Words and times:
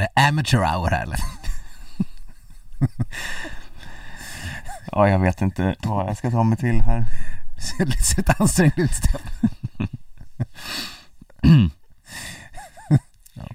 Är 0.00 0.04
det 0.04 0.28
amateur 0.28 0.58
hour 0.58 0.90
här 0.90 1.02
eller? 1.02 1.18
Ja, 4.92 5.08
jag 5.08 5.18
vet 5.18 5.40
inte 5.40 5.74
vad 5.82 6.08
jag 6.08 6.16
ska 6.16 6.30
ta 6.30 6.42
mig 6.42 6.58
till 6.58 6.80
här. 6.80 7.04
Ser 7.58 7.86
lite 7.86 8.34
ansträngd 8.38 8.78
ut 8.78 8.94
Stefan. 8.94 9.20
ja. 13.34 13.46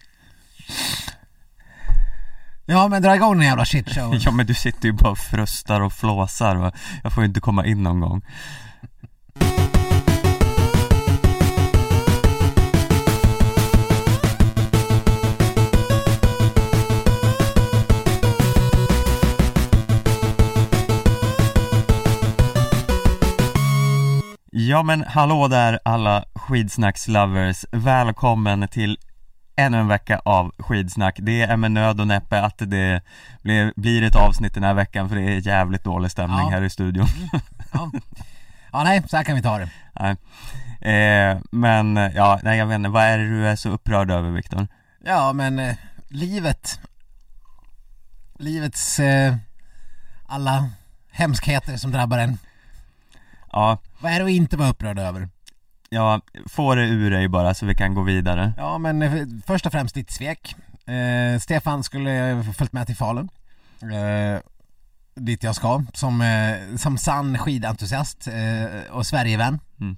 ja 2.66 2.88
men 2.88 3.02
dra 3.02 3.16
igång 3.16 3.38
den 3.38 3.48
jävla 3.48 3.66
shitshowen. 3.66 4.20
Ja 4.24 4.32
men 4.32 4.46
du 4.46 4.54
sitter 4.54 4.86
ju 4.86 4.92
bara 4.92 5.12
och 5.12 5.18
frustar 5.18 5.82
och 5.82 5.94
flåsar 5.94 6.56
va? 6.56 6.72
Jag 7.04 7.14
får 7.14 7.24
ju 7.24 7.28
inte 7.28 7.40
komma 7.40 7.66
in 7.66 7.84
någon 7.84 8.00
gång 8.00 8.22
Ja 24.76 24.84
men 24.84 25.04
hallå 25.08 25.48
där 25.48 25.80
alla 25.86 26.26
skidsnackslovers, 26.36 27.66
välkommen 27.72 28.68
till 28.68 28.98
ännu 29.56 29.78
en 29.78 29.88
vecka 29.88 30.22
av 30.26 30.52
skidsnack 30.58 31.16
Det 31.22 31.42
är 31.42 31.58
med 31.58 31.72
nöd 31.72 32.02
och 32.02 32.08
näppe 32.08 32.42
att 32.42 32.58
det 32.58 33.02
blir, 33.42 33.74
blir 33.76 34.04
ett 34.04 34.16
avsnitt 34.16 34.54
den 34.54 34.64
här 34.64 34.74
veckan 34.74 35.10
för 35.10 35.16
det 35.16 35.22
är 35.22 35.48
jävligt 35.48 35.84
dålig 35.84 36.12
stämning 36.12 36.40
Ja. 36.40 36.50
här 36.50 36.62
i 36.62 36.70
studion 36.70 37.08
Ja. 37.74 37.92
ja 38.72 38.84
nej, 38.84 39.04
så 39.08 39.18
här 39.18 39.24
kan 39.24 39.36
vi 39.36 39.42
ta 39.42 39.58
det. 39.60 39.70
Nej. 40.00 40.16
Eh, 40.96 41.38
men 41.52 41.96
ja, 42.16 42.40
nej 42.44 42.58
jag 42.58 42.66
vet 42.66 42.76
inte, 42.76 42.90
vad 42.90 43.04
är 43.04 43.18
det 43.18 43.28
du 43.30 43.48
är 43.48 43.56
så 43.56 43.70
upprörd 43.70 44.12
över 44.12 44.32
Viktor? 44.32 44.68
Ja 45.06 45.34
men 45.34 45.60
eh, 45.60 45.76
livet 46.08 46.80
Livets 48.40 49.00
eh, 49.00 49.36
alla 50.26 50.70
hemskheter 51.12 51.78
som 51.78 51.92
drabbar 51.92 52.18
en 52.18 52.38
Ja, 53.52 53.78
Vad 54.06 54.14
är 54.14 54.20
det 54.20 54.26
att 54.26 54.32
inte 54.32 54.58
vara 54.58 54.70
upprörd 54.70 55.00
över? 55.00 55.30
ja, 55.90 56.22
få 56.46 56.76
det 56.76 56.86
ur 56.86 57.12
dig 57.12 57.28
bara 57.28 57.54
så 57.54 57.66
vi 57.66 57.76
kan 57.76 57.94
gå 57.94 58.02
vidare. 58.02 58.54
Ja 58.58 58.78
men 58.78 59.02
eh, 59.02 59.26
först 59.46 59.66
och 59.66 59.72
främst 59.72 59.96
ditt 59.96 60.12
svek. 60.12 60.56
Eh, 60.86 61.40
Stefan 61.40 61.84
skulle 61.84 62.44
följt 62.58 62.74
med 62.74 62.88
till 62.88 62.96
Falun. 62.96 63.30
Eh, 63.82 64.40
Dit 65.16 65.44
jag 65.44 65.56
ska, 65.56 65.84
som, 65.94 66.22
eh, 66.22 66.78
som 66.78 66.98
sann 66.98 67.38
skidentusiast 67.38 68.28
eh, 68.28 68.92
och 68.92 69.06
Sverigevän. 69.06 69.60
Mm. 69.80 69.98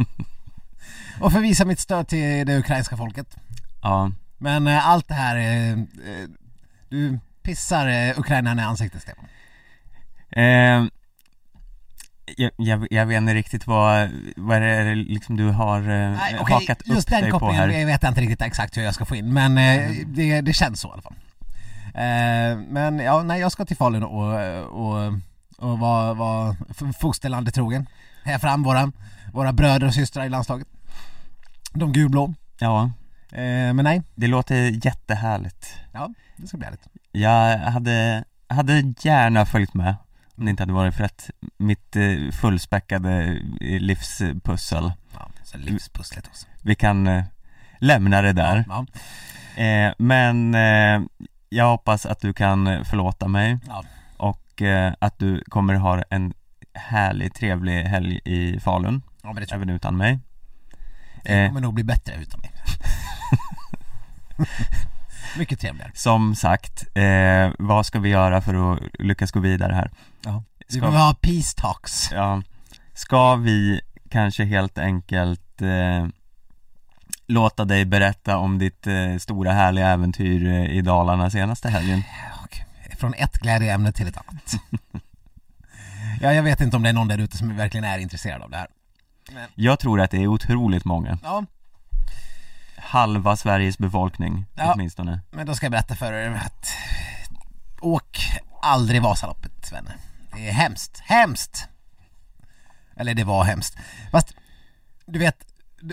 Och 1.20 1.32
för 1.32 1.38
att 1.38 1.44
visa 1.44 1.64
mitt 1.64 1.80
stöd 1.80 2.08
till 2.08 2.46
det 2.46 2.58
ukrainska 2.58 2.96
folket. 2.96 3.36
Ja, 3.82 4.10
Men 4.38 4.66
eh, 4.66 4.88
allt 4.88 5.08
det 5.08 5.14
här, 5.14 5.36
eh, 5.36 5.78
du 6.88 7.18
pissar 7.42 7.86
eh, 7.86 8.18
ukrainarna 8.18 8.62
i 8.62 8.64
ansiktet 8.64 9.02
Stefan 9.02 9.24
jag, 12.36 12.50
jag, 12.56 12.86
jag 12.90 13.06
vet 13.06 13.16
inte 13.16 13.34
riktigt 13.34 13.66
vad, 13.66 14.10
vad 14.36 14.56
är 14.56 14.84
det 14.84 14.94
liksom 14.94 15.36
du 15.36 15.48
har 15.50 15.78
eh, 15.78 15.86
Nej, 15.86 16.36
okej, 16.40 16.54
hakat 16.54 16.80
upp 16.80 16.86
just 16.88 17.08
den 17.08 17.22
dig 17.22 17.30
på 17.30 17.50
här? 17.52 17.68
jag 17.68 17.86
vet 17.86 18.02
jag 18.02 18.10
inte 18.10 18.20
riktigt 18.20 18.42
exakt 18.42 18.76
hur 18.76 18.82
jag 18.82 18.94
ska 18.94 19.04
få 19.04 19.16
in 19.16 19.32
men 19.34 19.58
eh, 19.58 19.90
det, 20.06 20.40
det 20.40 20.52
känns 20.52 20.80
så 20.80 20.88
i 20.88 20.92
alla 20.92 21.02
fall. 21.02 21.14
Eh, 21.94 22.58
Men 22.68 22.98
ja, 22.98 23.22
nej 23.22 23.40
jag 23.40 23.52
ska 23.52 23.64
till 23.64 23.76
Falun 23.76 24.02
och, 24.02 24.32
och, 24.66 25.12
och 25.58 25.78
vara 25.78 26.14
var 26.14 26.56
fosterlandet 26.92 27.54
trogen. 27.54 27.86
Heja 28.24 28.38
fram 28.38 28.62
våra, 28.62 28.92
våra 29.32 29.52
bröder 29.52 29.86
och 29.86 29.94
systrar 29.94 30.24
i 30.24 30.28
landslaget. 30.28 30.68
De 31.72 31.92
gulblå. 31.92 32.34
Ja, 32.58 32.90
eh, 33.32 33.72
Men 33.74 33.84
nej, 33.84 34.02
det 34.14 34.26
låter 34.26 34.86
jättehärligt. 34.86 35.74
Ja 35.92 36.10
det 36.36 36.46
ska 36.46 36.56
bli 36.56 36.64
härligt. 36.64 36.86
Jag 37.12 37.58
hade, 37.58 38.24
hade 38.48 38.94
gärna 39.00 39.46
följt 39.46 39.74
med 39.74 39.94
om 40.38 40.44
det 40.44 40.50
inte 40.50 40.62
hade 40.62 40.72
varit 40.72 40.94
för 40.94 41.04
att 41.04 41.30
mitt 41.56 41.96
eh, 41.96 42.30
fullspäckade 42.40 43.40
eh, 43.60 43.80
livspussel. 43.80 44.92
Ja, 45.14 45.30
så 45.44 45.58
livspusslet 45.58 46.26
också. 46.26 46.46
Vi 46.62 46.74
kan 46.74 47.06
eh, 47.06 47.24
lämna 47.78 48.22
det 48.22 48.32
där. 48.32 48.64
Ja, 48.68 48.86
eh, 49.62 49.92
Men 49.98 50.54
eh, 50.54 51.00
jag 51.48 51.70
hoppas 51.70 52.06
att 52.06 52.20
du 52.20 52.32
kan 52.32 52.66
eh, 52.66 52.82
förlåta 52.82 53.28
mig. 53.28 53.58
Ja, 53.66 53.84
och 54.16 54.62
eh, 54.62 54.92
att 54.98 55.18
du 55.18 55.44
kommer 55.48 55.74
ha 55.74 56.02
en 56.10 56.34
härlig, 56.74 57.34
trevlig 57.34 57.82
helg 57.82 58.20
i 58.24 58.60
Falun 58.60 59.02
ja 59.22 59.32
men 59.32 59.40
det 59.40 59.46
tror 59.46 59.60
jag. 59.60 59.62
Även 59.62 59.74
utan 59.76 59.96
mig. 59.96 60.18
Det 61.24 61.42
eh, 61.42 61.48
kommer 61.48 61.60
nog 61.60 61.74
bli 61.74 61.84
bättre 61.84 62.14
utan 62.14 62.40
mig 62.40 62.50
Mycket 65.38 65.60
trevligare 65.60 65.90
Som 65.94 66.34
sagt, 66.34 66.96
eh, 66.96 67.50
vad 67.58 67.86
ska 67.86 67.98
vi 68.00 68.08
göra 68.08 68.40
för 68.40 68.72
att 68.72 68.78
lyckas 68.98 69.30
gå 69.30 69.40
vidare 69.40 69.72
här? 69.74 69.90
Ja. 70.24 70.42
Vi 70.58 70.64
Ska- 70.72 70.80
behöver 70.80 70.98
ha 70.98 71.14
peace 71.14 71.56
talks 71.56 72.12
Ja, 72.12 72.42
ska 72.94 73.34
vi 73.34 73.80
kanske 74.10 74.44
helt 74.44 74.78
enkelt 74.78 75.62
eh, 75.62 76.06
låta 77.26 77.64
dig 77.64 77.84
berätta 77.84 78.36
om 78.38 78.58
ditt 78.58 78.86
eh, 78.86 79.16
stora 79.18 79.52
härliga 79.52 79.88
äventyr 79.88 80.46
eh, 80.48 80.64
i 80.76 80.80
Dalarna 80.80 81.30
senaste 81.30 81.68
helgen? 81.68 82.02
Från 82.98 83.14
ett 83.14 83.32
glädjeämne 83.38 83.92
till 83.92 84.08
ett 84.08 84.16
annat 84.16 84.54
Ja, 86.20 86.32
jag 86.32 86.42
vet 86.42 86.60
inte 86.60 86.76
om 86.76 86.82
det 86.82 86.88
är 86.88 86.92
någon 86.92 87.08
där 87.08 87.18
ute 87.18 87.36
som 87.36 87.56
verkligen 87.56 87.84
är 87.84 87.98
intresserad 87.98 88.42
av 88.42 88.50
det 88.50 88.56
här 88.56 88.66
Jag 89.54 89.78
tror 89.78 90.00
att 90.00 90.10
det 90.10 90.22
är 90.22 90.26
otroligt 90.26 90.84
många, 90.84 91.18
Ja, 91.22 91.44
halva 92.88 93.36
Sveriges 93.36 93.78
befolkning 93.78 94.46
Ja. 94.54 94.72
åtminstone. 94.74 95.20
Men 95.30 95.46
då 95.46 95.54
ska 95.54 95.66
jag 95.66 95.70
berätta 95.72 95.96
för 95.96 96.12
er 96.12 96.30
att 96.30 96.66
Åk 97.80 98.18
aldrig 98.62 99.02
Vasaloppet 99.02 99.72
vänner. 99.72 99.96
Det 100.34 100.48
är 100.48 100.52
hemskt, 100.52 100.98
hemskt! 101.04 101.68
Eller 102.96 103.14
det 103.14 103.24
var 103.24 103.44
hemskt. 103.44 103.76
Fast, 104.12 104.34
du 105.06 105.18
vet 105.18 105.36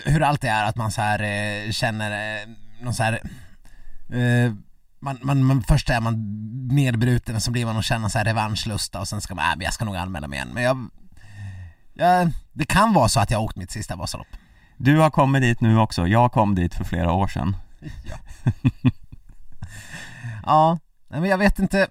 hur 0.04 0.22
allt 0.22 0.40
det 0.40 0.48
är 0.48 0.64
att 0.64 0.76
man 0.76 0.92
så 0.92 1.00
här 1.02 1.22
eh, 1.22 1.70
känner 1.70 2.40
eh, 2.42 2.48
någon 2.80 2.94
så 2.94 3.02
här 3.02 3.12
eh, 4.12 4.52
man, 5.00 5.18
man, 5.22 5.44
man, 5.44 5.62
först 5.62 5.90
är 5.90 6.00
man 6.00 6.14
nedbruten 6.68 7.36
och 7.36 7.42
så 7.42 7.50
blir 7.50 7.66
man 7.66 7.76
och 7.76 7.84
känner 7.84 8.08
så 8.08 8.18
här 8.18 8.24
revanschlusta 8.24 9.00
och 9.00 9.08
sen 9.08 9.20
ska 9.20 9.34
man, 9.34 9.60
äh, 9.60 9.64
jag 9.64 9.74
ska 9.74 9.84
nog 9.84 9.96
anmäla 9.96 10.28
mig 10.28 10.36
igen. 10.36 10.50
Men 10.52 10.62
jag, 10.62 10.88
jag 11.94 12.30
Det 12.52 12.64
kan 12.64 12.92
vara 12.92 13.08
så 13.08 13.20
att 13.20 13.30
jag 13.30 13.38
har 13.38 13.44
åkt 13.44 13.56
mitt 13.56 13.70
sista 13.70 13.96
Vasalopp 13.96 14.36
Du 14.76 14.98
har 14.98 15.10
kommit 15.10 15.42
dit 15.42 15.60
nu 15.60 15.78
också, 15.78 16.06
jag 16.06 16.32
kom 16.32 16.54
dit 16.54 16.74
för 16.74 16.84
flera 16.84 17.12
år 17.12 17.26
sedan 17.26 17.56
Ja, 20.46 20.78
nej, 21.08 21.20
men 21.20 21.30
jag 21.30 21.38
vet 21.38 21.58
inte 21.58 21.88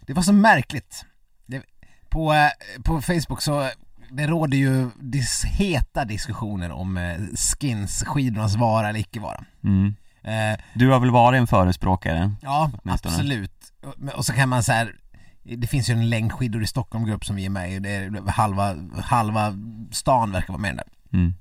Det 0.00 0.12
var 0.12 0.22
så 0.22 0.32
märkligt 0.32 1.04
det, 1.46 1.62
på, 2.08 2.32
eh, 2.32 2.82
på 2.82 3.00
Facebook 3.00 3.42
så 3.42 3.70
det 4.10 4.26
råder 4.26 4.58
ju 4.58 4.90
dis, 5.00 5.44
heta 5.44 6.04
diskussioner 6.04 6.70
om 6.70 6.96
eh, 6.96 7.18
skins, 7.58 8.04
skidornas 8.06 8.56
vara 8.56 8.88
eller 8.88 9.00
icke 9.00 9.20
vara 9.20 9.44
mm. 9.64 9.94
eh, 10.22 10.60
Du 10.74 10.90
har 10.90 11.00
väl 11.00 11.10
varit 11.10 11.38
en 11.38 11.46
förespråkare? 11.46 12.34
Ja, 12.42 12.70
Åtminstone. 12.82 13.14
absolut 13.14 13.72
och, 14.16 14.24
så 14.24 14.32
kan 14.32 14.48
man 14.48 14.62
så 14.62 14.72
här. 14.72 14.96
Det 15.42 15.66
finns 15.66 15.90
ju 15.90 15.92
en 15.92 16.08
längdskidor 16.10 16.62
i 16.62 16.66
Stockholmgrupp 16.66 17.24
som 17.24 17.36
vi 17.36 17.44
är 17.44 17.50
med 17.50 17.72
i, 17.72 17.78
det 17.78 17.90
är 17.90 18.30
halva, 18.30 18.76
halva 19.02 19.54
stan 19.90 20.32
verkar 20.32 20.52
vara 20.52 20.60
med 20.62 20.76
där 20.76 20.84
Mm. 21.12 21.34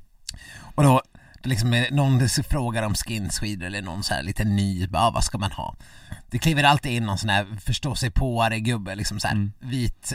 Och 0.80 0.86
då, 0.86 1.02
det 1.44 1.50
liksom 1.50 1.74
är 1.74 1.92
någon 1.92 2.30
frågar 2.30 2.84
om 2.84 2.94
skinsskidor 2.96 3.66
eller 3.68 3.82
någon 3.82 4.04
så 4.04 4.14
här 4.14 4.24
lite 4.24 4.44
ny, 4.44 4.88
bara, 4.88 5.04
ah, 5.04 5.12
vad 5.12 5.24
ska 5.24 5.38
man 5.38 5.52
ha? 5.52 5.76
Det 6.32 6.40
kliver 6.40 6.64
alltid 6.64 6.92
in 6.92 7.06
någon 7.06 7.18
sån 7.18 7.30
här 7.30 7.46
förstå 7.66 7.96
sig 7.96 8.12
på 8.12 8.50
gubbe, 8.60 8.96
liksom 8.96 9.20
så 9.20 9.28
här, 9.28 9.36
Mm. 9.36 9.52
vit 9.60 10.14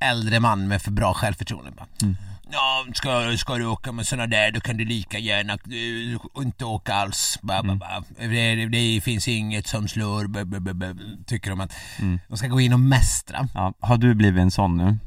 äldre 0.00 0.40
man 0.40 0.68
med 0.68 0.82
för 0.82 0.90
bra 0.90 1.14
självförtroende 1.14 1.70
bara. 1.70 1.86
Mm. 2.02 2.16
Ja, 2.52 2.86
ska, 2.94 3.36
ska 3.38 3.54
du 3.54 3.66
åka 3.66 3.92
med 3.92 4.06
såna 4.06 4.26
där 4.26 4.52
då 4.52 4.60
kan 4.60 4.76
du 4.76 4.84
lika 4.84 5.18
gärna 5.18 5.52
eh, 5.52 6.42
inte 6.42 6.64
åka 6.64 6.94
alls. 6.94 7.38
Ba, 7.42 7.62
ba, 7.62 7.72
Mm. 7.72 7.78
ba. 7.78 8.02
Det, 8.18 8.66
det 8.66 9.00
finns 9.00 9.28
inget 9.28 9.66
som 9.66 9.88
slår, 9.88 10.26
ba, 10.26 10.44
ba, 10.44 10.60
ba, 10.60 10.74
ba. 10.74 10.86
tycker 11.26 11.50
de 11.50 11.60
att 11.60 11.72
Mm. 11.98 12.20
de 12.28 12.36
ska 12.36 12.46
gå 12.48 12.60
in 12.60 12.72
och 12.72 12.80
mästra. 12.80 13.48
Ja, 13.54 13.72
har 13.80 13.96
du 13.96 14.14
blivit 14.14 14.40
en 14.42 14.50
sån 14.50 14.76
nu? 14.76 14.98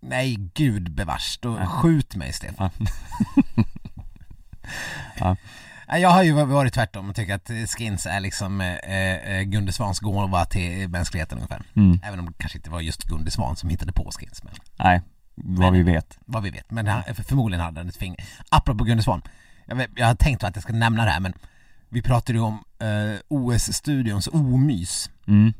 Nej, 0.00 0.36
gud 0.54 0.90
bevars, 0.90 1.38
då 1.42 1.56
Ja. 1.60 1.66
skjut 1.66 2.14
mig 2.16 2.32
Stefan. 2.32 2.70
Ja. 2.78 2.86
Ja. 5.18 5.36
Jag 5.98 6.08
har 6.08 6.22
ju 6.22 6.32
varit 6.32 6.74
tvärtom 6.74 7.10
och 7.10 7.16
tycker 7.16 7.34
att 7.34 7.50
skins 7.76 8.06
är 8.06 8.20
liksom 8.20 8.60
eh, 8.60 8.76
eh, 9.14 9.42
Gunde 9.42 9.72
Svans 9.72 10.00
gåva 10.00 10.44
till 10.44 10.88
mänskligheten 10.88 11.38
ungefär. 11.38 11.62
Mm. 11.76 12.00
Även 12.04 12.18
om 12.18 12.26
det 12.26 12.32
kanske 12.38 12.58
inte 12.58 12.70
var 12.70 12.80
just 12.80 13.02
Gunde 13.02 13.30
Svan 13.30 13.56
som 13.56 13.68
hittade 13.68 13.92
på 13.92 14.10
skins, 14.10 14.42
men 14.42 14.54
Nej, 14.76 15.02
vad 15.34 15.72
vi 15.72 15.82
vet 15.82 16.18
vad 16.24 16.42
vi 16.42 16.50
vet. 16.50 16.70
Men 16.70 16.86
han, 16.86 17.02
förmodligen 17.28 17.64
hade 17.64 17.80
han 17.80 17.88
ett 17.88 17.96
finger. 17.96 18.24
Apropå 18.48 18.84
Gunde 18.84 19.02
Svan, 19.02 19.22
jag, 19.66 19.86
jag 19.96 20.06
har 20.06 20.14
tänkt 20.14 20.44
att 20.44 20.56
jag 20.56 20.62
ska 20.62 20.72
nämna 20.72 21.04
det 21.04 21.10
här 21.10 21.20
men 21.20 21.32
vi 21.88 22.02
pratade 22.02 22.38
ju 22.38 22.44
om 22.44 22.64
eh, 22.78 23.18
OS-studions 23.28 24.28
omys. 24.32 25.10
mm. 25.26 25.52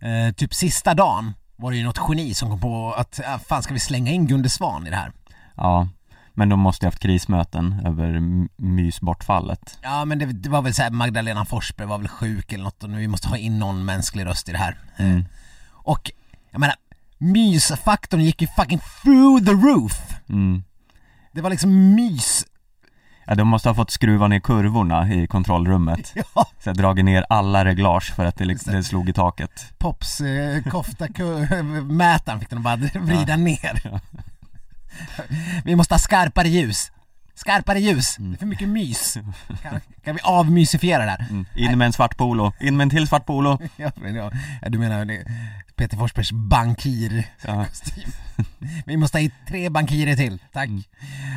Eh, 0.00 0.34
typ 0.34 0.54
sista 0.54 0.94
dagen 0.94 1.34
var 1.56 1.70
det 1.70 1.76
ju 1.76 1.84
något 1.84 2.00
geni 2.08 2.34
som 2.34 2.50
kom 2.50 2.60
på 2.60 2.92
att, 2.92 3.20
ah, 3.26 3.38
fan 3.38 3.62
ska 3.62 3.74
vi 3.74 3.80
slänga 3.80 4.12
in 4.12 4.26
Gunde 4.26 4.48
Svan 4.48 4.86
i 4.86 4.90
det 4.90 4.96
här? 4.96 5.12
Ja, 5.56 5.88
Men 6.38 6.48
de 6.48 6.60
måste 6.60 6.84
ju 6.84 6.86
haft 6.86 6.98
krismöten 6.98 7.82
över 7.86 8.20
mysbortfallet 8.56 9.78
Ja 9.82 10.04
men 10.04 10.18
det, 10.18 10.26
det 10.26 10.48
var 10.48 10.62
väl 10.62 10.74
såhär 10.74 10.90
Magdalena 10.90 11.44
Forsberg 11.44 11.86
var 11.86 11.98
väl 11.98 12.08
sjuk 12.08 12.52
eller 12.52 12.64
något 12.64 12.82
och 12.82 12.90
nu 12.90 12.98
vi 12.98 13.08
måste 13.08 13.28
ha 13.28 13.36
in 13.36 13.58
någon 13.58 13.84
mänsklig 13.84 14.26
röst 14.26 14.48
i 14.48 14.52
det 14.52 14.58
här. 14.58 14.78
mm. 14.96 15.24
Och 15.72 16.10
jag 16.50 16.60
menar, 16.60 16.76
mysfaktorn 17.18 18.20
gick 18.20 18.42
ju 18.42 18.46
fucking 18.46 18.80
through 19.02 19.44
the 19.44 19.52
roof. 19.52 19.92
Mm. 20.28 20.62
Det 21.32 21.40
var 21.40 21.50
liksom 21.50 21.94
mys. 21.94 22.46
Ja, 23.26 23.34
de 23.34 23.48
måste 23.48 23.68
ha 23.68 23.74
fått 23.74 23.90
skruva 23.90 24.28
ner 24.28 24.40
kurvorna 24.40 25.14
i 25.14 25.26
kontrollrummet 25.26 26.12
Ja, 26.14 26.24
Så 26.34 26.68
jag 26.68 26.76
dragit 26.76 27.04
ner 27.04 27.24
alla 27.28 27.64
reglage 27.64 28.14
för 28.16 28.24
att 28.24 28.36
det, 28.36 28.44
liksom, 28.44 28.72
det. 28.72 28.78
det 28.78 28.84
slog 28.84 29.08
i 29.08 29.12
taket 29.12 29.72
Pops 29.78 30.20
eh, 30.20 30.62
kofta 30.62 31.06
mätaren 31.84 32.40
fick 32.40 32.50
de 32.50 32.62
bara 32.62 32.76
vrida 32.76 33.36
ner. 33.36 34.00
Vi 35.64 35.76
måste 35.76 35.94
ha 35.94 35.98
skarpare 35.98 36.48
ljus. 36.48 36.92
Skarpare 37.34 37.80
ljus, 37.80 38.16
det 38.16 38.34
är 38.34 38.38
för 38.38 38.46
mycket 38.46 38.68
mys. 38.68 39.14
Kan, 39.62 39.80
kan 40.04 40.14
vi 40.14 40.20
avmysifiera 40.24 41.04
det 41.04 41.10
här? 41.10 41.26
mm. 41.30 41.46
In 41.54 41.78
med 41.78 41.86
en 41.86 41.92
svart 41.92 42.16
polo, 42.16 42.52
in 42.60 42.76
med 42.76 42.84
en 42.84 42.90
till 42.90 43.06
svart 43.06 43.26
polo 43.26 43.58
Ja, 43.76 43.90
men 43.96 44.14
ja, 44.14 44.30
du 44.68 44.78
menar 44.78 45.24
Peter 45.76 45.96
Forsbergs 45.96 46.32
bankir-kostym. 46.32 48.04
ja. 48.36 48.44
Vi 48.86 48.96
måste 48.96 49.18
ha 49.18 49.22
hit 49.22 49.32
tre 49.48 49.68
bankirer 49.68 50.16
till, 50.16 50.38
tack. 50.52 50.68
Mm. 50.68 50.82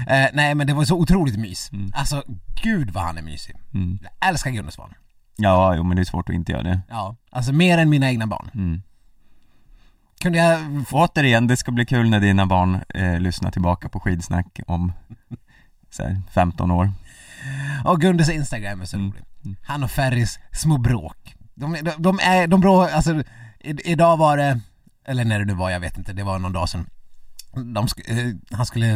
Eh, 0.08 0.30
nej 0.34 0.56
men 0.56 0.68
det 0.68 0.74
var 0.74 0.86
så 0.86 0.96
otroligt 0.96 1.40
mys. 1.40 1.72
Mm. 1.72 1.92
Alltså, 1.96 2.24
gud 2.64 2.90
vad 2.92 3.04
han 3.04 3.18
är 3.18 3.22
mysig. 3.22 3.56
Mm. 3.74 4.00
Jag 4.02 4.30
älskar 4.30 4.52
Gunde 4.52 4.72
Svan. 4.72 4.94
ja, 5.38 5.76
jo 5.76 5.84
men 5.84 5.96
det 5.96 6.02
är 6.02 6.06
svårt 6.06 6.30
att 6.30 6.36
inte 6.36 6.52
göra 6.52 6.64
det 6.64 6.82
Ja, 6.90 7.16
alltså 7.32 7.52
mer 7.54 7.78
än 7.78 7.90
mina 7.90 8.10
egna 8.10 8.28
barn. 8.28 8.82
Mm. 10.26 10.34
Kunde 10.34 10.38
jag. 10.38 10.84
Återigen, 10.92 11.48
det 11.48 11.58
ska 11.58 11.72
bli 11.72 11.86
kul 11.86 12.10
när 12.10 12.20
dina 12.20 12.46
barn 12.46 12.80
eh, 12.94 13.20
lyssnar 13.20 13.52
tillbaka 13.52 13.90
på 13.90 14.00
skidsnack 14.00 14.60
om 14.68 14.94
här, 16.00 16.22
15 16.34 16.72
år 16.72 16.92
Och 17.86 18.02
Gundes 18.02 18.30
Instagram 18.30 18.82
är 18.82 18.86
så 18.86 18.98
Mm. 18.98 19.12
rolig. 19.12 19.24
Han 19.64 19.84
och 19.84 19.92
Ferris 19.92 20.40
små 20.52 20.78
bråk. 20.78 21.36
De, 21.56 21.74
de, 21.82 21.92
de 21.98 22.20
är, 22.24 22.48
de 22.48 22.62
brå, 22.62 22.82
alltså 22.82 23.24
i, 23.60 23.92
idag 23.92 24.18
var 24.18 24.38
det, 24.38 24.60
eller 25.08 25.26
när 25.26 25.40
det 25.40 25.46
nu 25.46 25.54
var, 25.54 25.70
jag 25.70 25.80
vet 25.80 25.98
inte, 25.98 26.14
det 26.14 26.24
var 26.24 26.40
någon 26.40 26.54
dag 26.54 26.70
sedan. 26.70 26.90
De, 27.54 27.88
eh, 28.08 28.18
han 28.58 28.66
skulle, 28.66 28.88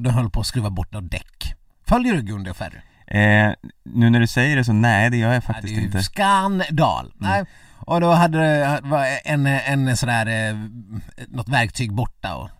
de 0.00 0.10
höll 0.10 0.30
på 0.30 0.40
att 0.40 0.46
skruva 0.46 0.70
bort 0.70 0.92
något 0.92 1.10
däck. 1.10 1.54
Följer 1.86 2.14
du 2.14 2.22
Gunde 2.22 2.50
och 2.50 2.56
Ferry? 2.56 2.76
eh, 3.06 3.52
Nu 3.84 4.10
när 4.10 4.20
du 4.20 4.26
säger 4.26 4.56
det 4.56 4.64
så 4.64 4.72
nej, 4.72 5.10
det 5.10 5.16
gör 5.16 5.28
jag 5.28 5.34
Nej, 5.34 5.40
faktiskt 5.40 5.74
det 5.74 5.78
är 5.78 5.80
ju 5.80 5.86
inte 5.86 6.02
skandal. 6.02 7.12
Nej. 7.16 7.44
Och 7.88 8.00
då 8.00 8.12
hade 8.12 8.38
det 8.38 8.80
var 8.82 9.06
en, 9.24 9.46
en 9.46 9.96
sådär, 9.96 10.26
eh, 10.26 10.56
något 11.28 11.48
verktyg 11.48 11.92
borta 11.92 12.34
och 12.36 12.50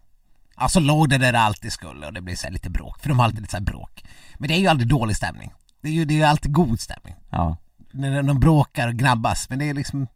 Alltså 0.54 0.80
låg 0.80 1.08
det 1.08 1.18
där 1.18 1.32
det 1.32 1.40
alltid 1.40 1.72
skulle 1.72 2.06
och 2.06 2.12
det 2.12 2.20
blir 2.20 2.36
så 2.36 2.50
lite 2.50 2.70
bråk, 2.70 3.00
för 3.00 3.08
de 3.08 3.18
har 3.18 3.24
alltid 3.24 3.40
lite 3.40 3.50
så 3.50 3.56
här 3.56 3.64
bråk. 3.64 4.04
Men 4.38 4.48
det 4.48 4.54
är 4.54 4.58
ju 4.58 4.66
aldrig 4.66 4.88
dålig 4.88 5.16
stämning. 5.16 5.52
Det 5.82 5.88
är 5.88 5.92
ju, 5.92 6.04
det 6.04 6.14
är 6.14 6.18
ju 6.18 6.24
alltid 6.24 6.52
god 6.52 6.80
stämning. 6.80 7.14
Ja, 7.30 7.56
När 7.92 8.22
de 8.22 8.40
bråkar 8.40 8.88
och 8.88 8.94
grabbas, 8.94 9.50
men 9.50 9.58
det 9.58 9.64
är 9.68 9.74
liksom 9.74 10.06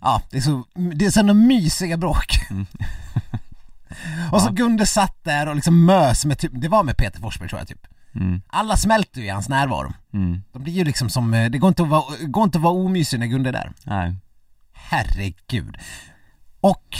Ja, 0.00 0.22
det 0.30 0.36
är 0.36 0.40
så, 0.40 0.64
det 0.94 1.06
är 1.06 1.10
sådana 1.10 1.34
mysiga 1.34 1.96
bråk. 1.96 2.26
och 4.32 4.40
så 4.42 4.48
Ja. 4.48 4.52
Gunde 4.52 4.86
satt 4.86 5.24
där 5.24 5.48
och 5.48 5.54
liksom 5.54 5.84
mös 5.84 6.24
med 6.24 6.38
typ, 6.38 6.52
det 6.54 6.68
var 6.68 6.82
med 6.82 6.96
Peter 6.96 7.20
Forsberg 7.20 7.48
tror 7.48 7.60
jag 7.60 7.68
typ. 7.68 7.86
mm. 8.14 8.42
Alla 8.46 8.76
smälter 8.76 9.20
ju 9.20 9.26
i 9.26 9.30
hans 9.30 9.48
närvaro. 9.48 9.92
Mm. 10.12 10.42
De 10.52 10.62
blir 10.62 10.72
ju 10.72 10.84
liksom 10.84 11.10
som, 11.10 11.34
eh, 11.34 11.50
det 11.50 11.58
går 11.58 11.68
inte 11.68 11.82
att 11.82 11.88
vara, 11.88 12.04
går 12.26 12.44
inte 12.44 12.58
att 12.58 12.64
vara 12.64 12.74
omysig 12.74 13.20
när 13.20 13.26
Gunde 13.26 13.50
är 13.50 13.52
där. 13.52 13.72
Nej, 13.84 14.16
Herregud. 14.88 15.76
Och, 16.60 16.96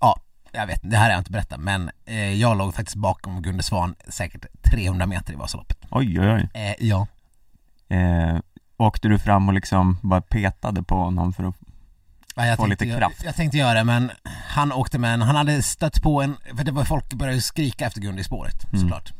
ja, 0.00 0.20
jag 0.52 0.66
vet, 0.66 0.80
det 0.82 0.96
här 0.96 1.04
har 1.04 1.10
jag 1.10 1.20
inte 1.20 1.30
berättat 1.30 1.60
men 1.60 1.90
eh, 2.04 2.32
jag 2.34 2.56
låg 2.58 2.74
faktiskt 2.74 2.96
bakom 2.96 3.42
Gunde 3.42 3.62
Svan 3.62 3.94
säkert 4.08 4.46
300 4.62 5.06
meter 5.06 5.32
i 5.32 5.36
Vasaloppet. 5.36 5.78
oj 5.90 6.20
oj 6.20 6.28
oj 6.32 6.48
Eh, 6.54 6.74
ja. 6.78 7.06
eh, 7.88 8.38
Åkte 8.78 9.08
du 9.08 9.18
fram 9.18 9.48
och 9.48 9.54
liksom 9.54 9.98
bara 10.02 10.20
petade 10.20 10.82
på 10.82 10.94
honom 10.96 11.32
för 11.32 11.44
att 11.44 11.54
Ja, 12.38 12.46
jag 12.46 12.56
Få 12.56 12.66
tänkte, 12.66 12.84
lite 12.84 12.98
kraft. 12.98 13.24
Jag 13.24 13.34
tänkte 13.36 13.58
göra 13.58 13.74
det 13.74 13.84
men 13.84 14.10
han 14.48 14.72
åkte 14.72 14.98
med 14.98 15.14
en, 15.14 15.22
han 15.22 15.36
hade 15.36 15.62
stött 15.62 16.02
på 16.02 16.22
en, 16.22 16.36
för 16.56 16.64
det 16.64 16.72
var 16.72 16.84
folk 16.84 17.14
började 17.14 17.40
skrika 17.40 17.86
efter 17.86 18.00
Gunde 18.00 18.20
i 18.20 18.24
spåret 18.24 18.64
Mm. 18.72 18.80
såklart. 18.80 19.12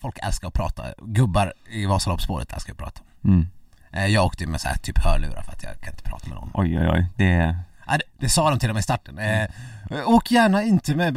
Folk 0.00 0.18
älskar 0.22 0.48
att 0.48 0.54
prata, 0.54 0.84
gubbar 1.02 1.52
i 1.70 1.86
Vasaloppsspåret 1.86 2.52
älskar 2.52 2.72
att 2.72 2.78
prata. 2.78 3.00
mm. 3.24 3.46
Eh, 3.92 4.06
Jag 4.06 4.24
åkte 4.24 4.46
med 4.46 4.60
så 4.60 4.68
här 4.68 4.76
typ 4.76 4.98
hörlurar 4.98 5.42
för 5.42 5.52
att 5.52 5.62
jag 5.62 5.80
kan 5.80 5.92
inte 5.92 6.02
prata 6.02 6.28
med 6.28 6.36
någon. 6.36 6.50
Oj 6.54 6.78
oj 6.78 6.88
oj, 6.88 7.06
det 7.16 7.56
Ja, 7.90 7.96
det, 7.98 8.04
det 8.18 8.28
sa 8.28 8.50
de 8.50 8.58
till 8.58 8.68
och 8.68 8.74
med 8.74 8.80
i 8.80 8.82
starten. 8.82 9.18
Eh, 9.18 9.48
åk 10.06 10.30
gärna 10.30 10.62
inte 10.62 10.94
med. 10.94 11.16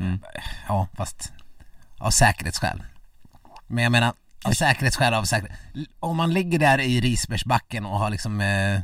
Mm. 0.00 0.20
Ja, 0.68 0.88
fast 0.96 1.32
av 1.98 2.10
säkerhetsskäl. 2.10 2.82
Men 3.66 3.84
jag 3.84 3.92
menar, 3.92 4.12
av 4.44 4.52
säkerhetsskäl, 4.52 5.14
av 5.14 5.24
säkerhet. 5.24 5.58
Om 6.00 6.16
man 6.16 6.32
ligger 6.32 6.58
där 6.58 6.78
i 6.78 7.00
Risbergsbacken 7.00 7.86
och 7.86 7.98
har 7.98 8.10
liksom 8.10 8.40
eh, 8.40 8.80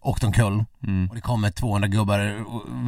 åkt 0.00 0.24
omkull 0.24 0.64
mm. 0.82 1.08
och 1.08 1.14
det 1.14 1.20
kommer 1.20 1.50
200 1.50 1.88
gubbar 1.88 2.44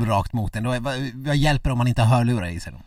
rakt 0.06 0.32
mot 0.32 0.56
en, 0.56 0.64
då 0.64 0.70
vad, 0.80 1.10
vad 1.14 1.36
hjälper 1.36 1.70
det 1.70 1.72
om 1.72 1.78
man 1.78 1.88
inte 1.88 2.02
har 2.02 2.16
hörlurar 2.16 2.46
i 2.46 2.60
sig 2.60 2.72
då? 2.72 2.78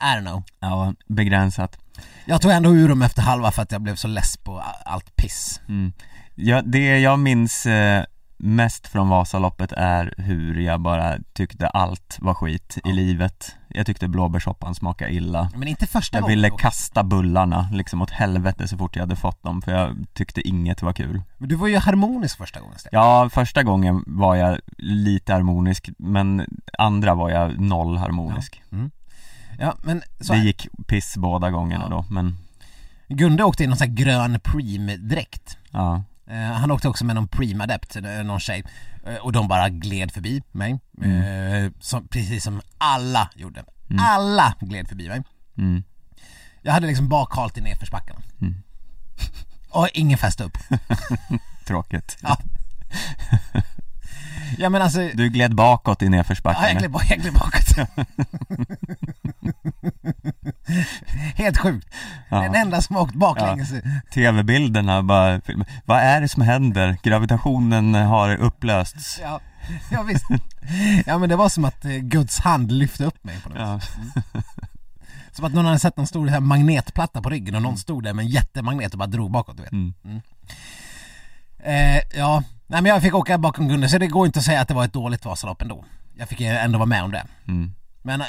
I 0.00 0.10
don't 0.10 0.26
know. 0.26 0.42
Ja, 0.60 0.94
begränsat 1.06 1.78
Jag 2.24 2.40
tog 2.42 2.50
ändå 2.52 2.74
ur 2.74 2.88
dem 2.88 3.02
efter 3.02 3.22
halva 3.22 3.50
för 3.50 3.62
att 3.62 3.72
jag 3.72 3.80
blev 3.82 3.94
så 3.96 4.08
less 4.08 4.36
på 4.36 4.62
allt 4.84 5.16
piss. 5.16 5.60
mm. 5.68 5.92
ja, 6.34 6.62
Det 6.62 6.98
jag 6.98 7.18
minns 7.18 7.66
eh, 7.66 8.04
mest 8.40 8.86
från 8.88 9.08
Vasaloppet 9.08 9.72
är 9.72 10.14
hur 10.16 10.60
jag 10.60 10.80
bara 10.80 11.16
tyckte 11.32 11.66
allt 11.68 12.16
var 12.20 12.34
skit 12.34 12.78
Ja. 12.84 12.90
i 12.90 12.92
livet 12.92 13.56
Jag 13.68 13.86
tyckte 13.86 14.08
blåbärssoppan 14.08 14.74
smakade 14.74 15.12
illa 15.12 15.50
Men 15.56 15.68
inte 15.68 15.86
första 15.86 16.16
Jag 16.16 16.22
gången. 16.22 16.36
ville 16.36 16.48
då. 16.48 16.56
kasta 16.56 17.02
bullarna 17.04 17.68
liksom 17.72 18.02
åt 18.02 18.10
helvete 18.10 18.68
så 18.68 18.76
fort 18.78 18.96
jag 18.96 19.02
hade 19.02 19.16
fått 19.16 19.42
dem 19.42 19.62
för 19.62 19.72
jag 19.72 19.96
tyckte 20.12 20.48
inget 20.48 20.82
var 20.82 20.92
kul 20.92 21.22
Men 21.38 21.48
du 21.48 21.54
var 21.54 21.68
ju 21.68 21.76
harmonisk 21.78 22.38
första 22.38 22.60
gången 22.60 22.78
Stefan. 22.78 23.00
Ja, 23.00 23.28
första 23.32 23.62
gången 23.62 24.04
var 24.06 24.34
jag 24.36 24.58
lite 24.78 25.32
harmonisk 25.32 25.88
men 25.98 26.46
andra 26.78 27.14
var 27.14 27.30
jag 27.30 27.60
noll 27.60 27.96
harmonisk 27.96 28.62
Ja, 28.70 28.76
men 29.82 30.02
så 30.20 30.32
Det 30.32 30.38
gick 30.38 30.66
piss 30.86 31.16
båda 31.16 31.50
gångerna 31.50 31.84
Ja. 31.84 31.88
då 31.90 32.04
men 32.14 32.36
Gunde 33.08 33.44
åkte 33.44 33.64
i 33.64 33.66
någon 33.66 33.76
sån 33.76 33.88
här 33.88 33.94
grön 33.94 34.40
Preem-dräkt. 34.40 35.56
ja, 35.70 36.02
Eh, 36.30 36.36
han 36.52 36.70
åkte 36.70 36.88
också 36.88 37.04
med 37.04 37.14
någon 37.14 37.28
Preem-adept, 37.28 37.96
eh, 37.96 38.24
någon 38.24 38.40
tjej. 38.40 38.64
Eh, 39.06 39.14
och 39.16 39.32
de 39.32 39.48
bara 39.48 39.68
gled 39.68 40.12
förbi 40.12 40.42
mig. 40.52 40.72
Eh, 41.02 41.72
som, 41.80 42.08
precis 42.08 42.44
som 42.44 42.60
alla 42.78 43.30
gjorde. 43.34 43.64
Mm. 43.90 44.04
Alla 44.04 44.54
gled 44.60 44.88
förbi 44.88 45.08
mig. 45.08 45.22
mm, 45.58 45.82
Jag 46.62 46.72
hade 46.72 46.86
liksom 46.86 47.08
bakhalt 47.08 47.58
i 47.58 47.60
nedförsbackarna. 47.60 48.20
Mm. 48.40 48.54
Och 49.70 49.88
ingen 49.94 50.18
fäste 50.18 50.44
upp. 50.44 50.58
tråkigt 51.66 52.18
Ja. 52.22 52.38
Ja 54.58 54.68
men 54.68 54.82
alltså, 54.82 55.08
Du 55.14 55.28
gled 55.28 55.54
bakåt 55.54 56.02
i 56.02 56.04
ja, 56.04 56.10
jag 56.10 56.10
nedförsbacken 56.10 56.78
gled, 56.78 56.90
jag 57.08 57.18
gled 57.18 57.32
bakåt. 57.32 57.88
Helt 61.34 61.58
sjukt. 61.58 61.88
Den 62.30 62.54
ja. 62.54 62.54
enda 62.54 62.82
som 62.82 62.96
har 62.96 63.02
åkt 63.02 63.14
baklänges. 63.14 63.72
Tv-bilderna 64.14 65.02
bara, 65.02 65.40
vad 65.84 65.98
är 65.98 66.20
det 66.20 66.28
som 66.28 66.42
händer? 66.42 66.96
Gravitationen 67.02 67.94
har 67.94 68.36
upplösts 68.36 69.20
Ja, 69.22 69.40
ja 69.90 70.02
visst. 70.02 70.24
Ja 71.06 71.18
men 71.18 71.28
det 71.28 71.36
var 71.36 71.48
som 71.48 71.64
att 71.64 71.84
eh, 71.84 71.90
Guds 71.90 72.38
hand 72.38 72.72
lyfte 72.72 73.04
upp 73.04 73.24
mig 73.24 73.40
på 73.42 73.48
något 73.48 73.58
ja. 73.58 73.80
Som 75.32 75.44
att 75.44 75.54
någon 75.54 75.64
hade 75.64 75.78
sett 75.78 75.98
en 75.98 76.06
stor 76.06 76.26
här 76.26 76.40
magnetplatta 76.40 77.22
på 77.22 77.30
ryggen 77.30 77.54
och 77.54 77.62
någon 77.62 77.78
stod 77.78 78.04
där 78.04 78.12
med 78.12 78.22
en 78.22 78.30
jättemagnet 78.30 78.92
och 78.92 78.98
bara 78.98 79.06
drog 79.06 79.30
bakåt 79.30 79.56
du 79.56 79.62
vet. 79.62 79.72
Mm. 79.72 79.94
Eh, 81.58 82.00
ja, 82.18 82.42
nej 82.68 82.82
men 82.82 82.84
jag 82.92 83.02
fick 83.02 83.14
åka 83.14 83.38
bakom 83.38 83.68
Gunde 83.68 83.88
så 83.88 83.98
det 83.98 84.06
går 84.06 84.26
inte 84.26 84.38
att 84.38 84.44
säga 84.44 84.60
att 84.60 84.68
det 84.68 84.74
var 84.74 84.84
ett 84.84 84.92
dåligt 84.92 85.24
Vasalopp 85.24 85.62
ändå. 85.62 85.84
Jag 86.18 86.28
fick 86.28 86.40
eh, 86.40 86.64
ändå 86.64 86.78
vara 86.78 86.86
med 86.86 87.02
om 87.04 87.10
det. 87.12 87.24
Mm. 87.48 87.74
Men 88.02 88.20
eh, 88.20 88.26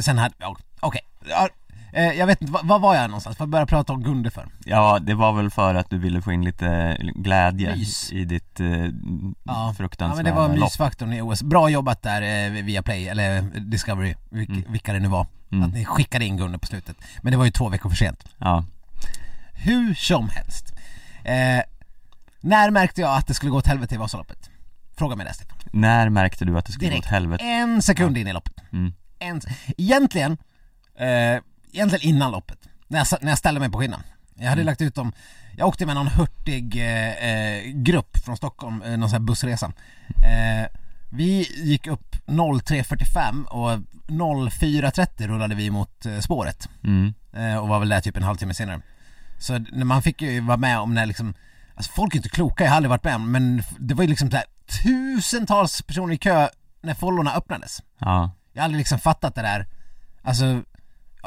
sen 0.00 0.18
hade, 0.18 0.34
ja, 0.38 0.56
okej. 0.80 1.00
Ja, 1.30 1.48
eh, 1.92 2.04
jag 2.12 2.26
vet 2.26 2.40
inte, 2.42 2.52
var, 2.52 2.62
var 2.64 2.78
var 2.78 2.94
jag 2.94 3.10
någonstans? 3.10 3.38
Vad 3.38 3.48
började 3.48 3.62
jag 3.62 3.68
prata 3.68 3.92
om 3.92 4.02
Gunde 4.02 4.30
för? 4.30 4.46
ja, 4.64 4.98
det 4.98 5.14
var 5.14 5.32
väl 5.32 5.50
för 5.50 5.74
att 5.74 5.90
du 5.90 5.98
ville 5.98 6.22
få 6.22 6.32
in 6.32 6.44
lite 6.44 6.96
glädje 7.14 7.76
Mys. 7.76 8.12
i 8.12 8.24
ditt 8.24 8.60
eh, 8.60 8.66
Ja. 8.68 8.90
Ja 9.44 9.74
fruktansvärda 9.76 10.16
men 10.16 10.24
det 10.24 10.40
var 10.40 10.48
lopp 10.56 10.58
mysfaktorn 10.60 11.12
i 11.12 11.20
OS. 11.22 11.42
Bra 11.42 11.68
jobbat 11.68 12.02
där 12.02 12.22
eh, 12.22 12.62
via 12.62 12.82
Play, 12.82 13.08
eller 13.08 13.42
Discovery, 13.60 14.14
vilk, 14.30 14.48
Mm. 14.50 14.64
vilka 14.68 14.92
det 14.92 15.00
nu 15.00 15.08
var. 15.08 15.26
Mm. 15.52 15.64
Att 15.68 15.74
ni 15.74 15.84
skickade 15.84 16.24
in 16.24 16.36
Gunde 16.36 16.58
på 16.58 16.66
slutet. 16.66 16.96
Men 17.22 17.30
det 17.30 17.36
var 17.36 17.44
ju 17.44 17.50
två 17.50 17.68
veckor 17.68 17.88
för 17.88 17.96
sent. 17.96 18.24
Ja, 18.38 18.64
Hur 19.52 19.94
som 19.94 20.28
helst. 20.28 20.74
När 22.40 22.70
märkte 22.70 23.00
jag 23.00 23.16
att 23.16 23.26
det 23.26 23.34
skulle 23.34 23.50
gå 23.50 23.56
åt 23.58 23.66
helvete 23.66 23.94
i 23.94 23.98
Vasaloppet? 23.98 24.50
Fråga 24.98 25.16
mig 25.16 25.26
det 25.26 25.34
Stefan. 25.34 25.58
när 25.72 26.08
märkte 26.08 26.44
du 26.44 26.58
att 26.58 26.66
det 26.66 26.72
skulle 26.72 26.86
gå 26.90 26.90
åt 26.90 26.94
Direkt. 27.02 27.10
helvete? 27.10 27.44
En 27.44 27.82
sekund 27.82 28.18
in 28.18 28.26
i 28.28 28.32
loppet. 28.32 28.54
Mm. 28.72 28.92
En, 29.18 29.40
egentligen, 29.76 30.32
eh, 30.98 31.06
egentligen 31.72 32.00
innan 32.14 32.32
loppet. 32.32 32.58
När 32.88 32.98
jag, 32.98 33.06
när 33.22 33.28
jag 33.30 33.38
ställde 33.38 33.60
mig 33.60 33.70
på 33.70 33.78
skinnan. 33.78 34.02
Jag 34.34 34.44
hade 34.48 34.60
Mm. 34.62 34.66
lagt 34.66 34.80
ut 34.80 34.94
dem, 34.94 35.12
jag 35.56 35.68
åkte 35.68 35.86
med 35.86 35.94
någon 35.94 36.06
hurtig 36.08 36.76
eh, 36.76 37.12
eh, 37.28 37.62
grupp 37.64 38.18
från 38.24 38.36
Stockholm, 38.36 38.82
eh, 38.82 38.90
någon 38.96 39.10
sån 39.10 39.20
här 39.20 39.26
bussresa. 39.26 39.72
Eh, 40.24 40.66
Vi 41.10 41.46
gick 41.64 41.86
upp 41.86 42.16
03.45 42.26 43.44
och 43.44 43.70
04.30 44.08 45.26
rullade 45.26 45.54
vi 45.54 45.70
mot 45.70 46.06
eh, 46.06 46.18
spåret 46.18 46.68
Mm. 46.84 47.14
eh, 47.32 47.56
och 47.56 47.68
var 47.68 47.78
väl 47.78 47.88
där 47.88 48.00
typ 48.00 48.16
en 48.16 48.22
halvtimme 48.22 48.54
senare. 48.54 48.80
Så 49.38 49.58
när 49.58 49.84
man 49.84 50.02
fick 50.02 50.22
ju 50.22 50.40
vara 50.40 50.56
med 50.56 50.78
om 50.78 50.94
när 50.94 51.06
liksom, 51.06 51.34
alltså 51.78 51.92
folk 51.92 52.14
är 52.14 52.16
inte 52.18 52.28
kloka, 52.28 52.64
jag 52.64 52.70
har 52.70 52.76
aldrig 52.76 52.90
varit 52.90 53.04
med 53.04 53.14
om, 53.14 53.32
men 53.32 53.62
det 53.78 53.94
var 53.94 54.02
ju 54.04 54.08
liksom 54.08 54.30
så 54.30 54.36
här, 54.36 54.46
tusentals 54.82 55.82
personer 55.82 56.14
i 56.14 56.18
kö 56.18 56.48
när 56.80 56.94
follorna 56.94 57.34
öppnades. 57.34 57.82
Ja. 57.98 58.30
Jag 58.52 58.62
har 58.62 58.64
aldrig 58.64 58.78
liksom 58.78 58.98
fattat 58.98 59.34
det 59.34 59.42
där, 59.42 59.66
alltså 60.22 60.62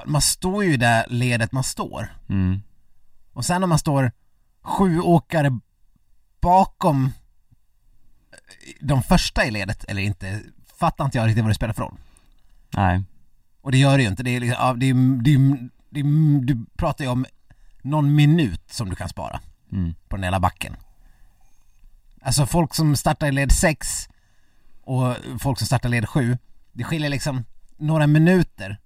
man 0.05 0.22
står 0.22 0.63
ju 0.63 0.77
det 0.77 1.05
ledet 1.10 1.51
man 1.51 1.63
står 1.63 2.15
Mm. 2.29 2.62
och 3.34 3.46
sen 3.46 3.62
när 3.62 3.67
man 3.67 3.79
står 3.79 4.12
sju 4.63 5.00
åkare 5.00 5.60
bakom 6.41 7.05
eh, 7.05 7.12
de 8.81 9.03
första 9.03 9.46
i 9.46 9.51
ledet 9.51 9.84
eller 9.84 10.01
inte, 10.01 10.41
fattar 10.79 11.05
inte 11.05 11.17
jag 11.17 11.27
riktigt 11.27 11.43
vad 11.43 11.50
det 11.51 11.55
spelar 11.55 11.74
för 11.74 11.84
roll. 11.84 11.98
Nej. 12.70 13.03
Och 13.62 13.72
det 13.72 13.77
gör 13.77 13.98
det 13.98 14.03
ju 14.03 14.10
inte, 14.10 14.24
det 14.24 14.36
är 14.36 14.39
liksom, 14.39 14.58
ja, 14.67 14.74
det 14.74 14.89
är, 14.89 14.93
det 15.24 15.34
är, 15.34 15.70
det 15.89 16.00
är, 16.00 16.41
du 16.46 16.65
pratar 16.77 17.05
ju 17.05 17.12
om 17.12 17.25
någon 17.81 18.15
minut 18.15 18.74
som 18.74 18.89
du 18.89 18.96
kan 18.96 19.10
spara 19.10 19.39
Mm. 19.72 19.94
på 20.10 20.16
den 20.16 20.24
hela 20.24 20.40
backen. 20.40 20.75
Alltså 22.22 22.46
folk 22.46 22.74
som 22.74 22.96
startar 22.96 23.28
i 23.28 23.32
led 23.32 23.51
6 23.51 24.10
och 24.84 25.16
folk 25.40 25.58
som 25.58 25.68
startar 25.68 25.90
i 25.90 25.92
led 25.92 26.10
7, 26.10 26.38
det 26.72 26.84
skiljer 26.84 27.10
liksom 27.10 27.46
några 27.78 28.08
minuter 28.08 28.78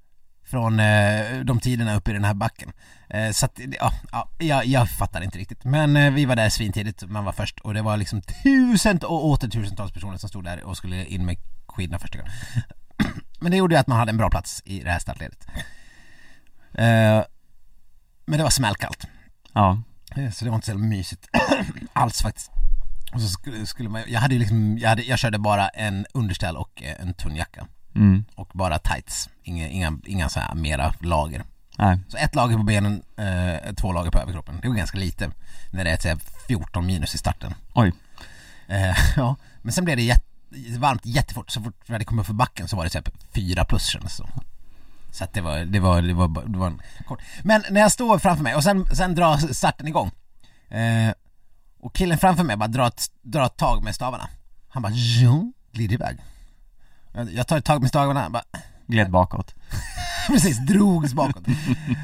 från 0.46 0.80
eh, 0.80 1.40
de 1.44 1.60
tiderna 1.60 1.96
uppe 1.96 2.12
i 2.12 2.14
den 2.14 2.24
här 2.24 2.34
backen. 2.34 2.72
Eh, 3.10 3.32
så 3.32 3.46
att, 3.46 3.60
ja, 3.80 3.92
ja 4.12 4.30
jag, 4.38 4.66
jag 4.66 4.90
fattar 4.90 5.22
inte 5.22 5.38
riktigt. 5.38 5.64
Men 5.64 5.98
eh, 5.98 6.14
vi 6.14 6.26
var 6.26 6.36
där 6.36 6.50
svintidigt, 6.50 7.04
man 7.04 7.26
var 7.26 7.32
först 7.32 7.60
och 7.60 7.74
det 7.74 7.82
var 7.82 7.98
liksom 7.98 8.22
tusen 8.22 8.98
och 8.98 9.26
åter 9.26 9.48
tusentals 9.48 9.92
personer 9.92 10.18
som 10.18 10.30
stod 10.30 10.44
där 10.44 10.64
och 10.64 10.78
skulle 10.78 11.06
in 11.06 11.26
med 11.26 11.38
skidorna 11.68 12.00
första 12.00 12.18
gången. 12.18 12.34
Men 13.40 13.52
det 13.52 13.58
gjorde 13.58 13.76
ju 13.76 13.80
att 13.80 13.88
man 13.88 13.98
hade 13.98 14.10
en 14.10 14.18
bra 14.18 14.30
plats 14.30 14.62
i 14.66 14.80
det 14.80 14.92
här 14.92 15.00
startledet. 15.00 15.48
Eh, 16.74 17.24
men 18.26 18.38
det 18.38 18.44
var 18.44 18.50
smällkallt. 18.50 19.08
Ja. 19.54 19.82
Eh, 20.16 20.32
Så 20.32 20.46
det 20.46 20.52
var 20.52 20.56
inte 20.56 20.66
så 20.66 20.72
jävla 20.72 20.86
mysigt 20.86 21.28
alls 21.94 22.22
faktiskt. 22.22 22.52
Och 23.14 23.22
så 23.22 23.28
skulle, 23.28 23.66
skulle 23.66 23.90
man, 23.90 24.04
jag 24.08 24.20
hade 24.20 24.34
ju 24.34 24.40
liksom, 24.40 24.78
jag, 24.78 24.90
hade, 24.90 25.04
jag 25.04 25.20
körde 25.20 25.38
bara 25.40 25.68
en 25.70 26.06
underställ 26.14 26.58
och 26.58 26.84
eh, 26.84 27.02
en 27.02 27.14
tunn 27.14 27.36
jacka. 27.36 27.68
Mm. 27.96 28.26
Och 28.36 28.50
bara 28.54 28.80
tights, 28.80 29.30
inga, 29.44 29.68
inga, 29.68 30.00
inga 30.06 30.30
så 30.30 30.40
här 30.40 30.56
mera 30.56 30.94
lager. 31.00 31.44
Nej. 31.78 32.00
Så 32.08 32.18
ett 32.18 32.36
lager 32.36 32.58
på 32.58 32.64
benen, 32.64 33.04
eh, 33.18 33.74
två 33.74 33.94
lager 33.94 34.12
på 34.12 34.20
överkroppen. 34.20 34.60
Det 34.62 34.68
var 34.68 34.76
ganska 34.76 34.98
lite 34.98 35.32
när 35.72 35.84
det 35.84 35.92
är 35.92 35.98
så 35.98 36.08
här 36.08 36.18
14 36.48 36.86
minus 36.86 37.16
i 37.16 37.18
starten. 37.18 37.54
Oj. 37.74 37.94
Eh, 38.68 38.96
ja, 39.16 39.36
men 39.62 39.74
sen 39.74 39.86
blev 39.86 39.98
det 39.98 40.04
jätte, 40.04 40.26
varmt 40.80 41.06
jättefort. 41.06 41.50
Så 41.52 41.62
fort 41.62 41.76
vi 41.86 41.94
hade 41.94 42.06
kommit 42.06 42.22
upp 42.22 42.28
för 42.28 42.34
backen 42.34 42.68
så 42.68 42.76
var 42.78 42.84
det 42.84 42.90
typ 42.90 43.10
4 43.34 43.66
plus 43.66 43.86
kändes 43.86 44.12
det 44.12 44.18
som. 44.18 44.30
Så 45.16 45.24
att 45.24 45.34
det 45.34 45.42
var, 45.42 45.60
det 45.60 45.80
var, 45.80 46.02
det 46.02 46.14
var, 46.14 46.28
det 46.46 46.58
var 46.58 46.68
en 46.68 46.82
kort. 47.08 47.22
Men 47.44 47.64
när 47.72 47.82
jag 47.82 47.92
står 47.92 48.20
framför 48.20 48.44
mig 48.44 48.56
och 48.56 48.64
sen, 48.64 48.86
sen 48.96 49.16
drar 49.16 49.38
starten 49.38 49.88
igång. 49.88 50.12
Eh, 50.70 51.14
och 51.80 51.96
killen 51.96 52.18
framför 52.18 52.44
mig 52.44 52.58
bara 52.58 52.68
drar 52.68 52.92
drar 53.22 53.46
ett 53.46 53.58
tag 53.58 53.84
med 53.84 53.96
stavarna. 53.96 54.30
Han 54.70 54.82
bara 54.84 54.92
jo, 54.96 55.54
glider 55.72 55.94
iväg. 55.94 56.18
Jag- 57.32 57.48
tar 57.48 57.58
ett 57.58 57.66
tag 57.66 57.82
med 57.82 57.90
stavarna, 57.90 58.30
bara 58.30 58.44
Gled 58.88 59.12
bakåt. 59.12 59.56
precis, 60.28 60.58
drogs 60.58 61.14
bakåt. 61.14 61.44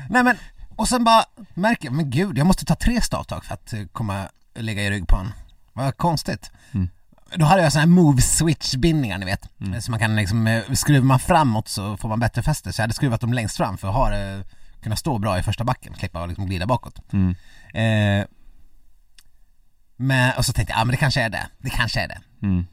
Nej 0.10 0.24
men, 0.24 0.38
och 0.76 0.88
sen 0.88 1.04
bara 1.04 1.26
märker 1.54 1.86
jag, 1.86 1.94
men 1.94 2.10
gud, 2.10 2.38
jag 2.38 2.48
måste 2.48 2.66
ta 2.66 2.76
tre 2.76 3.02
stavtag 3.02 3.46
för 3.46 3.54
att 3.54 3.74
eh, 3.74 3.86
komma, 3.92 4.30
lägga 4.56 4.84
i 4.84 4.90
rygg 4.92 5.08
på 5.08 5.16
en. 5.16 5.34
Vad 5.74 5.98
konstigt. 5.98 6.52
Mm. 6.72 6.90
Då 7.36 7.46
hade 7.46 7.62
jag 7.62 7.72
såna 7.72 7.82
här 7.82 7.88
move 7.88 8.22
switch 8.22 8.76
bindningar 8.76 9.18
ni 9.18 9.26
vet. 9.26 9.50
Så 9.84 9.92
man 9.92 10.00
kan 10.00 10.16
liksom, 10.16 10.48
eh, 10.48 10.72
skruvar 10.74 11.06
man 11.06 11.20
framåt 11.20 11.68
så 11.68 11.98
får 11.98 12.10
man 12.10 12.20
bättre 12.20 12.42
fäste. 12.42 12.74
Så 12.74 12.80
jag 12.80 12.84
hade 12.84 12.94
skruvat 12.94 13.22
dem 13.22 13.34
längst 13.34 13.58
fram 13.58 13.78
för 13.78 13.88
att 13.88 13.94
ha 13.94 14.10
det, 14.10 14.44
kunna 14.82 14.96
stå 14.96 15.18
bra 15.18 15.40
i 15.40 15.44
första 15.44 15.64
backen, 15.64 15.94
klippa 15.94 16.22
och 16.22 16.28
liksom 16.28 16.46
glida 16.46 16.66
bakåt. 16.66 17.00
Mm. 17.14 17.36
Eh, 17.74 18.28
men, 19.98 20.38
och 20.38 20.46
så 20.46 20.54
tänkte 20.54 20.74
jag, 20.74 20.80
ja 20.80 20.86
men 20.86 20.92
det 20.92 20.98
kanske 20.98 21.22
är 21.22 21.30
det, 21.30 21.48
det 21.58 21.70
kanske 21.70 22.02
är 22.02 22.08
det. 22.08 22.22
Mm. 22.42 22.66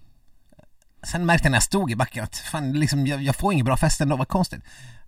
Sen 1.02 1.26
märkte 1.26 1.46
jag 1.46 1.50
när 1.50 1.56
jag 1.56 1.62
stod 1.62 1.90
i 1.90 1.96
backen 1.96 2.24
att 2.24 2.36
fan, 2.36 2.72
liksom, 2.72 3.06
jag, 3.06 3.22
jag 3.22 3.36
får 3.36 3.52
inget 3.52 3.66
bra 3.66 3.76
fäste 3.76 4.04
ändå, 4.04 4.16
vad 4.16 4.28
konstigt. 4.28 4.62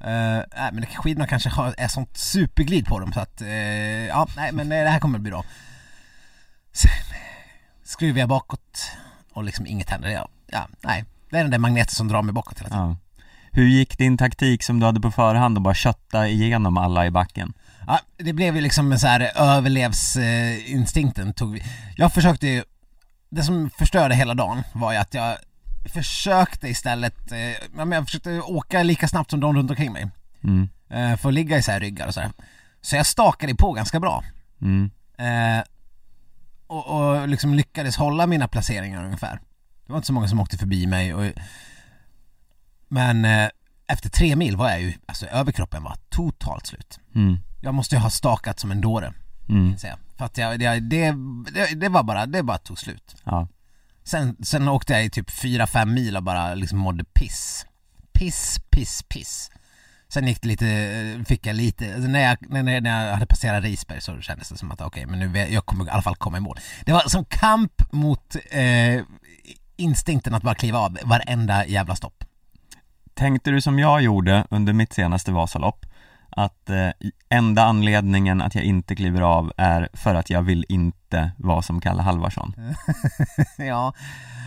Uh, 0.04 0.38
äh, 0.38 0.72
men 0.72 0.86
skidorna 0.86 1.26
kanske 1.26 1.48
har, 1.48 1.74
är 1.78 1.88
sånt 1.88 2.16
superglid 2.16 2.86
på 2.86 3.00
dem 3.00 3.12
så 3.12 3.20
att, 3.20 3.40
eh, 3.40 3.48
ja 4.06 4.28
nej 4.36 4.52
men 4.52 4.72
eh, 4.72 4.84
det 4.84 4.90
här 4.90 5.00
kommer 5.00 5.18
bli 5.18 5.30
bra. 5.30 5.44
Sen 6.72 6.90
skruvar 7.84 8.18
jag 8.18 8.28
bakåt 8.28 8.90
och 9.32 9.44
liksom 9.44 9.66
inget 9.66 9.90
händer. 9.90 10.08
Ja, 10.08 10.28
ja, 10.46 10.68
nej. 10.80 11.04
Det 11.30 11.36
är 11.38 11.42
den 11.42 11.50
där 11.50 11.58
magneten 11.58 11.94
som 11.94 12.08
drar 12.08 12.22
mig 12.22 12.32
bakåt 12.32 12.58
hela 12.58 12.68
tiden. 12.68 12.88
Ja. 12.88 12.96
Hur 13.52 13.66
gick 13.66 13.98
din 13.98 14.18
taktik 14.18 14.62
som 14.62 14.80
du 14.80 14.86
hade 14.86 15.00
på 15.00 15.10
förhand 15.10 15.56
och 15.58 15.62
bara 15.62 15.74
kötta 15.74 16.28
igenom 16.28 16.76
alla 16.76 17.06
i 17.06 17.10
backen? 17.10 17.52
Ja, 17.86 18.00
det 18.16 18.32
blev 18.32 18.56
ju 18.56 18.60
liksom 18.60 18.92
en 18.92 18.98
så 18.98 19.06
här 19.06 19.30
överlevsinstinkten 19.34 21.32
tog 21.32 21.52
vi. 21.52 21.62
Jag 21.96 22.12
försökte 22.12 22.46
ju, 22.46 22.64
det 23.30 23.42
som 23.42 23.70
förstörde 23.70 24.14
hela 24.14 24.34
dagen 24.34 24.62
var 24.72 24.92
ju 24.92 24.98
att 24.98 25.14
jag 25.14 25.36
försökte 25.84 26.68
istället, 26.68 27.32
eh, 27.32 27.38
ja, 27.38 27.56
men 27.72 27.92
jag 27.92 28.04
försökte 28.04 28.40
åka 28.40 28.82
lika 28.82 29.08
snabbt 29.08 29.30
som 29.30 29.40
de 29.40 29.56
runt 29.56 29.70
omkring 29.70 29.92
mig. 29.92 30.10
Mm. 30.44 30.68
eh, 30.90 31.16
för 31.16 31.28
att 31.28 31.34
ligga 31.34 31.58
i 31.58 31.62
så 31.62 31.70
här 31.70 31.80
ryggar 31.80 32.06
och 32.06 32.14
så 32.14 32.20
här. 32.20 32.30
Så 32.80 32.96
jag 32.96 33.06
stakade 33.06 33.54
på 33.54 33.72
ganska 33.72 34.00
bra. 34.00 34.24
Mm. 34.62 34.90
Och, 36.70 36.86
och 36.86 37.28
liksom 37.28 37.54
lyckades 37.54 37.96
hålla 37.96 38.26
mina 38.26 38.48
placeringar 38.48 39.04
ungefär. 39.04 39.40
Det 39.86 39.92
var 39.92 39.96
inte 39.96 40.06
så 40.06 40.12
många 40.12 40.28
som 40.28 40.40
åkte 40.40 40.58
förbi 40.58 40.86
mig 40.86 41.14
och, 41.14 41.24
Men 42.88 43.24
eh, 43.24 43.48
efter 43.86 44.08
tre 44.10 44.36
mil 44.36 44.56
var 44.56 44.68
jag 44.70 44.80
ju, 44.80 44.92
alltså 45.06 45.26
överkroppen 45.26 45.82
var 45.82 45.96
totalt 46.08 46.66
slut. 46.66 47.00
Mm. 47.14 47.38
Jag 47.60 47.74
måste 47.74 47.94
ju 47.94 48.00
ha 48.00 48.10
stakat 48.10 48.60
som 48.60 48.70
en 48.70 48.80
dåre, 48.80 49.12
Mm. 49.48 49.78
säga. 49.78 49.98
För 50.16 50.24
att 50.24 50.38
jag, 50.38 50.58
det, 50.60 50.80
det, 50.80 51.14
det, 51.74 51.88
var 51.88 52.02
bara, 52.02 52.26
det 52.26 52.42
bara 52.42 52.58
tog 52.58 52.78
slut. 52.78 53.16
Ja. 53.24 53.48
Sen, 54.04 54.36
sen 54.44 54.68
åkte 54.68 54.92
jag 54.92 55.04
i 55.04 55.10
typ 55.10 55.30
4-5 55.30 55.84
mil 55.86 56.16
och 56.16 56.22
bara 56.22 56.54
liksom 56.54 56.78
mådde 56.78 57.04
piss. 57.04 57.66
Piss, 58.12 58.60
piss, 58.70 59.02
piss. 59.08 59.50
Sen 60.12 60.26
gick 60.26 60.42
det 60.42 60.48
lite, 60.48 61.24
fick 61.28 61.46
jag 61.46 61.56
lite, 61.56 61.94
alltså 61.94 62.10
när 62.10 62.20
jag, 62.20 62.36
när, 62.50 62.80
när 62.80 63.06
jag 63.06 63.14
hade 63.14 63.26
passerat 63.26 63.64
Risberg 63.64 64.00
så 64.00 64.20
kändes 64.20 64.48
det 64.48 64.56
som 64.56 64.70
att 64.70 64.80
okej 64.80 65.06
men 65.06 65.18
nu 65.18 65.38
jag 65.38 65.66
kommer 65.66 65.86
i 65.86 65.90
alla 65.90 66.02
fall 66.02 66.16
komma 66.16 66.36
i 66.36 66.40
mål. 66.40 66.58
Det 66.84 66.92
var 66.92 67.00
som 67.00 67.24
kamp 67.24 67.92
mot 67.92 68.36
eh, 68.50 69.02
instinkten 69.76 70.34
att 70.34 70.42
bara 70.42 70.54
kliva 70.54 70.78
av 70.78 70.98
varenda 71.04 71.66
jävla 71.66 71.96
stopp. 71.96 72.24
Tänkte 73.14 73.50
du 73.50 73.60
som 73.60 73.78
jag 73.78 74.02
gjorde 74.02 74.46
under 74.50 74.72
mitt 74.72 74.92
senaste 74.92 75.32
Vasalopp 75.32 75.86
att 76.30 76.70
eh, 76.70 76.90
enda 77.28 77.64
anledningen 77.64 78.42
att 78.42 78.54
jag 78.54 78.64
inte 78.64 78.96
kliver 78.96 79.20
av 79.20 79.52
är 79.56 79.88
för 79.92 80.14
att 80.14 80.30
jag 80.30 80.42
vill 80.42 80.66
inte 80.68 81.32
vara 81.36 81.62
som 81.62 81.80
Kalle 81.80 82.02
Halvarsson? 82.02 82.54
ja, 83.58 83.94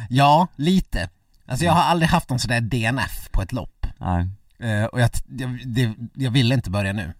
ja, 0.09 0.47
lite. 0.55 1.09
Alltså 1.45 1.65
jag 1.65 1.73
har 1.73 1.83
aldrig 1.83 2.09
haft 2.09 2.29
någon 2.29 2.39
sådär 2.39 2.61
DNF 2.61 3.29
på 3.31 3.41
ett 3.41 3.51
lopp. 3.51 3.87
Nej. 3.97 4.27
Eh, 4.59 4.83
och 4.85 5.01
jag, 5.01 5.09
jag, 5.27 5.59
det, 5.67 5.93
jag 6.13 6.31
ville 6.31 6.55
inte 6.55 6.69
börja 6.69 6.93
nu. 6.93 7.13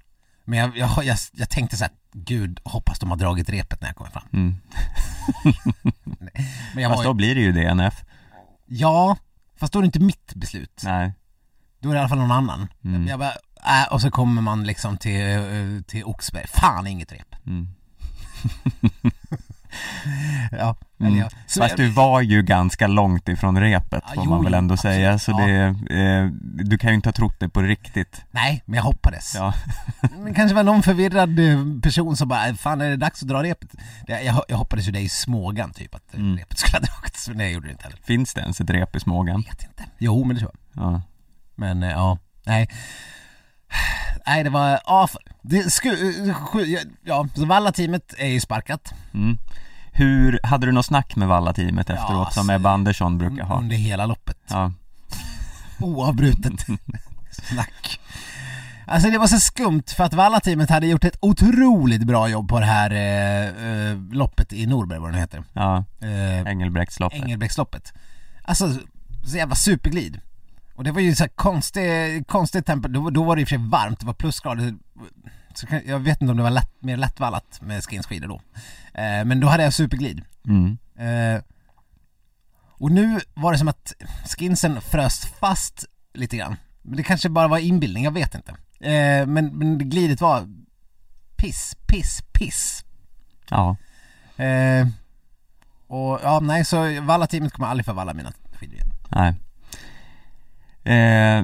Men 0.45 0.59
jag, 0.59 0.77
jag, 1.05 1.17
jag, 1.33 1.49
tänkte 1.49 1.77
så 1.77 1.83
här, 1.83 1.93
gud 2.13 2.59
hoppas 2.63 2.99
de 2.99 3.09
har 3.09 3.17
dragit 3.17 3.49
repet 3.49 3.81
när 3.81 3.89
jag 3.89 3.95
kommer 3.95 4.11
fram. 4.11 4.27
Mm. 4.33 4.55
Men 6.75 6.89
Fast 6.89 6.97
var, 6.97 7.03
då 7.03 7.09
ju- 7.09 7.13
blir 7.13 7.35
det 7.35 7.41
ju 7.41 7.51
DNF. 7.51 8.03
ja, 8.65 9.17
fast 9.55 9.73
då 9.73 9.79
är 9.79 9.83
det 9.83 9.85
inte 9.85 9.99
mitt 9.99 10.33
beslut. 10.35 10.81
Nej. 10.83 11.13
Då 11.79 11.89
är 11.89 11.93
det 11.93 11.97
i 11.97 11.99
alla 11.99 12.09
fall 12.09 12.17
någon 12.17 12.31
annan. 12.31 12.67
Mm. 12.83 13.07
Jag 13.07 13.19
bara, 13.19 13.33
äh, 13.83 13.93
och 13.93 14.01
så 14.01 14.11
kommer 14.11 14.41
man 14.41 14.63
liksom 14.63 14.97
till, 14.97 15.21
eh, 15.21 15.81
till 15.87 16.03
Oxberg, 16.03 16.47
fan 16.47 16.87
inget 16.87 17.11
rep. 17.11 17.35
Mm. 17.45 17.67
Ja, 20.51 20.75
Mm. 20.99 21.29
så 21.47 21.61
Fast 21.61 21.77
du 21.77 21.89
var 21.89 22.21
ju 22.21 22.41
ganska 22.41 22.87
långt 22.87 23.29
ifrån 23.29 23.59
repet 23.61 24.03
Ja, 24.07 24.13
får 24.15 24.23
jo, 24.23 24.29
man 24.29 24.43
väl 24.43 24.53
jo, 24.53 24.57
ändå 24.57 24.73
absolut. 24.73 24.95
säga, 24.95 25.19
så 25.19 25.31
Ja. 25.31 25.37
det, 25.45 25.99
eh, 25.99 26.25
du 26.65 26.77
kan 26.77 26.89
ju 26.89 26.95
inte 26.95 27.09
ha 27.09 27.13
trott 27.13 27.35
det 27.39 27.49
på 27.49 27.61
riktigt. 27.61 28.21
Nej, 28.31 28.63
men 28.65 28.75
jag 28.75 28.83
hoppades. 28.83 29.35
Ja. 29.35 29.53
Det 30.25 30.33
kanske 30.33 30.55
var 30.55 30.63
någon 30.63 30.83
förvirrad 30.83 31.39
eh, 31.39 31.57
person 31.83 32.17
som 32.17 32.27
bara, 32.27 32.53
fan 32.55 32.81
är 32.81 32.89
det 32.89 32.95
dags 32.97 33.21
att 33.21 33.27
dra 33.27 33.43
repet? 33.43 33.69
Jag, 34.07 34.43
jag 34.47 34.57
hoppades 34.57 34.87
ju 34.87 34.91
det 34.91 34.99
i 34.99 35.09
Smågan 35.09 35.71
typ, 35.73 35.95
att 35.95 36.13
Mm. 36.13 36.37
repet 36.37 36.57
skulle 36.57 36.77
ha 36.87 36.93
dragits, 36.95 37.27
men 37.27 37.37
det 37.37 37.49
gjorde 37.49 37.67
det 37.67 37.71
inte 37.71 37.83
heller. 37.83 37.99
Finns 38.03 38.33
det 38.33 38.41
ens 38.41 38.61
ett 38.61 38.69
rep 38.69 38.95
i 38.95 38.99
Smågan? 38.99 39.43
Jag 39.47 39.51
vet 39.55 39.63
inte. 39.63 39.83
Jo, 39.97 40.23
men 40.23 40.35
det 40.35 40.39
tror 40.39 40.51
jag. 40.73 40.83
Ja. 40.83 41.01
Men 41.55 41.83
eh, 41.83 41.89
ja, 41.91 42.17
nej. 42.45 42.67
Nej, 44.27 44.43
det 44.43 44.49
var, 44.49 44.79
ja, 44.85 45.07
det 45.41 45.73
skulle, 45.73 45.97
ja, 47.03 47.27
så 47.35 47.45
Valla-teamet 47.45 48.13
är 48.17 48.27
ju 48.27 48.39
sparkat 48.39 48.93
Mm. 49.13 49.37
Hur, 49.95 50.39
hade 50.43 50.65
du 50.65 50.71
något 50.71 50.85
snack 50.85 51.15
med 51.15 51.27
Valla-teamet 51.27 51.89
Ja, 51.89 51.95
efteråt 51.95 52.33
som 52.33 52.39
alltså, 52.41 52.53
Ebba 52.53 52.69
Andersson 52.69 53.17
brukar 53.17 53.43
ha? 53.43 53.59
under 53.59 53.75
hela 53.75 54.05
loppet. 54.05 54.37
Ja. 54.49 54.71
Oavbrutet 55.79 56.65
snack. 57.31 57.99
Alltså 58.85 59.09
det 59.09 59.17
var 59.17 59.27
så 59.27 59.39
skumt 59.39 59.83
för 59.95 60.03
att 60.03 60.13
Valla-teamet 60.13 60.69
hade 60.69 60.87
gjort 60.87 61.03
ett 61.03 61.17
otroligt 61.19 62.03
bra 62.03 62.27
jobb 62.29 62.49
på 62.49 62.59
det 62.59 62.65
här 62.65 62.91
eh, 62.91 63.89
eh, 63.91 63.97
loppet 64.11 64.53
i 64.53 64.65
Norberg, 64.65 64.99
vad 64.99 65.13
det 65.13 65.19
heter. 65.19 65.43
Ja, 65.53 65.85
Eh, 66.01 66.51
Engelbrektsloppet. 66.51 67.23
Engelbrektsloppet. 67.23 67.93
Alltså, 68.43 68.73
så 69.25 69.37
jävla 69.37 69.55
superglid. 69.55 70.21
Och 70.83 70.85
det 70.85 70.91
var 70.91 71.01
ju 71.01 71.15
så 71.15 71.23
här 71.23 71.29
konstigt, 71.29 72.27
konstigt 72.27 72.65
tempo, 72.65 72.87
då, 72.87 73.09
då 73.09 73.23
var 73.23 73.35
det 73.35 73.41
i 73.41 73.45
och 73.45 73.49
för 73.49 73.55
sig 73.55 73.67
varmt, 73.69 73.99
det 73.99 74.05
var 74.05 74.13
plusgrader. 74.13 74.73
Så 75.53 75.67
jag 75.85 75.99
vet 75.99 76.21
inte 76.21 76.31
om 76.31 76.37
det 76.37 76.43
var 76.43 76.49
lätt, 76.49 76.81
mer 76.81 76.97
lättvallat 76.97 77.61
med 77.61 77.83
skinsskidor 77.83 78.27
då. 78.27 78.41
Eh, 78.93 79.25
men 79.25 79.39
då 79.39 79.47
hade 79.47 79.63
jag 79.63 79.73
superglid. 79.73 80.21
Mm. 80.47 80.77
Eh, 80.95 81.41
och 82.55 82.91
nu 82.91 83.19
var 83.33 83.51
det 83.51 83.57
som 83.57 83.67
att 83.67 83.93
skinsen 84.37 84.81
frös 84.81 85.25
fast 85.39 85.85
lite 86.13 86.37
grann. 86.37 86.55
Men 86.81 86.97
det 86.97 87.03
kanske 87.03 87.29
bara 87.29 87.47
var 87.47 87.57
inbildning, 87.57 88.03
jag 88.03 88.11
vet 88.11 88.35
inte. 88.35 88.51
Eh, 88.79 89.25
men, 89.25 89.57
men 89.57 89.89
glidet 89.89 90.21
var 90.21 90.47
piss, 91.35 91.77
piss, 91.87 92.21
piss. 92.31 92.85
Ja. 93.49 93.75
Eh, 94.43 94.87
och 95.87 96.19
ja, 96.23 96.39
nej 96.39 96.65
så 96.65 97.01
Valla-teamet 97.01 97.53
kommer 97.53 97.67
aldrig 97.67 97.85
få 97.85 97.93
valla 97.93 98.13
mina 98.13 98.31
skidor 98.53 98.75
igen. 98.75 98.89
Nej. 99.09 99.33
Eh, 100.83 101.43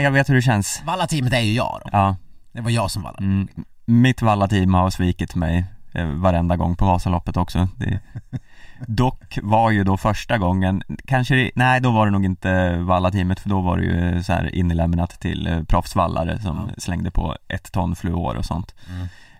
jag 0.00 0.10
vet 0.10 0.28
hur 0.28 0.34
det 0.34 0.42
känns. 0.42 0.82
Valla-teamet 0.86 1.32
är 1.32 1.40
ju 1.40 1.52
jag 1.52 1.80
då. 1.84 1.88
Ja. 1.92 2.16
Det 2.52 2.60
var 2.60 2.70
jag 2.70 2.90
som 2.90 3.02
vallade. 3.02 3.24
Mm. 3.24 3.48
Mitt 3.84 4.22
Valla-team 4.22 4.74
har 4.74 4.90
svikit 4.90 5.34
mig 5.34 5.64
eh, 5.94 6.06
varenda 6.06 6.56
gång 6.56 6.76
på 6.76 6.84
Vasaloppet 6.86 7.36
också. 7.36 7.68
Det, 7.76 8.00
dock 8.86 9.38
var 9.42 9.70
ju 9.70 9.84
då 9.84 9.96
första 9.96 10.38
gången, 10.38 10.82
kanske, 11.06 11.34
det- 11.34 11.50
nej 11.54 11.80
då 11.80 11.90
var 11.90 12.06
det 12.06 12.12
nog 12.12 12.24
inte 12.24 12.76
Valla-teamet 12.76 13.40
för 13.40 13.48
då 13.48 13.60
var 13.60 13.76
det 13.78 13.84
ju 13.84 14.22
så 14.22 14.32
här 14.32 14.54
inlämnat 14.54 15.10
till 15.20 15.46
eh, 15.46 15.62
proffsvallare 15.62 16.38
som 16.40 16.56
Ja. 16.68 16.74
slängde 16.78 17.10
på 17.10 17.36
ett 17.48 17.72
ton 17.72 17.96
fluor 17.96 18.36
och 18.36 18.44
sånt. 18.44 18.74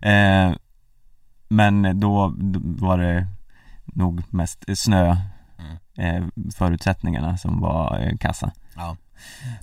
Mm. 0.02 0.50
Eh, 0.50 0.56
men 1.48 2.00
då, 2.00 2.34
då 2.36 2.86
var 2.86 2.98
det 2.98 3.26
nog 3.84 4.22
mest 4.30 4.64
snö 4.78 5.16
Mm. 5.96 6.24
eh, 6.24 6.28
förutsättningarna 6.54 7.36
som 7.36 7.60
var 7.60 7.98
eh, 8.00 8.16
kassa. 8.16 8.50
Ja. 8.76 8.96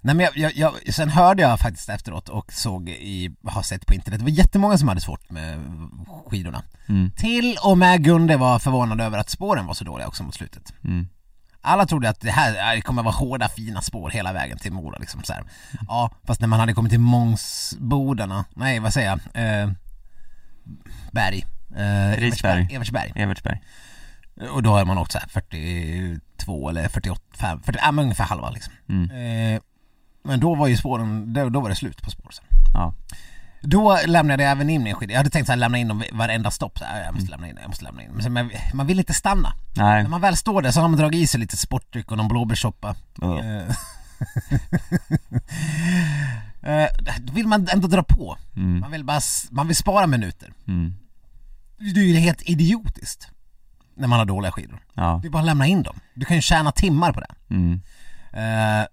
Nej 0.01 0.15
men 0.15 0.20
jag, 0.20 0.38
jag, 0.38 0.51
jag, 0.86 0.93
sen 0.93 1.10
hörde 1.10 1.41
jag 1.41 1.60
faktiskt 1.60 1.89
efteråt 1.89 2.29
och 2.29 2.53
såg 2.53 2.89
i, 2.89 3.36
har 3.46 3.62
sett 3.62 3.86
på 3.86 3.93
internet, 3.93 4.20
det 4.20 4.24
var 4.24 4.31
jättemånga 4.31 4.77
som 4.77 4.88
hade 4.88 5.01
svårt 5.01 5.29
med 5.29 5.60
skidorna. 6.27 6.63
Mm, 6.89 7.12
Till 7.12 7.58
och 7.63 7.77
med 7.77 8.03
Gunde 8.03 8.38
var 8.38 8.60
förvånad 8.60 9.01
över 9.01 9.17
att 9.17 9.29
spåren 9.29 9.65
var 9.65 9.74
så 9.74 9.84
dåliga 9.84 10.08
också 10.08 10.24
mot 10.24 10.36
slutet. 10.36 10.74
mm, 10.84 11.08
Alla 11.62 11.86
trodde 11.86 12.10
att 12.10 12.20
det 12.22 12.31
här 12.31 12.75
det 12.75 12.81
kommer 12.81 13.03
vara 13.03 13.13
hårda 13.15 13.50
fina 13.50 13.81
spår 13.81 14.10
hela 14.10 14.34
vägen 14.34 14.58
till 14.58 14.72
Mora 14.72 14.98
liksom 14.98 15.24
så 15.24 15.34
här. 15.34 15.43
Ja, 15.88 16.12
fast 16.27 16.41
när 16.41 16.48
man 16.48 16.60
hade 16.60 16.74
kommit 16.74 16.91
till 16.91 17.00
Mångsbodarna, 17.00 18.46
nej 18.55 18.79
vad 18.79 18.93
säger 18.93 19.20
jag, 19.34 19.43
eh, 19.63 19.72
Berg. 21.12 21.46
Eh, 21.75 22.17
Risberg. 22.20 22.67
Evertsberg. 22.72 23.12
Evertsberg. 23.15 23.62
Och 24.51 24.63
då 24.63 24.70
har 24.72 24.86
man 24.86 24.98
åkt 24.98 25.12
så 25.12 25.20
här 25.20 25.27
42 26.46 26.70
eller 26.70 26.88
48, 26.90 27.22
5, 27.34 27.62
40, 27.64 27.80
ja 27.82 27.92
men 27.92 28.04
ungefär 28.04 28.24
halva 28.26 28.50
liksom. 28.50 28.74
Mm, 28.90 29.12
Eh, 29.56 29.62
men 30.24 30.40
då 30.40 30.56
var 30.56 30.68
ju 30.68 30.78
spåren, 30.78 31.34
då, 31.34 31.50
då 31.50 31.60
var 31.62 31.70
det 31.70 31.76
slut 31.76 32.02
på 32.02 32.12
spår 32.12 32.32
sen. 32.32 32.46
ja. 32.74 32.94
Då 33.64 34.00
lämnade 34.08 34.44
jag 34.44 34.52
även 34.52 34.70
in 34.70 34.84
min 34.84 34.96
skida. 34.96 35.12
Jag 35.14 35.18
hade 35.20 35.30
tänkt 35.30 35.46
så 35.46 35.52
här, 35.52 35.58
lämna 35.58 35.78
in 35.78 35.88
dem 35.88 36.04
varenda 36.12 36.52
stopp. 36.52 36.78
Så 36.80 36.86
här, 36.86 37.04
jag 37.06 37.14
måste 37.16 37.32
lämna 37.32 37.48
in, 37.50 37.58
jag 37.62 37.68
måste 37.68 37.84
lämna 37.84 38.04
in. 38.04 38.10
Men 38.12 38.34
man, 38.34 38.50
man 38.74 38.88
vill 38.88 39.00
inte 39.00 39.14
stanna. 39.14 39.54
Nej. 39.76 40.04
När 40.04 40.10
man 40.10 40.22
väl 40.22 40.38
står 40.38 40.62
där 40.62 40.72
så 40.72 40.82
har 40.82 40.88
man 40.88 41.00
dragit 41.00 41.22
i 41.24 41.28
sig 41.28 41.40
lite 41.40 41.58
sportdryck 41.58 42.12
och 42.12 42.18
någon 42.18 42.28
blåbärssoppa. 42.28 42.96
Ja. 43.22 43.40
Eh, 43.44 43.76
eh, 46.72 46.88
Då 47.22 47.34
vill 47.34 47.48
man 47.48 47.68
ändå 47.74 47.88
dra 47.88 48.04
på. 48.04 48.38
Mm, 48.56 48.80
Man 48.80 48.92
vill 48.92 49.04
bara, 49.04 49.20
man 49.52 49.68
vill 49.68 49.76
spara 49.76 50.08
minuter. 50.08 50.54
mm, 50.68 50.94
Det 51.94 52.00
är 52.00 52.04
ju 52.04 52.18
helt 52.18 52.42
idiotiskt. 52.50 53.28
När 54.01 54.08
man 54.08 54.20
har 54.20 54.25
dåliga 54.25 54.51
skidor. 54.51 54.79
ja. 54.93 55.20
Det 55.22 55.27
är 55.27 55.29
bara 55.31 55.39
att 55.39 55.46
lämna 55.46 55.67
in 55.67 55.84
dem. 55.84 56.00
Du 56.13 56.25
kan 56.25 56.36
ju 56.36 56.41
tjäna 56.41 56.72
timmar 56.72 57.13
på 57.13 57.20
det. 57.20 57.36
Mm, 57.50 57.81
Uh, 58.34 58.86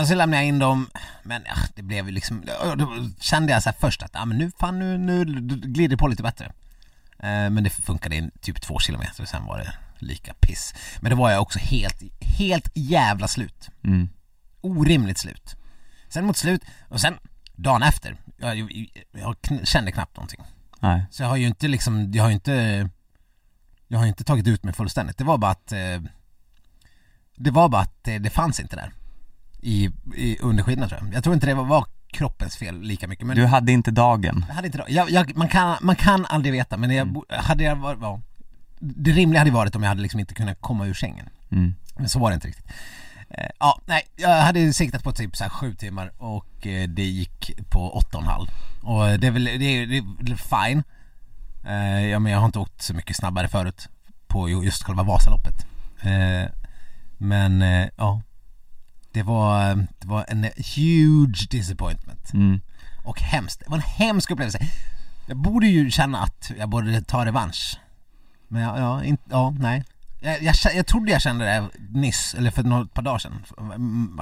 och 0.00 0.06
så 0.08 0.14
lämnade 0.14 0.42
jag 0.42 0.48
in 0.48 0.58
dem, 0.58 0.90
men 1.22 1.42
ja, 1.46 1.54
det 1.74 1.82
blev 1.82 2.06
ju 2.06 2.12
liksom, 2.12 2.44
då 2.76 3.08
kände 3.20 3.52
jag 3.52 3.62
så 3.62 3.68
här 3.68 3.76
först 3.80 4.02
att, 4.02 4.10
ja 4.14 4.24
men 4.24 4.38
nu 4.38 4.50
fan 4.58 4.78
nu, 4.78 4.98
nu 4.98 5.24
glider 5.56 5.88
det 5.88 5.96
på 5.96 6.08
lite 6.08 6.22
bättre. 6.22 6.44
Eh, 7.18 7.50
men 7.50 7.64
det 7.64 7.70
funkade 7.70 8.16
i 8.16 8.30
typ 8.40 8.60
två 8.60 8.78
kilometer 8.78 9.22
och 9.22 9.28
sen 9.28 9.46
var 9.46 9.58
det 9.58 9.74
lika 9.98 10.34
piss. 10.34 10.74
Men 11.00 11.10
då 11.10 11.16
var 11.16 11.30
jag 11.30 11.42
också 11.42 11.58
helt, 11.58 12.02
helt 12.38 12.70
jävla 12.74 13.28
slut. 13.28 13.70
mm, 13.84 14.08
Orimligt 14.60 15.18
slut. 15.18 15.56
Sen 16.08 16.24
mot 16.26 16.36
slut, 16.36 16.62
och 16.88 17.00
sen 17.00 17.14
dagen 17.56 17.82
efter, 17.82 18.16
jag, 18.36 18.58
jag, 18.58 18.88
jag 19.12 19.36
kände 19.68 19.92
knappt 19.92 20.16
någonting. 20.16 20.40
nej. 20.80 21.06
Så 21.10 21.22
jag 21.22 21.28
har 21.28 21.36
ju 21.36 21.46
inte 21.46 21.68
liksom, 21.68 22.12
jag 22.12 22.22
har 22.22 22.28
ju 22.30 22.34
inte 22.34 22.88
Jag 23.88 23.98
har 23.98 24.06
inte 24.06 24.24
tagit 24.24 24.46
ut 24.46 24.62
mig 24.64 24.74
fullständigt. 24.74 25.18
Det 25.18 25.24
var 25.24 25.38
bara 25.38 25.50
att 25.50 25.72
eh, 25.72 26.02
Det 27.36 27.50
var 27.50 27.68
bara 27.68 27.82
att 27.82 28.04
det, 28.04 28.18
det 28.18 28.30
fanns 28.30 28.60
inte 28.60 28.76
där 28.76 28.92
I, 29.60 29.90
i 30.16 30.38
underskidorna 30.40 30.88
tror 30.88 31.00
jag. 31.04 31.14
Jag 31.14 31.22
tror 31.24 31.34
inte 31.34 31.46
det 31.46 31.54
var, 31.54 31.64
var 31.64 31.86
kroppens 32.12 32.56
fel 32.56 32.80
lika 32.80 33.08
mycket 33.08 33.26
men 33.26 33.36
Du 33.36 33.46
hade 33.46 33.72
inte 33.72 33.90
dagen. 33.90 34.44
jag 34.48 34.54
hade 34.54 34.66
inte 34.66 34.84
jag, 34.88 35.10
jag, 35.10 35.36
man, 35.36 35.48
kan, 35.48 35.76
man 35.80 35.96
kan 35.96 36.26
aldrig 36.26 36.52
veta 36.52 36.76
men 36.76 36.90
jag, 36.90 37.12
bo- 37.12 37.24
hade 37.28 37.64
jag 37.64 37.76
varit, 37.76 37.98
ja, 38.02 38.20
Det 38.78 39.10
rimliga 39.10 39.40
hade 39.40 39.50
varit 39.50 39.76
om 39.76 39.82
jag 39.82 39.88
hade 39.88 40.02
liksom 40.02 40.20
inte 40.20 40.34
kunnat 40.34 40.60
komma 40.60 40.86
ur 40.86 40.94
sängen 40.94 41.28
Mm, 41.50 41.74
men 41.96 42.08
så 42.08 42.18
var 42.18 42.30
det 42.30 42.34
inte 42.34 42.48
riktigt. 42.48 42.66
Eh, 43.30 43.50
ja, 43.60 43.80
nej, 43.86 44.02
jag 44.16 44.42
hade 44.42 44.72
siktat 44.72 45.02
på 45.04 45.12
typ 45.12 45.36
så 45.36 45.44
här 45.44 45.50
sju 45.50 45.74
timmar 45.74 46.12
och 46.18 46.66
eh, 46.66 46.88
det 46.88 47.04
gick 47.04 47.50
på 47.70 47.90
åtta 47.90 48.16
och 48.18 48.22
en 48.22 48.28
halv. 48.28 48.48
Och 48.82 49.18
det 49.20 49.26
är 49.26 49.30
väl, 49.30 49.44
det 49.44 49.64
är, 49.64 49.86
det 50.20 50.32
är 50.32 50.66
fine. 50.68 50.82
Eh, 51.64 52.06
ja 52.06 52.18
men 52.18 52.32
jag 52.32 52.38
har 52.38 52.46
inte 52.46 52.58
åkt 52.58 52.82
så 52.82 52.94
mycket 52.94 53.16
snabbare 53.16 53.48
förut 53.48 53.88
på 54.26 54.48
ju- 54.48 54.62
just 54.64 54.82
själva 54.82 55.02
Vasaloppet. 55.02 55.66
Eh, 56.02 56.50
men 57.18 57.62
eh, 57.62 57.88
ja, 57.96 58.22
det 59.12 59.22
var, 59.22 59.74
det 59.74 60.06
var 60.06 60.24
en 60.28 60.44
huge 60.76 61.46
disappointment. 61.50 62.32
mm, 62.34 62.60
Och 63.04 63.20
hemskt, 63.20 63.60
det 63.60 63.70
var 63.70 63.76
en 63.76 63.82
hemsk 63.82 64.30
upplevelse. 64.30 64.58
Jag 65.26 65.36
borde 65.36 65.66
ju 65.66 65.90
känna 65.90 66.22
att 66.22 66.50
jag 66.58 66.68
borde 66.68 67.02
ta 67.02 67.24
revansch. 67.24 67.80
Men 68.48 68.62
ja, 68.62 68.78
ja, 68.78 69.04
inte, 69.04 69.22
ja 69.30 69.50
nej. 69.50 69.84
Jag, 70.20 70.42
jag, 70.42 70.54
jag 70.74 70.86
trodde 70.86 71.12
jag 71.12 71.22
kände 71.22 71.44
det 71.44 71.68
nyss, 71.90 72.34
eller 72.34 72.50
för 72.50 72.62
några 72.62 72.86
par 72.86 73.02
dagar 73.02 73.18
sedan. 73.18 73.44
Mm, 73.58 74.20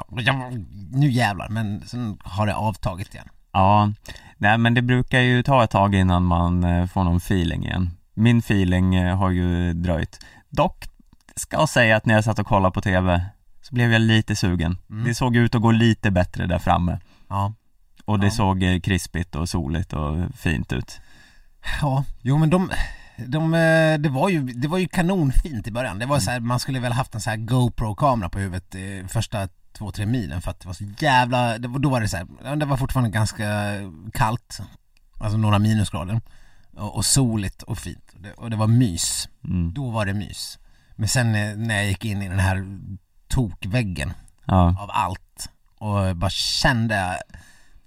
Nu 0.92 1.11
jävlar, 1.11 1.49
men 1.49 1.83
sen 1.87 2.18
har 2.25 2.46
det 2.46 2.55
avtagit 2.55 3.14
igen. 3.14 3.29
Ja. 3.57 3.92
Nej 4.38 4.59
men 4.59 4.75
det 4.75 4.83
brukar 4.83 5.21
ju 5.21 5.42
ta 5.42 5.64
ett 5.64 5.71
tag 5.71 5.95
innan 5.95 6.25
man 6.25 6.64
eh, 6.64 6.87
får 6.87 7.05
någon 7.05 7.16
feeling 7.16 7.64
igen. 7.64 7.90
Min 8.14 8.38
feeling 8.38 8.95
eh, 8.95 9.16
har 9.16 9.31
ju 9.31 9.73
dröjt. 9.73 10.21
Dock 10.49 10.85
ska 11.37 11.57
jag 11.57 11.69
säga 11.69 11.97
att 11.97 12.07
när 12.07 12.14
jag 12.14 12.25
satt 12.25 12.38
och 12.38 12.47
kollade 12.47 12.73
på 12.73 12.81
TV 12.81 13.25
så 13.62 13.75
blev 13.75 13.92
jag 13.92 14.01
lite 14.01 14.37
sugen. 14.37 14.79
Mm. 14.90 15.05
Det 15.05 15.14
såg 15.14 15.37
ut 15.37 15.55
att 15.55 15.62
gå 15.62 15.71
lite 15.71 16.11
bättre 16.11 16.47
där 16.47 16.59
framme. 16.59 16.99
Ja. 17.29 17.53
Och 18.05 18.19
det 18.21 18.27
Ja. 18.27 18.31
såg 18.31 18.62
eh, 18.62 18.81
krispigt 18.81 19.35
och 19.35 19.49
soligt 19.49 19.92
och 19.92 20.16
fint 20.37 20.73
ut. 20.73 21.01
Ja, 21.81 22.05
jo 22.23 22.38
men 22.38 22.51
de, 22.51 22.71
de, 23.27 23.51
det 24.01 24.09
var 24.09 24.29
ju, 24.29 24.40
det 24.42 24.69
var 24.69 24.79
ju 24.79 24.88
kanonfint 24.88 25.66
i 25.66 25.71
början. 25.71 25.99
Det 25.99 26.07
var 26.07 26.19
så 26.19 26.31
här, 26.31 26.40
man 26.40 26.59
skulle 26.61 26.81
väl 26.81 26.92
haft 26.92 27.14
en 27.14 27.21
så 27.21 27.31
här 27.31 27.37
GoPro-kamera 27.37 28.29
på 28.29 28.38
huvudet 28.38 28.75
första 29.12 29.49
två, 29.79 29.91
tre 29.91 30.07
milen 30.07 30.43
för 30.43 30.51
att 30.51 30.61
det 30.61 30.67
var 30.67 30.75
så 30.75 30.85
jävla, 30.99 31.59
det 31.59 31.69
var, 31.69 31.79
då 31.79 31.89
var 31.91 32.01
det 32.01 32.09
så 32.09 32.17
här, 32.17 32.57
det 32.57 32.67
var 32.67 32.77
fortfarande 32.77 33.11
ganska 33.11 33.45
kallt, 34.12 34.61
alltså 35.19 35.39
några 35.39 35.59
minusgrader. 35.59 36.21
Och, 36.77 36.97
och 36.97 37.05
soligt 37.05 37.62
och 37.62 37.79
fint. 37.79 38.12
Och 38.15 38.21
det, 38.23 38.33
och 38.33 38.51
det 38.51 38.57
var 38.57 38.67
mys. 38.67 39.29
Mm. 39.45 39.75
Då 39.75 39.91
var 39.91 40.07
det 40.07 40.15
mys. 40.15 40.59
Men 40.97 41.09
sen 41.09 41.33
när 41.67 41.75
jag 41.75 41.87
gick 41.87 42.05
in 42.05 42.23
i 42.23 42.29
den 42.29 42.39
här 42.39 42.67
tokväggen 43.29 44.12
Ja, 44.45 44.77
av 44.81 44.91
allt 44.93 45.49
och 45.79 46.17
bara 46.17 46.31
kände 46.31 47.17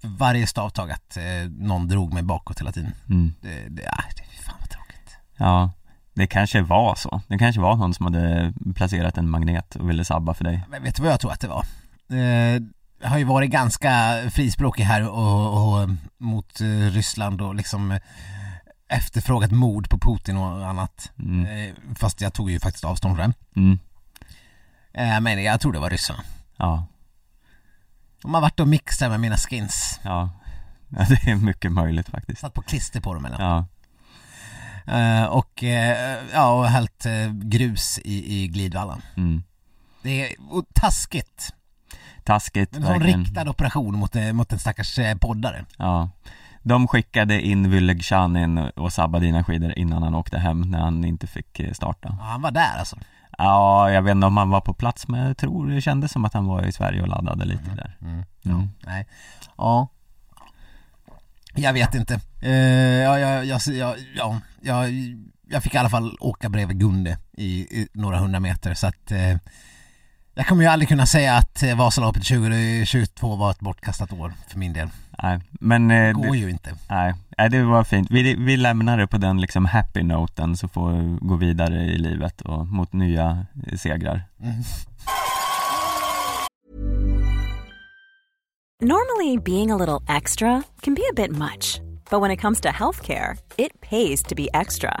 för 0.00 0.08
varje 0.08 0.46
stavtag 0.46 0.90
att 0.90 1.16
eh, 1.16 1.50
någon 1.50 1.88
drog 1.88 2.12
mig 2.12 2.22
bakåt 2.22 2.60
hela 2.60 2.72
tiden. 2.72 2.92
mm. 3.08 3.34
Det, 3.40 3.68
det, 3.68 3.88
ah, 3.88 4.02
det 4.16 4.42
fan 4.42 4.54
vad 4.60 4.70
tråkigt. 4.70 5.16
ja. 5.36 5.70
Det 6.14 6.26
kanske 6.26 6.60
var 6.62 6.94
så. 6.94 7.20
Det 7.28 7.38
kanske 7.38 7.60
var 7.60 7.76
någon 7.76 7.94
som 7.94 8.06
hade 8.06 8.52
placerat 8.74 9.18
en 9.18 9.30
magnet 9.30 9.76
och 9.76 9.90
ville 9.90 10.04
sabba 10.04 10.34
för 10.34 10.44
dig. 10.44 10.64
Men 10.68 10.82
vet 10.82 10.96
du 10.96 11.02
vad 11.02 11.12
jag 11.12 11.20
tror 11.20 11.32
att 11.32 11.40
det 11.40 11.48
var? 11.48 11.64
Eh, 12.10 12.62
har 13.10 13.18
ju 13.18 13.24
varit 13.24 13.50
ganska 13.50 14.20
frispråkig 14.32 14.82
här 14.82 15.08
och, 15.08 15.80
och 15.82 15.88
mot 16.18 16.60
eh, 16.60 16.66
Ryssland 16.66 17.40
och 17.42 17.54
liksom 17.54 17.90
eh, 17.92 17.98
efterfrågat 18.88 19.50
mord 19.50 19.88
på 19.90 19.98
Putin 19.98 20.36
och 20.36 20.66
annat. 20.68 21.12
Mm. 21.18 21.46
Eh, 21.68 21.74
fast 21.94 22.20
jag 22.20 22.34
tog 22.34 22.50
ju 22.50 22.60
faktiskt 22.60 22.84
avstånd 22.84 23.16
från 23.16 23.30
det. 23.30 23.60
Mm. 23.60 23.78
Eh, 24.92 25.20
men 25.20 25.42
jag 25.44 25.60
tror 25.60 25.72
det 25.72 25.78
var 25.78 25.90
ryssarna. 25.90 26.22
Ja, 26.56 26.86
De 28.22 28.34
har 28.34 28.40
varit 28.40 28.60
och 28.60 28.68
mixat 28.68 29.10
med 29.10 29.20
mina 29.20 29.36
skins. 29.36 30.00
ja. 30.02 30.30
Ja, 30.98 31.06
det 31.08 31.30
är 31.30 31.34
mycket 31.36 31.72
möjligt 31.72 32.08
faktiskt. 32.08 32.40
Satt 32.40 32.54
på 32.54 32.62
klister 32.62 33.00
på 33.00 33.14
dem 33.14 33.24
eller 33.24 33.38
Ja, 33.40 33.66
eh, 34.98 35.24
Och 35.24 35.62
ja, 36.32 36.50
och 36.52 36.66
hällt 36.66 37.06
grus 37.30 37.98
i, 38.04 38.42
i 38.42 38.48
glidvallan. 38.48 39.02
mm. 39.16 39.42
Det 40.02 40.26
är 40.32 40.34
taskigt. 40.74 41.54
Taskigt 42.24 42.76
En 42.76 42.82
sån 42.82 43.00
riktad 43.00 43.50
operation 43.50 43.98
mot, 43.98 44.16
eh, 44.16 44.32
mot 44.32 44.52
en 44.52 44.58
stackars 44.58 44.98
eh, 44.98 45.16
poddare. 45.16 45.64
Ja. 45.78 46.10
De 46.62 46.88
skickade 46.88 47.40
in 47.40 47.70
Vylegzjanin 47.70 48.58
och 48.58 48.92
sabbade 48.92 49.26
dina 49.26 49.44
skidor 49.44 49.78
innan 49.78 50.02
han 50.02 50.14
åkte 50.14 50.38
hem 50.38 50.60
när 50.60 50.78
han 50.78 51.04
inte 51.04 51.26
fick 51.26 51.60
eh, 51.60 51.72
starta. 51.72 52.16
Ja, 52.18 52.24
han 52.24 52.42
var 52.42 52.50
där 52.50 52.78
alltså. 52.78 52.96
Ja, 53.38 53.90
jag 53.90 54.02
vet 54.02 54.10
inte 54.14 54.26
om 54.26 54.36
han 54.36 54.50
var 54.50 54.60
på 54.60 54.74
plats 54.74 55.08
men 55.08 55.26
jag 55.26 55.36
tror 55.36 55.70
det 55.70 55.80
kändes 55.80 56.12
som 56.12 56.24
att 56.24 56.34
han 56.34 56.46
var 56.46 56.66
i 56.66 56.72
Sverige 56.72 57.02
och 57.02 57.08
laddade 57.08 57.44
lite 57.44 57.70
där 57.76 57.96
Mm. 58.00 58.24
mm. 58.44 58.68
Nej. 58.86 59.06
Ja. 59.56 59.88
Jag 61.54 61.72
vet 61.72 61.94
inte. 61.94 62.20
Eh, 62.40 62.52
ja, 62.52 63.18
jag, 63.18 63.44
jag, 63.44 63.60
jag, 63.66 63.96
ja, 64.14 64.40
jag, 64.62 64.90
jag 65.48 65.62
fick 65.62 65.74
i 65.74 65.78
alla 65.78 65.90
fall 65.90 66.16
åka 66.20 66.48
bredvid 66.48 66.80
Gunde 66.80 67.18
i, 67.36 67.60
i 67.60 67.88
några 67.92 68.18
hundra 68.18 68.40
meter 68.40 68.74
så 68.74 68.86
att 68.86 69.10
eh, 69.10 69.36
jag 70.34 70.46
kommer 70.46 70.62
ju 70.62 70.68
aldrig 70.68 70.88
kunna 70.88 71.06
säga 71.06 71.34
att 71.36 71.62
eh, 71.62 71.76
Vasaloppet 71.76 72.24
2022 72.24 73.36
var 73.36 73.50
ett 73.50 73.60
bortkastat 73.60 74.12
år 74.12 74.32
för 74.48 74.58
min 74.58 74.72
del. 74.72 74.88
Nej, 75.22 75.40
men 75.50 75.88
Det 75.88 75.94
eh, 76.08 76.12
går 76.12 76.32
det, 76.32 76.38
ju 76.38 76.50
inte. 76.50 76.74
nej, 76.90 77.14
nej, 77.38 77.50
det 77.50 77.62
var 77.62 77.84
fint. 77.84 78.10
Vi, 78.10 78.34
vi 78.34 78.56
lämnar 78.56 78.98
det 78.98 79.06
på 79.06 79.18
den 79.18 79.40
liksom 79.40 79.64
happy 79.66 80.02
noten 80.02 80.56
så 80.56 80.68
får 80.68 80.90
vi 80.90 81.18
gå 81.20 81.36
vidare 81.36 81.82
i 81.84 81.98
livet 81.98 82.40
och 82.40 82.66
mot 82.66 82.92
nya 82.92 83.46
eh, 83.66 83.76
segrar. 83.78 84.22
Mm. 84.42 84.62
Normally, 88.82 89.36
being 89.38 89.70
a 89.70 89.76
little 89.76 90.00
extra 90.16 90.62
can 90.80 90.94
be 90.94 91.02
a 91.10 91.12
bit 91.16 91.30
much, 91.30 91.80
but 92.10 92.20
when 92.22 92.30
it 92.30 92.40
comes 92.40 92.60
to 92.60 92.68
healthcare, 92.68 93.36
it 93.58 93.80
pays 93.80 94.22
to 94.22 94.34
be 94.34 94.48
extra. 94.54 95.00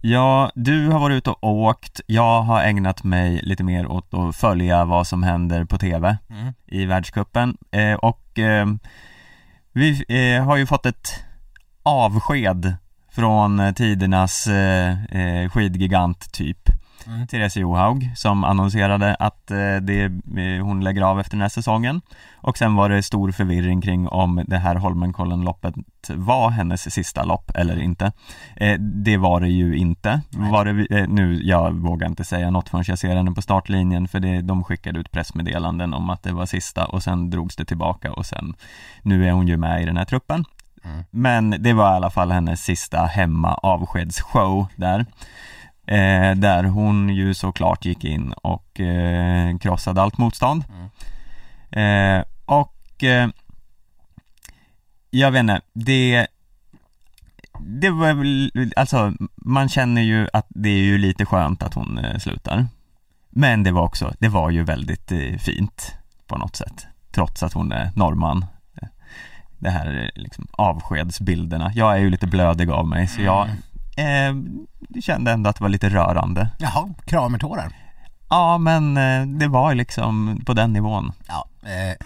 ja, 0.00 0.50
du 0.54 0.88
har 0.88 0.98
varit 1.00 1.14
ute 1.16 1.30
och 1.30 1.54
åkt, 1.54 2.00
jag 2.06 2.42
har 2.42 2.62
ägnat 2.62 3.04
mig 3.04 3.40
lite 3.42 3.64
mer 3.64 3.86
åt 3.86 4.14
att 4.14 4.36
följa 4.36 4.84
vad 4.84 5.06
som 5.06 5.22
händer 5.22 5.64
på 5.64 5.78
TV 5.78 6.16
Mm. 6.30 6.54
i 6.66 6.84
världscupen. 6.86 7.56
Eh, 7.70 7.94
och 7.94 8.38
eh, 8.38 8.66
vi 9.72 10.04
eh, 10.08 10.44
har 10.44 10.56
ju 10.56 10.66
fått 10.66 10.86
ett 10.86 11.24
avsked 11.82 12.76
från 13.12 13.60
eh, 13.60 13.72
tidernas 13.72 14.46
eh, 14.46 15.04
eh, 15.04 15.50
skidgigant 15.50 16.32
typ 16.32 16.70
Mm. 17.08 17.26
Therese 17.26 17.56
Johaug 17.56 18.10
som 18.16 18.44
annonserade 18.44 19.14
att 19.14 19.50
eh, 19.50 19.76
det, 19.76 20.04
eh, 20.04 20.64
hon 20.64 20.84
lägger 20.84 21.02
av 21.02 21.20
efter 21.20 21.36
den 21.36 21.42
här 21.42 21.48
säsongen. 21.48 22.00
Och 22.36 22.58
sen 22.58 22.74
var 22.74 22.88
det 22.88 23.02
stor 23.02 23.32
förvirring 23.32 23.80
kring 23.80 24.08
om 24.08 24.44
det 24.46 24.58
här 24.58 24.74
Holmenkollen-loppet 24.76 25.74
var 26.08 26.50
hennes 26.50 26.94
sista 26.94 27.24
lopp 27.24 27.50
eller 27.54 27.80
inte. 27.80 28.12
Eh, 28.56 28.78
Det 28.80 29.16
var 29.16 29.40
det 29.40 29.48
ju 29.48 29.76
inte. 29.76 30.20
Var 30.30 30.64
det, 30.64 30.98
eh, 30.98 31.08
Nu, 31.08 31.42
jag 31.42 31.72
vågar 31.72 32.06
inte 32.06 32.24
säga 32.24 32.50
något 32.50 32.68
förrän 32.68 32.84
jag 32.88 32.98
ser 32.98 33.16
henne 33.16 33.32
på 33.32 33.42
startlinjen 33.42 34.08
för 34.08 34.20
det, 34.20 34.40
de 34.40 34.64
skickade 34.64 35.00
ut 35.00 35.10
pressmeddelanden 35.10 35.94
om 35.94 36.10
att 36.10 36.22
det 36.22 36.32
var 36.32 36.46
sista 36.46 36.84
och 36.84 37.02
sen 37.02 37.30
drogs 37.30 37.56
det 37.56 37.64
tillbaka 37.64 38.12
och 38.12 38.26
sen 38.26 38.54
Nu 39.02 39.28
är 39.28 39.32
hon 39.32 39.48
ju 39.48 39.56
med 39.56 39.82
i 39.82 39.84
den 39.86 39.96
här 39.96 40.04
truppen. 40.04 40.44
Mm. 40.84 41.04
Men 41.10 41.50
det 41.58 41.72
var 41.72 41.92
i 41.92 41.96
alla 41.96 42.10
fall 42.10 42.32
hennes 42.32 42.64
sista 42.64 43.06
hemma 43.06 43.54
avskedsshow 43.54 44.66
där 44.76 45.06
eh, 45.88 46.34
Där 46.36 46.64
hon 46.64 47.08
ju 47.08 47.34
såklart 47.34 47.84
gick 47.84 48.04
in 48.04 48.32
och 48.32 48.80
eh, 48.80 49.58
krossade 49.58 50.02
allt 50.02 50.18
motstånd. 50.18 50.64
Eh, 51.70 52.24
Och 52.44 53.04
eh, 53.04 53.28
Jag 55.10 55.30
vet 55.30 55.40
inte, 55.40 55.60
det 55.72 56.26
Det 57.60 57.90
var 57.90 58.12
väl, 58.14 58.52
alltså 58.76 59.12
man 59.36 59.68
känner 59.68 60.02
ju 60.02 60.28
att 60.32 60.46
det 60.48 60.68
är 60.68 60.82
ju 60.82 60.98
lite 60.98 61.24
skönt 61.24 61.62
att 61.62 61.74
hon 61.74 61.98
eh, 61.98 62.18
slutar. 62.18 62.66
Men 63.30 63.62
det 63.62 63.72
var 63.72 63.82
också, 63.82 64.14
det 64.18 64.28
var 64.28 64.50
ju 64.50 64.64
väldigt 64.64 65.12
eh, 65.12 65.36
fint 65.38 65.94
på 66.26 66.38
något 66.38 66.56
sätt. 66.56 66.86
Trots 67.10 67.42
att 67.42 67.52
hon 67.52 67.72
är 67.72 67.90
norrman. 67.96 68.46
Det 69.60 69.70
här 69.70 69.86
är 69.86 70.10
liksom 70.14 70.46
avskedsbilderna. 70.52 71.72
Jag 71.74 71.92
är 71.94 71.98
ju 71.98 72.10
lite 72.10 72.26
blödig 72.26 72.70
av 72.70 72.86
mig 72.88 73.06
så 73.06 73.20
jag 73.22 73.48
eh, 73.98 74.34
kände 75.00 75.32
ändå 75.32 75.50
att 75.50 75.56
det 75.56 75.62
var 75.62 75.68
lite 75.68 75.88
rörande 75.88 76.50
Jaha, 76.58 76.88
kramertårar. 77.04 77.72
Ja 78.30 78.58
men 78.58 78.96
eh, 78.96 79.26
det 79.26 79.48
var 79.48 79.74
liksom 79.74 80.40
på 80.46 80.54
den 80.54 80.72
nivån 80.72 81.12
Ja, 81.28 81.48
eh, 81.62 81.96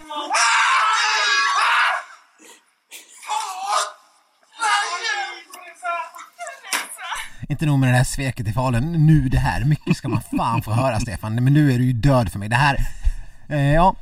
inte 7.49 7.65
nog 7.65 7.79
med 7.79 7.89
det 7.89 7.97
här 7.97 8.03
sveket 8.03 8.47
i 8.47 8.53
Falun, 8.53 8.91
nu 9.07 9.29
det 9.29 9.37
här. 9.37 9.63
Mycket 9.65 9.97
ska 9.97 10.07
man 10.07 10.21
fan 10.37 10.61
få 10.61 10.71
höra 10.71 10.99
Stefan, 10.99 11.35
men 11.35 11.53
nu 11.53 11.73
är 11.73 11.77
du 11.77 11.85
ju 11.85 11.93
död 11.93 12.31
för 12.31 12.39
mig. 12.39 12.49
Det 12.49 12.55
här, 12.55 12.77
eh, 13.49 13.73
ja, 13.73 13.95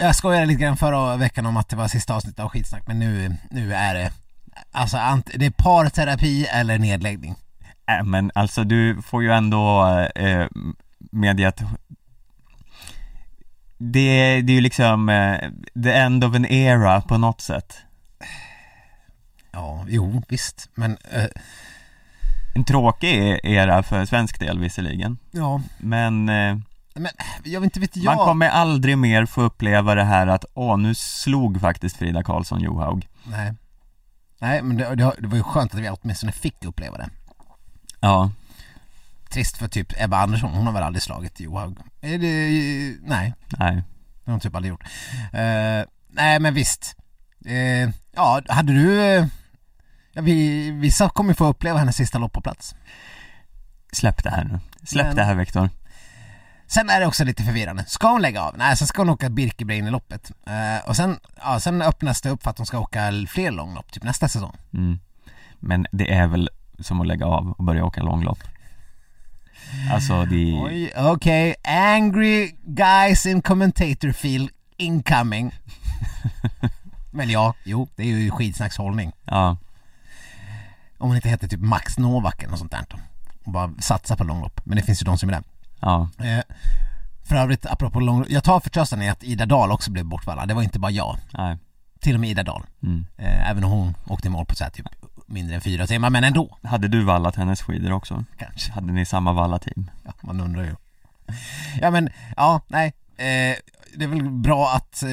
jag 0.00 0.16
skojade 0.16 0.46
lite 0.46 0.62
grann 0.62 0.76
förra 0.76 1.16
veckan 1.16 1.46
om 1.46 1.56
att 1.56 1.68
det 1.68 1.76
var 1.76 1.88
sista 1.88 2.14
avsnittet 2.14 2.40
av 2.40 2.48
skitsnack, 2.48 2.82
men 2.86 2.98
nu, 2.98 3.36
nu 3.50 3.74
är 3.74 3.94
det, 3.94 4.10
alltså 4.72 4.96
ant- 4.96 5.30
det 5.38 5.46
är 5.46 5.50
parterapi 5.50 6.44
eller 6.46 6.78
nedläggning. 6.78 7.34
äh, 7.98 8.04
Men 8.04 8.30
alltså 8.34 8.64
du 8.64 9.02
får 9.02 9.22
ju 9.22 9.30
ändå 9.32 9.88
eh, 10.14 10.46
medge 11.12 11.48
att 11.48 11.60
det, 13.78 14.40
det 14.42 14.50
är 14.50 14.54
ju 14.54 14.60
liksom 14.60 15.08
eh, 15.08 15.38
the 15.82 15.92
end 15.92 16.24
of 16.24 16.34
an 16.34 16.46
era 16.46 17.00
på 17.00 17.18
något 17.18 17.40
sätt 17.40 17.76
Ja, 19.52 19.84
jo, 19.88 20.22
visst, 20.28 20.70
men 20.74 20.96
eh, 21.10 21.24
En 22.54 22.64
tråkig 22.64 23.40
era 23.42 23.82
för 23.82 24.04
svensk 24.06 24.40
del 24.40 24.58
visserligen 24.58 25.18
ja, 25.30 25.60
Men 25.78 26.28
eh, 26.28 26.56
men 26.94 27.10
jag 27.44 27.60
vet 27.60 27.64
inte 27.66 27.80
vet 27.80 27.96
jag. 27.96 28.04
man 28.16 28.26
kommer 28.26 28.48
aldrig 28.48 28.98
mer 28.98 29.26
få 29.26 29.42
uppleva 29.42 29.94
det 29.94 30.04
här 30.04 30.26
att 30.26 30.44
åh 30.54 30.76
nu 30.78 30.94
slog 30.94 31.60
faktiskt 31.60 31.96
Frida 31.96 32.22
Karlsson 32.22 32.60
Johaug 32.60 33.08
Nej. 33.24 33.52
Nej, 34.40 34.62
men 34.62 34.76
det, 34.76 34.94
det, 34.94 35.12
det 35.18 35.26
var 35.28 35.36
ju 35.36 35.42
skönt 35.42 35.74
att 35.74 35.80
vi 35.80 35.88
åtminstone 35.90 36.32
fick 36.32 36.64
uppleva 36.64 36.96
det. 36.98 37.08
Ja, 38.00 38.30
Trist 39.30 39.56
för 39.56 39.68
typ 39.68 39.92
Ebba 40.00 40.16
Andersson, 40.22 40.50
hon 40.50 40.66
har 40.66 40.72
väl 40.72 40.82
aldrig 40.82 41.02
slagit 41.02 41.40
Johaug? 41.40 41.76
Är 42.00 42.18
det, 42.18 42.96
nej, 43.08 43.34
nej 43.58 43.74
det 43.76 44.30
har 44.30 44.32
hon 44.32 44.40
typ 44.40 44.54
aldrig 44.54 44.70
gjort. 44.70 44.84
Eh, 45.32 45.84
nej 46.08 46.40
men 46.40 46.54
visst. 46.54 46.96
Eh, 47.46 47.90
ja, 48.14 48.40
hade 48.48 48.72
du... 48.72 49.00
eh, 49.00 49.26
ja, 50.12 50.22
vi, 50.22 50.70
vissa 50.70 51.08
kommer 51.08 51.30
ju 51.30 51.34
få 51.34 51.46
uppleva 51.46 51.78
hennes 51.78 51.96
sista 51.96 52.18
lopp 52.18 52.32
på 52.32 52.40
plats. 52.40 52.74
Släpp 53.92 54.22
det 54.24 54.30
här 54.30 54.44
nu, 54.44 54.60
släpp 54.84 55.06
Men- 55.06 55.16
det 55.16 55.24
här 55.24 55.34
Viktor 55.34 55.70
Sen 56.70 56.90
är 56.90 57.00
det 57.00 57.06
också 57.06 57.24
lite 57.24 57.42
förvirrande. 57.42 57.84
Ska 57.86 58.10
hon 58.10 58.22
lägga 58.22 58.42
av? 58.42 58.58
Nej, 58.58 58.76
sen 58.76 58.86
ska 58.88 59.00
hon 59.02 59.10
åka 59.10 59.30
Birkebein 59.30 59.86
i 59.86 59.90
loppet. 59.90 60.30
Eh, 60.46 60.88
och 60.88 60.96
sen, 60.96 61.18
ja, 61.36 61.60
sen 61.60 61.82
öppnas 61.82 62.20
det 62.20 62.30
upp 62.30 62.42
för 62.42 62.50
att 62.50 62.58
hon 62.58 62.66
ska 62.66 62.78
åka 62.78 63.12
fler 63.28 63.50
långlopp, 63.50 63.92
typ 63.92 64.02
nästa 64.02 64.28
säsong. 64.28 64.56
mm. 64.74 64.98
Men 65.58 65.86
det 65.92 66.12
är 66.12 66.26
väl 66.26 66.50
som 66.78 67.00
att 67.00 67.06
lägga 67.06 67.26
av 67.26 67.50
och 67.58 67.64
börja 67.64 67.84
åka 67.84 68.02
långlopp 68.02 68.38
Alltså 69.92 70.24
det 70.24 70.60
Oj, 70.62 70.92
okej. 70.96 71.54
Angry 71.64 72.54
guys 72.62 73.26
in 73.26 73.42
commentator 73.42 74.12
field 74.12 74.50
incoming. 74.76 75.54
Men 77.10 77.30
ja, 77.30 77.54
jo, 77.64 77.88
det 77.96 78.02
är 78.02 78.06
ju 78.06 78.30
skidsnackshållning. 78.30 79.12
Ja, 79.24 79.56
Om 80.98 81.08
hon 81.08 81.16
inte 81.16 81.28
heter 81.28 81.48
typ 81.48 81.60
Max 81.60 81.98
Novak 81.98 82.38
eller 82.38 82.50
något 82.50 82.58
sånt 82.58 82.72
där. 82.72 82.84
Och 83.44 83.52
bara 83.52 83.72
satsa 83.78 84.16
på 84.16 84.24
långlopp. 84.24 84.60
Men 84.64 84.76
det 84.76 84.82
finns 84.82 85.02
ju 85.02 85.04
de 85.04 85.18
som 85.18 85.28
är 85.28 85.32
det. 85.32 85.42
Ja, 85.80 86.08
Eh, 86.18 86.42
för 87.28 87.36
övrigt, 87.36 87.66
apropå 87.66 88.00
långlopp. 88.00 88.30
Jag 88.30 88.44
tar 88.44 88.60
förtröstan 88.60 89.02
i 89.02 89.08
att 89.08 89.22
Ida 89.22 89.46
Dahl 89.46 89.72
också 89.72 89.90
blev 89.90 90.04
bortvallad. 90.04 90.48
Det 90.48 90.54
var 90.54 90.62
inte 90.62 90.78
bara 90.78 90.90
jag. 90.92 91.16
nej 91.38 91.58
Till 92.00 92.14
och 92.14 92.20
med 92.20 92.30
Ida 92.30 92.42
Dahl. 92.42 92.62
mm. 92.82 93.06
Eh, 93.18 93.50
även 93.50 93.64
om 93.64 93.70
hon 93.70 93.94
åkte 94.06 94.28
i 94.28 94.30
mål 94.30 94.46
på 94.46 94.54
så 94.54 94.64
här 94.64 94.70
typ 94.70 94.86
mindre 95.26 95.54
än 95.54 95.60
fyra 95.60 95.86
timmar. 95.86 96.10
Men 96.10 96.24
ändå, 96.24 96.58
Hade 96.62 96.88
du 96.88 97.04
vallat 97.04 97.36
hennes 97.36 97.62
skidor 97.62 97.92
också? 97.92 98.24
kanske. 98.38 98.72
Hade 98.72 98.92
ni 98.92 99.04
samma 99.06 99.32
vallateam? 99.32 99.90
Ja, 100.04 100.12
man 100.20 100.40
undrar 100.40 100.62
ju. 100.62 100.74
Ja 101.80 101.90
men, 101.90 102.08
ja, 102.36 102.60
nej. 102.68 102.86
Eh, 103.16 103.56
det 103.96 104.04
är 104.04 104.08
väl 104.08 104.30
bra 104.30 104.70
att... 104.74 105.02
Eh, 105.02 105.08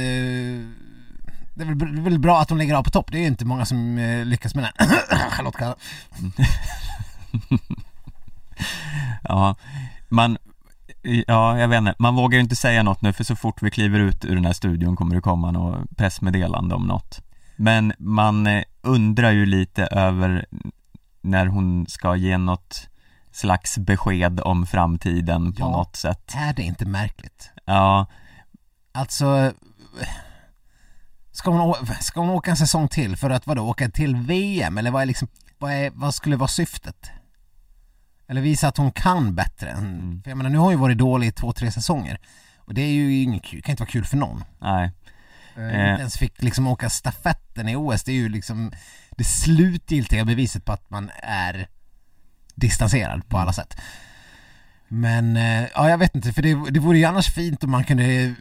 det, 1.56 1.64
är 1.64 2.04
väl, 2.04 2.20
bra 2.20 2.42
att 2.42 2.48
de 2.48 2.58
lägger 2.58 2.76
av 2.76 2.84
på 2.84 2.90
topp. 2.90 3.12
Det 3.12 3.18
är 3.18 3.22
ju 3.22 3.28
inte 3.28 3.46
många 3.46 3.66
som 3.66 3.98
eh, 3.98 4.26
lyckas 4.26 4.56
med 4.56 4.64
det. 4.64 4.86
Charlotte 5.32 5.56
Kalla. 5.58 5.76
Ja, 9.24 9.56
man 10.10 10.38
Ja, 11.28 11.60
jag 11.60 11.68
vet 11.68 11.78
inte. 11.78 11.96
Man 12.00 12.16
vågar 12.16 12.38
ju 12.38 12.44
inte 12.44 12.56
säga 12.56 12.84
något 12.84 13.02
nu 13.02 13.14
för 13.14 13.24
så 13.24 13.36
fort 13.36 13.62
vi 13.62 13.72
kliver 13.72 14.00
ut 14.00 14.26
ur 14.26 14.36
den 14.36 14.46
här 14.46 14.54
studion 14.54 14.96
kommer 14.96 15.16
det 15.16 15.22
komma 15.22 15.52
något 15.52 15.98
pressmeddelande 15.98 16.76
om 16.76 16.88
något. 16.88 17.22
Men 17.56 17.94
man 18.00 18.48
eh, 18.48 18.64
undrar 18.82 19.32
ju 19.32 19.46
lite 19.46 19.86
över 19.86 20.46
när 21.22 21.46
hon 21.46 21.86
ska 21.88 22.16
ge 22.16 22.38
något 22.38 22.88
slags 23.32 23.78
besked 23.78 24.40
om 24.40 24.66
framtiden 24.68 25.54
på 25.54 25.60
Ja. 25.62 25.72
något 25.72 25.96
sätt. 25.96 26.34
Är 26.36 26.54
det 26.54 26.62
inte 26.64 26.86
märkligt? 26.86 27.52
Ja, 27.66 28.06
Alltså 28.92 29.52
Ska 31.32 31.52
hon, 31.52 31.76
ska 32.02 32.20
hon 32.20 32.30
åka 32.30 32.52
en 32.52 32.58
säsong 32.58 32.88
till 32.88 33.18
för 33.18 33.30
att 33.30 33.48
vadå, 33.48 33.70
åka 33.70 33.90
till 33.90 34.16
VM 34.16 34.78
eller 34.78 34.92
vad 34.92 35.02
är 35.02 35.06
liksom, 35.06 35.28
vad, 35.58 35.72
är, 35.72 35.92
vad 35.94 36.14
skulle 36.16 36.36
vara 36.36 36.48
syftet? 36.48 37.10
Eller 38.30 38.42
visa 38.42 38.68
att 38.68 38.78
hon 38.78 38.92
kan 38.92 39.36
bättre 39.36 39.70
Mm. 39.72 40.22
för 40.24 40.32
jag 40.32 40.38
menar 40.38 40.50
nu 40.50 40.58
har 40.58 40.64
hon 40.64 40.74
ju 40.74 40.80
varit 40.80 40.98
dålig 40.98 41.28
i 41.28 41.32
två, 41.32 41.54
tre 41.54 41.72
säsonger 41.72 42.20
och 42.58 42.74
det 42.74 42.82
är 42.82 42.92
ju 42.92 43.22
inget 43.22 43.44
kul, 43.44 43.62
kan 43.62 43.72
inte 43.74 43.84
vara 43.84 43.90
kul 43.92 44.06
för 44.06 44.18
någon. 44.18 44.44
Nej, 44.60 44.92
Eh, 45.56 45.64
Eh. 45.64 45.90
Inte 45.92 46.02
ens 46.02 46.18
fick 46.18 46.42
liksom 46.44 46.68
åka 46.68 46.90
stafetten 46.90 47.70
i 47.70 47.76
OS, 47.76 48.04
det 48.04 48.12
är 48.12 48.16
ju 48.16 48.30
liksom 48.30 48.72
det 49.12 49.24
slutgiltiga 49.24 50.26
beviset 50.26 50.66
på 50.66 50.72
att 50.72 50.90
man 50.90 51.12
är 51.24 51.68
distanserad 52.56 53.30
på 53.30 53.38
alla 53.38 53.54
sätt. 53.54 53.78
Men, 54.88 55.38
eh, 55.38 55.64
ja 55.76 55.90
jag 55.90 55.98
vet 55.98 56.16
inte, 56.16 56.34
för 56.34 56.42
det, 56.42 56.72
det 56.72 56.80
vore 56.80 56.98
ju 56.98 57.06
annars 57.06 57.34
fint 57.34 57.64
om 57.64 57.72
man 57.72 57.84
kunde 57.84 58.36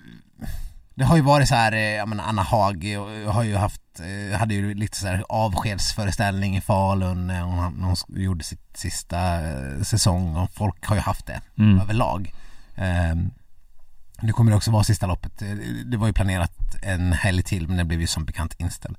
det 0.96 1.04
har 1.04 1.16
ju 1.16 1.22
varit 1.22 1.48
så 1.48 1.54
här, 1.54 1.72
eh, 1.72 1.78
jag 1.80 2.08
menar 2.08 2.24
Anna 2.24 2.42
Haag 2.42 2.92
eh, 2.92 3.32
har 3.32 3.42
ju 3.42 3.56
haft, 3.56 3.80
eh, 4.00 4.38
hade 4.38 4.54
ju 4.54 4.74
lite 4.74 4.98
så 4.98 5.06
här 5.06 5.24
avskedsföreställning 5.28 6.56
i 6.56 6.60
Falun 6.60 7.26
när 7.26 7.40
hon, 7.42 7.82
hon 7.84 7.96
gjorde 8.08 8.44
sitt 8.44 8.76
sista 8.76 9.40
säsong 9.84 10.36
och 10.36 10.50
folk 10.50 10.86
har 10.86 10.96
ju 10.96 11.02
haft 11.02 11.26
det 11.26 11.40
Mm. 11.58 11.80
överlag. 11.80 12.32
Ehm, 12.76 13.30
nu 14.20 14.32
kommer 14.32 14.50
det 14.50 14.56
också 14.56 14.70
vara 14.70 14.84
sista 14.84 15.06
loppet. 15.06 15.42
Det 15.84 15.96
var 15.96 16.06
ju 16.06 16.12
planerat 16.12 16.52
en 16.82 17.12
helg 17.12 17.42
till 17.42 17.68
men 17.68 17.76
det 17.76 17.84
blev 17.84 18.00
ju 18.00 18.06
som 18.06 18.24
bekant 18.24 18.54
inställd. 18.58 18.96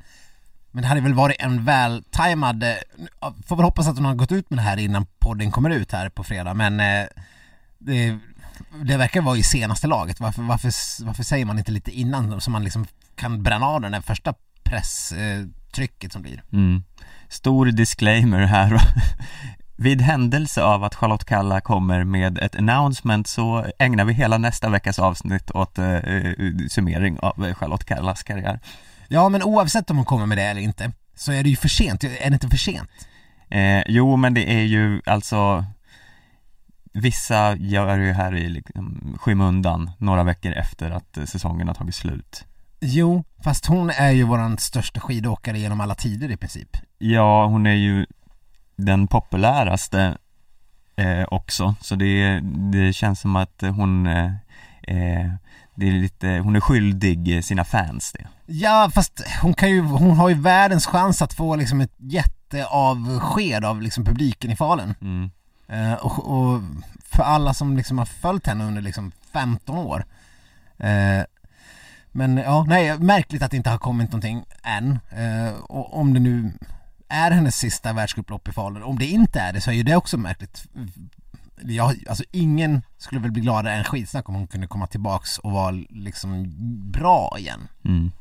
Men 0.72 0.82
det 0.82 0.88
hade 0.88 1.02
väl 1.02 1.14
varit 1.14 1.36
en 1.40 1.66
väl 1.66 2.04
tajmad, 2.12 2.64
får 3.46 3.56
väl 3.56 3.66
hoppas 3.66 3.88
att 3.88 3.96
hon 3.96 4.06
har 4.06 4.16
gått 4.16 4.32
ut 4.32 4.50
med 4.50 4.60
det 4.60 4.64
här 4.64 4.78
innan 4.78 5.06
podden 5.20 5.52
kommer 5.52 5.70
ut 5.70 5.92
här 5.92 6.10
på 6.10 6.24
fredag 6.24 6.54
men 6.54 6.78
det, 7.78 8.20
det 8.84 8.98
verkar 8.98 9.22
vara 9.22 9.38
i 9.38 9.43
senaste 9.43 9.88
laget. 9.88 10.20
Varför, 10.20 10.41
varför, 10.41 10.72
varför 11.06 11.24
säger 11.24 11.46
man 11.46 11.60
inte 11.60 11.72
lite 11.72 11.91
innan 11.91 12.41
så 12.41 12.52
man 12.52 12.63
liksom 12.63 12.86
kan 13.15 13.43
bränna 13.43 13.65
av 13.65 13.82
den 13.82 13.91
där 13.91 14.02
första 14.02 14.34
presstrycket 14.63 16.13
som 16.13 16.22
blir? 16.22 16.43
mm. 16.54 16.84
Stor 17.30 17.65
disclaimer 17.65 18.46
här 18.46 18.82
Vid 19.80 20.02
händelse 20.02 20.63
av 20.63 20.84
att 20.84 20.96
Charlotte 20.96 21.26
Kalla 21.26 21.62
kommer 21.62 22.04
med 22.04 22.38
ett 22.38 22.56
announcement 22.56 23.28
så 23.28 23.65
ägnar 23.80 24.06
vi 24.06 24.13
hela 24.13 24.38
nästa 24.38 24.70
veckas 24.70 25.00
avsnitt 25.00 25.52
åt 25.52 25.78
eh, 25.78 25.96
eh, 25.96 26.34
summering 26.70 27.20
av 27.20 27.46
eh, 27.46 27.56
Charlotte 27.56 27.86
Kallas 27.86 28.24
karriär. 28.24 28.60
Ja 29.08 29.30
men 29.30 29.43
oavsett 29.43 29.89
om 29.89 29.98
hon 29.98 30.06
kommer 30.06 30.26
med 30.26 30.38
det 30.38 30.43
eller 30.43 30.62
inte 30.62 30.91
så 31.15 31.32
är 31.32 31.43
det 31.43 31.50
ju 31.50 31.56
för 31.56 31.67
sent, 31.67 32.04
är 32.04 32.30
det 32.30 32.34
inte 32.34 32.50
för 32.50 32.58
sent? 32.58 32.89
Eh, 33.50 33.84
jo, 33.88 34.15
men 34.15 34.34
det 34.34 34.54
är 34.54 34.63
ju 34.63 35.02
alltså 35.06 35.65
Vissa 37.02 37.56
gör 37.56 37.98
ju 37.98 38.14
här 38.14 38.36
i 38.36 38.50
liksom, 38.50 39.18
skymundan 39.20 39.92
några 39.98 40.24
veckor 40.24 40.52
efter 40.52 40.92
att 40.92 41.18
säsongen 41.30 41.68
har 41.68 41.76
tagit 41.76 41.96
slut. 41.96 42.46
Jo, 42.80 43.24
fast 43.44 43.66
hon 43.66 43.90
är 43.90 44.12
ju 44.12 44.24
våran 44.24 44.58
största 44.58 45.00
skidåkare 45.00 45.60
genom 45.60 45.82
alla 45.82 45.96
tider 45.96 46.32
i 46.32 46.38
princip. 46.38 46.78
Ja, 46.98 47.46
hon 47.46 47.68
är 47.68 47.76
ju 47.76 48.06
den 48.76 49.08
populäraste 49.08 50.18
eh, 50.96 51.24
också, 51.32 51.76
så 51.82 51.96
det, 51.96 52.40
det 52.72 52.94
känns 52.94 53.20
som 53.20 53.36
att 53.36 53.62
hon 53.62 54.08
eh, 54.08 54.32
eh, 54.82 55.32
det 55.76 55.88
är 55.88 55.92
lite, 55.92 56.28
hon 56.28 56.56
är 56.56 56.60
skyldig 56.60 57.46
sina 57.46 57.64
fans 57.64 58.12
det. 58.12 58.28
Ja, 58.46 58.92
fast 58.94 59.22
hon 59.42 59.54
kan 59.54 59.70
ju, 59.70 59.82
hon 59.82 60.18
har 60.18 60.30
ju 60.30 60.36
världens 60.36 60.86
chans 60.86 61.22
att 61.22 61.34
få 61.34 61.56
liksom 61.56 61.82
ett 61.82 61.94
jätteavsked 61.98 63.66
av 63.66 63.82
liksom 63.82 64.06
publiken 64.06 64.52
i 64.52 64.56
Falun. 64.56 64.96
Mm. 65.02 65.32
Eh, 65.68 65.94
och, 65.94 66.32
och 66.32 66.62
för 67.04 67.24
alla 67.24 67.54
som 67.54 67.78
liksom 67.78 67.98
har 67.98 68.06
följt 68.06 68.48
henne 68.48 68.64
under 68.64 68.82
liksom 68.82 69.12
15 69.34 69.78
år. 69.78 70.06
Eh, 70.78 71.24
men 72.12 72.38
ja, 72.38 72.66
nej, 72.68 73.00
märkligt 73.00 73.42
att 73.42 73.52
det 73.52 73.58
inte 73.58 73.70
har 73.70 73.78
kommit 73.78 74.12
någonting 74.12 74.46
än. 74.64 75.00
Eh, 75.10 75.60
och 75.60 76.00
om 76.00 76.14
det 76.14 76.20
nu 76.20 76.54
är 77.08 77.32
hennes 77.32 77.56
sista 77.56 77.94
världscuplopp 77.94 78.48
i 78.48 78.52
Falun, 78.52 78.84
om 78.84 79.00
det 79.00 79.06
inte 79.06 79.40
är 79.40 79.54
det 79.54 79.62
så 79.62 79.72
är 79.72 79.76
ju 79.76 79.84
det 79.84 79.96
också 79.96 80.18
märkligt. 80.18 80.68
Jag, 81.62 81.96
alltså 82.10 82.24
ingen 82.32 82.82
skulle 82.98 83.22
väl 83.22 83.32
bli 83.32 83.42
gladare 83.42 83.76
än 83.76 83.84
skitsnack 83.84 84.30
om 84.30 84.36
hon 84.36 84.48
kunde 84.48 84.68
komma 84.68 84.88
tillbaks 84.88 85.38
och 85.38 85.52
vara 85.52 85.72
liksom 85.90 86.54
bra 86.92 87.36
igen. 87.40 87.68
Mm. 87.86 88.12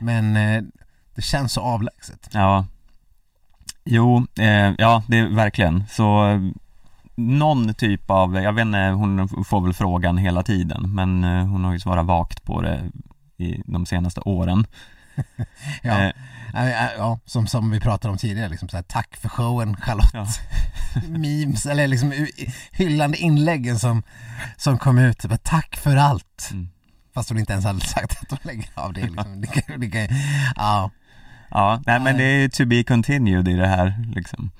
Men 0.00 0.36
eh, 0.36 0.62
det 1.14 1.22
känns 1.22 1.52
så 1.52 1.60
avlägset. 1.60 2.28
Ja 2.32 2.66
Jo, 3.84 4.26
eh, 4.38 4.72
ja 4.78 5.02
det 5.08 5.18
är 5.18 5.28
verkligen 5.28 5.84
så 5.90 6.40
Någon 7.16 7.74
typ 7.74 8.10
av, 8.10 8.36
jag 8.36 8.52
vet 8.52 8.62
inte, 8.62 8.78
hon 8.78 9.44
får 9.44 9.60
väl 9.60 9.74
frågan 9.74 10.18
hela 10.18 10.42
tiden 10.42 10.94
men 10.94 11.24
eh, 11.24 11.46
hon 11.46 11.64
har 11.64 11.72
ju 11.72 11.80
svarat 11.80 12.06
vagt 12.06 12.44
på 12.44 12.60
det 12.62 12.90
i 13.36 13.62
de 13.66 13.86
senaste 13.86 14.20
åren 14.20 14.66
Ja, 15.82 16.12
Eh, 16.56 16.92
ja, 16.96 17.18
som, 17.24 17.46
som 17.46 17.70
vi 17.70 17.80
pratade 17.80 18.12
om 18.12 18.18
tidigare, 18.18 18.48
liksom 18.48 18.68
så 18.68 18.76
här, 18.76 18.84
tack 18.84 19.16
för 19.16 19.28
showen 19.28 19.76
Charlotte. 19.76 20.10
Ja. 20.12 20.26
Memes, 21.08 21.66
eller 21.66 21.86
liksom 21.86 22.26
hyllande 22.72 23.18
inläggen 23.18 23.78
som, 23.78 24.02
som 24.56 24.78
kom 24.78 24.98
ut, 24.98 25.24
bara, 25.24 25.38
tack 25.38 25.76
för 25.76 25.96
allt. 25.96 26.48
Mm. 26.52 26.68
Fast 27.14 27.28
hon 27.28 27.38
inte 27.38 27.52
ens 27.52 27.64
hade 27.64 27.80
sagt 27.80 28.22
att 28.22 28.30
hon 28.30 28.38
lägger 28.42 28.68
av 28.74 28.92
det. 28.92 29.00
Liksom. 29.00 29.40
det, 29.40 29.46
kan, 29.46 29.80
det 29.80 29.90
kan, 29.90 30.16
ja. 30.56 30.90
Ja, 31.54 31.80
nej 31.86 32.00
men 32.00 32.16
det 32.16 32.24
är 32.24 32.48
to 32.48 32.64
be 32.64 32.84
continued 32.84 33.48
i 33.48 33.54
det 33.54 33.66
här 33.66 34.04
liksom 34.14 34.50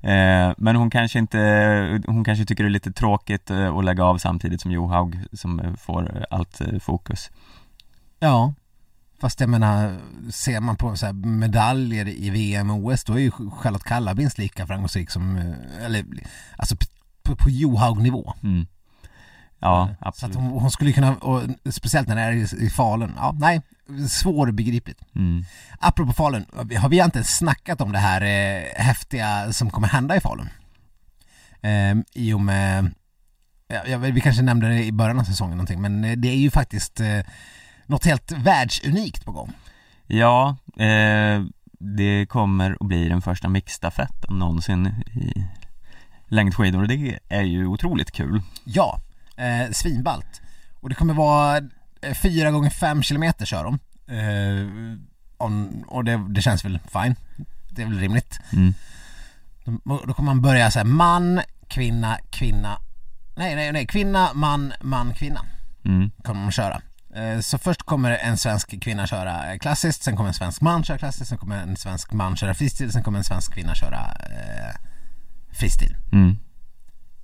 eh, 0.00 0.52
Men 0.56 0.76
hon 0.76 0.90
kanske 0.90 1.18
inte, 1.18 2.00
hon 2.06 2.24
kanske 2.24 2.44
tycker 2.44 2.64
det 2.64 2.68
är 2.68 2.70
lite 2.70 2.92
tråkigt 2.92 3.50
eh, 3.50 3.76
att 3.76 3.84
lägga 3.84 4.04
av 4.04 4.18
samtidigt 4.18 4.60
som 4.60 4.70
Johaug 4.70 5.18
som 5.32 5.60
eh, 5.60 5.74
får 5.74 6.26
allt 6.30 6.60
eh, 6.60 6.78
fokus 6.78 7.30
ja, 8.20 8.54
fast 9.20 9.40
jag 9.40 9.48
menar, 9.48 9.98
ser 10.30 10.60
man 10.60 10.76
på 10.76 10.96
så 10.96 11.12
medaljer 11.12 12.08
i 12.08 12.30
VM 12.30 12.70
och 12.70 12.84
OS, 12.84 13.04
då 13.04 13.12
är 13.12 13.18
ju 13.18 13.30
Charlotte 13.30 13.84
Kalla 13.84 14.14
minst 14.14 14.38
lika 14.38 14.66
framgångsrik 14.66 15.10
som, 15.10 15.54
eller 15.80 16.04
alltså 16.56 16.76
på, 17.22 17.36
på 17.36 17.50
Johaug-nivå. 17.50 18.34
mm. 18.42 18.66
Ja, 19.60 19.86
Så 19.86 19.92
att 19.92 20.08
absolut 20.08 20.36
hon, 20.36 20.46
hon 20.46 20.70
skulle 20.70 20.92
kunna, 20.92 21.16
och 21.16 21.42
speciellt 21.70 22.08
när 22.08 22.16
det 22.16 22.22
är 22.22 22.62
i, 22.62 22.70
Falun, 22.70 23.12
ja 23.16 23.36
nej, 23.38 23.60
svårbegripligt. 24.08 25.00
mm. 25.16 25.44
Apropå 25.78 26.12
Falun, 26.12 26.46
har 26.78 26.88
vi 26.88 27.02
inte 27.02 27.18
ens 27.18 27.36
snackat 27.36 27.80
om 27.80 27.92
det 27.92 27.98
här 27.98 28.20
eh, 28.22 28.62
häftiga 28.84 29.52
som 29.52 29.70
kommer 29.70 29.88
hända 29.88 30.16
i 30.16 30.20
Falun? 30.20 30.48
Eh, 31.60 31.96
I 32.14 32.32
och 32.32 32.40
med, 32.40 32.90
ja, 33.86 33.98
vi 33.98 34.20
kanske 34.20 34.42
nämnde 34.42 34.68
det 34.68 34.84
i 34.84 34.92
början 34.92 35.18
av 35.18 35.24
säsongen 35.24 35.56
någonting, 35.56 35.80
men 35.80 36.04
eh, 36.04 36.16
det 36.16 36.28
är 36.28 36.36
ju 36.36 36.50
faktiskt 36.50 37.00
eh, 37.00 37.20
något 37.86 38.04
helt 38.04 38.32
världsunikt 38.32 39.24
på 39.24 39.32
gång. 39.32 39.52
Ja, 40.06 40.56
eh, 40.76 41.44
det 41.80 42.26
kommer 42.26 42.76
att 42.80 42.88
bli 42.88 43.08
den 43.08 43.22
första 43.22 43.48
mixstafetten 43.48 44.38
någonsin 44.38 44.86
i 45.14 45.46
längdskidor 46.28 46.82
och 46.82 46.88
det 46.88 47.18
är 47.28 47.42
ju 47.42 47.66
otroligt 47.66 48.12
kul 48.12 48.42
Ja, 48.64 49.00
eh, 49.40 49.70
svinballt. 49.72 50.40
Och 50.80 50.88
det 50.88 50.94
kommer 50.94 51.14
vara 51.14 51.56
eh, 52.02 52.14
fyra 52.14 52.50
gånger 52.50 52.70
fem 52.70 53.02
kilometer 53.02 53.46
kör 53.46 53.64
de. 53.64 53.78
Eh, 54.14 54.98
om, 55.36 55.84
och 55.88 56.04
det, 56.04 56.26
det 56.28 56.42
känns 56.42 56.64
väl 56.64 56.78
fine. 56.92 57.16
Det 57.70 57.82
är 57.82 57.86
väl 57.86 57.98
rimligt. 57.98 58.40
mm. 58.52 58.74
Då 59.84 60.02
då 60.06 60.14
kommer 60.14 60.26
man 60.26 60.42
börja 60.42 60.70
säga 60.70 60.84
man, 60.84 61.40
kvinna, 61.68 62.18
kvinna 62.30 62.78
Nej, 63.36 63.56
nej, 63.56 63.72
nej, 63.72 63.86
kvinna, 63.86 64.30
man, 64.34 64.72
man, 64.80 65.14
kvinna 65.14 65.40
Mm. 65.84 66.10
kommer 66.24 66.40
man 66.42 66.52
köra 66.52 66.82
Eh, 67.14 67.40
Så 67.40 67.58
först 67.58 67.82
kommer 67.82 68.10
en 68.10 68.36
svensk 68.38 68.82
kvinna 68.82 69.06
köra 69.06 69.58
klassiskt, 69.58 70.02
sen 70.02 70.16
kommer 70.16 70.28
en 70.28 70.34
svensk 70.34 70.60
man 70.60 70.84
köra 70.84 70.98
klassiskt, 70.98 71.28
sen 71.28 71.38
kommer 71.38 71.56
en 71.62 71.76
svensk 71.76 72.12
man 72.12 72.36
köra 72.36 72.54
fristil, 72.54 72.92
sen 72.92 73.02
kommer 73.02 73.18
en 73.18 73.24
svensk 73.24 73.54
kvinna 73.54 73.74
köra 73.74 74.00
eh, 74.30 74.74
fristil 75.52 75.96
Mm. 76.12 76.36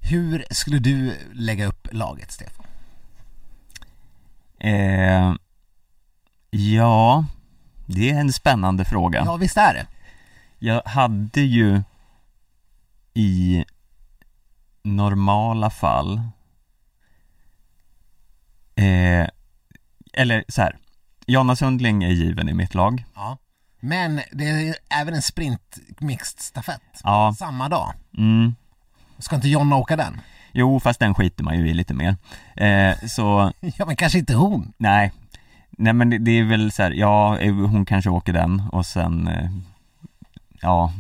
Hur 0.09 0.45
skulle 0.51 0.79
du 0.79 1.17
lägga 1.33 1.67
upp 1.67 1.89
laget, 1.93 2.33
Stefan? 2.33 2.67
Eh, 4.59 5.35
ja, 6.51 7.25
det 7.87 8.11
är 8.11 8.21
en 8.21 8.33
spännande 8.33 8.85
fråga 8.85 9.23
Ja, 9.25 9.37
visst 9.37 9.57
är 9.57 9.75
det? 9.75 9.87
Jag 10.59 10.83
hade 10.85 11.41
ju 11.41 11.83
i 13.15 13.65
normala 14.83 15.71
fall 15.71 16.21
eh, 18.75 19.29
Eller 20.13 20.45
så 20.49 20.63
här. 20.63 20.79
Jonna 21.27 21.57
Sundling 21.57 22.05
är 22.05 22.09
given 22.11 22.49
i 22.49 22.55
mitt 22.55 22.75
lag 22.75 23.05
Ja 23.15 23.39
Men 23.81 24.21
det 24.33 24.45
är 24.45 24.77
även 24.89 25.15
en 25.15 25.23
sprint 25.23 25.79
mixed 25.99 26.41
stafett 26.41 27.01
Ja, 27.05 27.35
Samma 27.39 27.69
dag 27.69 27.95
mm, 28.19 28.55
Ska 29.19 29.37
inte 29.37 29.49
Jonna 29.49 29.77
åka 29.77 29.97
den? 29.97 30.21
jo 30.53 30.81
fast 30.81 31.01
den 31.01 31.15
skiter 31.15 31.45
man 31.45 31.59
ju 31.59 31.69
i 31.69 31.75
lite 31.75 31.95
mer 31.95 32.17
eh, 32.57 32.97
Så 33.09 33.53
Ja 33.77 33.87
men 33.87 33.97
kanske 33.97 34.19
inte 34.19 34.35
hon 34.35 34.73
nej 34.77 35.13
Nej 35.71 35.93
men 35.93 36.11
det, 36.11 36.19
det 36.19 36.31
är 36.31 36.45
väl 36.45 36.73
så 36.73 36.83
här, 36.83 36.91
ja 36.91 37.39
eh, 37.39 37.55
hon 37.55 37.85
kanske 37.87 38.11
åker 38.11 38.33
den 38.33 38.63
och 38.73 38.87
sen 38.87 39.29
eh, 39.29 39.51
Ja 40.63 40.93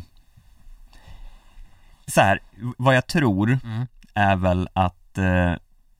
Så 2.06 2.20
här, 2.20 2.40
vad 2.78 2.96
jag 2.96 3.06
tror 3.06 3.58
Mm. 3.64 3.86
är 4.14 4.36
väl 4.36 4.68
att 4.72 5.18
eh, 5.18 5.52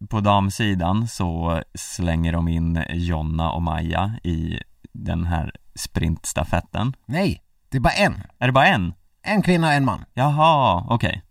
på 0.09 0.21
damsidan 0.21 1.09
så 1.09 1.63
slänger 1.75 2.33
de 2.33 2.49
in 2.49 2.83
Jonna 2.91 3.51
och 3.51 3.63
Maja 3.63 4.15
i 4.25 4.61
den 4.93 5.25
här 5.27 5.53
sprintstafetten. 5.75 6.97
Nej, 7.07 7.43
det 7.69 7.77
är 7.77 7.81
bara 7.81 7.93
en. 7.93 8.23
Är 8.39 8.47
det 8.47 8.53
bara 8.53 8.67
en? 8.67 8.95
En 9.23 9.43
kvinna 9.43 9.67
och 9.67 9.73
en 9.73 9.85
man. 9.85 10.05
Jaha, 10.15 10.85
okej. 10.89 11.23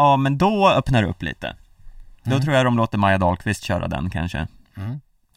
Ja, 0.00 0.16
men 0.16 0.38
då 0.38 0.70
öppnar 0.70 1.02
det 1.02 1.08
upp 1.08 1.22
lite. 1.22 1.56
Då 2.24 2.30
Mm. 2.30 2.42
tror 2.42 2.54
jag 2.56 2.64
de 2.66 2.76
låter 2.76 2.98
Maja 2.98 3.18
Dahlqvist 3.18 3.62
köra 3.64 3.88
den 3.88 4.10
kanske. 4.10 4.46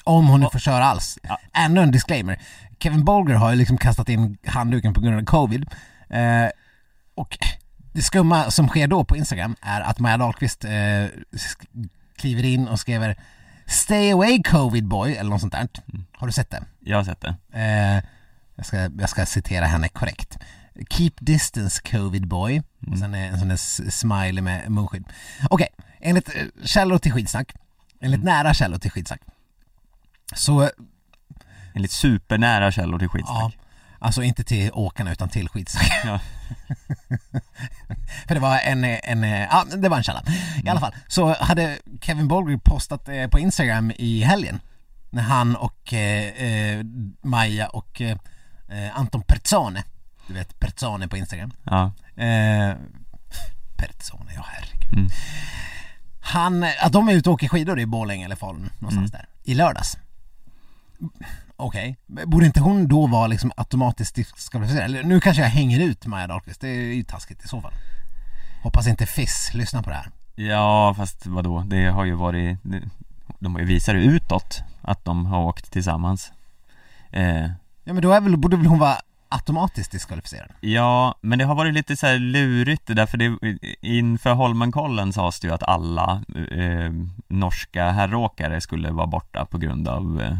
Om 0.04 0.28
hon 0.28 0.39
nu 0.39 0.47
får 0.52 0.60
köra 0.60 0.86
alls. 0.86 1.19
Ja. 1.23 1.38
Ännu 1.54 1.82
en 1.82 1.91
disclaimer. 1.91 2.39
Kevin 2.80 3.04
Bolger 3.06 3.36
har 3.36 3.49
ju 3.52 3.56
liksom 3.56 3.78
kastat 3.78 4.10
in 4.10 4.38
handduken 4.47 4.93
på 4.93 5.02
grund 5.02 5.15
av 5.19 5.23
covid. 5.26 5.69
Eh, 6.10 6.47
och 7.15 7.38
det 7.93 8.02
skumma 8.02 8.52
som 8.52 8.67
sker 8.67 8.88
då 8.88 9.04
på 9.04 9.17
Instagram 9.17 9.56
är 9.62 9.82
att 9.82 9.99
Maja 9.99 10.17
Dahlqvist 10.17 10.65
eh, 10.65 11.06
kliver 12.17 12.43
in 12.45 12.67
och 12.67 12.80
skriver 12.80 13.15
Stay 13.65 14.12
away 14.12 14.43
covid 14.43 14.88
boy 14.88 15.13
eller 15.15 15.30
något 15.30 15.41
sånt 15.41 15.54
där. 15.54 15.67
Har 16.12 16.28
du 16.28 16.34
sett 16.34 16.49
det? 16.49 16.63
Jag 16.80 16.97
har 16.97 17.04
sett 17.04 17.21
det. 17.21 17.36
Eh, 17.54 18.04
jag, 18.56 18.65
ska, 18.65 18.78
jag 18.99 19.10
ska 19.10 19.26
citera 19.26 19.65
henne 19.65 19.88
korrekt. 19.89 20.38
Keep 20.89 21.12
distance 21.19 21.81
covid 21.91 22.27
boy. 22.27 22.63
Och 22.91 22.97
sen 22.97 23.13
är 23.15 23.27
en 23.27 23.39
sån 23.39 23.47
där 23.47 23.89
smiley 23.91 24.41
med 24.41 24.71
munskydd. 24.71 25.05
Okej, 25.49 25.67
enligt 26.01 26.36
eh, 26.36 26.65
källor 26.65 26.97
till 26.97 27.12
skitsnack, 27.12 27.53
enligt 28.01 28.23
nära 28.23 28.53
källor 28.53 28.77
till 28.77 28.91
skitsnack, 28.91 29.21
så, 30.36 30.69
Enligt 31.75 31.91
supernära 31.91 32.71
källor 32.71 32.99
till 32.99 33.07
ja, 33.07 33.12
skitsnack. 33.13 33.57
alltså 33.99 34.23
inte 34.23 34.43
till 34.43 34.71
åkarna 34.73 35.12
utan 35.12 35.29
till 35.29 35.49
skitsnack. 35.49 35.91
Ja. 36.05 36.19
För 38.27 38.36
det 38.36 38.41
var 38.41 38.59
en, 38.59 38.83
en, 38.83 39.23
ja 39.23 39.65
det 39.77 39.89
var 39.89 39.97
en 39.97 40.03
källa. 40.03 40.23
I 40.63 40.69
alla 40.69 40.79
fall, 40.79 40.95
så 41.07 41.33
hade 41.33 41.79
Kevin 42.01 42.27
Bolger 42.27 42.57
postat 42.57 43.09
eh, 43.09 43.27
på 43.27 43.39
Instagram 43.39 43.91
i 43.95 44.23
helgen 44.23 44.59
när 45.09 45.23
han 45.23 45.55
och 45.55 45.93
eh, 45.93 46.27
eh, 46.27 46.86
Maja 47.21 47.67
och 47.67 48.01
eh, 48.01 48.17
Anton 48.93 49.21
Perzone, 49.21 49.83
du 50.27 50.33
vet 50.33 50.59
Perzone 50.59 51.07
på 51.07 51.17
Instagram. 51.17 51.51
Ja. 51.63 51.91
Eh, 52.23 52.75
Perzone, 53.77 54.31
ja 54.36 54.45
herregud. 54.47 54.93
Mm. 54.97 55.09
Han, 56.21 56.63
att 56.81 56.91
de 56.93 57.09
är 57.09 57.13
ute 57.13 57.29
och 57.29 57.33
åker 57.33 57.47
skidor 57.47 57.79
i 57.79 57.86
Borlänge 57.86 58.25
eller 58.25 58.36
Falun 58.36 58.69
någonstans 58.79 59.12
Mm. 59.13 59.21
där, 59.21 59.27
i 59.43 59.53
lördags. 59.55 59.97
Okej, 61.55 61.97
borde 62.07 62.45
inte 62.45 62.59
hon 62.62 62.88
då 62.88 63.07
vara 63.07 63.27
liksom 63.27 63.51
automatiskt 63.57 64.15
diskvalificerad? 64.15 64.86
Eller 64.86 65.03
nu 65.03 65.19
kanske 65.19 65.41
jag 65.43 65.49
hänger 65.49 65.79
ut 65.79 66.05
Maja 66.05 66.27
Dahlqvist, 66.27 66.62
det 66.62 66.67
är 66.67 66.93
ju 66.93 67.03
taskigt 67.03 67.45
i 67.45 67.47
så 67.47 67.62
fall. 67.62 67.73
Hoppas 68.63 68.88
inte 68.88 69.05
FIS 69.05 69.51
lyssnar 69.53 69.81
på 69.83 69.89
det 69.89 69.95
här. 69.95 70.09
Ja, 70.36 70.93
fast 70.97 71.25
vadå? 71.25 71.62
Det 71.67 71.86
har 71.86 72.05
ju 72.05 72.13
varit 72.13 72.57
De 73.39 73.53
har 73.55 73.59
ju 73.62 73.65
visat 73.67 73.95
det 73.95 74.01
utåt 74.01 74.62
att 74.81 75.05
de 75.05 75.25
har 75.25 75.41
åkt 75.43 75.71
tillsammans 75.71 76.31
eh, 77.12 77.43
Ja 77.83 77.93
men 77.93 78.01
då 78.01 78.12
är 78.12 78.21
väl, 78.21 78.38
borde 78.38 78.57
väl 78.57 78.65
hon 78.65 78.79
vara 78.79 78.97
automatiskt 79.34 79.91
diskvalificerad? 79.91 80.52
Ja, 80.62 81.15
men 81.22 81.39
det 81.39 81.46
har 81.46 81.56
varit 81.56 81.74
lite 81.74 81.96
så 81.98 82.17
lurigt 82.17 82.88
det 82.88 82.93
där 82.93 83.06
för 83.06 83.17
det, 83.17 83.38
inför 83.82 84.34
Holmenkollen 84.34 85.13
sades 85.13 85.39
det 85.39 85.48
ju 85.48 85.54
att 85.54 85.63
alla 85.63 86.24
eh, 86.52 86.91
norska 87.28 87.91
herråkare 87.91 88.62
skulle 88.62 88.91
vara 88.91 89.08
borta 89.08 89.46
på 89.46 89.58
grund 89.58 89.88
av 89.88 90.22
eh, 90.22 90.38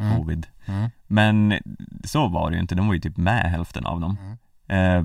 Mm. 0.00 0.16
covid 0.16 0.46
Mm. 0.66 0.90
Men 1.06 1.58
så 2.04 2.28
var 2.28 2.50
det 2.50 2.56
ju 2.56 2.60
inte, 2.62 2.74
de 2.74 2.86
var 2.86 2.94
ju 2.94 3.00
typ 3.00 3.16
med 3.16 3.50
hälften 3.50 3.86
av 3.86 4.00
dem 4.00 4.16
eh, 4.68 5.02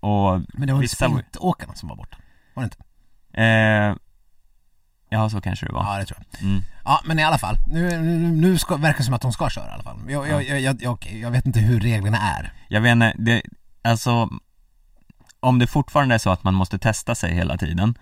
Och 0.00 0.40
Men 0.54 0.66
det 0.66 0.72
var 0.72 0.82
ju 0.82 0.88
sprintåkarna 0.88 1.74
som 1.74 1.88
var 1.88 1.96
borta, 1.96 2.16
var 2.54 2.62
det 2.62 2.64
inte? 2.64 2.78
eh, 3.42 3.96
Ja, 5.14 5.28
så 5.30 5.40
kanske 5.40 5.66
det 5.66 5.72
var 5.72 5.84
Ja 5.94 5.98
det 5.98 6.04
tror 6.06 6.18
jag. 6.30 6.42
mm. 6.42 6.62
Ja 6.84 7.00
men 7.04 7.18
i 7.18 7.22
alla 7.24 7.38
fall, 7.38 7.56
nu, 7.66 7.98
nu, 8.32 8.58
ska, 8.58 8.76
verkar 8.76 8.98
det 8.98 9.04
som 9.04 9.14
att 9.14 9.22
de 9.22 9.32
ska 9.32 9.50
köra 9.50 9.66
i 9.70 9.72
alla 9.74 9.82
fall. 9.82 9.96
Jag, 10.08 10.28
jag, 10.28 10.44
jag, 10.48 10.60
jag, 10.60 10.82
jag, 10.82 11.12
jag 11.22 11.30
vet 11.30 11.46
inte 11.46 11.60
hur 11.60 11.80
reglerna 11.80 12.18
är. 12.18 12.52
Jag 12.68 12.80
vet 12.80 12.92
inte, 12.92 13.12
det, 13.18 13.42
alltså 13.82 14.28
Om 15.40 15.58
det 15.58 15.66
fortfarande 15.66 16.14
är 16.14 16.18
så 16.18 16.30
att 16.30 16.44
man 16.44 16.54
måste 16.54 16.78
testa 16.78 17.14
sig 17.14 17.34
hela 17.34 17.56
tiden 17.58 17.94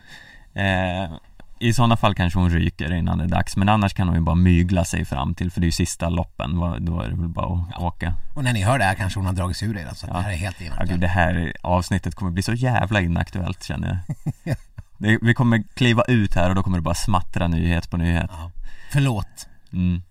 eh, 0.55 1.13
I 1.59 1.73
sådana 1.73 1.97
fall 1.97 2.15
kanske 2.15 2.39
hon 2.39 2.51
ryker 2.51 2.93
innan 2.93 3.19
det 3.19 3.25
är 3.25 3.29
dags 3.29 3.57
Men 3.57 3.69
annars 3.69 3.95
kan 3.95 4.09
hon 4.09 4.17
ju 4.17 4.23
bara 4.23 4.35
mygla 4.35 4.85
sig 4.85 5.05
fram 5.05 5.35
till 5.35 5.51
För 5.51 5.61
det 5.61 5.65
är 5.65 5.69
ju 5.69 5.73
sista 5.73 6.09
loppen, 6.09 6.57
då 6.81 7.01
är 7.01 7.09
det 7.09 7.17
väl 7.17 7.29
bara 7.29 7.67
att 7.75 7.83
åka 7.83 8.15
Och 8.35 8.45
när 8.45 8.53
ni 8.53 8.63
hör 8.63 8.79
det 8.79 8.85
här 8.85 8.95
kanske 8.95 9.19
hon 9.19 9.27
har 9.27 9.33
dragit 9.33 9.57
sig 9.57 9.69
ur 9.69 9.75
redan 9.75 9.95
så 9.95 10.07
Ja. 10.11 10.15
det 10.15 10.23
här 10.23 10.33
är 10.33 10.37
helt 10.37 10.57
ja, 10.61 10.67
inaktuellt. 10.67 10.91
gud, 10.91 11.01
Det 11.01 11.09
här 11.09 11.53
avsnittet 11.63 12.15
kommer 12.15 12.31
bli 12.33 12.43
så 12.43 12.53
jävla 12.53 13.01
inaktuellt 13.01 13.63
känner 13.65 13.99
jag 14.45 14.57
det, 15.03 15.19
Vi 15.23 15.35
kommer 15.35 15.63
kliva 15.75 16.03
ut 16.09 16.35
här 16.35 16.49
och 16.49 16.55
då 16.55 16.63
kommer 16.63 16.79
det 16.79 16.83
bara 16.83 16.95
smattra 16.95 17.49
nyhet 17.49 17.91
på 17.91 17.97
nyhet 17.97 18.31
Ja. 18.31 18.51
Förlåt. 18.93 19.49
mm. 19.73 20.03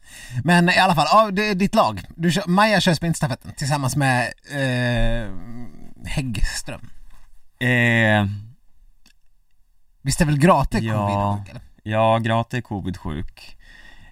Men 0.44 0.70
i 0.70 0.78
alla 0.78 0.96
fall, 0.96 1.08
ja, 1.12 1.32
det 1.32 1.50
är 1.50 1.56
ditt 1.56 1.76
lag. 1.76 2.02
Du 2.16 2.32
kör, 2.32 2.48
Maja 2.48 2.82
kör 2.82 2.94
sprintstafetten 2.94 3.52
tillsammans 3.58 3.96
med 3.96 4.22
eh, 4.52 5.32
Häggström. 6.06 6.90
eh, 7.60 8.26
Visst 10.02 10.22
är 10.22 10.26
väl 10.26 10.38
Grate 10.38 10.78
Ja. 10.78 10.94
covid-sjuk 10.94 11.50
eller? 11.50 11.62
Ja, 11.84 12.18
Grate 12.18 12.58
är 12.58 12.62
covid-sjuk 12.62 13.58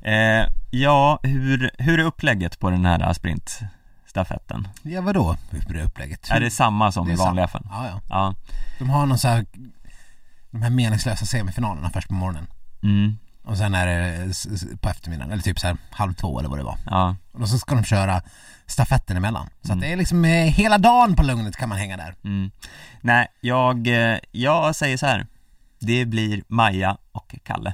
eh, 0.01 0.47
Ja, 0.71 1.19
hur, 1.23 1.71
hur 1.77 1.99
är 1.99 2.03
upplägget 2.03 2.59
på 2.59 2.69
den 2.69 2.85
här 2.85 3.13
sprintstafetten? 3.13 4.67
Ja 4.83 5.01
vadå? 5.01 5.35
Hur 5.49 5.77
är 5.77 5.83
upplägget? 5.83 6.31
Är 6.31 6.39
det 6.39 6.51
samma 6.51 6.91
som 6.91 7.05
Det 7.07 7.11
är 7.11 7.13
i 7.13 7.17
vanliga 7.17 7.47
fall? 7.47 7.67
Ja, 7.71 7.85
ja. 7.87 8.01
Ja, 8.09 8.35
De 8.79 8.89
har 8.89 9.05
någon 9.05 9.17
så 9.17 9.27
här, 9.27 9.45
de 10.51 10.61
här 10.61 10.69
meningslösa 10.69 11.25
semifinalerna 11.25 11.89
först 11.89 12.07
på 12.07 12.13
morgonen. 12.13 12.47
mm, 12.83 13.17
Och 13.43 13.57
sen 13.57 13.73
är 13.75 13.87
det 13.87 14.33
på 14.81 14.89
eftermiddagen, 14.89 15.31
eller 15.31 15.43
typ 15.43 15.59
så 15.59 15.67
här 15.67 15.77
halv 15.91 16.13
två 16.13 16.39
eller 16.39 16.49
vad 16.49 16.59
det 16.59 16.63
var. 16.63 16.77
ja, 16.85 17.15
Och 17.31 17.49
så 17.49 17.59
ska 17.59 17.75
de 17.75 17.83
köra 17.83 18.21
stafetten 18.65 19.17
emellan. 19.17 19.49
Så 19.61 19.67
Mm. 19.71 19.77
att 19.77 19.81
det 19.81 19.91
är 19.93 19.95
liksom 19.97 20.25
eh, 20.25 20.31
hela 20.45 20.77
dagen 20.77 21.15
på 21.15 21.23
Lugnet 21.23 21.55
kan 21.57 21.69
man 21.69 21.77
hänga 21.77 21.97
där. 21.97 22.15
mm. 22.23 22.51
Nej, 23.01 23.27
jag, 23.41 23.87
eh, 23.87 24.17
jag 24.31 24.75
säger 24.75 24.97
så 24.97 25.05
här. 25.05 25.27
Det 25.79 26.05
blir 26.05 26.43
Maja 26.47 26.97
och 27.11 27.35
Kalle 27.43 27.73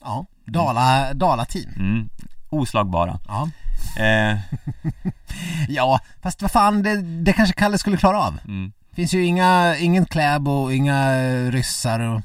Ja, 0.00 0.26
Dala, 0.46 1.14
Dala-team. 1.14 1.70
mm. 1.76 2.08
Oslagbara 2.50 3.20
Ja. 3.28 3.48
eh, 4.02 4.38
ja, 5.68 6.00
fast 6.22 6.42
vad 6.42 6.50
fan, 6.50 6.82
det, 6.82 6.96
det 7.02 7.32
kanske 7.32 7.54
Kalle 7.54 7.78
skulle 7.78 7.96
klara 7.96 8.18
av. 8.20 8.38
mm. 8.44 8.72
Finns 8.94 9.14
ju 9.14 9.24
inga, 9.24 9.76
ingen 9.76 10.06
Kläbo, 10.06 10.70
inga 10.70 11.18
ryssar 11.50 12.00
och, 12.00 12.20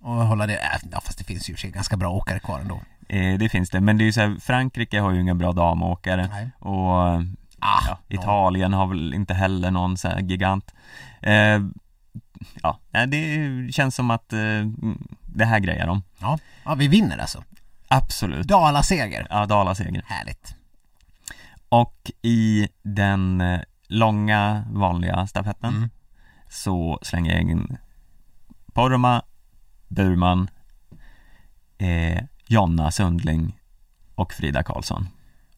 och 0.00 0.14
hålla 0.14 0.46
det, 0.46 0.54
äh, 0.56 0.88
ja 0.92 1.00
fast 1.00 1.18
det 1.18 1.24
finns 1.24 1.50
ju 1.50 1.52
och 1.54 1.58
sig 1.58 1.70
ganska 1.70 1.96
bra 1.96 2.10
åkare 2.10 2.38
kvar 2.38 2.60
ändå. 2.60 2.80
eh, 3.08 3.38
Det 3.38 3.48
finns 3.48 3.70
det, 3.70 3.80
men 3.80 3.98
det 3.98 4.04
är 4.04 4.06
ju 4.06 4.12
så 4.12 4.20
här, 4.20 4.36
Frankrike 4.40 5.00
har 5.00 5.10
ju 5.12 5.20
inga 5.20 5.34
bra 5.34 5.52
damåkare 5.52 6.28
Nej. 6.32 6.50
Och 6.58 7.08
eh, 7.08 7.22
Ah, 7.58 7.82
ja, 7.88 7.98
Italien 8.08 8.72
har 8.72 8.86
väl 8.86 9.14
inte 9.14 9.34
heller 9.34 9.70
någon 9.70 9.96
så 9.96 10.08
här 10.08 10.20
gigant 10.20 10.74
eh, 11.22 11.60
Ja, 12.62 12.78
det 13.06 13.72
känns 13.72 13.94
som 13.94 14.10
att 14.10 14.32
eh, 14.32 14.38
det 15.26 15.44
här 15.44 15.58
grejer 15.58 15.86
de 15.86 16.02
Ja, 16.18 16.38
ja 16.64 16.74
vi 16.74 16.88
vinner 16.88 17.18
alltså. 17.18 17.44
Absolut 17.88 18.46
Dala-seger. 18.46 19.26
Ja, 19.30 19.46
Dala-seger 19.46 20.02
Härligt. 20.06 20.54
Och 21.68 22.10
i 22.22 22.68
den 22.82 23.40
eh, 23.40 23.60
långa 23.88 24.64
vanliga 24.70 25.26
stafetten 25.26 25.74
Mm. 25.76 25.90
Så 26.54 26.98
slänger 27.02 27.32
jag 27.32 27.40
in 27.40 27.76
Poromaa, 28.72 29.22
Burman, 29.88 30.50
eh, 31.78 32.24
Jonna 32.46 32.90
Sundling 32.90 33.60
och 34.14 34.32
Frida 34.32 34.62
Karlsson. 34.62 35.08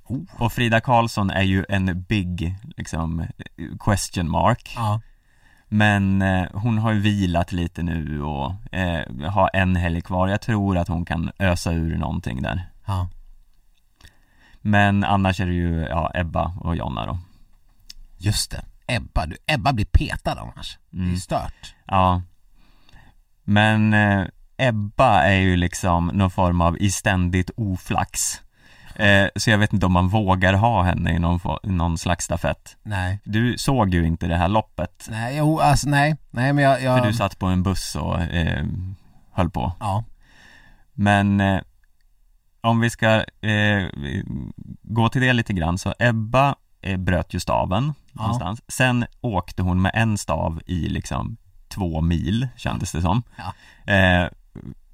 Oh. 0.05 0.23
Och 0.39 0.53
Frida 0.53 0.81
Karlsson 0.81 1.31
är 1.31 1.43
ju 1.43 1.65
en 1.69 2.03
big, 2.03 2.57
liksom, 2.77 3.27
question 3.81 4.31
mark. 4.31 4.73
Ja. 4.77 5.01
Men 5.69 6.23
eh, 6.23 6.47
hon 6.53 6.79
har 6.79 6.93
ju 6.93 7.01
vilat 7.01 7.53
lite 7.53 7.83
nu 7.83 8.23
och 8.23 8.75
eh, 8.75 9.31
har 9.31 9.51
en 9.53 9.77
helg 9.77 10.01
kvar. 10.01 10.29
Jag 10.29 10.41
tror 10.41 10.79
att 10.79 10.89
hon 10.89 11.05
kan 11.05 11.31
ösa 11.39 11.73
ur 11.73 11.97
någonting 11.97 12.43
där. 12.43 12.71
Ja. 12.87 13.09
Men 14.61 15.05
annars 15.05 15.41
är 15.41 15.47
det 15.47 15.53
ju, 15.53 15.81
ja, 15.81 16.11
Ebba 16.15 16.53
och 16.61 16.77
Jonna 16.77 17.07
då. 17.07 17.19
Just 18.17 18.51
det. 18.51 18.65
Ebba, 18.87 19.27
du, 19.27 19.37
Ebba 19.47 19.73
blir 19.73 19.87
petad 19.87 20.33
annars. 20.41 20.79
Det 20.91 20.99
är 20.99 21.03
Mm. 21.03 21.17
stört. 21.17 21.75
Ja 21.87 22.23
Men 23.45 23.95
eh, 23.95 24.27
Ebba 24.57 25.23
är 25.23 25.39
ju 25.41 25.57
liksom 25.57 26.07
någon 26.07 26.31
form 26.31 26.61
av 26.61 26.77
i 26.79 26.91
ständigt 26.91 27.51
oflax 27.57 28.41
eh, 28.95 29.27
Så 29.37 29.51
jag 29.51 29.59
vet 29.59 29.73
inte 29.73 29.87
om 29.87 29.93
man 29.93 30.09
vågar 30.09 30.55
ha 30.55 30.83
henne 30.83 31.13
i 31.15 31.19
någon, 31.19 31.41
någon 31.63 31.99
slags 31.99 32.25
stafett 32.25 32.77
Nej. 32.83 33.19
Du 33.25 33.59
såg 33.59 33.95
ju 33.95 34.07
inte 34.07 34.27
det 34.27 34.37
här 34.37 34.49
loppet 34.49 35.07
Nej, 35.11 35.37
jo, 35.37 35.61
alltså 35.61 35.89
nej. 35.89 36.17
Nej 36.31 36.53
men 36.53 36.65
jag, 36.65 36.83
jag 36.83 36.99
För 36.99 37.07
du 37.07 37.13
satt 37.13 37.39
på 37.39 37.47
en 37.47 37.63
buss 37.63 37.97
och 37.97 38.21
eh, 38.21 38.65
höll 39.33 39.51
på 39.51 39.73
Ja. 39.81 40.05
Men 40.93 41.41
eh, 41.41 41.61
om 42.61 42.81
vi 42.81 42.91
ska 42.91 43.25
eh, 43.41 43.87
gå 44.83 45.09
till 45.09 45.21
det 45.23 45.33
lite 45.33 45.53
grann 45.53 45.79
så 45.79 45.95
Ebba 45.99 46.55
bröt 46.97 47.35
ju 47.35 47.41
staven 47.41 47.95
Ja. 48.13 48.23
någonstans 48.23 48.61
Sen 48.69 49.05
åkte 49.21 49.63
hon 49.63 49.83
med 49.83 49.93
en 49.95 50.19
stav 50.19 50.61
i 50.67 50.89
liksom 50.89 51.37
två 51.69 52.01
mil 52.01 52.49
kändes 52.57 52.93
det 52.93 53.03
som 53.03 53.23
Ja. 53.37 53.93
eh, 53.93 54.29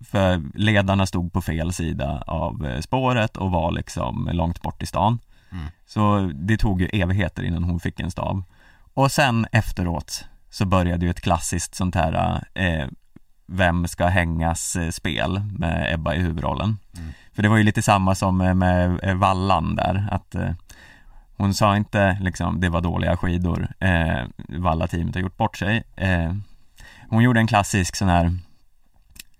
För 0.04 0.42
ledarna 0.58 1.06
stod 1.06 1.32
på 1.32 1.42
fel 1.42 1.72
sida 1.72 2.22
av 2.26 2.66
eh, 2.66 2.80
spåret 2.80 3.36
och 3.36 3.50
var 3.50 3.72
liksom 3.72 4.28
långt 4.32 4.62
bort 4.62 4.82
i 4.82 4.86
stan 4.86 5.18
Mm. 5.52 5.64
Så 5.86 6.30
det 6.34 6.56
tog 6.56 6.80
ju 6.80 6.86
evigheter 6.92 7.42
innan 7.42 7.64
hon 7.64 7.80
fick 7.80 8.00
en 8.00 8.10
stav 8.10 8.42
Och 8.94 9.12
sen 9.12 9.46
efteråt 9.52 10.24
så 10.50 10.64
började 10.64 11.04
ju 11.04 11.10
ett 11.10 11.20
klassiskt 11.20 11.74
sånt 11.74 11.94
här 11.94 12.44
eh, 12.54 12.86
Vem 13.46 13.88
ska 13.88 14.06
hängas 14.06 14.76
eh, 14.76 14.90
spel 14.90 15.40
med 15.58 15.94
Ebba 15.94 16.14
i 16.14 16.18
huvudrollen 16.18 16.78
Mm. 16.98 17.12
För 17.32 17.42
det 17.42 17.48
var 17.48 17.56
ju 17.56 17.62
lite 17.62 17.82
samma 17.82 18.14
som 18.14 18.40
eh, 18.40 18.54
med 18.54 19.00
eh, 19.02 19.14
Vallan 19.14 19.76
där 19.76 20.08
att 20.10 20.34
eh, 20.34 20.50
Hon 21.42 21.54
sa 21.54 21.76
inte 21.76 22.18
liksom 22.20 22.60
det 22.60 22.68
var 22.68 22.80
dåliga 22.80 23.16
skidor 23.16 23.68
eh, 23.80 24.24
Valla-teamet 24.48 25.14
har 25.14 25.22
gjort 25.22 25.36
bort 25.36 25.56
sig. 25.56 25.82
Eh, 25.96 26.34
Hon 27.08 27.22
gjorde 27.22 27.40
en 27.40 27.46
klassisk 27.46 27.96
sån 27.96 28.08
här 28.08 28.34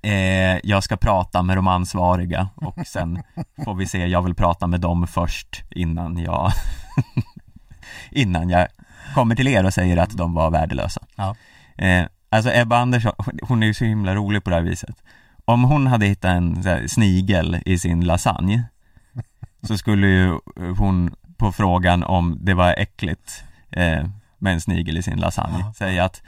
eh, 0.03 0.61
Jag 0.63 0.85
ska 0.85 0.97
prata 0.97 1.43
med 1.43 1.57
de 1.57 1.67
ansvariga 1.67 2.49
och 2.55 2.87
sen 2.87 3.23
får 3.65 3.75
vi 3.75 3.87
se, 3.87 4.07
jag 4.07 4.23
vill 4.23 4.35
prata 4.35 4.67
med 4.67 4.81
dem 4.81 5.07
först 5.07 5.63
innan 5.71 6.19
jag 6.19 6.53
Innan 8.11 8.51
jag 8.51 8.69
kommer 9.15 9.35
till 9.35 9.49
er 9.49 9.65
och 9.65 9.75
säger 9.75 9.97
att 9.97 10.17
de 10.17 10.35
var 10.35 10.51
värdelösa. 10.51 11.01
Ja. 11.17 11.37
eh, 11.77 12.05
Alltså 12.29 12.51
Ebba 12.55 12.77
Andersson, 12.79 13.13
hon 13.43 13.63
är 13.63 13.67
ju 13.67 13.75
så 13.75 13.85
himla 13.85 14.15
rolig 14.15 14.45
på 14.45 14.51
det 14.51 14.57
här 14.57 14.63
viset. 14.63 14.97
Om 15.45 15.63
hon 15.63 15.87
hade 15.87 16.07
hittat 16.07 16.31
en 16.31 16.63
här, 16.65 16.87
snigel 16.87 17.63
i 17.67 17.79
sin 17.79 18.05
lasagne 18.05 18.65
Så 19.63 19.79
skulle 19.79 20.07
ju 20.07 20.39
hon 20.79 21.15
på 21.43 21.53
frågan 21.53 22.03
om 22.05 22.39
det 22.41 22.55
var 22.55 22.75
äckligt 22.79 23.45
eh, 23.71 24.05
med 24.39 24.53
en 24.53 24.61
snigel 24.61 24.97
i 24.99 25.03
sin 25.03 25.19
lasagne 25.21 25.59
Ja. 25.61 25.73
säga 25.73 26.05
att 26.05 26.23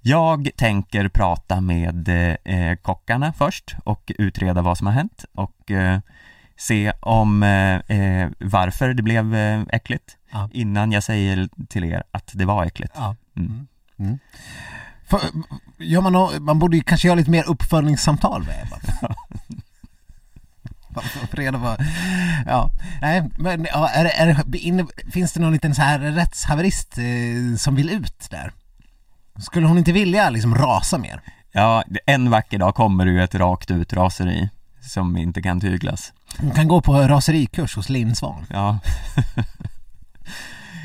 jag 0.00 0.48
tänker 0.56 1.08
prata 1.08 1.60
med 1.60 2.08
eh, 2.44 2.74
kockarna 2.76 3.32
först 3.32 3.76
och 3.84 4.12
utreda 4.18 4.62
vad 4.62 4.78
som 4.78 4.86
har 4.86 4.94
hänt 4.94 5.24
och 5.34 5.70
eh, 5.70 5.98
se 6.56 6.92
om 7.00 7.42
eh, 7.42 7.74
eh, 7.98 8.28
varför 8.40 8.94
det 8.94 9.02
blev 9.02 9.34
eh, 9.34 9.62
äckligt 9.72 10.16
Ja. 10.32 10.48
innan 10.52 10.92
jag 10.92 11.02
säger 11.02 11.48
till 11.68 11.84
er 11.84 12.02
att 12.10 12.30
det 12.34 12.44
var 12.44 12.64
äckligt. 12.64 12.92
Ja. 12.96 13.16
Mm. 13.36 13.50
Mm. 13.52 13.66
Mm. 13.98 14.18
För, 15.06 15.20
gör 15.78 16.00
man, 16.00 16.12
nå- 16.12 16.32
man 16.40 16.58
borde 16.58 16.76
ju 16.76 16.82
kanske 16.82 17.08
göra 17.08 17.16
lite 17.16 17.30
mer 17.30 17.48
uppföljningssamtal 17.50 18.42
med 18.44 18.56
Ebba. 18.66 19.14
Bara 20.98 21.08
för 21.08 21.24
att 21.24 21.30
få 21.30 21.36
reda 21.36 21.58
på, 21.58 21.76
ja, 22.46 22.70
nej 23.00 23.30
men 23.38 23.66
ja, 23.72 23.88
är, 23.88 24.04
är, 24.04 25.10
finns 25.10 25.32
det 25.32 25.40
någon 25.40 25.52
liten 25.52 25.74
så 25.74 25.82
här 25.82 25.98
rättshaverist 25.98 26.98
eh, 26.98 27.56
som 27.58 27.74
vill 27.74 27.90
ut 27.90 28.26
där? 28.30 28.52
Skulle 29.38 29.66
hon 29.66 29.78
inte 29.78 29.92
vilja 29.92 30.30
liksom 30.30 30.54
rasa 30.54 30.98
mer? 30.98 31.20
Ja, 31.52 31.84
en 32.06 32.30
vacker 32.30 32.58
dag 32.58 32.74
kommer 32.74 33.06
det 33.06 33.10
ju 33.10 33.22
ett 33.22 33.34
rakt 33.34 33.70
ut 33.70 33.92
raseri 33.92 34.48
som 34.80 35.16
inte 35.16 35.42
kan 35.42 35.60
tyglas. 35.60 36.12
Hon 36.38 36.50
kan 36.50 36.68
gå 36.68 36.80
på 36.80 36.92
raserikurs 36.92 37.76
hos 37.76 37.88
Linn 37.88 38.16
Svan. 38.16 38.46
Ja. 38.50 38.78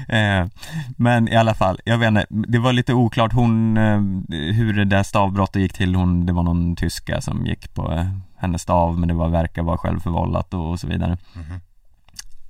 eh, 0.16 0.48
men 0.98 1.28
i 1.28 1.36
alla 1.36 1.54
fall, 1.54 1.80
jag 1.86 1.98
vet 1.98 2.08
inte, 2.08 2.26
det 2.30 2.60
var 2.60 2.74
lite 2.74 2.94
oklart 2.94 3.34
hon, 3.34 3.78
eh, 3.78 4.00
hur 4.54 4.74
det 4.74 4.86
där 4.86 5.04
stavbrottet 5.04 5.62
gick 5.62 5.74
till, 5.74 5.96
hon, 5.96 6.26
det 6.26 6.34
var 6.34 6.44
någon 6.44 6.76
tyska 6.76 7.22
som 7.22 7.46
gick 7.46 7.74
på 7.74 7.94
eh, 7.94 8.08
hennes 8.44 8.62
stav 8.62 9.00
men 9.00 9.08
det 9.08 9.14
var, 9.14 9.30
verkar 9.30 9.62
vara 9.64 9.78
självförvållat 9.78 10.54
och, 10.54 10.70
och 10.72 10.80
så 10.80 10.88
vidare. 10.88 11.18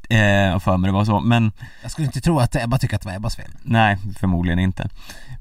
Eh, 0.10 0.56
och 0.56 0.64
för 0.64 0.78
mig 0.78 0.88
det 0.88 0.94
var 0.94 1.06
så, 1.06 1.20
men 1.20 1.52
Jag 1.82 1.92
skulle 1.92 2.06
inte 2.08 2.22
tro 2.22 2.40
att 2.40 2.56
Ebba 2.56 2.78
tycker 2.78 2.96
att 2.96 3.02
det 3.02 3.10
var 3.10 3.16
Ebbas 3.16 3.36
fel. 3.36 3.52
nej, 3.64 3.98
förmodligen 4.20 4.60
inte. 4.60 4.90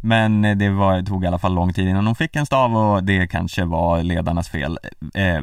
Men 0.01 0.45
eh, 0.45 0.57
det 0.57 0.71
var, 0.71 1.03
tog 1.03 1.25
i 1.25 1.27
alla 1.27 1.39
fall 1.39 1.55
lång 1.55 1.73
tid 1.73 1.89
innan 1.89 2.07
hon 2.07 2.15
fick 2.15 2.37
en 2.37 2.47
stav 2.47 2.77
och 2.77 3.05
det 3.05 3.27
kanske 3.27 3.65
var 3.65 4.03
ledarnas 4.03 4.49
fel. 4.49 4.79
Eh, 5.15 5.43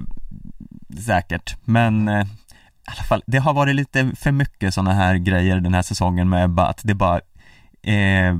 säkert, 1.05 1.55
men 1.65 2.07
eh, 2.07 2.21
i 2.21 2.91
alla 2.91 3.03
fall, 3.03 3.23
det 3.25 3.37
har 3.37 3.53
varit 3.53 3.75
lite 3.75 4.11
för 4.15 4.31
mycket 4.31 4.73
sådana 4.73 4.93
här 4.93 5.15
grejer 5.15 5.59
den 5.59 5.73
här 5.73 5.81
säsongen 5.81 6.29
med 6.29 6.45
Ebba, 6.45 6.67
att 6.67 6.81
det 6.83 6.93
bara 6.93 7.19
eh, 7.81 8.35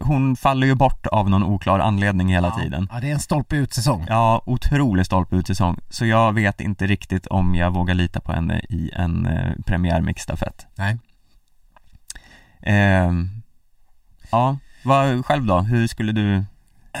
Hon 0.00 0.36
faller 0.36 0.66
ju 0.66 0.74
bort 0.74 1.06
av 1.06 1.30
någon 1.30 1.42
oklar 1.44 1.78
anledning 1.78 2.28
hela 2.28 2.48
ja. 2.48 2.62
tiden 2.62 2.88
Ja, 2.92 3.00
det 3.00 3.08
är 3.08 3.12
en 3.12 3.20
stolpe 3.20 3.56
ut 3.56 3.72
säsong. 3.74 4.06
Ja, 4.08 4.42
otrolig 4.46 5.06
stolpe 5.06 5.36
ut 5.36 5.46
säsong, 5.46 5.78
så 5.90 6.06
jag 6.06 6.32
vet 6.32 6.60
inte 6.60 6.86
riktigt 6.86 7.26
om 7.26 7.54
jag 7.54 7.70
vågar 7.70 7.94
lita 7.94 8.20
på 8.20 8.32
henne 8.32 8.58
i 8.68 8.90
en 8.94 9.26
eh, 9.26 9.52
premiärmixstafett 9.66 10.66
Nej. 10.74 10.98
eh, 12.62 13.12
Ja, 14.30 14.58
vad, 14.84 15.26
själv 15.26 15.44
då? 15.44 15.58
Hur 15.60 15.86
skulle 15.86 16.12
du? 16.12 16.44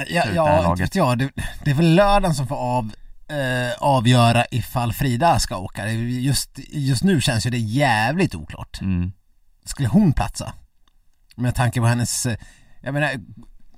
Ja, 0.08 0.22
här 0.24 0.34
ja 0.34 0.62
laget. 0.62 0.70
inte 0.70 0.82
vet 0.82 0.94
jag. 0.94 1.18
Det, 1.18 1.30
det 1.64 1.70
är 1.70 1.74
väl 1.74 1.94
lördagen 1.94 2.34
som 2.34 2.46
får 2.46 2.56
av, 2.56 2.92
eh, 3.28 3.72
avgöra 3.78 4.44
ifall 4.50 4.92
Frida 4.92 5.38
ska 5.38 5.56
åka. 5.56 5.90
Just, 5.90 6.50
just 6.68 7.02
nu 7.04 7.20
känns 7.20 7.46
ju 7.46 7.50
det 7.50 7.58
jävligt 7.58 8.34
oklart. 8.34 8.80
Mm, 8.80 9.12
Skulle 9.64 9.88
hon 9.88 10.12
platsa? 10.12 10.52
Med 11.36 11.54
tanke 11.54 11.80
på 11.80 11.86
hennes, 11.86 12.26
eh, 12.26 12.36
jag 12.80 12.94
menar, 12.94 13.10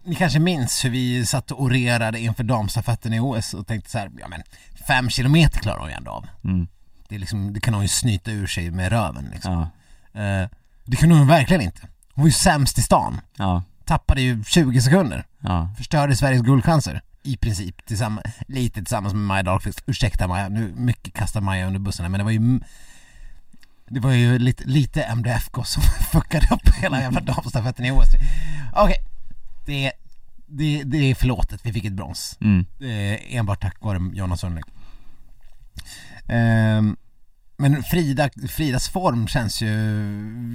ni 0.05 0.14
kanske 0.14 0.38
minns 0.38 0.84
hur 0.84 0.90
vi 0.90 1.26
satt 1.26 1.50
och 1.50 1.62
orerade 1.62 2.20
inför 2.20 2.44
damstafetten 2.44 3.12
i 3.14 3.20
OS 3.20 3.55
och 3.55 3.66
tänkte 3.66 3.90
så 3.90 3.98
här, 3.98 4.11
ja 4.18 4.28
men 4.28 4.42
fem 4.86 5.11
kilometer 5.11 5.61
klarar 5.61 5.78
hon 5.80 5.88
ju 5.88 5.94
ändå 5.94 6.11
av. 6.11 6.26
mm, 6.44 6.66
Det, 7.09 7.14
är 7.14 7.18
liksom, 7.18 7.53
det 7.53 7.61
kan 7.61 7.74
hon 7.74 7.82
ju 7.82 7.88
snyta 7.88 8.30
ur 8.30 8.46
sig 8.46 8.70
med 8.70 8.92
röven 8.92 9.28
liksom. 9.32 9.53
ja, 9.53 9.68
Eh, 10.20 10.48
det 10.84 10.96
kunde 10.96 11.14
hon 11.14 11.26
verkligen 11.26 11.62
inte. 11.62 11.80
Hon 12.14 12.22
var 12.22 12.26
ju 12.28 12.32
sämst 12.32 12.78
i 12.78 12.82
stan. 12.82 13.20
ja, 13.36 13.62
Tappade 13.84 14.20
ju 14.22 14.44
20 14.44 14.80
sekunder. 14.82 15.24
ja, 15.40 15.70
förstörde 15.76 16.16
Sveriges 16.16 16.42
guldchanser 16.42 17.03
i 17.22 17.36
princip, 17.36 17.86
tillsammans, 17.86 18.26
lite 18.48 18.74
tillsammans 18.74 19.14
med 19.14 19.22
Maja 19.22 19.42
Dahlqvist. 19.42 19.82
Ursäkta 19.86 20.28
Maja, 20.28 20.48
nu 20.48 20.72
mycket 20.76 21.14
kastar 21.14 21.40
Maja 21.40 21.66
under 21.66 21.80
bussen 21.80 22.11
men 22.11 22.18
det 22.18 22.24
var 22.24 22.30
ju 22.30 22.61
det 23.95 24.01
var 24.01 24.12
ju 24.12 24.38
lite, 24.38 24.64
lite 24.64 25.03
MDFK 25.03 25.64
som 25.64 25.82
fuckade 26.12 26.47
upp 26.55 26.74
hela 26.74 27.01
jävla 27.01 27.20
damstafetten 27.20 27.84
i 27.84 27.90
OS. 27.90 28.09
Okej, 28.72 28.97
det, 29.66 29.93
det, 30.47 30.82
det 30.84 30.97
är 31.11 31.14
förlåtet, 31.14 31.61
vi 31.64 31.72
fick 31.72 31.84
ett 31.84 31.93
brons. 31.93 32.36
mm, 32.40 32.66
Eh, 32.80 33.36
enbart 33.36 33.61
tack 33.62 33.76
vare 33.80 34.11
Jonas 34.14 34.40
Sundling. 34.40 34.64
Ehm, 36.28 36.97
men 37.57 37.82
Frida, 37.82 38.30
Fridas 38.49 38.88
form 38.88 39.26
känns 39.28 39.62
ju 39.62 39.68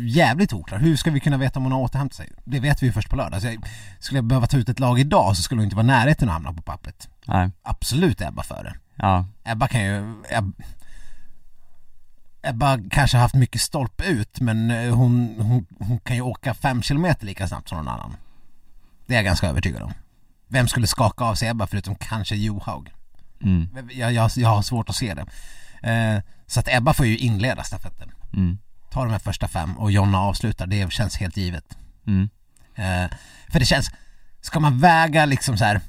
jävligt 0.07 0.53
oklar. 0.53 0.79
Hur 0.79 0.95
ska 0.95 1.11
vi 1.11 1.19
kunna 1.19 1.37
veta 1.37 1.59
om 1.59 1.63
hon 1.63 1.71
har 1.71 1.79
återhämtat 1.79 2.15
sig? 2.17 2.29
Det 2.45 2.59
vet 2.59 2.83
vi 2.83 2.85
ju 2.85 2.91
först 2.93 3.09
på 3.09 3.15
lördag. 3.15 3.41
Så 3.41 3.47
jag, 3.47 3.65
skulle 3.99 4.17
jag 4.17 4.25
behöva 4.25 4.47
ta 4.47 4.57
ut 4.57 4.69
ett 4.69 4.79
lag 4.79 4.99
idag 4.99 5.37
så 5.37 5.43
skulle 5.43 5.59
hon 5.61 5.63
inte 5.63 5.75
vara 5.75 5.83
i 5.83 5.87
närheten 5.87 6.29
att 6.29 6.33
hamna 6.33 6.53
på 6.53 6.61
pappret. 6.61 7.09
nej, 7.25 7.51
Absolut 7.63 8.21
Ebba 8.21 8.43
före. 8.43 8.75
ja, 8.95 9.25
Ebba 9.43 9.67
kan 9.67 9.83
ju... 9.85 10.13
Eb, 10.29 10.51
Ebba 12.41 12.79
kanske 12.91 13.17
har 13.17 13.21
haft 13.21 13.35
mycket 13.35 13.61
stolp 13.61 14.01
ut 14.01 14.39
men 14.39 14.71
eh, 14.71 14.95
hon, 14.95 15.35
hon, 15.39 15.65
hon 15.79 15.99
kan 15.99 16.15
ju 16.15 16.21
åka 16.21 16.53
fem 16.53 16.81
kilometer 16.81 17.25
lika 17.25 17.47
snabbt 17.47 17.69
som 17.69 17.77
någon 17.77 17.87
annan. 17.87 18.15
Det 19.05 19.13
är 19.13 19.17
jag 19.17 19.25
ganska 19.25 19.47
övertygad 19.47 19.81
om. 19.81 19.93
Vem 20.47 20.67
skulle 20.67 20.87
skaka 20.87 21.23
av 21.23 21.35
sig 21.35 21.47
Ebba 21.49 21.67
förutom 21.67 21.95
kanske 21.95 22.35
Johaug? 22.35 22.89
mm, 23.43 23.69
Jag, 23.91 24.13
jag, 24.13 24.31
jag 24.35 24.49
har 24.49 24.61
svårt 24.61 24.89
att 24.89 24.95
se 24.95 25.13
det. 25.13 25.25
Eh, 25.91 26.21
så 26.47 26.59
att 26.59 26.67
Ebba 26.67 26.93
får 26.93 27.05
ju 27.05 27.17
inleda 27.17 27.63
stafetten. 27.63 28.11
mm, 28.33 28.57
Ta 28.91 29.03
de 29.03 29.11
här 29.11 29.19
första 29.19 29.47
fem 29.47 29.77
och 29.77 29.91
Jonna 29.91 30.17
avslutar, 30.19 30.67
det 30.67 30.91
känns 30.93 31.17
helt 31.17 31.37
givet. 31.37 31.77
mm, 32.07 32.29
Eh, 32.75 33.11
för 33.51 33.59
det 33.59 33.65
känns, 33.65 33.89
ska 34.41 34.59
man 34.59 34.79
väga 34.79 35.25
liksom 35.25 35.57
så 35.57 35.65
här. 35.65 35.81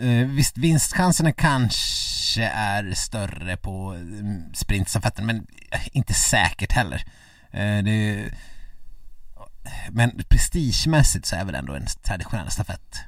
Eh, 0.00 0.26
visst 0.26 0.58
vinstchanserna 0.58 1.32
kanske 1.32 2.44
är 2.44 2.94
större 2.94 3.56
på 3.56 3.90
mm, 3.92 4.54
sprintstafetten 4.54 5.26
men 5.26 5.46
inte 5.92 6.14
säkert 6.14 6.72
heller. 6.72 7.04
Eh, 7.50 7.84
det, 7.84 8.30
men 9.90 10.22
prestigemässigt 10.28 11.26
så 11.26 11.36
är 11.36 11.44
väl 11.44 11.54
ändå 11.54 11.74
en 11.74 11.86
traditionell 12.02 12.50
stafett 12.50 13.04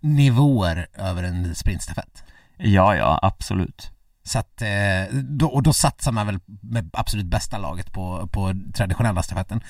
nivåer 0.00 0.86
över 0.94 1.22
en 1.22 1.54
sprintstafett. 1.54 2.24
ja, 2.56 2.96
ja, 2.96 3.18
absolut, 3.22 3.90
Så 4.24 4.38
att, 4.38 4.62
eh, 4.62 5.14
då, 5.14 5.46
och 5.46 5.62
då 5.62 5.72
satsar 5.72 6.12
man 6.12 6.26
väl 6.26 6.38
med 6.60 6.90
absolut 6.92 7.26
bästa 7.26 7.58
laget 7.58 7.92
på, 7.92 8.28
på 8.32 8.54
traditionella 8.74 9.22
stafetten. 9.22 9.60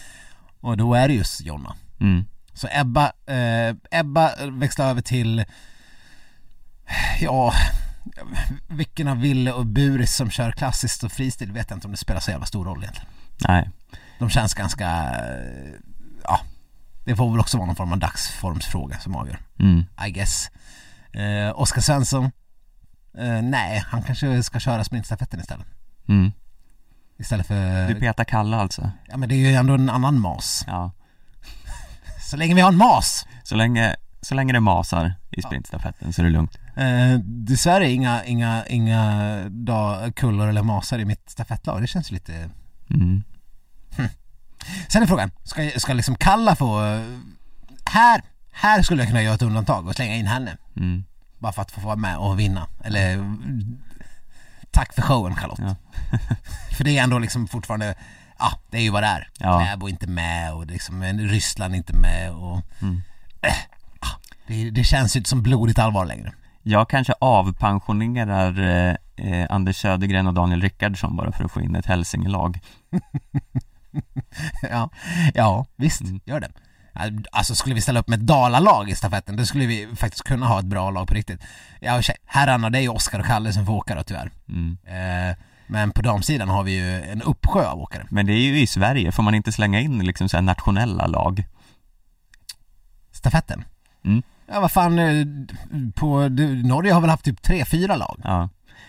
Och 0.61 0.76
då 0.76 0.95
är 0.95 1.09
det 1.09 1.14
just 1.14 1.41
Jonna. 1.41 1.76
mm, 2.01 2.24
Så 2.55 2.68
Ebba, 2.70 3.12
eh, 3.26 3.76
Ebba 3.91 4.32
växlar 4.51 4.91
över 4.91 5.03
till, 5.03 5.45
ja, 7.20 7.53
vilken 8.68 9.09
av 9.09 9.18
Ville 9.20 9.53
och 9.53 9.66
Buris 9.66 10.14
som 10.16 10.30
kör 10.30 10.53
klassiskt 10.53 11.03
och 11.05 11.12
fristil 11.12 11.53
vet 11.53 11.70
jag 11.70 11.76
inte 11.76 11.87
om 11.87 11.91
det 11.91 11.97
spelar 11.97 12.20
så 12.20 12.30
jävla 12.30 12.47
stor 12.47 12.64
roll 12.64 12.78
egentligen. 12.82 13.09
nej, 13.49 13.70
De 14.18 14.30
känns 14.30 14.55
ganska, 14.55 14.84
ja, 16.24 16.41
det 17.05 17.16
får 17.16 17.30
väl 17.30 17.41
också 17.41 17.57
vara 17.57 17.66
någon 17.66 17.76
form 17.76 17.93
av 17.93 17.99
dagsformsfråga 17.99 18.99
som 18.99 19.16
avgör, 19.16 19.39
mm, 19.59 19.84
I 20.07 20.11
guess. 20.11 20.51
Eh, 21.12 21.61
Oskar 21.61 21.80
Svensson, 21.80 22.24
eh, 23.18 23.43
nej, 23.43 23.82
han 23.87 24.03
kanske 24.03 24.43
ska 24.43 24.61
köra 24.61 24.84
sprintstafetten 24.84 25.41
istället. 25.41 25.66
mm 26.09 26.32
Istället 27.18 27.47
för, 27.47 27.89
Du 27.89 27.95
petar 27.95 28.24
Kalle 28.24 28.57
alltså? 28.57 28.91
ja 29.09 29.16
men 29.16 29.28
det 29.28 29.34
är 29.34 29.39
ju 29.51 29.55
ändå 29.55 29.74
en 29.74 29.91
annan 29.91 30.20
mas. 30.20 30.64
Ja, 30.66 30.91
Så 32.20 32.37
länge 32.37 32.55
vi 32.55 32.61
har 32.61 32.68
en 32.72 32.76
mas! 32.78 33.26
så 33.45 33.55
länge, 33.55 33.97
så 34.20 34.34
länge 34.34 34.53
det 34.53 34.61
masar 34.61 35.14
i 35.30 35.43
sprintstafetten 35.43 36.12
så 36.12 36.22
är 36.22 36.24
det 36.24 36.30
lugnt 36.32 36.59
Eh, 36.77 37.18
dessvärre 37.24 37.91
inga, 37.91 38.24
inga, 38.24 38.66
inga 38.66 39.43
da, 39.49 40.11
kullor 40.16 40.49
eller 40.49 40.62
masar 40.62 40.99
i 40.99 41.05
mitt 41.05 41.31
stafettlag, 41.31 41.83
det 41.83 41.87
känns 41.87 42.11
lite... 42.11 42.51
Mm. 42.91 43.22
Sen 44.89 45.03
är 45.03 45.07
frågan, 45.07 45.31
ska, 45.45 45.70
ska 45.77 45.93
liksom 45.93 46.16
Kalla 46.16 46.57
få... 46.57 47.01
Här, 47.85 48.22
här 48.53 48.83
skulle 48.83 49.03
jag 49.03 49.09
kunna 49.09 49.22
göra 49.22 49.35
ett 49.35 49.43
undantag 49.43 49.87
och 49.89 49.95
slänga 49.95 50.16
in 50.16 50.27
henne. 50.27 50.57
Mm. 50.77 51.05
Bara 51.39 51.53
för 51.53 51.62
att 51.62 51.70
få 51.70 51.81
vara 51.81 51.97
med 51.97 52.16
och 52.16 52.41
vinna. 52.41 52.68
Eller 52.85 53.37
tack 54.70 54.95
för 54.95 55.03
showen 55.03 55.37
Charlotte. 55.37 55.59
Ja. 55.61 55.77
för 56.77 56.85
det 56.85 56.99
är 56.99 57.03
ändå 57.03 57.18
liksom 57.18 57.49
fortfarande, 57.49 57.95
ja 58.39 58.59
det 58.70 58.77
är 58.77 58.83
ju 58.83 58.91
vad 58.91 59.03
det 59.03 59.07
är. 59.07 59.29
Ja. 59.39 59.61
Kläbo 59.61 59.89
inte 59.89 60.07
med 60.07 60.53
och 60.53 60.66
liksom 60.66 61.03
Ryssland 61.05 61.74
inte 61.74 61.93
med 61.97 62.33
och 62.33 62.62
Mm. 62.83 63.03
äh, 63.43 63.53
ah, 64.01 64.20
det, 64.47 64.70
det 64.70 64.85
känns 64.85 65.16
ju 65.16 65.18
inte 65.18 65.31
som 65.31 65.43
blodigt 65.43 65.79
allvar 65.79 66.07
längre. 66.07 66.33
Jag 66.68 66.88
kanske 66.88 67.14
avpensionerar 67.18 68.60
eh, 68.60 68.96
eh, 69.16 69.46
Anders 69.50 69.76
Södergren 69.76 70.26
och 70.26 70.34
Daniel 70.34 70.62
Rickardsson 70.62 71.16
bara 71.16 71.32
för 71.32 71.44
att 71.44 71.52
få 71.52 71.60
in 71.60 71.76
ett 71.76 71.86
Hälsingelag. 71.86 72.60
ja, 74.62 74.90
ja 75.34 75.66
visst, 75.76 76.00
Mm. 76.00 76.20
gör 76.24 76.40
det. 76.40 76.50
Alltså 77.32 77.54
skulle 77.54 77.74
vi 77.74 77.80
ställa 77.80 78.00
upp 78.00 78.08
med 78.08 78.18
ett 78.18 78.26
dalalag 78.26 78.90
i 78.90 78.94
stafetten, 78.94 79.36
då 79.36 79.46
skulle 79.46 79.66
vi 79.66 79.88
faktiskt 79.96 80.24
kunna 80.24 80.46
ha 80.46 80.58
ett 80.58 80.64
bra 80.66 80.90
lag 80.90 81.08
på 81.08 81.14
riktigt. 81.14 81.40
Ja, 81.80 82.00
herrarna, 82.24 82.70
det 82.70 82.78
är 82.78 82.82
ju 82.82 82.88
Oskar 82.88 83.18
och 83.18 83.26
Kalle 83.26 83.52
som 83.52 83.66
får 83.66 83.72
åka 83.72 83.94
då 83.94 84.02
tyvärr. 84.02 84.30
Mm. 84.48 84.78
Eh, 84.84 85.36
men 85.66 85.90
på 85.90 86.02
damsidan 86.02 86.48
har 86.48 86.62
vi 86.62 86.72
ju 86.72 87.02
en 87.02 87.22
uppsjö 87.22 87.66
av 87.66 87.80
åkare. 87.80 88.06
Men 88.10 88.26
det 88.26 88.32
är 88.32 88.40
ju 88.40 88.60
i 88.60 88.66
Sverige, 88.66 89.12
får 89.12 89.22
man 89.22 89.34
inte 89.34 89.52
slänga 89.52 89.80
in 89.80 89.98
liksom 89.98 90.28
så 90.28 90.40
nationella 90.40 91.06
lag? 91.06 91.44
Stafetten? 93.12 93.64
Mm. 94.04 94.22
Ja 94.49 94.61
vad 94.61 94.72
fan, 94.72 94.99
eh, 94.99 95.26
på, 95.94 96.28
du, 96.28 96.62
Norge 96.62 96.92
har 96.92 97.01
väl 97.01 97.11
haft 97.11 97.24
typ 97.24 97.42
tre, 97.42 97.64
fyra 97.64 97.97
lag? 97.97 98.20
Ja. 98.24 98.49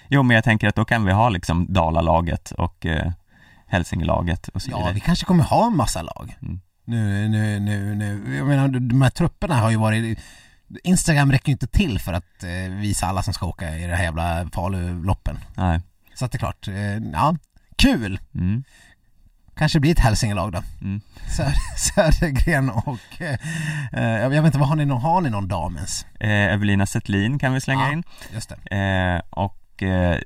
Jo 0.10 0.24
men 0.24 0.36
jag 0.36 0.44
tänker 0.44 0.68
att 0.68 0.76
då 0.76 0.86
kan 0.86 1.06
vi 1.06 1.12
ha 1.12 1.30
liksom 1.30 1.74
Dalalaget 1.74 2.52
och 2.52 2.86
eh, 2.86 3.12
Hälsingelaget 3.68 4.48
och 4.48 4.62
så 4.62 4.72
Ja, 4.72 4.78
vidare. 4.78 4.94
vi 4.94 5.00
kanske 5.00 5.26
kommer 5.26 5.44
ha 5.44 5.68
en 5.68 5.76
massa 5.76 6.02
lag. 6.02 6.36
Mm. 6.42 6.60
Nu, 6.86 7.28
nu, 7.28 7.60
nu, 7.60 7.96
nu, 7.96 8.36
jag 8.38 8.48
menar 8.48 8.68
de 8.68 9.02
här 9.02 9.10
trupperna 9.10 9.56
har 9.56 9.70
ju 9.70 9.78
varit 9.78 10.20
Instagram 10.84 11.32
räcker 11.32 11.48
ju 11.48 11.52
inte 11.52 11.68
till 11.68 12.00
för 12.00 12.14
att 12.14 12.44
eh, 12.44 12.74
visa 12.74 13.08
alla 13.08 13.24
som 13.24 13.34
ska 13.34 13.46
åka 13.46 13.78
i 13.78 13.88
det 13.88 13.96
här 13.96 14.04
jävla 14.04 14.50
Faluloppen. 14.54 15.38
Nej. 15.56 15.82
Så 16.16 16.26
att 16.26 16.32
det 16.32 16.36
är 16.36 16.40
klart, 16.40 16.68
eh, 16.68 16.98
ja, 17.14 17.36
kul! 17.76 18.20
Mm. 18.36 18.64
Kanske 19.58 19.80
blir 19.80 19.92
ett 19.92 20.00
Hälsingelag 20.00 20.52
då. 20.52 20.64
Mm. 20.82 21.02
Sö- 21.38 21.54
Södergren 21.78 22.70
och, 22.70 23.00
eh, 23.22 23.38
eh, 23.94 24.04
jag 24.04 24.30
vet 24.30 24.46
inte, 24.46 24.58
vad 24.58 24.68
har 24.70 24.76
ni, 24.76 24.86
någon, 24.86 25.02
har 25.02 25.22
ni 25.22 25.30
någon 25.30 25.48
damens? 25.48 26.06
Eh, 26.20 26.30
Evelina 26.30 26.86
Settlin 26.86 27.40
kan 27.40 27.54
vi 27.54 27.62
slänga 27.62 27.86
Ja. 27.86 27.92
in. 27.94 28.04
Just 28.34 28.50
det. 28.66 28.76
Eh, 28.78 29.22
och 29.30 29.84
eh, 29.84 30.18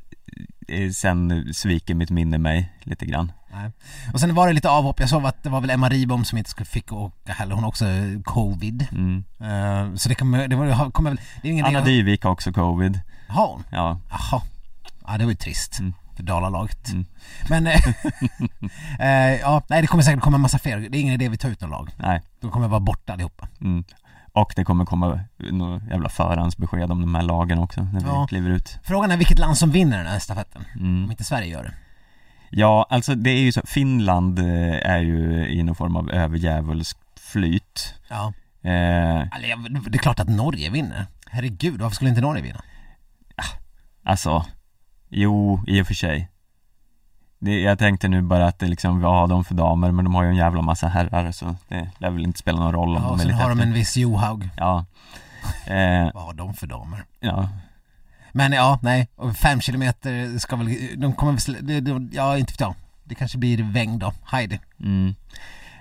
eh, 0.68 0.90
sen 0.92 1.48
sviker 1.54 1.94
mitt 1.96 2.10
minne 2.10 2.38
mig 2.38 2.72
lite 2.84 3.06
grann. 3.06 3.32
Nej. 3.54 3.72
Och 4.14 4.20
sen 4.20 4.36
var 4.36 4.48
det 4.48 4.54
lite 4.54 4.70
avhopp, 4.70 5.00
jag 5.00 5.10
såg 5.10 5.26
att 5.26 5.44
det 5.44 5.50
var 5.50 5.62
väl 5.62 5.70
Emma 5.70 5.90
Ribom 5.90 6.26
som 6.26 6.38
inte 6.38 6.50
skulle- 6.50 6.66
fick 6.66 6.92
åka 6.92 7.34
heller, 7.34 7.56
hon 7.56 7.64
har 7.64 7.70
också 7.70 7.86
covid. 8.24 8.88
Mm. 8.92 9.24
Eh, 9.42 9.96
så 9.96 10.10
det 10.10 10.16
kommer, 10.16 10.48
det 10.48 10.56
var, 10.56 10.92
kommer 10.92 11.10
väl, 11.10 11.20
det 11.42 11.48
är 11.48 11.52
ingen 11.52 11.66
Anna. 11.66 11.82
Dyvik 11.82 12.24
har 12.24 12.32
också 12.32 12.54
covid. 12.54 13.00
Har 13.28 13.48
hon? 13.48 13.64
Ja. 13.70 14.00
Jaha. 14.10 14.42
Ja 15.08 15.18
det 15.18 15.24
var 15.24 15.32
ju 15.32 15.38
trist 15.38 15.80
Mm. 15.80 15.94
Dalalaget. 16.22 16.90
Mm. 16.90 17.06
Men, 17.50 17.68
eh, 17.68 17.82
eh, 19.00 19.40
ja, 19.42 19.64
nej 19.70 19.82
det 19.82 19.88
kommer 19.88 20.04
säkert 20.04 20.22
komma 20.24 20.36
en 20.36 20.42
massa 20.42 20.60
fler. 20.60 20.78
Det 20.78 20.98
är 20.98 21.02
ingen 21.02 21.14
idé 21.14 21.30
vi 21.30 21.38
tar 21.38 21.50
ut 21.50 21.62
någon 21.62 21.70
lag. 21.70 21.90
Nej. 21.98 22.22
De 22.42 22.52
kommer 22.52 22.68
vara 22.68 22.80
borta 22.80 23.14
allihopa. 23.14 23.48
Mm. 23.62 23.84
Och 24.34 24.54
det 24.56 24.64
kommer 24.64 24.86
komma 24.86 25.20
något 25.38 25.84
jävla 25.90 26.10
förhandsbesked 26.10 26.92
om 26.92 27.02
de 27.02 27.16
här 27.16 27.22
lagen 27.22 27.60
också 27.60 27.82
när 27.84 28.00
vi 28.00 28.06
Ja. 28.08 28.28
kliver 28.28 28.50
ut. 28.50 28.80
Frågan 28.84 29.12
är 29.12 29.18
vilket 29.18 29.40
land 29.40 29.58
som 29.58 29.72
vinner 29.72 29.98
den 29.98 30.08
här 30.08 30.20
stafetten. 30.20 30.66
Mm. 30.80 31.04
Om 31.04 31.12
inte 31.12 31.24
Sverige 31.24 31.48
gör 31.48 31.64
det. 31.64 31.74
Ja, 32.50 32.88
alltså 32.90 33.16
det 33.16 33.30
är 33.30 33.40
ju 33.42 33.52
så, 33.52 33.62
Finland 33.66 34.40
eh, 34.40 34.90
är 34.92 35.00
ju 35.00 35.48
i 35.50 35.64
någon 35.64 35.76
form 35.76 35.96
av 35.96 36.12
överjävulskt 36.12 37.00
flyt. 37.20 37.96
Ja. 38.10 38.34
Eh, 38.64 38.72
jag- 38.72 39.82
det 39.92 39.98
är 39.98 40.00
klart 40.00 40.20
att 40.20 40.30
Norge 40.30 40.70
vinner. 40.70 41.06
Herregud, 41.32 41.82
varför 41.82 41.96
skulle 41.96 42.10
inte 42.10 42.22
Norge 42.22 42.44
vinna? 42.44 42.62
alltså, 44.04 44.46
jo, 45.12 45.64
i 45.68 45.82
och 45.82 45.88
för 45.88 45.94
sig. 45.94 46.28
Det, 47.40 47.60
jag 47.62 47.80
tänkte 47.80 48.08
nu 48.08 48.22
bara 48.22 48.48
att 48.48 48.60
det 48.60 48.68
liksom, 48.68 49.02
ja 49.02 49.28
de 49.28 49.44
för 49.44 49.56
damer, 49.56 49.92
men 49.92 50.06
de 50.06 50.16
har 50.16 50.24
ju 50.24 50.30
en 50.30 50.36
jävla 50.36 50.62
massa 50.62 50.88
herrar 50.88 51.32
så 51.32 51.56
det 51.68 51.90
lär 51.98 52.10
väl 52.10 52.24
inte 52.24 52.40
spela 52.40 52.60
någon 52.60 52.74
roll 52.74 52.98
om 52.98 53.04
Ja, 53.04 53.10
de 53.10 53.20
är 53.22 53.26
lite 53.26 53.36
har 53.36 53.50
de 53.50 53.52
efter. 53.60 53.68
en 53.68 53.74
viss 53.74 53.98
Johaug. 53.98 54.50
Ja. 54.58 54.86
Eh, 55.68 56.10
Vad 56.14 56.24
har 56.24 56.34
de 56.34 56.54
för 56.54 56.68
damer? 56.68 57.06
ja, 57.20 57.50
Men 58.32 58.52
ja, 58.52 58.80
nej. 58.82 59.08
Och 59.16 59.36
fem 59.36 59.62
kilometer 59.62 60.38
ska 60.40 60.56
väl, 60.56 60.78
de 60.98 61.14
kommer 61.14 61.54
väl, 61.54 61.68
det, 61.68 61.80
det, 61.82 62.10
ja 62.16 62.38
inte 62.38 62.54
vet 62.54 62.60
jag. 62.60 62.76
Det 63.04 63.16
kanske 63.16 63.38
blir 63.38 63.64
Weng 63.64 64.00
då, 64.00 64.14
Heidi. 64.26 64.60
Mm. 64.80 65.16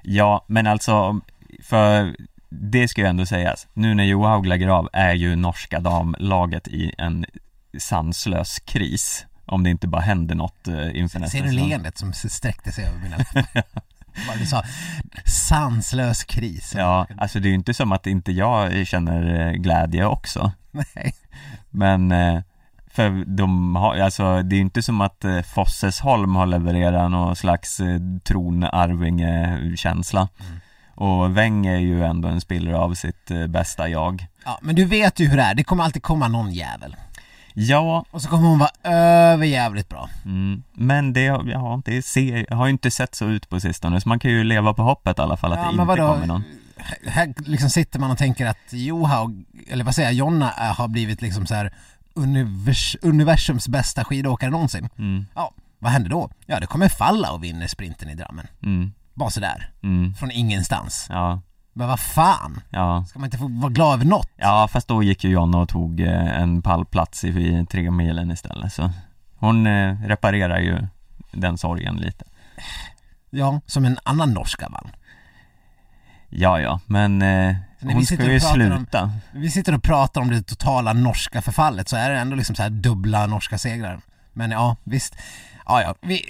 Ja, 0.03 0.45
men 0.47 0.67
alltså 0.67 1.21
för 1.63 2.17
det 2.49 2.89
ska 2.89 3.01
ju 3.01 3.07
ändå 3.07 3.27
sägas, 3.27 3.67
nu 3.75 3.95
när 3.95 4.05
Johaug 4.05 4.47
lägger 4.47 4.69
av 4.69 4.89
är 4.93 5.15
ju 5.15 5.37
norska 5.37 5.81
damlaget 5.81 6.69
i 6.69 6.93
en 6.99 7.27
sanslös 7.79 8.59
kris 8.59 9.27
om 9.51 9.65
det 9.65 9.71
inte 9.71 9.89
bara 9.89 10.03
händer 10.03 10.35
något 10.35 10.69
eh, 10.69 10.97
inför 10.97 11.21
nästa 11.21 11.39
Ser 11.39 11.45
du 11.45 11.53
leendet 11.53 11.99
som 11.99 12.13
sträckte 12.13 12.73
sig 12.73 12.85
över 12.85 12.99
mina 12.99 13.17
läppar? 13.35 13.63
Vad 14.29 14.39
du 14.39 14.47
sa, 14.47 14.63
sanslös 15.27 16.25
kris. 16.25 16.75
Ja, 16.77 17.07
alltså 17.19 17.41
det 17.41 17.49
är 17.49 17.51
ju 17.51 17.55
inte 17.55 17.75
som 17.75 17.93
att 17.93 18.07
inte 18.07 18.33
jag 18.33 18.87
känner 18.87 19.41
eh, 19.41 19.53
glädje 19.53 20.07
också 20.07 20.53
Nej. 20.71 21.15
Men 21.71 22.13
eh, 22.13 22.41
för 22.91 23.25
de 23.25 23.77
har, 23.77 23.97
alltså 23.97 24.43
det 24.43 24.55
är 24.55 24.57
ju 24.57 24.63
inte 24.63 24.83
som 24.83 25.01
att 25.01 25.25
Fossesholm 25.55 26.37
har 26.37 26.47
levererat 26.47 27.11
någon 27.11 27.37
slags 27.37 27.81
tronarvinge-känsla 28.25 30.29
Mm. 30.41 30.61
Och 30.95 31.37
Weng 31.37 31.67
är 31.67 31.79
ju 31.79 32.05
ändå 32.05 32.29
en 32.29 32.41
spelare 32.41 32.77
av 32.77 32.95
sitt 32.95 33.31
bästa 33.49 33.89
jag 33.89 34.27
Ja, 34.45 34.59
men 34.63 34.75
du 34.75 34.85
vet 34.85 35.21
ju 35.21 35.27
hur 35.27 35.37
det 35.37 35.43
är, 35.43 35.55
det 35.55 35.65
kommer 35.65 35.85
alltid 35.85 36.03
komma 36.03 36.29
någon 36.29 36.53
jävel. 36.53 36.97
Ja, 37.55 38.05
Och 38.11 38.23
så 38.23 38.29
kommer 38.29 38.49
hon 38.49 38.59
vara 38.59 38.71
överjävligt 38.95 39.89
bra. 39.89 40.09
mm, 40.25 40.63
men 40.73 41.13
det, 41.13 41.21
ja, 41.23 41.83
det 41.85 42.03
ser, 42.03 42.55
har 42.55 42.67
ju 42.67 42.73
inte 42.73 42.91
sett 42.91 43.15
så 43.15 43.25
ut 43.29 43.49
på 43.49 43.61
sistone 43.61 44.01
så 44.01 44.09
man 44.09 44.19
kan 44.19 44.31
ju 44.31 44.45
leva 44.45 44.75
på 44.75 44.83
hoppet 44.83 45.19
i 45.19 45.23
alla 45.23 45.37
fall 45.37 45.53
att 45.53 45.59
Ja, 45.59 45.65
det 45.65 45.71
inte 45.71 45.85
vadå? 45.85 46.13
kommer 46.15 46.27
någon 46.27 46.45
Här 47.07 47.35
liksom 47.37 47.71
sitter 47.71 47.99
man 47.99 48.11
och 48.11 48.19
tänker 48.19 48.47
att 48.47 48.73
Johaug, 48.73 49.45
eller 49.69 49.85
vad 49.85 49.95
säger 49.95 50.09
jag, 50.09 50.15
Jonna 50.15 50.51
är- 50.53 50.73
har 50.75 50.89
blivit 50.89 51.23
liksom 51.23 51.47
så 51.47 51.55
här 51.55 51.73
univers, 52.15 52.97
universums 53.03 53.69
bästa 53.69 54.05
skidåkare 54.05 54.51
någonsin. 54.51 54.89
mm, 54.99 55.27
Ja, 55.35 55.53
vad 55.79 55.93
händer 55.93 56.11
då? 56.11 56.31
Ja, 56.47 56.61
det 56.61 56.67
kommer 56.67 56.89
falla 56.89 57.33
och 57.33 57.45
vinner 57.45 57.67
sprinten 57.67 58.09
i 58.09 58.15
Drammen. 58.15 58.47
mm, 58.63 58.93
Bara 59.15 59.31
sådär, 59.31 59.71
mm, 59.83 60.15
från 60.15 60.31
ingenstans. 60.31 61.07
ja, 61.09 61.41
Men 61.73 61.89
vad 61.89 62.01
fan? 62.01 62.61
ja 62.71 63.05
Ska 63.09 63.19
man 63.19 63.27
inte 63.27 63.39
få 63.39 63.49
vara 63.49 63.73
glad 63.73 63.95
över 63.95 64.05
något? 64.05 64.29
Ja 64.37 64.69
fast 64.73 64.89
då 64.89 65.03
gick 65.03 65.25
ju 65.25 65.31
Jonna 65.31 65.59
och 65.59 65.69
tog 65.69 66.01
eh, 66.01 66.41
en 66.41 66.63
pallplats 66.63 67.25
i, 67.25 67.29
i 67.29 67.67
tre 67.71 67.91
milen 67.91 68.31
istället 68.31 68.73
så 68.73 68.91
Hon 69.37 69.67
eh, 69.67 69.97
reparerar 70.03 70.59
ju 70.59 70.87
den 71.33 71.59
sorgen 71.59 71.97
lite 71.97 72.25
Ja, 73.31 73.61
som 73.67 73.85
en 73.85 73.99
annan 74.03 74.33
norska 74.35 74.69
vann. 74.69 74.91
Ja 76.29 76.61
ja, 76.61 76.81
men 76.87 77.23
eh, 77.23 77.57
hon 77.83 78.07
ska 78.07 78.15
ju 78.15 78.41
pratar 78.41 78.55
om- 78.71 78.77
sluta 78.77 79.11
Vi 79.33 79.51
sitter 79.51 79.75
och 79.75 79.83
pratar 79.83 80.21
om 80.21 80.31
det 80.31 80.43
totala 80.43 80.93
norska 80.93 81.43
förfallet 81.43 81.89
så 81.89 81.97
är 81.97 82.11
det 82.11 82.19
ändå 82.19 82.37
liksom 82.37 82.57
så 82.57 82.63
här 82.63 82.71
dubbla 82.71 83.27
norska 83.27 83.59
segrar. 83.59 84.01
Men 84.33 84.51
ja, 84.51 84.77
visst. 84.85 85.17
Ja, 85.67 85.83
ja. 85.83 85.95
Vi, 86.01 86.25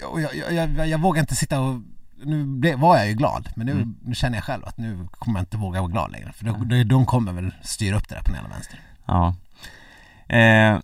jag, 0.00 0.52
jag, 0.52 0.52
jag, 0.76 0.88
jag 0.88 0.98
vågar 1.00 1.20
inte 1.20 1.36
sitta 1.36 1.60
och 1.60 1.80
nu 2.24 2.44
blev, 2.44 2.78
var 2.78 2.96
jag 2.96 3.08
ju 3.08 3.14
glad, 3.14 3.48
men 3.56 3.66
nu, 3.66 3.72
Mm. 3.72 3.96
nu 4.04 4.14
känner 4.14 4.36
jag 4.36 4.44
själv 4.44 4.64
att 4.64 4.78
nu 4.78 5.08
kommer 5.12 5.38
jag 5.40 5.42
inte 5.42 5.56
våga 5.56 5.80
vara 5.80 5.90
glad 5.92 6.12
längre. 6.12 6.32
För 6.32 6.44
de, 6.44 6.68
de, 6.68 6.84
de 6.84 7.06
kommer 7.06 7.32
väl 7.32 7.54
styra 7.62 7.96
upp 7.96 8.08
det 8.08 8.14
där 8.14 8.22
på 8.22 8.30
den 8.32 8.40
ena 8.40 8.48
vänster. 8.48 8.80
Ja 9.06 9.34
eh, 10.36 10.78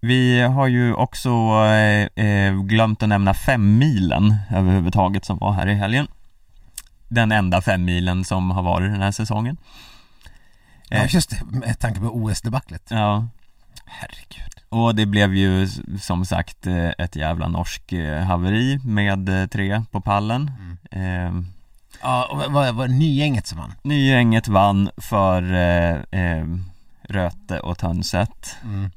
Vi 0.00 0.40
har 0.42 0.66
ju 0.66 0.94
också 0.94 1.30
eh, 1.66 2.24
eh, 2.26 2.54
glömt 2.62 3.02
att 3.02 3.08
nämna 3.08 3.34
femmilen 3.34 4.34
överhuvudtaget 4.50 5.24
som 5.24 5.38
var 5.38 5.52
här 5.52 5.66
i 5.68 5.74
helgen 5.74 6.06
Den 7.08 7.32
enda 7.32 7.60
femmilen 7.62 8.24
som 8.24 8.50
har 8.50 8.62
varit 8.62 8.92
den 8.92 9.02
här 9.02 9.12
säsongen 9.12 9.56
Ja, 10.88 10.96
Eh. 10.98 11.14
just 11.14 11.30
det, 11.30 11.44
med 11.44 11.78
tanke 11.78 12.00
på 12.00 12.06
OS-debaclet. 12.06 12.82
Ja, 12.90 13.28
Herregud. 13.86 14.61
Och 14.72 14.94
det 14.94 15.06
blev 15.06 15.34
ju 15.34 15.68
som 16.00 16.24
sagt 16.26 16.66
eh, 16.66 16.88
ett 16.98 17.16
jävla 17.16 17.48
norsk 17.48 17.92
eh, 17.92 18.22
haveri 18.24 18.80
med 18.84 19.28
eh, 19.42 19.46
tre 19.46 19.82
på 19.90 20.00
pallen. 20.00 20.50
Eh, 20.90 21.32
Ja, 22.02 22.28
och 22.30 22.52
vad 22.52 22.74
var 22.74 22.88
nygänget 22.88 23.46
som 23.46 23.58
vann? 23.58 23.74
Nygänget 23.82 24.48
vann 24.48 24.90
för 24.96 25.42
eh, 25.54 26.20
eh, 26.20 26.46
Röte 27.08 27.60
och 27.60 27.78
Tönset. 27.78 28.56
Mm. 28.64 28.90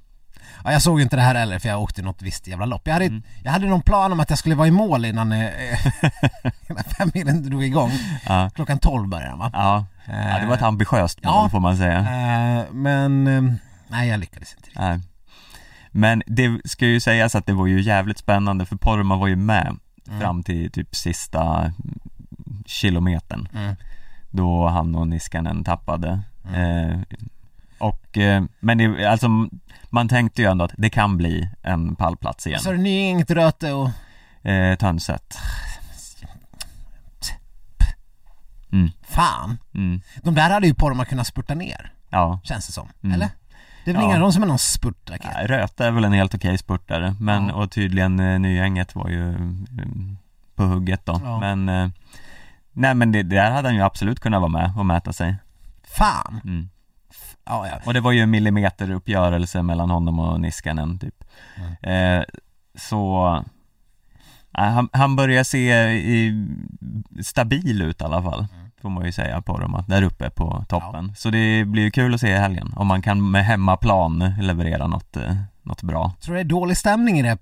Ja, 0.64 0.72
jag 0.72 0.82
såg 0.82 1.00
ju 1.00 1.04
inte 1.04 1.16
det 1.16 1.22
här 1.22 1.36
heller 1.36 1.60
för 1.60 1.70
jag 1.70 1.82
åkte 1.82 2.02
något 2.02 2.22
visst 2.22 2.48
jävla 2.48 2.66
lopp. 2.66 2.82
Jag 2.86 2.94
hade, 2.94 3.06
Mm. 3.06 3.24
jag 3.44 3.52
hade 3.52 3.68
någon 3.68 3.82
plan 3.82 4.12
om 4.12 4.20
att 4.20 4.30
jag 4.30 4.40
skulle 4.40 4.56
vara 4.56 4.68
i 4.68 4.72
mål 4.72 5.06
innan, 5.06 5.32
eh, 5.32 5.50
innan 6.70 6.84
femmilen 6.84 7.50
drog 7.50 7.64
igång. 7.64 7.92
Ja, 8.28 8.50
Klockan 8.56 8.80
12 8.80 9.10
började 9.10 9.30
den 9.30 9.40
va? 9.40 9.50
ja, 9.54 9.86
Ja, 10.08 10.40
det 10.40 10.46
var 10.48 10.56
ett 10.56 10.62
ambitiöst 10.62 11.24
mål 11.24 11.34
Ja. 11.34 11.50
får 11.50 11.60
man 11.60 11.78
säga. 11.78 12.02
Men, 12.72 13.28
eh, 13.28 13.54
nej 13.88 14.10
jag 14.10 14.20
lyckades 14.20 14.54
inte 14.54 14.66
riktigt. 14.68 14.82
Nej. 14.82 15.00
Men 15.98 16.24
det 16.28 16.62
ska 16.66 16.86
ju 16.86 17.00
sägas 17.00 17.36
att 17.36 17.46
det 17.46 17.54
var 17.54 17.68
ju 17.68 17.82
jävligt 17.82 18.18
spännande 18.18 18.66
för 18.66 18.76
Porma 18.76 19.16
var 19.16 19.28
ju 19.28 19.36
med 19.36 19.78
Mm. 20.08 20.20
fram 20.22 20.44
till 20.44 20.72
typ 20.72 20.96
sista 20.96 21.72
kilometern 22.66 23.48
Mm. 23.56 23.76
då 24.32 24.68
han 24.68 24.96
och 24.96 25.08
Niskanen 25.08 25.64
tappade. 25.64 26.22
Mm. 26.48 26.90
Eh, 26.92 27.00
och, 27.78 28.18
eh, 28.18 28.44
men 28.60 28.78
det, 28.78 29.06
alltså 29.06 29.28
man 29.90 30.08
tänkte 30.08 30.42
ju 30.42 30.48
ändå 30.52 30.66
att 30.66 30.72
det 30.78 30.90
kan 30.90 31.18
bli 31.18 31.50
en 31.62 31.96
pallplats 31.96 32.48
igen. 32.48 32.60
Så 32.60 32.70
är 32.70 32.74
det 32.74 32.82
Nyinget, 32.82 33.32
Röte 33.32 33.72
och 33.74 33.90
Eh, 34.50 34.76
Tönset. 34.76 35.38
Mm, 38.72 38.92
fan. 39.04 39.58
mm, 39.74 40.02
De 40.24 40.36
där 40.36 40.50
hade 40.50 40.68
ju 40.68 40.74
Porma 40.74 41.06
kunnat 41.06 41.28
spurta 41.28 41.54
ner, 41.56 41.94
ja. 42.10 42.40
känns 42.44 42.68
det 42.68 42.74
som. 42.74 42.88
Mm. 43.04 43.14
Eller? 43.16 43.30
Det 43.86 43.92
är 43.92 43.94
väl 43.94 44.02
Ja. 44.02 44.06
ingen 44.06 44.16
av 44.16 44.22
dem 44.22 44.34
som 44.34 44.44
är 44.44 44.48
någon 44.48 44.60
spurtraket? 44.60 45.32
Nej, 45.36 45.48
Röte 45.48 45.86
är 45.86 45.92
väl 45.92 46.04
en 46.04 46.14
helt 46.14 46.36
okej 46.36 46.58
spurtare, 46.58 47.16
men 47.20 47.48
Ja. 47.48 47.54
och 47.54 47.72
tydligen 47.72 48.20
eh, 48.20 48.40
Nygänget 48.40 48.96
var 48.96 49.10
ju 49.10 49.30
mm, 49.30 50.18
på 50.56 50.64
hugget 50.64 51.06
då. 51.06 51.22
Ja. 51.24 51.40
Men, 51.40 51.70
eh, 51.70 51.90
nej 52.72 52.96
men 52.96 53.12
det, 53.12 53.24
där 53.24 53.52
hade 53.52 53.68
han 53.68 53.76
ju 53.76 53.82
absolut 53.82 54.20
kunnat 54.20 54.42
vara 54.42 54.52
med 54.52 54.74
och 54.78 54.86
mäta 54.86 55.14
sig. 55.14 55.36
Fan! 55.84 56.42
Mm. 56.44 56.70
Ja, 57.46 57.68
ja. 57.68 57.80
Och 57.86 57.94
det 57.94 58.00
var 58.00 58.12
ju 58.12 58.20
en 58.22 58.30
millimeteruppgörelse 58.30 59.62
mellan 59.62 59.90
honom 59.90 60.20
och 60.20 60.42
Niskanen 60.42 61.00
typ. 61.00 61.24
Mm. 61.82 62.20
Eh, 62.20 62.26
så 62.76 63.44
han, 64.52 64.90
han 64.94 65.16
börjar 65.16 65.44
se 65.44 65.88
i, 65.92 66.48
stabil 67.24 67.82
ut 67.82 68.02
i 68.02 68.04
alla 68.04 68.24
fall, 68.24 68.48
Mm. 68.54 68.65
Får 68.86 68.90
man 68.90 69.06
ju 69.06 69.12
säga 69.12 69.42
på 69.42 69.58
dem, 69.60 69.84
där 69.88 70.02
uppe 70.04 70.30
på 70.30 70.66
toppen. 70.70 71.16
Så 71.16 71.30
det 71.30 71.66
blir 71.66 71.84
ju 71.84 71.92
kul 71.92 72.14
att 72.14 72.22
se 72.22 72.30
i 72.30 72.38
helgen, 72.38 72.74
om 72.76 72.88
man 72.88 73.02
kan 73.02 73.32
med 73.32 73.46
hemmaplan 73.46 74.34
leverera 74.42 74.88
något, 74.88 75.18
eh, 75.18 75.36
något 75.64 75.82
bra. 75.84 76.14
Tror 76.22 76.36
du 76.36 76.44
det 76.44 76.48
är 76.48 76.50
dålig 76.50 76.78
stämning 76.78 77.20
i 77.20 77.22
det 77.22 77.38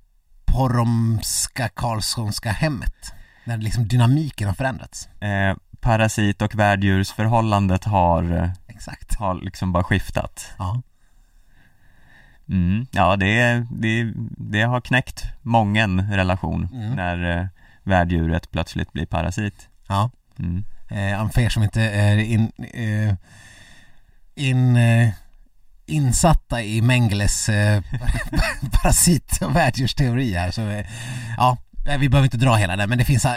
porromska 0.45 1.69
Karlssonska 1.69 2.51
hemmet? 2.51 3.13
När 3.43 3.57
liksom 3.57 3.87
dynamiken 3.87 4.47
har 4.47 4.55
förändrats? 4.55 5.07
Eh, 5.21 5.55
parasit 5.79 6.41
och 6.41 6.55
värddjursförhållandet 6.55 7.83
har, 7.83 8.23
eh, 8.37 8.49
Exakt. 8.67 9.15
har 9.19 9.35
liksom 9.35 9.71
bara 9.71 9.83
skiftat. 9.83 10.51
Ja. 10.57 10.81
Mm, 12.49 12.85
ja, 12.91 13.15
det, 13.15 13.65
det, 13.71 14.13
det 14.37 14.61
har 14.61 14.81
knäckt 14.81 15.23
mången 15.41 16.11
relation 16.11 16.69
Mm. 16.73 16.91
när 16.95 17.37
eh, 17.39 17.45
värddjuret 17.83 18.51
plötsligt 18.51 18.93
blir 18.93 19.05
parasit. 19.05 19.69
Ja. 19.87 20.09
Mm. 20.39 20.63
Eh, 20.93 21.43
er 21.43 21.49
som 21.49 21.63
inte 21.63 21.81
är 21.81 22.17
in, 22.17 22.51
eh, 22.73 23.15
in, 24.35 24.77
eh, 24.77 25.09
insatta 25.85 26.61
i 26.63 26.81
Mengeles 26.81 27.49
eh, 27.49 27.81
parasit 28.71 29.39
och 29.41 29.55
värddjursteori 29.55 30.33
här 30.33 30.51
så 30.51 30.61
eh, 30.61 30.85
ja, 31.37 31.57
eh, 31.87 31.97
vi 31.97 32.09
behöver 32.09 32.25
inte 32.25 32.37
dra 32.37 32.55
hela 32.55 32.75
den 32.75 32.89
men 32.89 32.97
det 32.97 33.05
finns, 33.05 33.25
eh, 33.25 33.33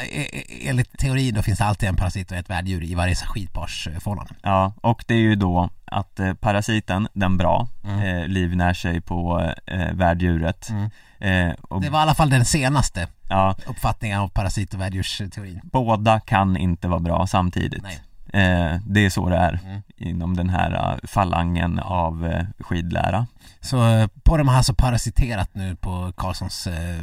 enligt 0.63 0.99
teorin 0.99 1.35
då 1.35 1.43
finns 1.43 1.59
det 1.59 1.65
alltid 1.65 1.89
en 1.89 1.97
parasit 1.97 2.31
och 2.31 2.37
ett 2.37 2.51
värddjur 2.51 2.85
i 2.85 2.95
varje 2.95 3.15
skitparsförhållande. 3.15 4.35
Ja, 4.43 4.73
och 4.81 5.05
det 5.07 5.15
är 5.15 5.19
ju 5.19 5.35
då 5.35 5.71
att 5.85 6.21
parasiten, 6.41 7.09
den 7.13 7.37
bra, 7.37 7.69
Mm. 7.85 8.31
livnär 8.31 8.75
sig 8.75 9.01
på 9.01 9.53
eh, 9.67 9.93
värddjuret. 9.93 10.69
Mm. 10.71 10.91
Eh, 11.19 11.53
och 11.63 11.81
Det 11.81 11.91
var 11.91 11.99
i 11.99 12.03
alla 12.03 12.15
fall 12.15 12.31
den 12.31 12.45
senaste 12.45 13.09
ja, 13.29 13.55
uppfattningen 13.67 14.21
av 14.21 14.29
parasit 14.29 14.75
och 14.75 14.81
värddjursteorin. 14.81 15.61
båda 15.65 16.21
kan 16.21 16.57
inte 16.57 16.89
vara 16.89 17.01
bra 17.01 17.27
samtidigt. 17.27 17.85
Eh, 18.33 18.77
det 18.87 19.01
är 19.07 19.11
så 19.11 19.29
det 19.29 19.37
är 19.37 19.61
Mm. 19.65 19.83
inom 19.97 20.37
den 20.37 20.49
här 20.51 20.73
eh, 20.75 21.09
falangen 21.09 21.79
av 21.79 22.27
eh, 22.27 22.47
skidlära. 22.61 23.27
Så 23.61 23.89
eh, 23.89 24.07
Porre 24.25 24.43
har 24.43 24.55
alltså 24.57 24.75
parasiterat 24.75 25.51
nu 25.55 25.77
på 25.77 26.13
Karlssons 26.17 26.67
eh, 26.67 26.97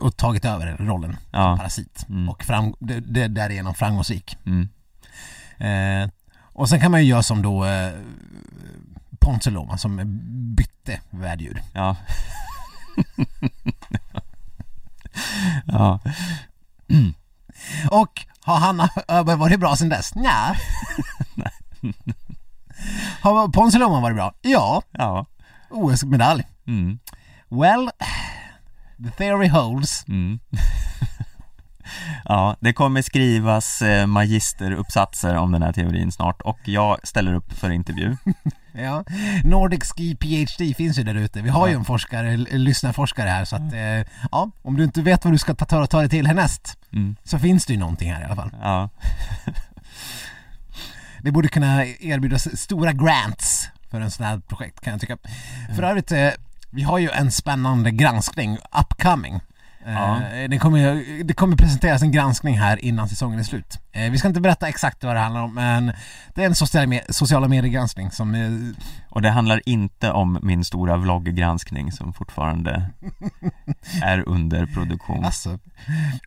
och 0.00 0.16
tagit 0.16 0.44
över 0.44 0.76
rollen 0.78 1.12
som 1.12 1.40
Ja. 1.40 1.56
parasit 1.56 2.06
Mm. 2.08 2.28
och 2.28 2.44
fram, 2.44 2.74
det, 2.78 3.00
det, 3.00 3.28
därigenom 3.28 3.74
framgångsrik. 3.74 4.36
Mm. 4.46 4.68
Eh, 5.58 6.10
och 6.40 6.68
sen 6.68 6.80
kan 6.80 6.90
man 6.90 7.00
ju 7.00 7.06
göra 7.10 7.22
som 7.22 7.42
då 7.42 7.64
eh, 7.64 7.90
Ponce 9.18 9.50
Loma 9.50 9.78
som 9.78 10.00
bytte 10.56 11.00
värddjur. 11.10 11.62
Ja. 11.72 11.96
ja. 15.66 16.00
Och 17.90 18.26
har 18.40 18.56
Hanna 18.56 18.90
Öberg 19.08 19.36
varit 19.36 19.60
bra 19.60 19.76
sen 19.76 19.88
dess? 19.88 20.14
Nja. 20.14 20.56
Har 23.20 23.48
Ponce 23.48 23.78
Loma 23.78 24.00
varit 24.00 24.16
bra? 24.16 24.34
Ja. 24.42 24.82
Ja. 24.90 25.26
OS-medalj. 25.70 26.44
Mm. 26.66 26.98
Well, 27.48 27.90
the 29.04 29.10
theory 29.10 29.48
holds. 29.48 30.08
Mm. 30.08 30.38
ja, 32.24 32.56
det 32.60 32.72
kommer 32.72 33.02
skrivas 33.02 33.82
eh, 33.82 34.06
magisteruppsatser 34.06 35.36
om 35.36 35.52
den 35.52 35.62
här 35.62 35.72
teorin 35.72 36.12
snart 36.12 36.42
och 36.42 36.58
jag 36.64 36.98
ställer 37.02 37.34
upp 37.34 37.52
för 37.52 37.70
intervju. 37.70 38.16
Ja, 38.78 39.04
Nordic 39.44 39.92
Ski 39.96 40.14
PhD 40.16 40.74
finns 40.74 40.98
ju 40.98 41.02
där 41.02 41.14
ute. 41.14 41.42
Vi 41.42 41.48
har 41.48 41.68
ju 41.68 41.74
en 41.74 41.84
forskare, 41.84 42.36
lyssnarforskare 42.36 43.28
här 43.28 43.44
så 43.44 43.56
att 43.56 43.72
eh, 43.72 44.12
ja, 44.32 44.50
om 44.62 44.76
du 44.76 44.84
inte 44.84 45.02
vet 45.02 45.24
vad 45.24 45.34
du 45.34 45.38
ska 45.38 45.54
ta, 45.54 45.64
ta, 45.64 45.86
ta 45.86 45.98
dig 46.00 46.08
till 46.08 46.26
härnäst 46.26 46.74
Mm. 46.92 47.16
så 47.24 47.38
finns 47.38 47.66
det 47.66 47.72
ju 47.72 47.78
någonting 47.78 48.12
här 48.12 48.20
i 48.22 48.24
alla 48.24 48.36
fall. 48.36 48.50
Ja. 48.62 48.88
Det 51.22 51.30
borde 51.32 51.48
kunna 51.48 51.84
erbjudas 51.86 52.60
stora 52.60 52.92
grants 52.92 53.68
för 53.90 54.00
en 54.00 54.10
sån 54.10 54.26
här 54.26 54.38
projekt 54.38 54.80
kan 54.80 54.90
jag 54.90 55.00
tycka. 55.00 55.16
För 55.76 55.82
övrigt, 55.82 56.12
eh, 56.12 56.28
vi 56.70 56.82
har 56.82 56.98
ju 56.98 57.10
en 57.10 57.30
spännande 57.30 57.90
granskning 57.90 58.58
upcoming. 58.80 59.40
Eh, 59.86 59.92
Ja. 59.92 60.20
Det, 60.48 60.58
kommer, 60.58 61.04
det 61.24 61.34
kommer 61.34 61.56
presenteras 61.56 62.02
en 62.02 62.12
granskning 62.12 62.58
här 62.58 62.84
innan 62.84 63.08
säsongen 63.08 63.38
är 63.38 63.42
slut. 63.42 63.78
Eh, 63.92 64.10
Vi 64.10 64.18
ska 64.18 64.28
inte 64.28 64.40
berätta 64.40 64.68
exakt 64.68 65.04
vad 65.04 65.16
det 65.16 65.20
handlar 65.20 65.40
om 65.42 65.54
men 65.54 65.92
det 66.34 66.42
är 66.42 66.46
en 66.46 66.54
sociala, 66.54 66.86
med, 66.86 67.00
sociala 67.08 67.48
mediegranskning 67.48 68.10
som 68.10 68.34
eh, 68.34 68.50
Och 69.10 69.22
det 69.22 69.30
handlar 69.30 69.68
inte 69.68 70.12
om 70.12 70.38
min 70.42 70.64
stora 70.64 70.96
vlogggranskning 70.96 71.92
som 71.92 72.12
fortfarande 72.12 72.90
är 74.02 74.28
under 74.28 74.66
produktion. 74.66 75.24
Alltså, 75.24 75.58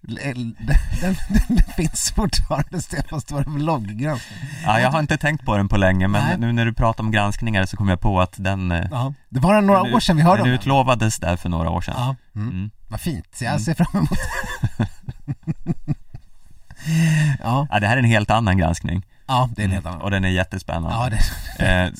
den, 0.02 0.56
den, 1.02 1.16
den 1.48 1.64
finns 1.76 2.12
fortfarande 2.12 2.82
Stefan 2.82 3.22
Stora 3.22 3.44
vlogggranskning. 3.48 4.40
Ja, 4.64 4.80
jag 4.80 4.92
har 4.92 5.00
inte 5.00 5.18
tänkt 5.18 5.46
på 5.46 5.58
den 5.58 5.68
på 5.70 5.78
länge 5.78 6.08
men 6.08 6.24
Nej. 6.24 6.38
nu 6.38 6.52
när 6.52 6.66
du 6.66 6.74
pratar 6.74 7.04
om 7.04 7.12
granskningar 7.12 7.66
så 7.66 7.78
kom 7.78 7.90
jag 7.90 8.00
på 8.02 8.22
att 8.22 8.34
den 8.38 8.72
eh, 8.72 8.88
Ja, 8.92 9.14
det 9.30 9.40
var 9.40 9.62
några 9.62 9.84
den 9.84 9.94
år 9.94 10.00
sedan 10.00 10.16
vi 10.18 10.22
hörde 10.24 10.38
den 10.38 10.44
om 10.44 10.48
den. 10.50 10.60
utlovades 10.60 11.20
där 11.20 11.36
för 11.38 11.50
några 11.50 11.70
år 11.70 11.82
sedan. 11.82 11.96
Ja, 11.98 12.16
mm. 12.36 12.50
Mm. 12.50 12.72
Vad 12.92 13.02
fint. 13.02 13.38
Jag 13.42 13.62
ser 13.62 13.74
fram 13.74 13.88
emot 13.94 14.10
ja, 17.44 17.68
Ja, 17.72 17.80
det 17.80 17.88
här 17.88 17.94
är 17.94 18.00
en 18.00 18.06
helt 18.06 18.32
annan 18.32 18.58
granskning 18.58 19.06
ja, 19.28 19.50
det 19.56 19.62
är 19.62 19.66
en 19.66 19.72
helt 19.72 19.86
annan. 19.86 20.02
och 20.02 20.12
den 20.12 20.26
är 20.26 20.30
jättespännande. 20.30 20.90
Ja, 20.98 21.10
det, 21.10 21.20
Eh, 21.66 21.92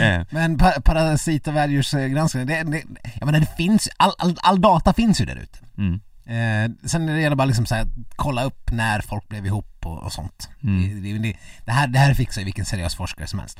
eh, 0.00 0.22
men 0.30 0.58
pa 0.58 0.72
parasit 0.84 1.48
och 1.48 1.56
värddjursgranskning, 1.56 2.46
det, 2.46 2.62
det, 2.62 2.82
jag 3.14 3.26
menar 3.26 3.40
det 3.40 3.56
finns, 3.56 3.88
all, 3.96 4.12
all, 4.18 4.38
all 4.42 4.60
data 4.60 4.92
finns 4.92 5.20
ju 5.20 5.24
där 5.24 5.36
ute. 5.36 5.58
mm, 5.78 6.00
Eh, 6.28 6.70
sen 6.88 7.08
är 7.08 7.14
det 7.14 7.20
gäller 7.20 7.36
bara 7.36 7.44
liksom 7.44 7.66
så 7.66 7.74
här, 7.74 7.86
kolla 8.16 8.44
upp 8.44 8.70
när 8.70 9.00
folk 9.00 9.28
blev 9.28 9.46
ihop 9.46 9.86
och, 9.86 9.98
och 10.02 10.12
sånt. 10.12 10.48
Mm. 10.62 11.02
Det, 11.02 11.12
det, 11.12 11.18
det, 11.18 11.36
det, 11.64 11.72
här, 11.72 11.86
det 11.86 11.98
här 11.98 12.14
fixar 12.14 12.40
ju 12.40 12.44
vilken 12.44 12.64
seriös 12.64 12.94
forskare 12.94 13.26
som 13.26 13.38
helst. 13.38 13.58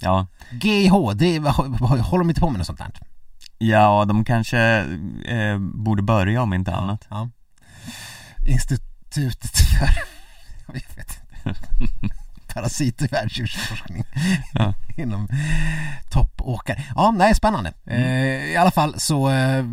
ja. 0.00 0.26
GIH, 0.50 0.92
det, 1.14 1.38
håller 1.38 2.18
de 2.18 2.28
inte 2.30 2.40
på 2.40 2.50
med 2.50 2.58
något 2.58 2.66
sånt 2.66 2.80
här? 2.80 2.90
Ja, 3.68 4.04
de 4.04 4.24
kanske 4.24 4.58
eh, 5.24 5.58
borde 5.58 6.02
börja 6.02 6.42
om 6.42 6.54
inte 6.54 6.74
annat. 6.74 7.06
Ja. 7.10 7.28
Institutet 8.46 9.56
för, 9.78 9.88
jag 10.66 10.74
vet 10.74 10.98
inte, 10.98 11.14
parasit 12.54 13.02
och 13.02 13.12
värddjursforskning 13.12 14.04
Ja. 14.52 14.74
inom 14.96 15.28
toppåkare. 16.10 16.84
Ja, 16.94 17.10
nej, 17.10 17.34
spännande. 17.34 17.72
Mm. 17.86 18.02
Eh, 18.02 18.44
I 18.52 18.56
alla 18.56 18.70
fall 18.70 19.00
så 19.00 19.30
eh, 19.30 19.64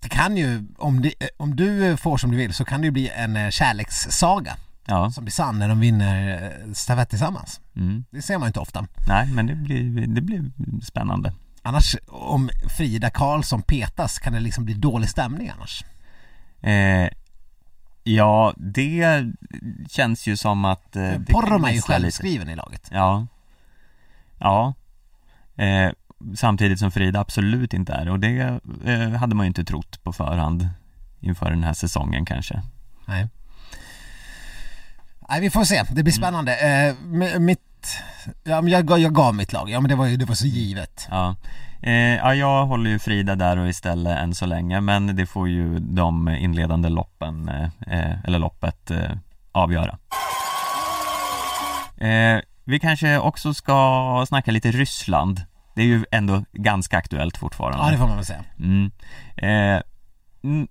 det 0.00 0.08
kan 0.08 0.36
ju, 0.36 0.66
om, 0.78 1.02
det, 1.02 1.08
eh, 1.20 1.28
om 1.36 1.56
du 1.56 1.96
får 1.96 2.16
som 2.16 2.30
du 2.30 2.36
vill 2.36 2.54
så 2.54 2.64
kan 2.64 2.80
det 2.80 2.84
ju 2.84 2.90
bli 2.90 3.08
en 3.08 3.36
eh, 3.36 3.50
kärlekssaga 3.50 4.56
Ja, 4.86 5.10
som 5.10 5.24
blir 5.24 5.32
sann 5.32 5.58
när 5.58 5.68
de 5.68 5.80
vinner 5.80 6.42
eh, 6.66 6.72
stafett 6.72 7.08
tillsammans. 7.10 7.60
mm. 7.76 8.04
Det 8.10 8.22
ser 8.22 8.38
man 8.38 8.46
ju 8.46 8.48
inte 8.48 8.60
ofta. 8.60 8.86
nej 9.08 9.26
men 9.32 9.46
det 9.46 9.54
blir, 9.54 10.06
det 10.06 10.20
blir 10.20 10.50
spännande. 10.84 11.32
Annars, 11.62 11.96
om 12.08 12.50
Frida 12.76 13.10
Karlsson 13.10 13.62
petas 13.62 14.18
kan 14.18 14.32
det 14.32 14.40
liksom 14.40 14.64
bli 14.64 14.74
dålig 14.74 15.08
stämning 15.10 15.48
annars. 15.56 15.84
Eh, 16.60 17.08
ja, 18.04 18.54
det 18.56 19.24
känns 19.90 20.26
ju 20.26 20.36
som 20.36 20.64
att 20.64 20.96
eh, 20.96 21.12
Porrom 21.28 21.64
är 21.64 21.68
ju 21.68 21.72
gnissla 21.74 21.98
lite. 21.98 22.02
självskriven 22.04 22.48
i 22.48 22.56
laget. 22.56 22.88
Ja. 22.92 23.26
Ja. 24.38 24.74
Eh, 25.56 25.90
samtidigt 26.34 26.78
som 26.78 26.90
Frida 26.90 27.20
absolut 27.20 27.74
inte 27.74 27.92
är 27.92 28.08
och 28.08 28.20
det 28.20 28.60
eh, 28.84 29.10
hade 29.10 29.34
man 29.34 29.46
ju 29.46 29.48
inte 29.48 29.64
trott 29.64 30.02
på 30.02 30.12
förhand 30.12 30.68
inför 31.20 31.50
den 31.50 31.64
här 31.64 31.72
säsongen 31.74 32.24
kanske. 32.24 32.62
Nej. 33.06 33.28
Nej, 35.28 35.40
vi 35.40 35.50
får 35.50 35.64
se, 35.64 35.82
det 35.90 36.02
blir 36.02 36.12
spännande. 36.12 36.56
Eh, 36.56 36.94
mi- 36.94 37.38
mitt, 37.38 37.60
ja, 38.44 38.60
men 38.60 38.72
jag, 38.72 38.98
jag 38.98 39.14
gav 39.14 39.34
mitt 39.34 39.52
lag, 39.52 39.70
ja 39.70 39.80
men 39.80 39.88
det 39.88 39.94
var 39.94 40.06
ju 40.06 40.16
det 40.16 40.24
var 40.24 40.34
så 40.34 40.46
givet. 40.46 41.06
Ja. 41.10 41.36
Eh, 41.82 42.16
ja, 42.16 42.34
jag 42.34 42.66
håller 42.66 42.90
ju 42.90 42.98
Frida 42.98 43.34
där 43.34 43.56
och 43.56 43.68
istället 43.68 44.18
än 44.18 44.34
så 44.34 44.46
länge 44.46 44.80
men 44.80 45.16
det 45.16 45.26
får 45.26 45.48
ju 45.48 45.78
de 45.78 46.28
inledande 46.28 46.88
loppen, 46.88 47.48
eh, 47.48 47.98
eh, 47.98 48.24
eller 48.24 48.38
loppet, 48.38 48.90
eh, 48.90 49.10
avgöra. 49.52 49.98
Eh, 51.96 52.40
vi 52.64 52.80
kanske 52.80 53.18
också 53.18 53.54
ska 53.54 54.24
snacka 54.28 54.50
lite 54.50 54.70
Ryssland. 54.70 55.40
Det 55.74 55.82
är 55.82 55.86
ju 55.86 56.04
ändå 56.10 56.44
ganska 56.52 56.98
aktuellt 56.98 57.36
fortfarande. 57.36 57.84
Ja 57.84 57.90
det 57.90 57.98
får 57.98 58.06
man 58.06 58.16
väl 58.16 58.26
säga. 58.26 58.44
Mm. 58.58 58.90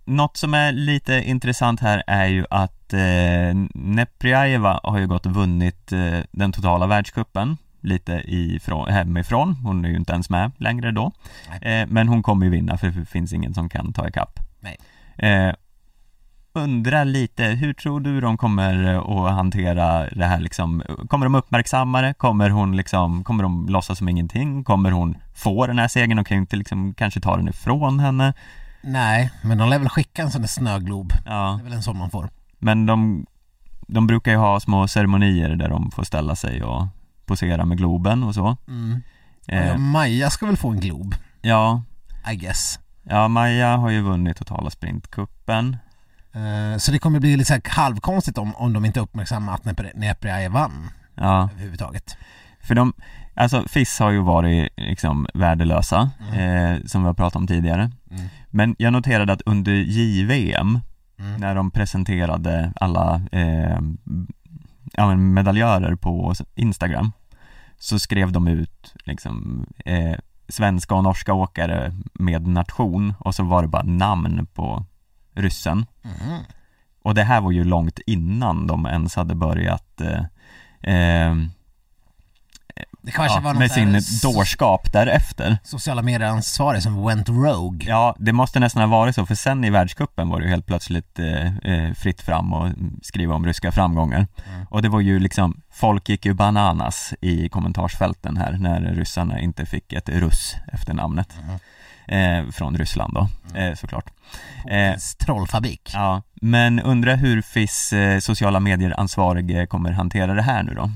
Något 0.05 0.38
som 0.38 0.53
är 0.53 0.72
lite 0.72 1.13
intressant 1.13 1.80
här 1.80 2.03
är 2.07 2.26
ju 2.26 2.45
att 2.49 2.93
eh, 2.93 3.55
Neprjajeva 3.74 4.80
har 4.84 4.99
ju 4.99 5.07
gått 5.07 5.26
och 5.26 5.34
vunnit 5.34 5.91
eh, 5.91 6.19
den 6.32 6.51
totala 6.51 6.88
världscupen 6.88 7.57
lite 7.82 8.22
ifrån, 8.26 8.89
hemifrån, 8.89 9.55
hon 9.63 9.86
är 9.86 9.89
ju 9.89 9.95
inte 9.95 10.13
ens 10.13 10.30
med 10.30 10.51
längre 10.57 10.91
då 10.91 11.11
eh, 11.61 11.88
Men 11.88 12.07
hon 12.07 12.24
kommer 12.24 12.45
ju 12.45 12.51
vinna 12.51 12.78
för 12.78 12.88
det 12.88 13.05
finns 13.05 13.34
ingen 13.34 13.53
som 13.53 13.69
kan 13.69 13.93
ta 13.93 14.07
ikapp 14.07 14.39
Nej. 14.59 14.78
eh, 15.17 15.55
Undrar 16.53 17.05
lite, 17.05 17.43
hur 17.43 17.74
tror 17.74 17.99
du 17.99 18.22
de 18.22 18.38
kommer 18.38 18.93
eh, 18.93 18.99
att 18.99 19.32
hantera 19.32 20.09
det 20.09 20.26
här 20.26 20.39
liksom 20.39 20.84
Kommer 21.07 21.26
de 21.26 21.36
uppmärksamma 21.36 22.01
det? 22.01 22.13
Kommer 22.13 22.49
hon 22.49 22.78
liksom, 22.78 23.24
kommer 23.24 23.43
de 23.43 23.69
låtsas 23.69 23.97
som 23.97 24.09
ingenting? 24.09 24.63
Kommer 24.63 24.91
hon 24.91 25.17
få 25.36 25.67
den 25.67 25.80
här 25.80 25.88
segern 25.88 26.19
och 26.19 26.28
kan 26.28 26.38
inte 26.38 26.55
liksom 26.55 26.93
kanske 26.93 27.19
ta 27.19 27.38
den 27.38 27.47
ifrån 27.47 27.99
henne? 27.99 28.34
Nej, 28.84 29.32
men 29.44 29.58
de 29.58 29.70
lär 29.70 29.80
väl 29.80 29.90
skicka 29.90 30.22
en 30.22 30.32
sån 30.32 30.42
där 30.42 30.48
snöglob. 30.48 31.14
Ja, 31.26 31.54
Det 31.58 31.62
är 31.62 31.64
väl 31.64 31.74
en 31.74 31.84
sån 31.84 31.98
man 31.98 32.10
får. 32.10 32.30
men 32.60 32.86
de, 32.86 33.26
de 33.88 34.08
brukar 34.08 34.32
ju 34.32 34.38
ha 34.38 34.60
små 34.60 34.88
ceremonier 34.88 35.50
där 35.56 35.70
de 35.70 35.92
får 35.92 36.04
ställa 36.04 36.36
sig 36.36 36.64
och 36.64 36.88
posera 37.26 37.66
med 37.66 37.78
Globen 37.78 38.24
och 38.24 38.36
så 38.36 38.58
Mm. 38.68 39.02
eh, 39.48 39.68
Ja, 39.68 39.78
Maja 39.78 40.30
ska 40.30 40.46
väl 40.46 40.58
få 40.58 40.70
en 40.70 40.80
glob, 40.80 41.16
Ja, 41.42 41.84
I 42.32 42.36
guess. 42.36 42.80
ja 43.04 43.28
Maja 43.28 43.78
har 43.78 43.90
ju 43.90 44.02
vunnit 44.02 44.38
totala 44.38 44.70
sprintkuppen 44.70 45.78
Eh, 46.34 46.78
så 46.78 46.92
det 46.92 47.00
kommer 47.00 47.20
bli 47.20 47.38
lite 47.38 47.48
så 47.48 47.54
här 47.54 47.62
halvkonstigt 47.66 48.38
om, 48.38 48.56
om 48.56 48.74
de 48.74 48.86
inte 48.86 49.00
uppmärksammar 49.00 49.54
att 49.54 49.66
Neprjaje 49.96 50.50
vann 50.50 50.90
Ja, 51.16 51.50
överhuvudtaget. 51.54 52.18
för 52.62 52.76
de, 52.76 52.94
alltså 53.36 53.66
FIS 53.68 54.00
har 54.00 54.10
ju 54.12 54.20
varit 54.22 54.70
liksom 54.78 55.28
värdelösa, 55.34 56.10
eh, 56.34 56.86
som 56.86 57.02
vi 57.02 57.08
har 57.08 57.14
pratat 57.14 57.36
om 57.36 57.48
tidigare 57.48 57.92
Mm. 58.12 58.26
Men 58.52 58.76
jag 58.80 58.93
noterade 58.93 59.34
att 59.34 59.41
under 59.45 59.72
JVM, 59.74 60.80
Mm. 61.20 61.39
när 61.41 61.56
de 61.56 61.72
presenterade 61.72 62.74
alla 62.76 63.22
eh, 63.32 63.80
ja, 64.93 65.16
medaljörer 65.16 65.95
på 65.95 66.34
Instagram 66.56 67.12
Så 67.78 67.99
skrev 67.99 68.32
de 68.32 68.47
ut 68.47 68.95
liksom 69.06 69.66
eh, 69.86 70.16
svenska 70.47 70.95
och 70.95 71.04
norska 71.04 71.34
åkare 71.34 71.93
med 72.14 72.47
nation 72.47 73.14
och 73.20 73.36
så 73.36 73.43
var 73.43 73.62
det 73.62 73.68
bara 73.68 73.84
namn 73.84 74.47
på 74.54 74.86
ryssen 75.34 75.86
Mhm. 76.02 76.39
Och 77.04 77.16
det 77.16 77.24
här 77.24 77.41
var 77.41 77.52
ju 77.52 77.64
långt 77.64 77.99
innan 78.06 78.68
de 78.68 78.86
ens 78.86 79.16
hade 79.16 79.36
börjat 79.36 80.02
eh, 80.02 80.24
eh, 80.95 81.36
Det 83.04 83.12
kanske 83.12 83.38
ja, 83.38 83.41
var 83.41 83.54
någon 83.54 83.60
med 83.60 83.72
sin 83.72 84.20
dårskap 84.32 84.91
därefter 84.93 85.58
sociala 85.64 86.02
medier-ansvarig 86.02 86.82
som 86.84 87.06
went 87.08 87.30
rogue. 87.30 87.89
Ja, 87.89 88.16
det 88.20 88.34
måste 88.34 88.60
nästan 88.60 88.82
ha 88.89 88.97
varit 88.97 89.16
så 89.16 89.26
för 89.26 89.36
sen 89.36 89.64
i 89.64 89.70
världscupen 89.70 90.30
var 90.30 90.39
det 90.39 90.45
ju 90.45 90.49
helt 90.52 90.66
plötsligt 90.66 91.20
eh, 91.20 91.58
eh, 91.58 91.93
fritt 91.93 92.22
fram 92.22 92.54
och 92.54 92.70
skriva 93.04 93.36
om 93.36 93.45
ryska 93.45 93.72
framgångar 93.72 94.28
Mm. 94.52 94.66
Och 94.70 94.82
det 94.82 94.89
var 94.89 94.99
ju 94.99 95.20
liksom, 95.20 95.62
folk 95.74 96.10
gick 96.10 96.26
ju 96.26 96.34
bananas 96.34 97.14
i 97.22 97.49
kommentarsfälten 97.49 98.38
här 98.38 98.52
när 98.52 98.82
ryssarna 98.82 99.39
inte 99.39 99.66
fick 99.66 99.93
ett 99.93 100.10
russ 100.10 100.56
efter 100.74 100.93
namnet 100.93 101.36
Mhm. 101.41 101.60
eh, 102.45 102.52
Från 102.52 102.78
Ryssland 102.78 103.14
då, 103.14 103.28
eh, 103.60 103.74
såklart 103.76 104.10
eh, 104.70 104.93
trollfabrik. 105.26 105.91
Ja, 105.93 106.22
men 106.41 106.80
undrar 106.80 107.16
hur 107.16 107.41
FIS 107.41 107.93
eh, 107.93 108.20
sociala 108.20 108.60
medier-ansvarig 108.60 109.60
eh, 109.60 109.66
kommer 109.66 109.91
hantera 109.91 110.34
det 110.34 110.41
här 110.41 110.64
nu 110.64 110.74
då? 110.74 110.91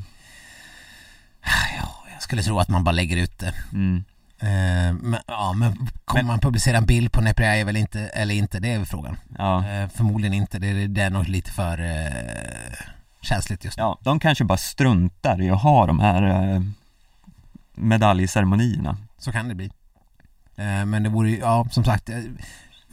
Ja, 1.78 1.95
skulle 2.26 2.44
tro 2.44 2.60
att 2.60 2.70
man 2.70 2.84
bara 2.84 2.92
lägger 2.92 3.18
ut 3.18 3.40
det. 3.40 3.54
Mm. 3.74 4.04
Eh, 4.40 4.94
men, 5.02 5.20
ja, 5.28 5.54
men 5.54 5.90
kommer 6.06 6.22
Men- 6.24 6.28
man 6.28 6.40
publicera 6.40 6.78
en 6.78 6.86
bild 6.86 7.12
på 7.12 7.22
Neprjajev 7.22 7.70
eller 7.70 7.80
inte, 7.80 8.00
eller 8.02 8.36
inte? 8.36 8.60
Det 8.60 8.72
är 8.74 8.78
väl 8.78 8.86
frågan. 8.88 9.18
Ja. 9.38 9.68
Eh, 9.70 9.90
förmodligen 9.90 10.34
inte, 10.34 10.60
det, 10.60 10.68
är- 10.68 10.88
det 10.88 11.02
är 11.02 11.10
nog 11.10 11.28
lite 11.30 11.52
för 11.52 11.80
eh, 11.82 12.76
känsligt 13.22 13.64
just 13.66 13.78
nu. 13.78 13.82
ja, 13.84 13.98
de 14.02 14.20
kanske 14.20 14.44
bara 14.44 14.58
struntar 14.58 15.42
i 15.42 15.50
att 15.50 15.62
ha 15.62 15.86
de 15.86 16.00
här 16.00 16.54
eh, 16.54 16.62
medaljceremonierna 17.76 18.98
Så 19.18 19.32
kan 19.32 19.48
det 19.50 19.56
bli. 19.56 19.72
Men 20.86 21.04
det 21.04 21.10
vore 21.10 21.30
ju, 21.30 21.38
ja 21.40 21.68
som 21.72 21.84
sagt, 21.84 22.10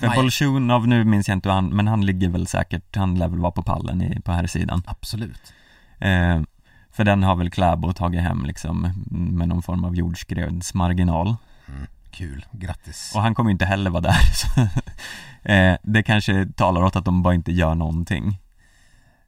För 0.00 0.08
Bolsjunov, 0.14 0.88
nu 0.88 1.04
minns 1.04 1.28
jag 1.28 1.36
inte 1.36 1.48
hur 1.48 1.54
han, 1.54 1.68
men 1.68 1.88
han 1.88 2.06
ligger 2.06 2.28
väl 2.28 2.46
säkert, 2.46 2.96
han 2.96 3.14
lär 3.18 3.28
väl 3.28 3.38
vara 3.38 3.52
på 3.52 3.62
pallen 3.62 4.02
i, 4.02 4.20
på 4.20 4.32
här 4.32 4.46
sidan 4.46 4.82
absolut. 4.86 5.52
eh, 5.98 6.40
För 6.92 7.04
den 7.04 7.22
har 7.22 7.36
väl 7.36 7.50
Kläbo 7.50 7.92
tagit 7.92 8.20
hem 8.20 8.44
liksom 8.46 8.92
med 9.10 9.48
någon 9.48 9.62
form 9.62 9.84
av 9.84 9.96
jordskredsmarginal 9.96 11.36
Mm, 11.68 11.86
kul, 12.10 12.46
grattis. 12.52 13.12
Och 13.14 13.22
han 13.22 13.34
kommer 13.34 13.50
ju 13.50 13.52
inte 13.52 13.64
heller 13.64 13.90
vara 13.90 14.00
där 14.00 14.18
eh, 15.72 15.76
Det 15.82 16.02
kanske 16.02 16.46
talar 16.46 16.82
åt 16.82 16.96
att 16.96 17.04
de 17.04 17.22
bara 17.22 17.34
inte 17.34 17.52
gör 17.52 17.74
någonting 17.74 18.38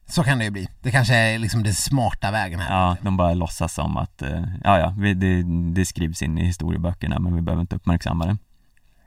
Så 0.06 0.24
kan 0.24 0.38
det 0.38 0.44
ju 0.44 0.50
bli. 0.50 0.68
Det 0.82 0.90
kanske 0.90 1.14
är 1.14 1.38
liksom 1.38 1.62
den 1.62 1.74
smarta 1.74 2.30
vägen 2.30 2.60
här. 2.60 2.80
Ja, 2.80 2.96
de 3.00 3.16
bara 3.16 3.34
låtsas 3.34 3.74
som 3.74 3.96
att, 3.96 4.22
eh, 4.22 4.42
ja 4.64 4.78
ja, 4.78 4.94
vi, 4.98 5.14
det, 5.14 5.42
det 5.74 5.84
skrivs 5.84 6.22
in 6.22 6.38
i 6.38 6.44
historieböckerna 6.44 7.18
men 7.18 7.34
vi 7.34 7.40
behöver 7.40 7.60
inte 7.60 7.76
uppmärksamma 7.76 8.26
det 8.26 8.36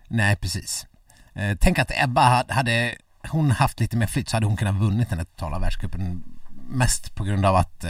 Nej, 0.07 0.35
precis. 0.35 0.87
Eh, 1.33 1.57
tänk 1.59 1.79
att 1.79 1.91
Ebba 2.03 2.21
hade, 2.21 2.53
hade 2.53 2.95
hon 3.29 3.51
haft 3.51 3.79
lite 3.79 3.97
mer 3.97 4.07
flyt 4.07 4.29
så 4.29 4.35
hade 4.35 4.45
hon 4.45 4.57
kunnat 4.57 4.75
vunnit 4.75 5.09
den 5.09 5.17
här 5.17 5.25
totala 5.25 5.59
världscupen 5.59 6.23
mest 6.69 7.15
på 7.15 7.23
grund 7.23 7.45
av 7.45 7.55
att 7.55 7.83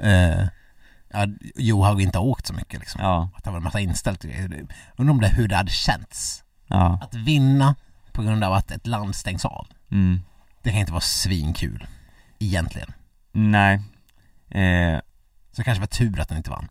eh, 0.00 0.48
ja, 1.12 1.26
inte 2.00 2.18
har 2.18 2.24
åkt 2.24 2.46
så 2.46 2.52
mycket 2.54 2.80
liksom. 2.80 3.00
Ja, 3.02 3.30
Att 3.36 3.44
det 3.44 3.50
var 3.50 3.56
en 3.56 3.62
massa 3.64 3.80
inställt 3.80 4.22
grejer. 4.22 4.66
Undrar 4.96 5.12
om 5.14 5.20
det 5.20 5.28
hur 5.28 5.48
det 5.48 5.56
hade 5.56 5.70
känts 5.70 6.44
ja, 6.66 6.98
att 7.02 7.14
vinna 7.14 7.74
på 8.12 8.22
grund 8.22 8.44
av 8.44 8.52
att 8.52 8.70
ett 8.70 8.86
land 8.86 9.14
stängs 9.16 9.44
av. 9.44 9.66
mm, 9.90 10.20
Det 10.62 10.70
kan 10.70 10.80
inte 10.80 10.92
vara 10.92 11.00
svinkul 11.00 11.86
egentligen. 12.38 12.92
nej 13.32 13.74
eh, 14.50 14.98
Så 15.52 15.56
det 15.56 15.64
kanske 15.64 15.80
var 15.80 15.86
tur 15.86 16.20
att 16.20 16.28
den 16.28 16.38
inte 16.38 16.50
vann. 16.50 16.68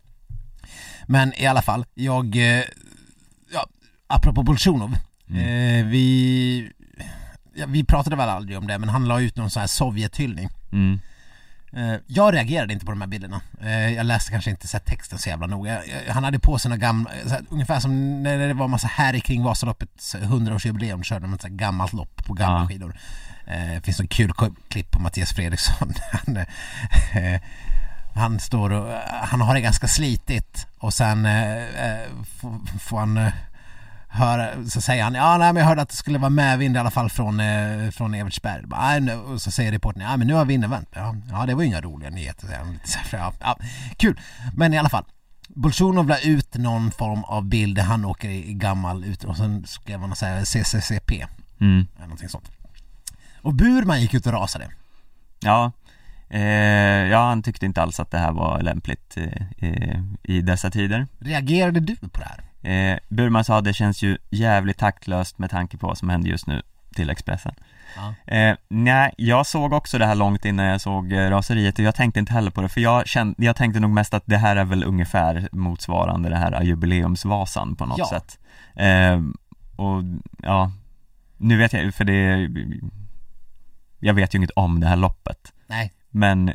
Men 1.06 1.32
i 1.34 1.46
alla 1.46 1.62
fall, 1.62 1.86
jag, 1.94 2.36
eh, 2.36 2.64
ja, 3.52 3.66
apropå 4.06 4.42
Bolsjunov, 4.42 4.96
Mm. 5.28 5.40
eh, 5.40 5.86
vi, 5.86 6.72
ja, 7.54 7.66
vi 7.66 7.84
pratade 7.84 8.16
väl 8.16 8.28
aldrig 8.28 8.58
om 8.58 8.66
det, 8.66 8.78
men 8.78 8.88
han 8.88 9.08
la 9.08 9.20
ut 9.20 9.36
någon 9.36 9.50
sån 9.50 9.60
här 9.60 9.66
Sovjethyllning. 9.66 10.48
mm, 10.72 11.00
jag 12.06 12.34
reagerade 12.34 12.72
inte 12.72 12.84
på 12.86 12.92
de 12.92 13.00
här 13.00 13.08
bilderna. 13.08 13.40
Eh, 13.62 13.88
jag 13.94 14.06
läste 14.06 14.30
kanske 14.30 14.50
inte 14.50 14.68
sett 14.68 14.84
texten 14.84 15.18
så 15.18 15.28
jävla 15.28 15.46
noga. 15.46 15.80
Jag- 15.86 16.14
Han 16.14 16.24
hade 16.24 16.38
på 16.38 16.58
sig 16.58 16.68
några 16.68 16.80
gamla, 16.80 17.10
här, 17.30 17.40
ungefär 17.50 17.80
som 17.80 18.22
när 18.22 18.38
det 18.48 18.54
var 18.54 18.68
massa 18.68 18.86
här 18.88 19.18
kring 19.18 19.42
Vasaloppets 19.44 20.14
100-årsjubileum, 20.14 21.02
körde 21.02 21.20
de 21.26 21.34
ett 21.34 21.42
gammalt 21.42 21.92
lopp 21.92 22.24
på 22.26 22.32
gamla 22.32 22.60
Ja. 22.60 22.66
skidor. 22.68 22.98
Eh, 23.46 23.74
Det 23.74 23.80
finns 23.84 24.00
en 24.00 24.08
kul 24.08 24.32
klipp 24.68 24.90
på 24.90 25.00
Mattias 25.00 25.32
Fredriksson. 25.32 25.92
Han, 26.12 26.36
eh, 26.36 27.40
han 28.14 28.40
står 28.40 28.70
och, 28.72 28.92
han 29.22 29.40
har 29.40 29.54
det 29.54 29.60
ganska 29.60 29.88
slitigt 29.88 30.66
och 30.78 30.94
sen 30.94 31.26
eh, 31.26 31.56
eh, 31.56 32.06
får 32.80 32.98
han 32.98 33.30
höra, 34.08 34.64
så 34.68 34.80
säger 34.80 35.04
han 35.04 35.14
ja 35.14 35.38
nej 35.38 35.52
men 35.52 35.60
jag 35.60 35.68
hörde 35.68 35.82
att 35.82 35.88
det 35.88 35.96
skulle 35.96 36.18
vara 36.18 36.30
medvind 36.30 36.76
i 36.76 36.78
alla 36.78 36.90
fall 36.90 37.10
från, 37.10 37.40
eh, 37.40 37.90
från 37.90 38.14
Evertsberg. 38.14 38.64
Och 39.12 39.42
så 39.42 39.50
säger 39.50 39.72
reportern 39.72 40.02
ja 40.02 40.16
men 40.16 40.26
nu 40.26 40.34
har 40.34 40.44
vinden 40.44 40.70
vänt. 40.70 40.88
Ja, 40.92 41.14
ja 41.30 41.46
det 41.46 41.54
var 41.54 41.62
ju 41.62 41.68
inga 41.68 41.80
roliga 41.80 42.10
nyheter 42.10 42.48
ja, 43.12 43.32
ja, 43.40 43.58
kul, 43.96 44.20
men 44.56 44.74
i 44.74 44.78
alla 44.78 44.88
fall. 44.88 45.04
Bolsjunov 45.48 46.08
la 46.08 46.18
ut 46.18 46.54
någon 46.54 46.90
form 46.90 47.24
av 47.24 47.44
bild 47.44 47.76
där 47.76 47.82
han 47.82 48.04
åker 48.04 48.28
i, 48.28 48.54
gammal 48.54 49.04
ut 49.04 49.24
och 49.24 49.36
sen 49.36 49.66
skrev 49.66 50.00
han 50.00 50.12
här 50.20 50.44
CCCP 50.44 51.26
mm. 51.60 51.86
någonting 52.00 52.28
sånt. 52.28 52.50
Och 53.42 53.54
Burman 53.54 54.00
gick 54.00 54.14
ut 54.14 54.26
och 54.26 54.32
rasade. 54.32 54.68
Ja, 55.40 55.72
eh, 56.28 56.40
ja 57.10 57.28
han 57.28 57.42
tyckte 57.42 57.66
inte 57.66 57.82
alls 57.82 58.00
att 58.00 58.10
det 58.10 58.18
här 58.18 58.32
var 58.32 58.62
lämpligt 58.62 59.16
eh, 59.16 59.68
eh, 59.70 60.00
i 60.22 60.40
dessa 60.40 60.70
tider 60.70 61.06
Reagerade 61.18 61.80
du 61.80 61.96
på 61.96 62.20
det 62.20 62.26
här? 62.26 62.40
Eh, 62.66 62.98
Burman 63.08 63.44
sa 63.44 63.60
det 63.60 63.74
känns 63.74 64.02
ju 64.02 64.18
jävligt 64.30 64.78
taktlöst 64.78 65.38
med 65.38 65.50
tanke 65.50 65.76
på 65.76 65.86
vad 65.86 65.98
som 65.98 66.08
händer 66.08 66.30
just 66.30 66.46
nu 66.46 66.62
till 66.94 67.10
Expressen 67.10 67.54
Ja. 67.96 68.34
eh, 68.34 68.56
Nej, 68.68 69.14
jag 69.18 69.46
såg 69.46 69.72
också 69.72 69.98
det 69.98 70.06
här 70.06 70.14
långt 70.14 70.44
innan 70.44 70.66
jag 70.66 70.80
såg 70.80 71.12
eh, 71.12 71.30
raseriet 71.30 71.78
och 71.78 71.84
jag 71.84 71.94
tänkte 71.94 72.20
inte 72.20 72.32
heller 72.32 72.50
på 72.50 72.62
det 72.62 72.68
för 72.68 72.80
jag 72.80 73.06
kände, 73.08 73.44
jag 73.44 73.56
tänkte 73.56 73.80
nog 73.80 73.90
mest 73.90 74.14
att 74.14 74.22
det 74.26 74.36
här 74.36 74.56
är 74.56 74.64
väl 74.64 74.84
ungefär 74.84 75.48
motsvarande 75.52 76.28
det 76.28 76.36
här 76.36 76.62
jubileumsvasan 76.62 77.76
på 77.76 77.86
något 77.86 77.98
Ja. 77.98 78.06
sätt 78.06 78.38
eh, 78.74 79.20
Och 79.76 80.02
ja, 80.42 80.70
nu 81.36 81.56
vet 81.56 81.72
jag 81.72 81.94
för 81.94 82.04
det 82.04 82.48
Jag 83.98 84.14
vet 84.14 84.34
ju 84.34 84.36
inget 84.36 84.50
om 84.50 84.80
det 84.80 84.86
här 84.86 84.96
loppet 84.96 85.52
Nej, 85.66 85.92
Men, 86.10 86.52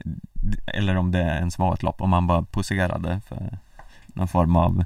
eller 0.67 0.95
om 0.95 1.11
det 1.11 1.19
ens 1.19 1.57
var 1.59 1.73
ett 1.73 1.83
lopp, 1.83 2.01
om 2.01 2.13
han 2.13 2.27
bara 2.27 2.41
poserade 2.43 3.21
för 3.27 3.57
någon 4.07 4.27
form 4.27 4.55
av 4.55 4.83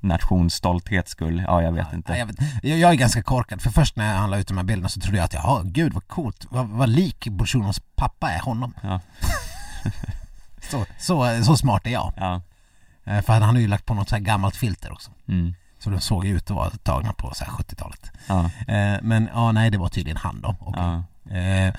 nationsstolthets 0.00 1.10
skull, 1.10 1.44
ja 1.46 1.62
jag 1.62 1.72
vet 1.72 1.92
inte 1.92 2.12
Ja, 2.12 2.18
jag, 2.18 2.26
vet, 2.26 2.36
jag, 2.62 2.78
jag 2.78 2.90
är 2.90 2.94
ganska 2.94 3.22
korkad, 3.22 3.62
för 3.62 3.70
först 3.70 3.96
när 3.96 4.14
han 4.16 4.30
la 4.30 4.36
ut 4.38 4.48
de 4.48 4.56
här 4.56 4.64
bilderna 4.64 4.88
så 4.88 5.00
trodde 5.00 5.16
jag 5.18 5.24
att 5.24 5.34
ja, 5.34 5.62
gud 5.64 5.92
vad 5.92 6.08
coolt, 6.08 6.46
vad, 6.50 6.66
vad 6.68 6.88
lik 6.88 7.28
Bolsjunovs 7.28 7.80
pappa 7.96 8.30
är 8.30 8.40
honom. 8.40 8.74
Ja, 8.82 9.00
Så, 10.70 10.86
så, 10.98 11.44
så 11.44 11.56
smart 11.56 11.86
är 11.86 11.90
jag. 11.90 12.12
ja, 12.16 12.42
Eh, 13.04 13.22
För 13.22 13.32
han 13.32 13.42
hade 13.42 13.60
ju 13.60 13.68
lagt 13.68 13.86
på 13.86 13.94
något 13.94 14.08
så 14.08 14.14
här 14.14 14.22
gammalt 14.22 14.56
filter 14.56 14.92
också. 14.92 15.10
mm, 15.28 15.54
Så 15.78 15.90
de 15.90 16.00
såg 16.00 16.26
ut 16.26 16.50
att 16.50 16.56
vara 16.56 16.70
tagna 16.70 17.12
på 17.12 17.34
så 17.34 17.44
här 17.44 17.52
70-talet. 17.52 18.10
ja, 18.26 18.50
Eh, 18.74 18.98
Men 19.02 19.28
ja, 19.34 19.52
nej 19.52 19.70
det 19.70 19.78
var 19.78 19.88
tydligen 19.88 20.16
han 20.16 20.40
då. 20.40 20.56
Okej. 20.60 20.82
ja, 20.82 21.02
Eh, 21.36 21.74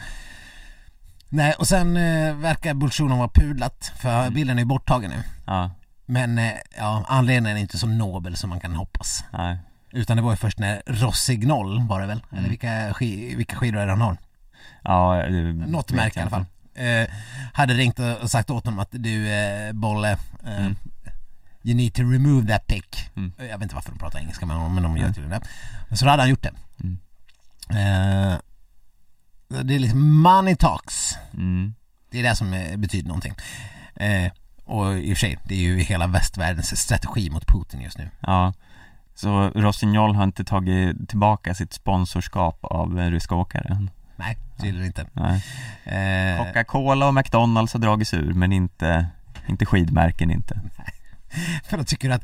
nej, 1.29 1.53
och 1.59 1.67
sen 1.67 1.93
verkar 2.41 2.73
Bolsjunov 2.73 3.17
ha 3.17 3.27
pudlat, 3.27 3.91
för 3.97 4.29
bilden 4.29 4.57
är 4.57 4.61
ju 4.61 4.65
borttagen 4.65 5.11
nu. 5.11 5.23
ja, 5.45 5.71
Men 6.09 6.37
eh, 6.37 6.51
ja, 6.77 7.05
anledningen 7.07 7.57
är 7.57 7.61
inte 7.61 7.77
så 7.77 7.87
nobel 7.87 8.35
som 8.37 8.49
man 8.49 8.59
kan 8.59 8.75
hoppas. 8.75 9.23
nej, 9.33 9.57
Utan 9.91 10.17
det 10.17 10.23
var 10.23 10.31
ju 10.31 10.37
först 10.37 10.59
när 10.59 10.81
Rossignol 10.85 11.87
var 11.87 12.01
det 12.01 12.07
väl? 12.07 12.21
Eller 12.37 12.49
vilka, 12.49 12.93
ski, 12.93 13.35
vilka 13.35 13.55
skidor 13.55 13.79
är 13.79 13.85
det 13.85 13.91
han 13.91 14.01
har? 14.01 14.17
ja 14.83 15.13
det 15.29 15.41
Något 15.53 15.91
märke 15.91 16.19
i 16.19 16.21
alla 16.21 16.29
fall. 16.29 16.45
Eh, 16.75 17.07
hade 17.53 17.73
ringt 17.73 17.99
och 18.21 18.31
sagt 18.31 18.49
åt 18.49 18.65
honom 18.65 18.79
att 18.79 18.87
du 18.91 19.29
eh, 19.33 19.73
Bolle, 19.73 20.11
eh, 20.11 20.17
Mm. 20.57 20.75
you 21.63 21.75
need 21.75 21.93
to 21.93 22.01
remove 22.01 22.47
that 22.47 22.67
pic. 22.67 22.83
Mm. 23.15 23.31
Jag 23.37 23.45
vet 23.57 23.61
inte 23.61 23.75
varför 23.75 23.91
de 23.91 23.99
pratar 23.99 24.19
engelska 24.19 24.45
med 24.45 24.55
honom, 24.55 24.73
men 24.73 24.83
de 24.83 24.97
gör 24.97 25.07
tydligen 25.07 25.29
det. 25.89 25.97
Så 25.97 26.05
då 26.05 26.11
hade 26.11 26.23
han 26.23 26.29
gjort 26.29 26.43
det. 26.43 26.53
Mm. 26.83 26.97
Eh, 27.69 28.37
det 29.63 29.75
är 29.75 29.79
liksom 29.79 30.21
money 30.21 30.55
talks. 30.55 31.17
Mm, 31.33 31.75
Det 32.11 32.19
är 32.19 32.23
det 32.23 32.35
som 32.35 32.53
eh, 32.53 32.77
betyder 32.77 33.07
någonting. 33.07 33.33
Och 34.67 34.97
i 34.97 35.13
och 35.13 35.17
för 35.17 35.19
sig, 35.27 35.37
det 35.43 35.55
är 35.55 35.59
ju 35.59 35.79
hela 35.79 36.07
västvärldens 36.07 36.77
strategi 36.81 37.29
mot 37.29 37.47
Putin 37.47 37.81
just 37.81 37.97
nu. 37.97 38.09
ja 38.19 38.53
Så 39.15 39.49
Rossignol 39.49 40.15
har 40.15 40.23
inte 40.23 40.43
tagit 40.43 41.09
tillbaka 41.09 41.53
sitt 41.53 41.73
sponsorskap 41.73 42.59
av 42.61 42.97
ryska 42.97 43.35
åkare? 43.35 43.87
Nej, 44.15 44.37
tydligen 44.61 44.85
inte. 44.85 45.05
Nej 45.13 45.43
Eh, 45.85 46.37
Coca-Cola 46.45 47.07
och 47.07 47.13
McDonalds 47.13 47.73
har 47.73 47.79
dragits 47.79 48.13
ur 48.13 48.33
men 48.33 48.51
inte, 48.51 49.07
inte 49.47 49.65
skidmärken 49.65 50.31
inte 50.31 50.61
för 51.63 51.77
då 51.77 51.83
tycker 51.83 52.09
att, 52.09 52.23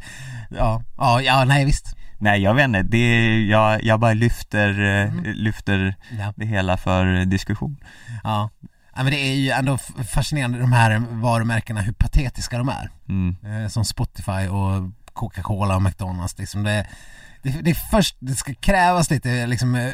ja, 0.50 0.84
ja, 0.98 1.22
ja, 1.22 1.44
nej 1.46 1.66
visst. 1.66 1.96
Nej 2.18 2.42
jag 2.42 2.54
vet 2.54 2.66
inte, 2.66 2.82
det 2.84 2.98
är, 2.98 3.40
jag, 3.40 3.84
jag 3.84 4.00
bara 4.00 4.14
lyfter, 4.14 4.70
eh, 4.70 5.12
Mm. 5.14 5.24
lyfter 5.24 5.96
Ja. 6.20 6.34
det 6.36 6.46
hela 6.46 6.78
för 6.78 7.26
diskussion 7.26 7.78
Ja. 8.24 8.50
Ja, 8.96 9.04
men 9.04 9.12
det 9.12 9.20
är 9.20 9.36
ju 9.36 9.50
ändå 9.50 9.78
fascinerande 10.14 10.60
de 10.60 10.72
här 10.72 11.04
varumärkena, 11.10 11.82
hur 11.82 11.94
patetiska 11.94 12.58
de 12.58 12.70
är. 12.70 12.90
mm. 13.10 13.36
Eh, 13.46 13.70
som 13.70 13.86
Spotify 13.86 14.48
och 14.48 14.92
Coca-Cola 15.14 15.76
och 15.76 15.82
McDonalds 15.82 16.38
liksom 16.38 16.64
det, 16.64 16.88
det, 17.42 17.50
det 17.50 17.70
är 17.70 17.90
först, 17.92 18.16
det 18.20 18.36
ska 18.36 18.54
krävas 18.54 19.10
lite 19.10 19.48
liksom 19.48 19.76
eh, 19.76 19.92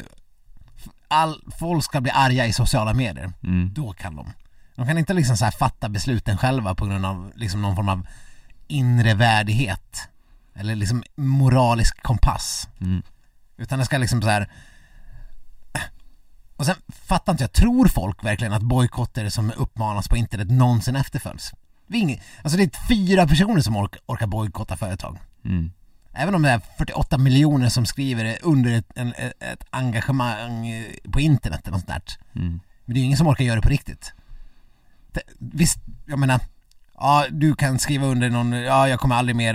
all, 1.08 1.42
folk 1.58 1.84
ska 1.84 2.00
bli 2.00 2.10
arga 2.10 2.46
i 2.46 2.52
sociala 2.52 2.94
medier. 2.94 3.32
Mm. 3.42 3.70
Då 3.74 3.92
kan 3.92 4.16
de. 4.16 4.32
De 4.74 4.86
kan 4.86 4.98
inte 4.98 5.14
liksom 5.14 5.36
så 5.36 5.50
fatta 5.50 5.88
besluten 5.88 6.38
själva 6.38 6.74
på 6.74 6.86
grund 6.86 7.06
av 7.06 7.32
liksom 7.34 7.62
någon 7.62 7.76
form 7.76 7.88
av 7.88 8.06
inre 8.68 9.14
värdighet. 9.14 10.08
Eller 10.54 10.74
liksom 10.74 11.02
moralisk 11.16 12.02
kompass. 12.02 12.68
Mm. 12.80 13.02
Utan 13.56 13.78
det 13.78 13.84
ska 13.84 13.98
liksom 13.98 14.22
så 14.22 14.28
här. 14.28 14.50
Och 16.60 16.66
sen 16.66 16.76
fattar 16.88 17.32
inte 17.32 17.44
jag, 17.44 17.52
tror 17.52 17.88
folk 17.88 18.24
verkligen 18.24 18.52
att 18.52 18.62
bojkotter 18.62 19.28
som 19.28 19.52
uppmanas 19.56 20.08
på 20.08 20.16
internet 20.16 20.50
någonsin 20.50 20.96
efterföljs? 20.96 21.52
Det 21.86 21.96
är, 21.96 22.00
inget, 22.00 22.20
alltså 22.42 22.58
det 22.58 22.62
är 22.62 22.88
fyra 22.88 23.26
personer 23.26 23.60
som 23.60 23.76
orkar, 23.76 24.00
orkar 24.06 24.26
bojkotta 24.26 24.76
företag. 24.76 25.18
Mm. 25.44 25.72
Även 26.12 26.34
om 26.34 26.42
det 26.42 26.50
är 26.50 26.60
48 26.78 27.18
miljoner 27.18 27.68
som 27.68 27.86
skriver 27.86 28.24
det 28.24 28.38
under 28.42 28.72
ett, 28.72 28.92
en, 28.94 29.14
ett 29.40 29.64
engagemang 29.70 30.84
på 31.12 31.20
internet 31.20 31.60
eller 31.62 31.72
något 31.72 31.86
sånt 31.86 32.04
där. 32.06 32.40
Mm. 32.40 32.60
Men 32.84 32.94
det 32.94 32.98
är 32.98 33.00
ju 33.00 33.06
ingen 33.06 33.18
som 33.18 33.26
orkar 33.26 33.44
göra 33.44 33.56
det 33.56 33.62
på 33.62 33.68
riktigt. 33.68 34.12
Det, 35.12 35.22
visst, 35.38 35.78
jag 36.06 36.18
menar, 36.18 36.40
ja 36.94 37.26
du 37.30 37.54
kan 37.54 37.78
skriva 37.78 38.06
under 38.06 38.30
någon, 38.30 38.52
ja 38.52 38.88
jag 38.88 39.00
kommer 39.00 39.14
aldrig 39.14 39.36
mer 39.36 39.54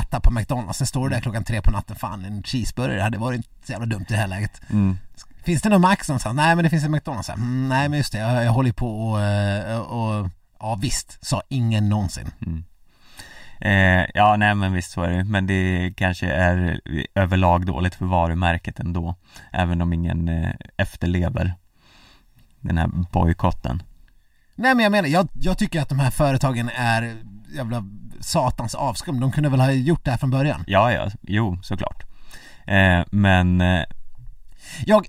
äta 0.00 0.20
på 0.20 0.30
McDonalds. 0.30 0.78
Sen 0.78 0.86
står 0.86 1.08
du 1.08 1.14
där 1.14 1.22
klockan 1.22 1.44
tre 1.44 1.62
på 1.62 1.70
natten, 1.70 1.96
fan 1.96 2.24
en 2.24 2.42
cheeseburgare 2.42 3.00
hade 3.00 3.18
varit 3.18 3.36
inte 3.36 3.66
så 3.66 3.72
jävla 3.72 3.86
dumt 3.86 4.06
i 4.08 4.12
det 4.12 4.18
här 4.18 4.28
läget. 4.28 4.60
Mm. 4.70 4.98
Finns 5.44 5.62
det 5.62 5.68
någon 5.68 5.80
Max 5.80 6.08
någonstans? 6.08 6.36
Nej 6.36 6.54
men 6.54 6.64
det 6.64 6.70
finns 6.70 6.84
en 6.84 6.90
McDonalds 6.90 7.28
här. 7.28 7.34
Mm, 7.34 7.68
nej 7.68 7.88
men 7.88 7.98
just 7.98 8.12
det, 8.12 8.18
jag, 8.18 8.44
jag 8.44 8.52
håller 8.52 8.72
på 8.72 9.10
och, 9.10 9.20
eh, 9.20 9.78
och, 9.80 10.28
ja 10.60 10.78
visst, 10.80 11.26
sa 11.26 11.42
ingen 11.48 11.88
någonsin. 11.88 12.30
Eh, 13.60 14.04
ja 14.14 14.36
nej 14.36 14.54
men 14.54 14.72
visst 14.72 14.92
så 14.92 15.02
är 15.02 15.10
det 15.10 15.24
men 15.24 15.46
det 15.46 15.92
kanske 15.96 16.26
är 16.26 16.80
överlag 17.14 17.66
dåligt 17.66 17.94
för 17.94 18.04
varumärket 18.04 18.80
ändå 18.80 19.14
Även 19.52 19.80
om 19.80 19.92
ingen 19.92 20.28
eh, 20.28 20.50
efterlever 20.76 21.54
den 22.60 22.78
här 22.78 22.86
bojkotten 23.12 23.82
Nej 24.54 24.74
men 24.74 24.82
jag 24.82 24.92
menar, 24.92 25.08
jag, 25.08 25.28
jag 25.32 25.58
tycker 25.58 25.80
att 25.80 25.88
de 25.88 25.98
här 25.98 26.10
företagen 26.10 26.70
är 26.76 27.16
jävla 27.54 27.84
satans 28.20 28.74
avskum. 28.74 29.20
De 29.20 29.32
kunde 29.32 29.48
väl 29.48 29.60
ha 29.60 29.72
gjort 29.72 30.04
det 30.04 30.10
här 30.10 30.18
från 30.18 30.30
början. 30.30 30.64
Ja 30.66 30.92
ja, 30.92 31.10
jo 31.22 31.58
såklart 31.62 32.02
eh, 32.66 33.00
Men 33.10 33.60
eh, 33.60 33.82
Jag, 34.86 35.06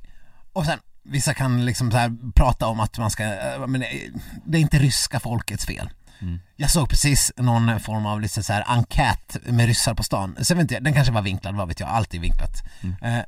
och 0.56 0.66
sen, 0.66 0.80
vissa 1.03 1.34
kan 1.34 1.66
liksom 1.66 1.91
så 1.91 1.97
här 1.97 2.12
prata 2.36 2.68
om 2.68 2.80
att 2.80 2.97
man 2.97 3.12
ska, 3.12 3.24
eh, 3.24 3.68
men 3.68 3.82
eh, 3.82 3.88
det 4.45 4.58
är 4.58 4.62
inte 4.62 4.80
ryska 4.80 5.20
folkets 5.20 5.66
fel. 5.66 5.89
Mm. 6.22 6.39
Jag 6.56 6.70
såg 6.72 6.89
precis 6.89 7.32
någon 7.38 7.80
form 7.80 8.06
av 8.06 8.22
lite 8.22 8.43
så 8.43 8.53
här 8.53 8.64
enkät 8.68 9.38
med 9.45 9.66
ryssar 9.66 9.93
på 9.93 10.03
stan. 10.03 10.36
Så 10.41 10.51
jag 10.53 10.58
vet 10.58 10.62
inte, 10.72 10.80
den 10.80 10.93
kanske 10.93 11.14
var 11.14 11.22
vinklad, 11.22 11.56
vad 11.56 11.68
vet 11.68 11.80
jag, 11.80 11.89
alltid 11.89 12.22
vinklat. 12.22 12.64
Eh, 13.01 13.20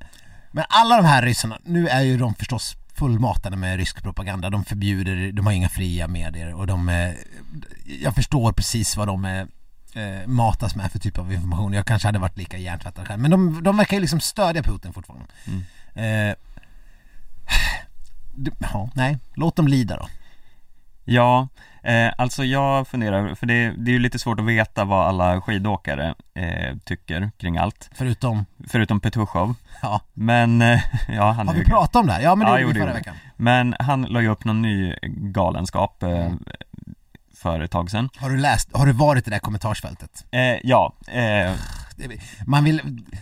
Men 0.51 0.65
alla 0.69 0.97
de 0.97 1.05
här 1.05 1.21
ryssarna, 1.21 1.59
nu 1.63 1.87
är 1.87 2.01
ju 2.01 2.17
de 2.17 2.35
förstås 2.35 2.75
fullmatade 2.95 3.57
med 3.57 3.77
rysk 3.77 4.03
propaganda. 4.03 4.49
De 4.49 4.65
förbjuder, 4.65 5.31
de 5.31 5.45
har 5.45 5.53
inga 5.53 5.69
fria 5.69 6.07
medier 6.07 6.53
och 6.53 6.67
de, 6.67 6.89
eh, 6.89 7.11
jag 8.01 8.15
förstår 8.15 8.51
precis 8.51 8.97
vad 8.97 9.07
de 9.07 9.25
eh, 9.25 9.41
eh, 10.03 10.27
matas 10.27 10.75
med 10.75 10.91
för 10.91 10.99
typ 10.99 11.17
av 11.17 11.33
information. 11.33 11.73
Jag 11.73 11.85
kanske 11.85 12.07
hade 12.07 12.19
varit 12.19 12.37
lika 12.37 12.57
hjärntvättad 12.57 13.07
själv. 13.07 13.21
Men 13.21 13.31
de, 13.31 13.63
de 13.63 13.77
verkar 13.77 13.97
ju 13.97 14.01
liksom 14.01 14.19
stödja 14.19 14.63
Putin 14.63 14.93
fortfarande. 14.93 15.25
Eh, 15.95 16.01
det- 16.03 16.35
ja, 18.59 18.89
nej, 18.95 19.17
låt 19.35 19.55
dem 19.55 19.67
lida 19.67 19.97
då. 19.97 20.07
Ja, 21.09 21.47
eh, 21.83 22.11
alltså 22.17 22.43
jag 22.43 22.87
funderar, 22.87 23.35
för 23.35 23.45
det, 23.45 23.69
det 23.77 23.91
är 23.91 23.93
ju 23.93 23.99
lite 23.99 24.19
svårt 24.19 24.39
att 24.39 24.45
veta 24.45 24.85
vad 24.85 25.07
alla 25.07 25.41
skidåkare 25.41 26.15
eh, 26.33 26.77
tycker 26.85 27.31
kring 27.37 27.57
allt 27.57 27.89
Förutom, 27.93 28.45
Förutom 28.67 28.99
Petushov 28.99 29.55
ja, 29.81 30.01
Men, 30.13 30.61
eh, 30.61 30.81
ja 31.09 31.31
han 31.31 31.47
har 31.47 31.53
vi 31.53 31.59
ju 31.59 31.65
pratat 31.65 31.95
om 31.95 32.07
det 32.07 32.13
här? 32.13 32.21
Ja 32.21 32.35
men 32.35 32.47
det 32.47 32.53
Ja, 32.53 32.59
gjorde 32.59 32.73
jo, 32.73 32.79
vi 32.79 32.85
förra 32.85 32.93
veckan. 32.97 33.15
Men 33.35 33.75
han 33.79 34.01
la 34.01 34.21
ju 34.21 34.27
upp 34.27 34.45
någon 34.45 34.61
ny 34.61 34.95
galenskap 35.31 36.03
eh, 36.03 36.31
för 37.35 37.59
ett 37.59 37.71
tag 37.71 37.91
sedan 37.91 38.09
Har 38.17 38.29
du 38.29 38.37
läst, 38.37 38.69
har 38.77 38.85
du 38.85 38.91
varit 38.91 39.27
i 39.27 39.29
det 39.29 39.35
där 39.35 39.39
kommentarsfältet? 39.39 40.25
eh, 40.31 40.39
Ja, 40.63 40.93
eh, 41.07 41.51
Man 42.45 42.63
vill, 42.63 42.81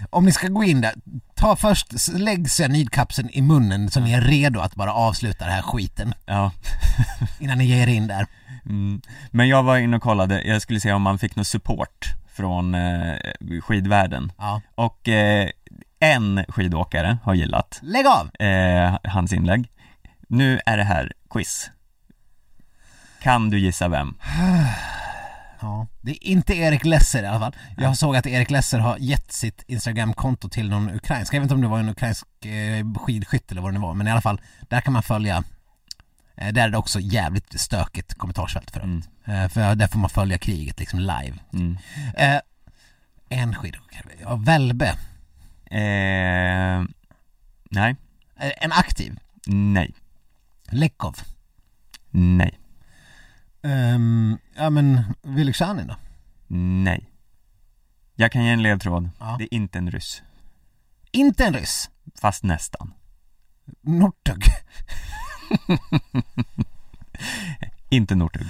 om 0.09 0.25
ni 0.25 0.31
ska 0.31 0.47
gå 0.47 0.63
in 0.63 0.81
där, 0.81 0.93
ta 1.35 1.55
först, 1.55 1.93
lägg 2.13 2.49
cyanidkapseln 2.51 3.29
i 3.29 3.41
munnen 3.41 3.91
så 3.91 3.99
ni 3.99 4.13
är 4.13 4.21
redo 4.21 4.59
att 4.59 4.75
bara 4.75 4.93
avsluta 4.93 5.45
den 5.45 5.53
här 5.53 5.61
skiten 5.61 6.13
ja 6.25 6.51
innan 7.39 7.57
ni 7.57 7.65
ger 7.65 7.87
er 7.87 7.93
in 7.93 8.07
där. 8.07 8.27
mm. 8.65 9.01
Men 9.31 9.47
jag 9.47 9.63
var 9.63 9.77
inne 9.77 9.97
och 9.97 10.03
kollade, 10.03 10.41
jag 10.43 10.61
skulle 10.61 10.79
se 10.79 10.93
om 10.93 11.01
man 11.01 11.19
fick 11.19 11.35
någon 11.35 11.45
support 11.45 12.13
från 12.33 12.75
eh, 12.75 13.15
skidvärlden 13.61 14.31
Ja. 14.37 14.61
Och 14.75 15.07
eh, 15.09 15.49
en 15.99 16.45
skidåkare 16.47 17.17
har 17.23 17.33
gillat 17.33 17.79
Lägg 17.81 18.05
av! 18.07 18.35
eh, 18.45 18.97
hans 19.03 19.33
inlägg 19.33 19.69
Nu 20.27 20.59
är 20.65 20.77
det 20.77 20.83
här 20.83 21.11
quiz 21.29 21.69
Kan 23.21 23.49
du 23.49 23.59
gissa 23.59 23.87
vem? 23.87 24.13
Ja, 25.65 25.87
det 26.01 26.11
är 26.11 26.23
inte 26.31 26.53
Erik 26.55 26.85
Lesser 26.85 27.23
i 27.23 27.25
alla 27.25 27.39
fall. 27.39 27.55
Jag 27.77 27.97
såg 27.97 28.15
att 28.15 28.25
Erik 28.27 28.49
Lesser 28.51 28.79
har 28.79 28.97
gett 28.97 29.31
sitt 29.31 29.63
Instagramkonto 29.67 30.49
till 30.49 30.69
någon 30.69 30.89
ukrainsk, 30.89 31.33
jag 31.33 31.39
vet 31.39 31.43
inte 31.45 31.55
om 31.55 31.61
det 31.61 31.67
var 31.67 31.79
en 31.79 31.89
ukrainsk 31.89 32.45
eh, 32.45 32.85
skidskytt 32.95 33.51
eller 33.51 33.61
vad 33.61 33.71
det 33.73 33.79
nu 33.79 33.85
var, 33.85 33.93
men 33.93 34.07
i 34.07 34.11
alla 34.11 34.21
fall, 34.21 34.41
där 34.69 34.81
kan 34.81 34.93
man 34.93 35.03
följa 35.03 35.43
eh, 36.35 36.53
där 36.53 36.63
är 36.63 36.69
det 36.69 36.77
också 36.77 36.99
jävligt 36.99 37.59
stökigt 37.59 38.13
kommentarsfält 38.13 38.71
för 38.71 38.79
övrigt. 38.79 39.09
Eh, 39.25 39.47
För 39.47 39.75
där 39.75 39.87
får 39.87 39.99
man 39.99 40.09
följa 40.09 40.37
kriget 40.37 40.79
liksom 40.79 40.99
live. 40.99 41.33
Mm. 41.53 41.77
Eh, 42.17 42.39
en 43.29 43.55
skidåkare, 43.55 44.11
ja, 44.21 44.35
Välbe, 44.35 44.95
Eh, 45.71 46.83
nej, 47.71 47.95
en 48.37 48.71
aktiv, 48.71 49.19
nej, 49.47 49.93
Lekov, 50.69 51.15
nej, 52.11 52.59
um, 53.65 54.37
ja 54.55 54.69
men 54.69 55.03
Vylegzjanin 55.21 55.87
då? 55.87 55.95
nej 56.47 57.09
Jag 58.15 58.31
kan 58.31 58.43
ge 58.45 58.51
en 58.51 58.61
ledtråd, 58.63 59.09
Ja. 59.19 59.35
det 59.39 59.43
är 59.43 59.53
inte 59.53 59.77
en 59.77 59.91
ryss 59.91 60.23
Inte 61.11 61.45
en 61.45 61.53
ryss, 61.53 61.89
Fast 62.21 62.43
nästan 62.43 62.93
Nortug, 63.81 64.43
inte 67.89 68.15
Northug. 68.15 68.47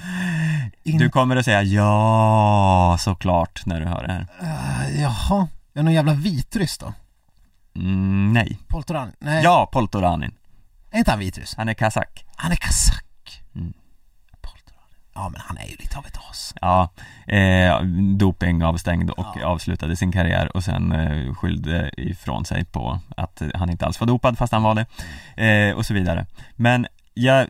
In... 0.83 0.97
Du 0.97 1.09
kommer 1.09 1.35
att 1.35 1.45
säga 1.45 1.63
ja, 1.63 2.97
såklart, 2.99 3.65
när 3.65 3.79
du 3.79 3.85
hör 3.87 4.07
det 4.07 4.13
här. 4.13 4.27
Uh, 4.41 5.01
jaha, 5.01 5.47
är 5.73 5.83
någon 5.83 5.93
jävla 5.93 6.13
vitryss 6.13 6.77
då? 6.77 6.93
Mm, 7.75 8.33
nej. 8.33 8.59
Poltoran? 8.67 9.11
Nej. 9.19 9.43
Ja, 9.43 9.69
Poltoranin. 9.73 10.35
Är 10.91 10.97
inte 10.97 11.11
han 11.11 11.19
vitryss? 11.19 11.55
Han 11.57 11.69
är 11.69 11.73
kazak. 11.73 12.25
Han 12.35 12.51
är 12.51 12.55
kazak. 12.55 13.04
Ja 15.15 15.29
men 15.29 15.41
han 15.45 15.57
är 15.57 15.65
ju 15.65 15.75
lite 15.79 15.97
av 15.97 16.05
ett 16.05 16.17
as. 16.29 16.53
Ja, 16.61 16.89
eh, 17.27 17.81
doping 18.17 18.63
avstängd 18.63 19.09
och 19.09 19.25
Ja. 19.41 19.45
avslutade 19.45 19.95
sin 19.95 20.11
karriär 20.11 20.55
och 20.57 20.63
sen 20.63 20.91
eh, 20.91 21.33
skyllde 21.35 21.91
ifrån 21.97 22.45
sig 22.45 22.65
på 22.65 22.99
att 23.17 23.41
han 23.55 23.69
inte 23.69 23.85
alls 23.85 23.99
var 23.99 24.07
dopad 24.07 24.37
fast 24.37 24.53
han 24.53 24.63
var 24.63 24.75
det 24.75 24.85
eh, 25.69 25.75
och 25.75 25.85
så 25.85 25.93
vidare. 25.93 26.25
Men 26.55 26.87
ja, 27.13 27.45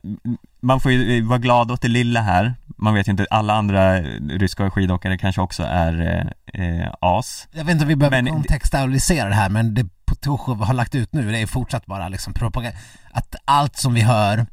man 0.62 0.80
får 0.80 0.92
ju 0.92 1.22
vara 1.22 1.40
glad 1.40 1.72
åt 1.72 1.82
det 1.82 1.88
lilla 1.88 2.22
här. 2.22 2.56
Man 2.78 2.94
vet 2.94 3.08
ju 3.08 3.12
inte, 3.12 3.26
alla 3.30 3.54
andra 3.54 4.02
ryska 4.30 4.72
skidåkare 4.72 5.18
kanske 5.18 5.42
också 5.42 5.64
är 5.64 6.26
eh, 6.54 6.82
eh, 6.82 6.94
as. 7.02 7.48
Jag 7.52 7.64
vet 7.66 7.72
inte 7.72 7.84
om 7.84 7.90
vi 7.90 7.96
behöver 7.96 8.22
Men- 8.22 8.34
kontextualisera 8.34 9.30
det 9.30 9.36
här 9.36 9.50
men 9.50 9.74
det 9.74 9.86
Potosjov 10.06 10.64
har 10.64 10.74
lagt 10.74 10.96
ut 10.96 11.14
nu 11.14 11.32
det 11.32 11.40
är 11.42 11.48
fortsatt 11.48 11.86
bara 11.86 12.10
liksom 12.10 12.34
propaganda. 12.34 12.78
Att 13.12 13.36
allt 13.46 13.76
som 13.78 13.94
vi 13.94 14.02
hör 14.02 14.46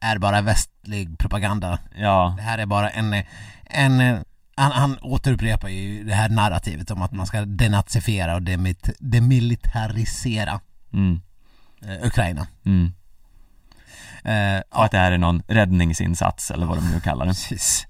är 0.00 0.18
bara 0.18 0.40
västlig 0.88 1.18
propaganda. 1.18 1.78
Ja, 1.96 2.34
Det 2.36 2.42
här 2.42 2.58
är 2.58 2.66
bara 2.66 2.90
en, 2.90 3.14
en 3.64 4.24
han, 4.56 4.72
han 4.72 4.98
återupprepar 5.02 5.68
ju 5.68 6.04
det 6.04 6.14
här 6.14 6.28
narrativet 6.28 6.90
om 6.90 7.02
att 7.02 7.12
man 7.12 7.26
ska 7.26 7.40
denazifiera 7.44 8.34
och 8.34 8.42
demit, 8.42 8.90
demilitarisera 8.98 10.60
mm, 10.92 11.20
eh, 11.82 12.06
Ukraina. 12.06 12.46
mm. 12.66 12.92
Eh, 14.24 14.62
Och 14.70 14.84
att 14.84 14.90
det 14.90 14.98
här 14.98 15.12
är 15.12 15.18
någon 15.18 15.42
räddningsinsats 15.48 16.50
eller 16.50 16.66
vad 16.66 16.76
de 16.78 16.90
nu 16.90 17.00
kallar 17.00 17.26
det. 17.26 17.30
precis. 17.30 17.86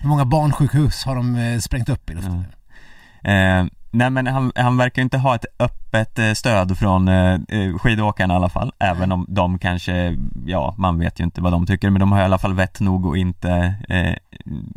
Hur 0.00 0.08
många 0.08 0.24
barnsjukhus 0.24 1.04
har 1.04 1.16
de 1.16 1.36
eh, 1.36 1.58
sprängt 1.58 1.88
upp 1.88 2.10
i 2.10 2.14
luften? 2.14 2.44
Eh, 3.24 3.64
nej 3.90 4.10
men 4.10 4.26
han, 4.26 4.52
han 4.56 4.76
verkar 4.76 5.02
inte 5.02 5.18
ha 5.18 5.34
ett 5.34 5.44
öppet 5.58 6.18
eh, 6.18 6.32
stöd 6.32 6.78
från 6.78 7.08
eh, 7.08 7.40
eh, 7.48 7.78
skidåkarna 7.78 8.34
i 8.34 8.36
alla 8.36 8.48
fall, 8.48 8.72
även 8.78 9.12
om 9.12 9.26
de 9.28 9.58
kanske, 9.58 10.16
ja 10.46 10.74
man 10.78 10.98
vet 10.98 11.20
ju 11.20 11.24
inte 11.24 11.40
vad 11.40 11.52
de 11.52 11.66
tycker, 11.66 11.90
men 11.90 12.00
de 12.00 12.12
har 12.12 12.20
i 12.20 12.24
alla 12.24 12.38
fall 12.38 12.54
vett 12.54 12.80
nog 12.80 13.06
att 13.06 13.16
inte 13.16 13.74
eh, 13.88 14.14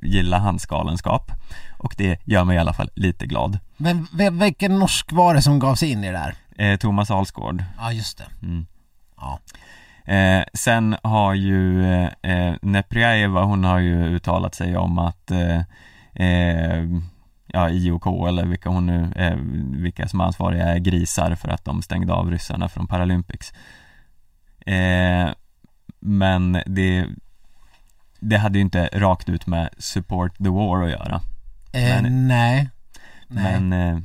gilla 0.02 0.40
hans 0.40 0.66
galenskap. 0.66 1.32
Och 1.78 1.96
det 1.98 2.20
gör 2.26 2.44
mig 2.44 2.56
i 2.56 2.60
alla 2.60 2.74
fall 2.74 2.90
lite 2.96 3.26
glad. 3.26 3.60
Men 3.78 4.08
vilken 4.40 4.80
norsk 4.80 5.12
var 5.12 5.34
det 5.34 5.42
som 5.42 5.60
gav 5.60 5.76
sig 5.76 5.92
in 5.92 6.04
i 6.04 6.12
det 6.12 6.14
där? 6.14 6.36
Eh, 6.66 6.78
Thomas 6.78 7.12
Alsgaard. 7.12 7.64
Ja 7.78 7.92
just 7.92 8.18
det. 8.18 8.28
Mm. 8.46 8.66
Ja. 9.18 9.40
Eh, 10.14 10.44
sen 10.54 10.96
har 11.04 11.34
ju 11.34 11.86
eh, 11.94 12.10
eh, 12.22 12.56
Neprjajeva, 12.62 13.44
hon 13.44 13.64
har 13.64 13.80
ju 13.80 14.06
uttalat 14.06 14.56
sig 14.56 14.78
om 14.78 15.00
att 15.00 15.32
eh, 15.32 15.62
ja, 17.54 17.70
IOK 17.70 18.28
eller 18.28 18.46
vilka 18.46 18.70
hon 18.70 18.86
nu, 18.86 19.12
eh, 19.16 19.36
vilka 19.82 20.08
som 20.08 20.22
är 20.22 20.26
ansvariga 20.26 20.66
är 20.68 20.78
grisar 20.80 21.36
för 21.36 21.50
att 21.50 21.66
de 21.66 21.82
stängde 21.82 22.14
av 22.14 22.32
ryssarna 22.32 22.70
från 22.70 22.88
Paralympics. 22.88 23.54
Eh, 24.66 25.30
men 26.00 26.62
det, 26.66 27.06
det 28.20 28.38
hade 28.38 28.58
ju 28.58 28.62
inte 28.62 28.90
rakt 28.94 29.30
ut 29.30 29.48
med 29.48 29.70
support 29.78 30.38
the 30.38 30.50
war 30.50 30.84
att 30.84 30.92
göra. 30.92 31.22
Eh, 31.74 32.02
Men- 32.02 32.28
nej. 32.28 32.70
Nej. 33.28 33.60
Men 33.60 33.74
eh, 33.74 33.98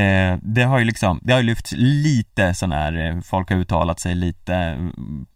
eh, 0.00 0.38
det 0.42 0.62
har 0.62 0.78
ju 0.78 0.84
liksom, 0.84 1.20
det 1.22 1.32
har 1.32 1.40
ju 1.40 1.46
lyfts 1.46 1.72
lite 1.76 2.54
sån 2.54 2.72
här, 2.72 2.92
eh, 3.06 3.20
folk 3.20 3.50
har 3.50 3.56
uttalat 3.56 4.00
sig 4.00 4.14
lite 4.14 4.78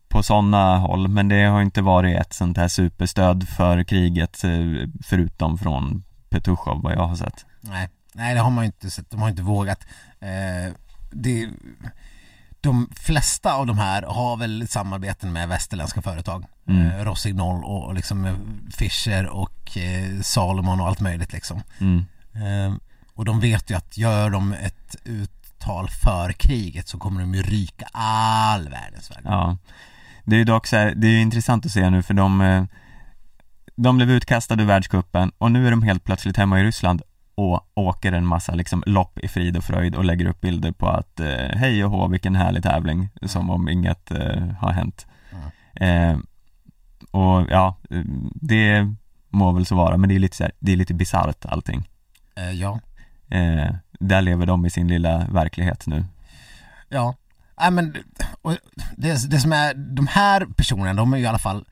på 0.09 0.23
sådana 0.23 0.79
håll 0.79 1.09
men 1.09 1.29
det 1.29 1.43
har 1.45 1.63
inte 1.63 1.83
varit 1.83 2.21
ett 2.21 2.33
sånt 2.33 2.57
här 2.57 2.69
superstöd 2.69 3.49
för 3.49 3.85
kriget 3.85 4.45
eh, 4.45 4.89
förutom 5.05 5.59
från 5.59 6.04
Petushov 6.35 6.83
vad 6.83 6.93
jag 6.93 7.07
har 7.07 7.17
sett. 7.17 7.47
Nej, 7.61 7.89
nej 8.13 8.35
det 8.35 8.41
har 8.41 8.51
man 8.51 8.65
ju 8.65 8.67
inte 8.67 8.91
sett, 8.91 9.11
de 9.11 9.21
har 9.21 9.29
inte 9.29 9.43
vågat. 9.43 9.87
Eh, 10.21 10.73
det, 11.11 11.49
de 12.61 12.91
flesta 12.97 13.55
av 13.55 13.67
de 13.67 13.79
här 13.79 14.03
har 14.03 14.37
väl 14.37 14.69
samarbeten 14.69 15.33
med 15.33 15.49
västerländska 15.49 16.03
företag. 16.03 16.45
Mm. 16.69 16.87
Eh, 16.87 17.05
Rossignol 17.05 17.65
och, 17.65 17.85
och 17.85 17.95
liksom 17.95 18.25
eh, 18.25 18.35
Fischer 18.71 19.27
och 19.27 19.77
eh, 19.79 20.21
Salomon 20.21 20.81
och 20.81 20.87
allt 20.87 21.01
möjligt 21.01 21.33
liksom. 21.33 21.63
Mm. 21.79 22.05
Eh, 22.35 22.77
och 23.15 23.25
de 23.25 23.41
vet 23.41 23.71
ju 23.71 23.77
att 23.77 23.99
gör 23.99 24.31
de 24.31 24.53
ett 24.53 24.97
uttal 25.05 25.89
för 25.89 26.33
kriget 26.33 26.89
så 26.89 26.99
kommer 26.99 27.21
de 27.21 27.35
ju 27.35 27.43
ryka 27.43 27.87
all 27.93 28.69
världens 28.69 29.11
väg. 29.11 29.21
Ja. 29.25 29.57
Det 30.25 30.37
är 30.37 30.39
ju 30.39 30.45
dock 30.45 30.67
så 30.67 30.77
här, 30.77 30.95
det 30.97 31.07
är 31.07 31.11
ju 31.11 31.21
intressant 31.21 31.67
att 31.67 31.73
se 31.73 31.91
nu 31.91 32.03
för 32.03 32.15
de 32.15 32.41
eh, 32.41 32.65
De 33.75 33.97
blev 33.97 34.11
utkastade 34.11 34.63
ur 34.63 34.67
världscupen 34.67 35.33
och 35.39 35.53
nu 35.53 35.67
är 35.67 35.71
de 35.71 35.83
helt 35.83 36.05
plötsligt 36.05 36.37
hemma 36.37 36.61
i 36.61 36.65
Ryssland 36.65 37.03
och 37.35 37.71
åker 37.75 38.13
en 38.13 38.27
massa 38.27 38.55
liksom 38.55 38.83
lopp 38.87 39.19
i 39.19 39.29
frid 39.29 39.57
och 39.57 39.65
fröjd 39.65 39.95
och 39.95 40.05
lägger 40.05 40.27
upp 40.27 40.41
bilder 40.41 40.73
på 40.73 40.89
att 40.89 41.21
eh, 41.21 41.49
hej 41.57 41.85
och 41.85 41.91
hå 41.91 42.09
vilken 42.09 42.37
härlig 42.37 42.63
tävling 42.63 43.09
som 43.23 43.51
om 43.51 43.69
inget 43.69 44.11
eh, 44.11 44.47
har 44.59 44.73
hänt. 44.73 45.07
Eh, 45.75 46.19
och 47.11 47.47
ja, 47.51 47.77
det 48.35 48.95
må 49.29 49.53
väl 49.53 49.67
så 49.67 49.75
vara 49.75 49.97
men 49.97 50.09
det 50.09 50.15
är 50.15 50.19
lite 50.19 50.37
så 50.37 50.43
här, 50.43 50.53
det 50.59 50.73
är 50.73 50.77
lite 50.77 50.95
bisarrt 50.95 51.47
allting. 51.47 51.89
Eh, 52.35 52.51
ja. 52.51 52.81
eh, 53.29 53.75
där 54.01 54.23
lever 54.23 54.47
de 54.47 54.67
i 54.67 54.71
sin 54.71 54.89
lilla 54.89 55.27
verklighet 55.27 55.87
nu. 55.87 56.05
Ja, 56.89 57.15
nej 57.61 57.71
men 57.71 57.97
och 58.43 58.57
det, 58.97 59.31
det 59.31 59.41
som 59.41 59.53
är, 59.53 59.75
de 59.75 60.07
här 60.07 60.47
personerna 60.57 60.95
de 60.95 61.13
är 61.13 61.17
ju 61.17 61.23
i 61.23 61.27
alla 61.27 61.39
fall 61.39 61.65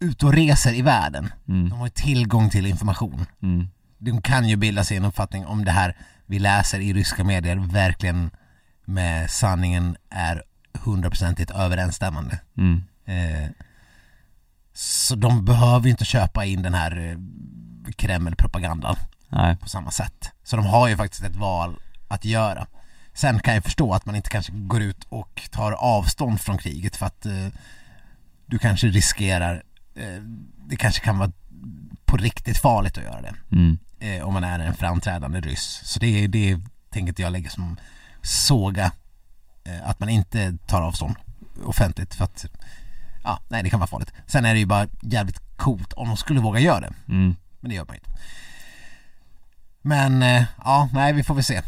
ute 0.00 0.26
och 0.26 0.32
reser 0.32 0.72
i 0.74 0.82
världen. 0.82 1.32
mm, 1.48 1.68
De 1.68 1.78
har 1.78 1.88
tillgång 1.88 2.50
till 2.50 2.66
information. 2.66 3.26
mm, 3.42 3.68
De 3.98 4.22
kan 4.22 4.48
ju 4.48 4.56
bilda 4.56 4.84
sig 4.84 4.96
en 4.96 5.04
uppfattning 5.04 5.46
om 5.46 5.64
det 5.64 5.70
här 5.70 5.96
vi 6.26 6.38
läser 6.38 6.80
i 6.80 6.92
ryska 6.92 7.24
medier 7.24 7.56
verkligen 7.56 8.30
med 8.84 9.30
sanningen 9.30 9.96
är 10.10 10.42
hundraprocentigt 10.72 11.50
överensstämmande. 11.50 12.40
mm, 12.56 12.82
Eh, 13.04 13.48
så 14.74 15.14
de 15.14 15.44
behöver 15.44 15.84
ju 15.84 15.90
inte 15.90 16.04
köpa 16.04 16.44
in 16.44 16.62
den 16.62 16.74
här 16.74 16.98
eh, 17.10 17.92
Kreml-propagandan 17.96 18.96
på 19.60 19.68
samma 19.68 19.90
sätt. 19.90 20.32
Så 20.42 20.56
de 20.56 20.66
har 20.66 20.88
ju 20.88 20.96
faktiskt 20.96 21.24
ett 21.24 21.36
val 21.36 21.76
att 22.08 22.24
göra. 22.24 22.66
Sen 23.14 23.40
kan 23.40 23.54
jag 23.54 23.64
förstå 23.64 23.94
att 23.94 24.06
man 24.06 24.16
inte 24.16 24.30
kanske 24.30 24.52
går 24.52 24.82
ut 24.82 25.04
och 25.08 25.42
tar 25.50 25.72
avstånd 25.72 26.40
från 26.40 26.58
kriget 26.58 26.96
för 26.96 27.06
att 27.06 27.26
eh, 27.26 27.46
du 28.46 28.58
kanske 28.58 28.86
riskerar, 28.86 29.62
det 30.68 30.76
kanske 30.76 31.04
kan 31.04 31.18
vara 31.18 31.32
på 32.04 32.16
riktigt 32.16 32.58
farligt 32.58 32.98
att 32.98 33.04
göra 33.04 33.20
det 33.20 33.34
mm, 33.52 33.78
eh, 34.00 34.22
om 34.28 34.34
man 34.34 34.44
är 34.44 34.58
en 34.58 34.74
framträdande 34.74 35.40
ryss. 35.40 35.80
Så 35.84 35.98
det, 36.00 36.26
det 36.26 36.58
tänker 36.90 37.08
inte 37.08 37.22
jag 37.22 37.32
lägga 37.32 37.50
som 37.50 37.76
såga 38.22 38.92
eh, 39.64 39.88
att 39.88 40.00
man 40.00 40.08
inte 40.08 40.56
tar 40.66 40.82
avstånd 40.82 41.14
offentligt 41.64 42.14
för 42.14 42.24
att 42.24 42.46
ja, 43.24 43.40
nej 43.48 43.62
det 43.62 43.70
kan 43.70 43.80
vara 43.80 43.88
farligt. 43.90 44.12
Sen 44.26 44.44
är 44.44 44.54
det 44.54 44.60
ju 44.60 44.66
bara 44.66 44.86
jävligt 45.02 45.56
coolt 45.56 45.92
om 45.92 46.08
de 46.08 46.16
skulle 46.16 46.40
våga 46.40 46.60
göra 46.60 46.80
det. 46.80 46.92
mm. 47.08 47.36
Men 47.60 47.68
det 47.68 47.74
gör 47.74 47.84
man 47.86 47.94
inte. 47.94 48.10
Men 49.82 50.22
eh, 50.22 50.44
ja, 50.64 50.88
nej 50.92 51.12
vi 51.12 51.22
får 51.22 51.34
väl 51.34 51.44
se. 51.44 51.56
Eh, 51.56 51.62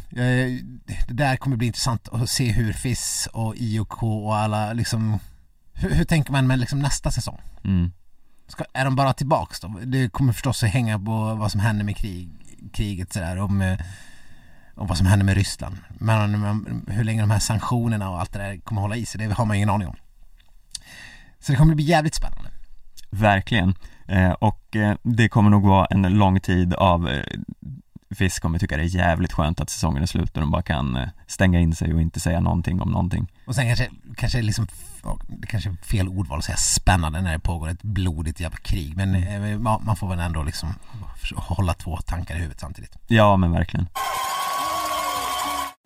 Det 1.07 1.12
där 1.14 1.37
kommer 1.37 1.57
bli 1.57 1.66
intressant 1.66 2.09
att 2.12 2.31
se 2.31 2.53
hur 2.53 2.72
FIS 2.72 3.28
och 3.33 3.55
IOK 3.57 4.03
och 4.03 4.37
alla 4.37 4.72
liksom 4.72 5.18
hur, 5.72 5.95
hur 5.95 6.05
tänker 6.05 6.33
man 6.33 6.47
med 6.47 6.59
liksom 6.59 6.78
nästa 6.78 7.11
säsong? 7.11 7.41
Mm. 7.64 7.93
Ska, 8.51 8.65
är 8.73 8.85
de 8.85 8.97
bara 8.97 9.13
tillbaks 9.13 9.61
då? 9.61 9.69
Det 9.85 10.09
kommer 10.09 10.33
förstås 10.33 10.63
att 10.63 10.71
hänga 10.71 10.99
på 10.99 11.35
vad 11.35 11.53
som 11.53 11.61
händer 11.61 11.85
med 11.85 11.97
krig, 11.97 12.31
kriget 12.73 13.13
sådär 13.13 13.37
om, 13.37 13.63
eh, 13.63 13.79
om 14.75 14.87
vad 14.87 14.99
som 14.99 15.07
händer 15.07 15.27
med 15.27 15.35
Ryssland. 15.35 15.77
Men 15.89 16.45
eh, 16.45 16.51
om, 16.51 16.85
hur 16.89 17.05
länge 17.05 17.21
de 17.21 17.31
här 17.31 17.39
sanktionerna 17.39 18.11
och 18.11 18.21
allt 18.21 18.33
det 18.33 18.39
där 18.39 18.57
kommer 18.57 18.81
hålla 18.81 18.97
i 18.97 19.07
sig, 19.07 19.19
det 19.29 19.35
har 19.35 19.45
man 19.45 19.57
ingen 19.57 19.71
aning 19.71 19.89
om. 19.89 19.97
Så 21.39 21.53
det 21.53 21.59
kommer 21.59 21.75
bli 21.75 21.85
jävligt 21.85 22.15
spännande. 22.15 22.51
Verkligen. 23.11 23.75
Eh, 24.09 24.33
och 24.33 24.77
eh, 24.77 24.97
det 25.03 25.29
kommer 25.29 25.51
nog 25.51 25.67
vara 25.67 25.87
en 25.87 26.03
lång 26.03 26.41
tid 26.41 26.75
av 26.75 27.09
eh, 27.09 27.25
Fisk 28.15 28.43
kommer 28.43 28.59
tycka 28.59 28.77
det 28.77 28.83
är 28.83 28.97
jävligt 28.97 29.33
skönt 29.33 29.61
att 29.61 29.71
säsongen 29.71 30.03
är 30.03 30.07
slut 30.07 30.37
och 30.37 30.41
de 30.41 30.51
bara 30.51 30.63
kan 30.63 30.97
eh, 30.97 31.09
stänga 31.27 31.61
in 31.61 31.75
sig 31.75 31.95
och 31.95 32.01
inte 32.01 32.21
säga 32.21 32.41
någonting 32.41 32.81
om 32.81 32.91
någonting. 32.91 33.33
Och 33.47 33.55
sen 33.55 33.67
kanske, 33.67 33.91
kanske 34.17 34.43
liksom, 34.43 34.67
det 35.29 35.47
kanske 35.47 35.71
är 35.71 35.75
fel 35.75 36.09
ordval 36.09 36.39
att 36.39 36.45
säga 36.45 36.57
spännande 36.57 37.21
när 37.21 37.33
det 37.33 37.39
pågår 37.39 37.69
ett 37.69 37.83
blodigt 37.83 38.41
jävla 38.41 38.59
krig. 38.59 38.97
Men 38.97 39.15
eh, 39.15 39.51
ja, 39.51 39.81
man 39.85 39.97
får 39.97 40.09
väl 40.09 40.19
ändå 40.19 40.43
liksom 40.43 40.75
hålla 41.37 41.75
två 41.75 41.97
tankar 41.97 42.35
i 42.35 42.39
huvudet 42.39 42.61
samtidigt. 42.61 42.97
Ja, 43.07 43.37
men 43.37 43.53
verkligen. 43.53 43.87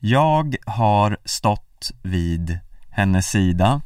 Jag 0.01 0.57
har 0.67 1.17
stått 1.25 1.91
vid 2.03 2.59
hennes 2.91 3.27
sida 3.27 3.81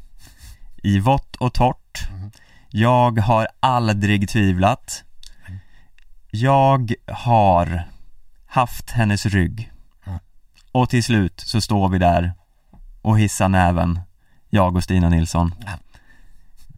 i 0.83 0.99
vått 0.99 1.35
och 1.35 1.53
torrt. 1.53 2.09
Jag 2.69 3.19
har 3.19 3.47
aldrig 3.59 4.29
tvivlat. 4.29 5.03
Jag 6.31 6.93
har 7.07 7.83
haft 8.49 8.91
hennes 8.91 9.25
rygg. 9.25 9.71
Mm. 10.05 10.19
Och 10.71 10.89
till 10.89 11.03
slut 11.03 11.39
så 11.45 11.61
står 11.61 11.89
vi 11.89 11.97
där 11.97 12.33
och 13.01 13.19
hissar 13.19 13.49
näven, 13.49 13.99
jag 14.49 14.75
och 14.75 14.83
Stina 14.83 15.09
Nilsson. 15.09 15.55
Ja. 15.65 15.71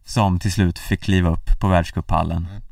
som 0.04 0.38
till 0.38 0.52
slut 0.52 0.78
fick 0.78 1.02
kliva 1.02 1.30
upp 1.30 1.60
på 1.60 1.68
världscuppallen. 1.68 2.46
Mm. 2.50 2.62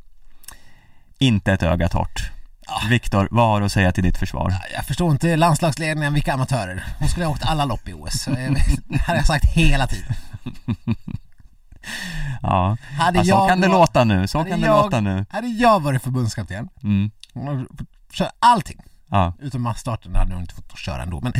Inte 1.18 1.52
ett 1.52 1.62
öga 1.62 1.88
torrt. 1.88 2.30
Ja. 2.66 2.82
Viktor, 2.88 3.28
vad 3.30 3.48
har 3.48 3.60
du 3.60 3.66
att 3.66 3.72
säga 3.72 3.92
till 3.92 4.04
ditt 4.04 4.18
försvar? 4.18 4.54
Jag 4.74 4.84
förstår 4.86 5.10
inte 5.12 5.36
landslagsledningen, 5.36 6.14
vilka 6.14 6.34
amatörer. 6.34 6.84
Hon 6.98 7.08
skulle 7.08 7.26
ha 7.26 7.32
åkt 7.32 7.44
alla 7.44 7.64
lopp 7.64 7.88
i 7.88 7.92
OS. 7.92 8.28
Eh, 8.28 8.34
Det 8.88 8.98
hade 8.98 9.18
jag 9.18 9.26
sagt 9.26 9.44
hela 9.44 9.86
tiden. 9.86 10.14
Ja, 12.42 12.76
Hade 12.98 13.18
ja 13.18 13.24
så 13.24 13.30
jag 13.30 13.48
kan 13.48 13.60
det 13.60 13.68
var- 13.68 13.78
låta 13.78 14.04
nu, 14.04 14.28
så 14.28 14.44
kan 14.44 14.60
det 14.60 14.66
jag- 14.66 14.84
låta 14.84 15.00
nu. 15.00 15.26
Hade 15.30 15.46
jag 15.48 15.80
varit 15.82 16.02
förbundskapten, 16.02 16.68
Mm. 16.82 17.10
allting. 18.38 18.78
Ja, 19.10 19.32
Utom 19.38 19.62
massstarten 19.62 20.14
hade 20.16 20.32
hon 20.32 20.40
inte 20.42 20.54
fått 20.54 20.78
köra 20.78 21.02
ändå. 21.02 21.20
Men 21.20 21.32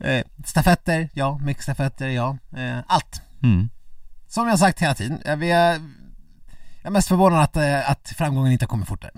eh, 0.00 0.24
stafetter, 0.44 1.08
ja. 1.12 1.38
Mixstafetter, 1.38 2.08
ja. 2.08 2.36
Eh, 2.56 2.78
allt. 2.86 3.22
mm. 3.42 3.70
Som 4.28 4.48
jag 4.48 4.58
sagt 4.58 4.80
hela 4.82 4.94
tiden. 4.94 5.40
Vi 5.40 5.50
är, 5.50 5.72
jag 5.72 5.80
är 6.82 6.90
mest 6.90 7.08
förvånad 7.08 7.42
att, 7.42 7.56
eh, 7.56 7.90
att 7.90 8.12
framgången 8.16 8.52
inte 8.52 8.66
kommit 8.66 8.88
fortare. 8.88 9.10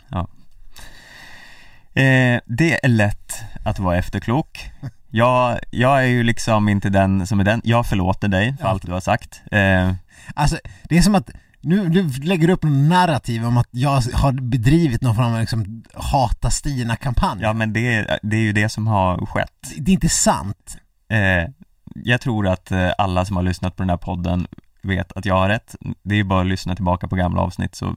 Eh, 1.95 2.41
det 2.47 2.85
är 2.85 2.89
lätt 2.89 3.33
att 3.65 3.79
vara 3.79 3.97
efterklok. 3.97 4.71
Jag, 5.11 5.59
jag 5.71 5.99
är 6.03 6.07
ju 6.07 6.23
liksom 6.23 6.69
inte 6.69 6.89
den 6.91 7.27
som 7.27 7.41
är 7.41 7.45
den, 7.45 7.61
jag 7.65 7.87
förlåter 7.87 8.29
dig 8.29 8.57
för 8.57 8.65
Ja. 8.65 8.71
allt 8.71 8.87
du 8.87 8.93
har 8.93 9.01
sagt. 9.01 9.43
Eh, 9.53 9.93
Alltså, 10.35 10.59
det 10.83 10.99
är 10.99 11.03
som 11.03 11.15
att 11.15 11.31
nu, 11.63 11.89
nu 11.89 12.09
lägger 12.09 12.47
du 12.47 12.53
upp 12.53 12.63
någon 12.63 12.89
narrativ 12.89 13.45
om 13.47 13.57
att 13.57 13.69
jag 13.71 14.01
har 14.15 14.33
bedrivit 14.33 15.03
någon 15.03 15.15
form 15.15 15.33
av 15.35 15.41
liksom 15.41 15.83
hata 15.95 16.51
Stina-kampanj. 16.51 17.43
ja 17.43 17.53
men 17.53 17.73
det, 17.73 18.19
det 18.23 18.37
är 18.37 18.41
ju 18.41 18.53
det 18.53 18.69
som 18.69 18.87
har 18.87 19.27
skett. 19.27 19.73
Det 19.77 19.91
är 19.91 19.93
inte 19.93 20.09
sant. 20.09 20.77
Eh, 21.09 21.51
jag 21.95 22.21
tror 22.21 22.49
att 22.49 22.71
eh, 22.73 22.91
alla 22.99 23.25
som 23.25 23.37
har 23.37 23.43
lyssnat 23.43 23.77
på 23.77 23.83
den 23.83 23.91
här 23.91 23.97
podden 23.97 24.47
vet 24.83 25.13
att 25.13 25.25
jag 25.27 25.35
har 25.35 25.49
rätt. 25.49 25.75
Det 26.03 26.15
är 26.15 26.17
ju 26.17 26.25
bara 26.25 26.41
att 26.41 26.47
lyssna 26.47 26.75
tillbaka 26.75 27.09
på 27.09 27.17
gamla 27.17 27.41
avsnitt 27.41 27.75
så, 27.75 27.95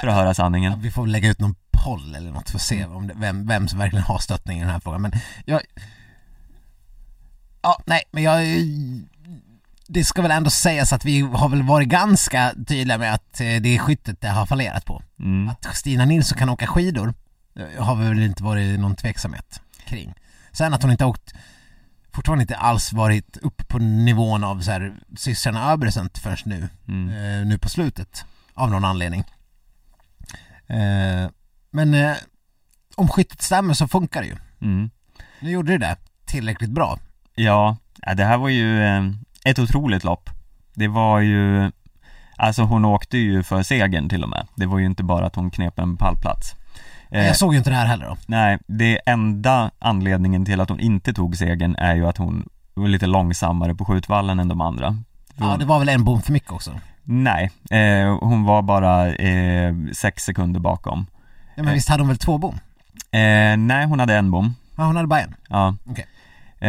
för 0.00 0.06
att 0.08 0.14
höra 0.14 0.26
Ja, 0.28 0.34
sanningen. 0.34 0.80
vi 0.80 0.90
får 0.90 1.06
lägga 1.06 1.28
ut 1.30 1.40
någon 1.40 1.54
poll 1.70 2.14
eller 2.14 2.30
något 2.30 2.50
för 2.50 2.56
att 2.56 2.62
se 2.62 2.84
om 2.84 3.06
det, 3.06 3.14
vem, 3.16 3.46
vem 3.46 3.68
som 3.68 3.78
verkligen 3.78 4.04
har 4.04 4.18
stöttning 4.18 4.58
i 4.58 4.60
den 4.60 4.70
här 4.70 4.80
frågan. 4.80 5.02
Men 5.02 5.12
jag... 5.44 5.60
Ja, 7.62 7.82
nej, 7.86 8.02
men 8.10 8.22
jag... 8.22 8.46
Det 9.92 10.04
ska 10.04 10.22
väl 10.22 10.30
ändå 10.30 10.50
sägas 10.50 10.92
att 10.92 11.04
vi 11.04 11.20
har 11.20 11.48
väl 11.48 11.62
varit 11.62 11.88
ganska 11.88 12.54
tydliga 12.66 12.98
med 12.98 13.14
att 13.14 13.40
eh, 13.40 13.46
det 13.60 13.74
är 13.76 13.78
skyttet 13.78 14.20
det 14.20 14.28
har 14.28 14.46
fallerat 14.46 14.84
på. 14.84 15.02
Mm. 15.18 15.48
Att 15.48 15.76
Stina 15.76 16.04
Nilsson 16.04 16.38
kan 16.38 16.48
åka 16.48 16.66
skidor 16.66 17.14
eh, 17.56 17.84
har 17.84 17.94
väl 17.96 18.22
inte 18.22 18.42
varit 18.42 18.80
någon 18.80 18.96
tveksamhet 18.96 19.60
kring. 19.86 20.14
Sen 20.52 20.74
att 20.74 20.82
hon 20.82 20.90
inte 20.92 21.04
åkt, 21.04 21.34
fortfarande 22.12 22.42
inte 22.42 22.56
alls 22.56 22.92
varit 22.92 23.36
upp 23.36 23.68
på 23.68 23.78
nivån 23.78 24.44
av 24.44 24.60
så 24.60 24.70
här 24.70 24.94
systrarna 25.16 25.72
Öbersent 25.72 26.18
förrän 26.18 26.36
nu, 26.44 26.68
Mm. 26.88 27.08
eh, 27.40 27.46
nu 27.46 27.58
på 27.58 27.68
slutet, 27.68 28.24
av 28.54 28.70
någon 28.70 28.84
anledning. 28.84 29.24
Eh, 30.66 31.30
men 31.70 31.94
eh, 31.94 32.16
om 32.96 33.08
skyttet 33.08 33.42
stämmer 33.42 33.74
så 33.74 33.88
funkar 33.88 34.20
det 34.22 34.26
ju. 34.28 34.36
Mm. 34.60 34.90
Nu 35.40 35.50
gjorde 35.50 35.72
det 35.72 35.78
det 35.78 35.96
tillräckligt 36.24 36.70
bra. 36.70 36.98
Ja, 37.34 37.76
ja, 38.02 38.14
det 38.14 38.24
här 38.24 38.38
var 38.38 38.48
ju 38.48 38.82
eh, 38.84 39.02
ett 39.44 39.58
otroligt 39.58 40.04
lopp. 40.04 40.30
Det 40.74 40.88
var 40.88 41.20
ju, 41.20 41.70
alltså 42.36 42.62
hon 42.62 42.84
åkte 42.84 43.18
ju 43.18 43.42
för 43.42 43.62
segern 43.62 44.08
till 44.08 44.22
och 44.22 44.28
med. 44.30 44.46
Det 44.54 44.66
var 44.66 44.78
ju 44.78 44.86
inte 44.86 45.02
bara 45.02 45.26
att 45.26 45.36
hon 45.36 45.50
knep 45.50 45.78
en 45.78 45.96
pallplats. 45.96 46.54
Eh, 47.10 47.26
Jag 47.26 47.36
såg 47.36 47.52
ju 47.54 47.58
inte 47.58 47.70
det 47.70 47.76
här 47.76 47.86
heller 47.86 48.06
då. 48.06 48.16
Nej, 48.26 48.58
det 48.66 48.98
enda 49.06 49.70
anledningen 49.78 50.44
till 50.44 50.60
att 50.60 50.68
hon 50.68 50.80
inte 50.80 51.12
tog 51.12 51.36
segern 51.36 51.76
är 51.78 51.94
ju 51.94 52.06
att 52.06 52.16
hon 52.16 52.48
var 52.74 52.88
lite 52.88 53.06
långsammare 53.06 53.74
på 53.74 53.84
skjutvallen 53.84 54.40
än 54.40 54.48
de 54.48 54.60
andra. 54.60 54.90
För 55.36 55.44
Ja, 55.44 55.50
hon- 55.50 55.58
det 55.58 55.64
var 55.64 55.78
väl 55.78 55.88
en 55.88 56.04
bom 56.04 56.22
för 56.22 56.32
mycket 56.32 56.52
också. 56.52 56.70
Nej, 57.04 57.50
eh, 57.70 58.18
hon 58.20 58.44
var 58.44 58.62
bara 58.62 59.14
eh, 59.14 59.74
sex 59.92 60.24
sekunder 60.24 60.60
bakom. 60.60 61.06
Ja, 61.54 61.62
men 61.62 61.74
visst 61.74 61.88
hade 61.88 62.02
hon 62.02 62.08
väl 62.08 62.18
två 62.18 62.38
bom? 62.38 62.54
Eh, 63.10 63.56
nej, 63.56 63.86
hon 63.86 64.00
hade 64.00 64.16
en 64.16 64.30
bom. 64.30 64.54
Ja, 64.76 64.84
hon 64.84 64.96
hade 64.96 65.08
bara 65.08 65.20
en. 65.20 65.34
Ja. 65.48 65.76
Okej. 65.86 66.06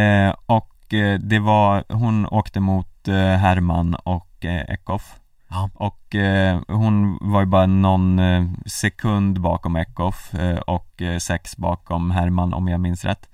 Eh, 0.02 0.34
och 0.46 0.68
eh, 0.68 0.71
det 1.20 1.38
var, 1.38 1.84
hon 1.88 2.26
åkte 2.26 2.60
mot 2.60 3.08
eh, 3.08 3.14
Herman 3.14 3.94
och 3.94 4.44
eh, 4.44 4.60
Eckhoff. 4.60 5.14
Ja. 5.48 5.70
Och 5.74 6.14
eh, 6.14 6.60
hon 6.68 7.18
var 7.20 7.40
ju 7.40 7.46
bara 7.46 7.66
någon 7.66 8.18
eh, 8.18 8.44
sekund 8.66 9.40
bakom 9.40 9.76
Eckhoff 9.76 10.34
eh, 10.34 10.58
och 10.58 11.02
eh, 11.02 11.18
sex 11.18 11.56
bakom 11.56 12.10
Herman 12.10 12.54
om 12.54 12.68
jag 12.68 12.80
minns 12.80 13.04
rätt. 13.04 13.28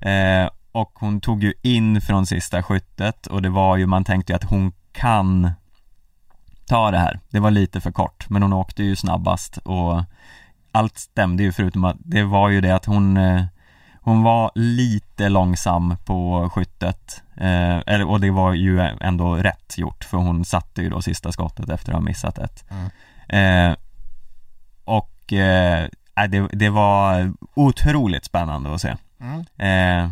Eh, 0.00 0.50
och 0.72 0.92
hon 0.94 1.20
tog 1.20 1.42
ju 1.42 1.52
in 1.62 2.00
från 2.00 2.26
sista 2.26 2.62
skyttet 2.62 3.26
och 3.26 3.42
det 3.42 3.48
var 3.48 3.76
ju, 3.76 3.86
man 3.86 4.04
tänkte 4.04 4.32
ju 4.32 4.36
att 4.36 4.50
hon 4.50 4.72
kan 4.92 5.52
ta 6.66 6.90
det 6.90 6.98
här. 6.98 7.20
Det 7.30 7.40
var 7.40 7.50
lite 7.50 7.80
för 7.80 7.92
kort, 7.92 8.30
men 8.30 8.42
hon 8.42 8.52
åkte 8.52 8.82
ju 8.82 8.96
snabbast 8.96 9.56
och 9.56 10.02
allt 10.72 10.98
stämde 10.98 11.42
ju 11.42 11.52
förutom 11.52 11.84
att 11.84 11.96
det 11.98 12.22
var 12.22 12.48
ju 12.48 12.60
det 12.60 12.74
att 12.74 12.84
hon 12.84 13.16
eh, 13.16 13.44
hon 14.02 14.22
var 14.22 14.50
lite 14.54 15.28
långsam 15.28 15.96
på 16.04 16.50
skyttet, 16.54 17.22
eh, 17.36 18.02
och 18.02 18.20
det 18.20 18.30
var 18.30 18.52
ju 18.52 18.80
ändå 18.80 19.34
rätt 19.34 19.78
gjort 19.78 20.04
för 20.04 20.16
hon 20.16 20.44
satte 20.44 20.82
ju 20.82 20.90
då 20.90 21.02
sista 21.02 21.32
skottet 21.32 21.68
efter 21.68 21.92
att 21.92 21.96
ha 21.96 22.00
missat 22.00 22.38
ett. 22.38 22.64
Mm. 22.70 22.90
Eh, 23.28 23.76
och 24.84 25.32
eh, 25.32 25.88
det, 26.28 26.48
det 26.52 26.70
var 26.70 27.32
otroligt 27.54 28.24
spännande 28.24 28.74
att 28.74 28.80
se. 28.80 28.96
Mm. 29.20 29.44
Eh, 29.58 30.10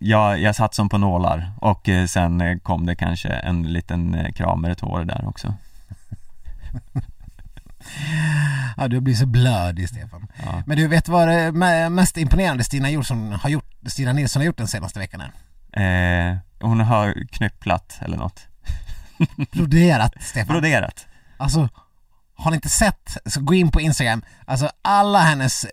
jag, 0.00 0.40
jag 0.40 0.56
satt 0.56 0.74
som 0.74 0.88
på 0.88 0.98
nålar 0.98 1.52
och 1.60 1.88
eh, 1.88 2.06
sen 2.06 2.60
kom 2.60 2.86
det 2.86 2.94
kanske 2.94 3.28
en 3.28 3.62
liten 3.62 4.14
eh, 4.14 4.32
kram 4.32 4.60
med 4.60 4.72
ett 4.72 4.80
hår 4.80 5.04
där 5.04 5.28
också. 5.28 5.54
Ja, 8.76 8.88
du 8.88 9.00
blir 9.00 9.14
så 9.14 9.26
blödig 9.26 9.88
Stefan. 9.88 10.26
Ja. 10.44 10.62
Men 10.66 10.76
du 10.76 10.88
vet 10.88 11.08
vad 11.08 11.28
det 11.28 11.50
me- 11.50 11.88
mest 11.88 12.16
imponerande 12.16 12.64
Stina, 12.64 12.88
har 13.42 13.48
gjort, 13.48 13.70
Stina 13.86 14.12
Nilsson 14.12 14.40
har 14.40 14.46
gjort 14.46 14.58
den 14.58 14.68
senaste 14.68 14.98
veckan 14.98 15.20
är? 15.20 15.32
Eh, 16.32 16.36
hon 16.60 16.80
har 16.80 17.26
knypplat 17.32 17.98
eller 18.00 18.16
något. 18.16 18.46
Broderat 19.52 20.12
Stefan. 20.20 20.52
Broderat. 20.54 21.06
Alltså, 21.36 21.68
har 22.36 22.50
ni 22.50 22.54
inte 22.54 22.68
sett, 22.68 23.16
så 23.26 23.40
gå 23.40 23.54
in 23.54 23.70
på 23.70 23.80
Instagram. 23.80 24.22
Alltså 24.46 24.70
alla 24.82 25.18
hennes... 25.18 25.66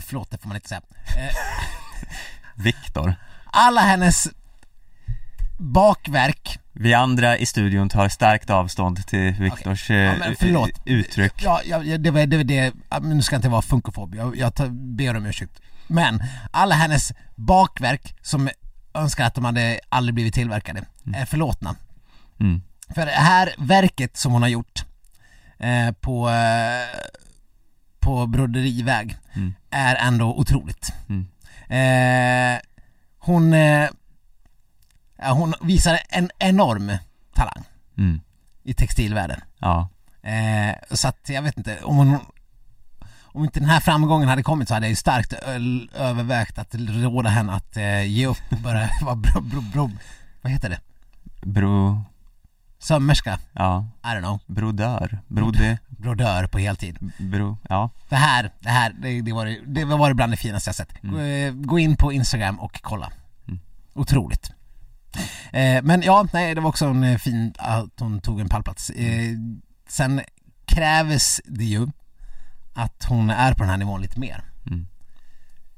Förlåt, 0.00 0.30
det 0.30 0.38
får 0.38 0.48
man 0.48 0.56
inte 0.56 0.68
säga. 0.68 0.80
Eh, 1.16 1.34
Viktor. 2.54 3.14
Alla 3.52 3.80
hennes 3.80 4.28
bakverk. 5.58 6.58
Vi 6.72 6.94
andra 6.94 7.38
i 7.38 7.46
studion 7.46 7.88
tar 7.88 8.08
starkt 8.08 8.50
avstånd 8.50 9.06
till 9.06 9.32
Viktors 9.32 9.90
Ja, 9.90 9.96
eh, 9.96 10.32
förlåt. 10.38 10.70
uttryck. 10.84 11.32
Ja, 11.42 11.60
ja, 11.64 11.98
det 11.98 12.10
var 12.10 12.26
det, 12.26 12.36
var 12.36 12.44
det 12.44 12.72
nu 13.02 13.22
ska 13.22 13.34
jag 13.34 13.38
inte 13.38 13.48
vara 13.48 13.62
funkofob, 13.62 14.14
jag, 14.14 14.36
jag 14.36 14.54
tar, 14.54 14.68
ber 14.68 15.16
om 15.16 15.26
ursäkt. 15.26 15.60
Men 15.86 16.22
alla 16.50 16.74
hennes 16.74 17.12
bakverk 17.34 18.16
som 18.22 18.48
önskar 18.94 19.24
att 19.26 19.34
de 19.34 19.44
hade 19.44 19.80
aldrig 19.88 20.14
blivit 20.14 20.34
tillverkade 20.34 20.84
är 21.14 21.24
förlåtna. 21.24 21.76
Mm. 22.40 22.62
För 22.94 23.06
det 23.06 23.12
här 23.12 23.54
verket 23.58 24.16
som 24.16 24.32
hon 24.32 24.42
har 24.42 24.48
gjort 24.48 24.84
eh, 25.58 25.92
på, 26.00 26.28
eh, 26.30 27.00
på 28.00 28.26
broderiväg 28.26 29.16
Mm. 29.36 29.54
är 29.70 29.96
ändå 29.96 30.34
otroligt. 30.34 30.92
Mm. 31.08 31.26
Eh, 31.68 32.60
hon, 33.18 33.54
eh, 33.54 33.88
ja, 35.18 35.32
hon 35.32 35.54
visar 35.60 35.98
en 36.08 36.30
enorm 36.38 36.92
talang 37.34 37.64
Mm. 37.98 38.20
i 38.62 38.74
textilvärlden. 38.74 39.40
Ja. 39.58 39.88
Eh, 40.22 40.74
så 40.90 41.08
att 41.08 41.28
jag 41.28 41.42
vet 41.42 41.58
inte, 41.58 41.78
om 41.82 41.96
hon 41.96 42.18
om 43.22 43.44
inte 43.44 43.60
den 43.60 43.68
här 43.68 43.80
framgången 43.80 44.28
hade 44.28 44.42
kommit 44.42 44.68
så 44.68 44.74
hade 44.74 44.86
jag 44.86 44.90
ju 44.90 44.96
starkt 44.96 45.32
övervägt 45.94 46.58
att 46.58 46.74
råda 46.74 47.30
henne 47.30 47.52
att 47.52 47.76
eh, 47.76 48.04
ge 48.04 48.26
upp 48.26 48.42
och 48.50 48.58
börja 48.58 48.90
vara 49.02 49.16
bro, 49.16 49.40
bro, 49.40 49.60
bro, 49.60 49.90
vad 50.42 50.52
heter 50.52 50.70
det? 50.70 50.80
Bro... 51.42 52.02
Sömmerska? 52.78 53.38
Ja. 53.52 53.86
I 54.02 54.06
don't 54.06 54.18
know. 54.20 54.40
Brodör. 54.46 55.18
Brode... 55.28 55.78
Brodör 55.88 56.46
på 56.46 56.58
heltid. 56.58 56.98
Bro... 57.18 57.58
Ja. 57.68 57.90
Det 58.08 58.16
här, 58.16 58.50
det 58.60 58.68
här, 58.68 58.92
det, 59.02 59.20
det, 59.20 59.32
var, 59.32 59.56
det 59.66 59.84
var 59.84 60.14
bland 60.14 60.32
det 60.32 60.36
finaste 60.36 60.68
jag 60.68 60.74
sett. 60.74 61.02
Gå, 61.02 61.18
eh, 61.18 61.52
gå 61.52 61.78
in 61.78 61.96
på 61.96 62.12
Instagram 62.12 62.60
och 62.60 62.80
kolla. 62.82 63.12
Mm. 63.48 63.60
Otroligt. 63.94 64.52
Eh, 65.52 65.82
men 65.82 66.02
ja, 66.02 66.26
nej 66.32 66.54
det 66.54 66.60
var 66.60 66.68
också 66.68 66.86
en 66.86 67.04
eh, 67.04 67.18
fin 67.18 67.54
att 67.58 68.00
hon 68.00 68.20
tog 68.20 68.40
en 68.40 68.48
pallplats. 68.48 68.90
Eh, 68.90 69.34
sen 69.88 70.20
krävs 70.66 71.40
det 71.44 71.64
ju 71.64 71.88
att 72.74 73.04
hon 73.08 73.30
är 73.30 73.52
på 73.54 73.58
den 73.58 73.70
här 73.70 73.76
nivån 73.76 74.02
lite 74.02 74.20
mer. 74.20 74.44
Mm. 74.66 74.86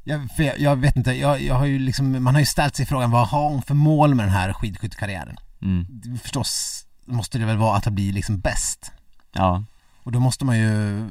Jag, 0.04 0.28
jag, 0.36 0.58
jag 0.58 0.76
vet 0.76 0.96
inte, 0.96 1.12
jag, 1.12 1.42
jag 1.42 1.54
har 1.54 1.66
ju 1.66 1.78
liksom, 1.78 2.22
man 2.22 2.34
har 2.34 2.40
ju 2.40 2.46
ställt 2.46 2.76
sig 2.76 2.86
frågan 2.86 3.10
vad 3.10 3.28
har 3.28 3.48
hon 3.48 3.62
för 3.62 3.74
mål 3.74 4.14
med 4.14 4.26
den 4.26 4.34
här 4.34 4.52
skidskyttekarriären? 4.52 5.36
Mm. 5.62 5.86
Förstås 6.22 6.82
måste 7.04 7.38
det 7.38 7.44
väl 7.44 7.56
vara 7.56 7.76
att 7.76 7.86
bli 7.86 8.12
liksom 8.12 8.40
bäst. 8.40 8.92
Ja. 9.32 9.64
Och 10.02 10.12
då 10.12 10.20
måste 10.20 10.44
man 10.44 10.58
ju 10.58 11.06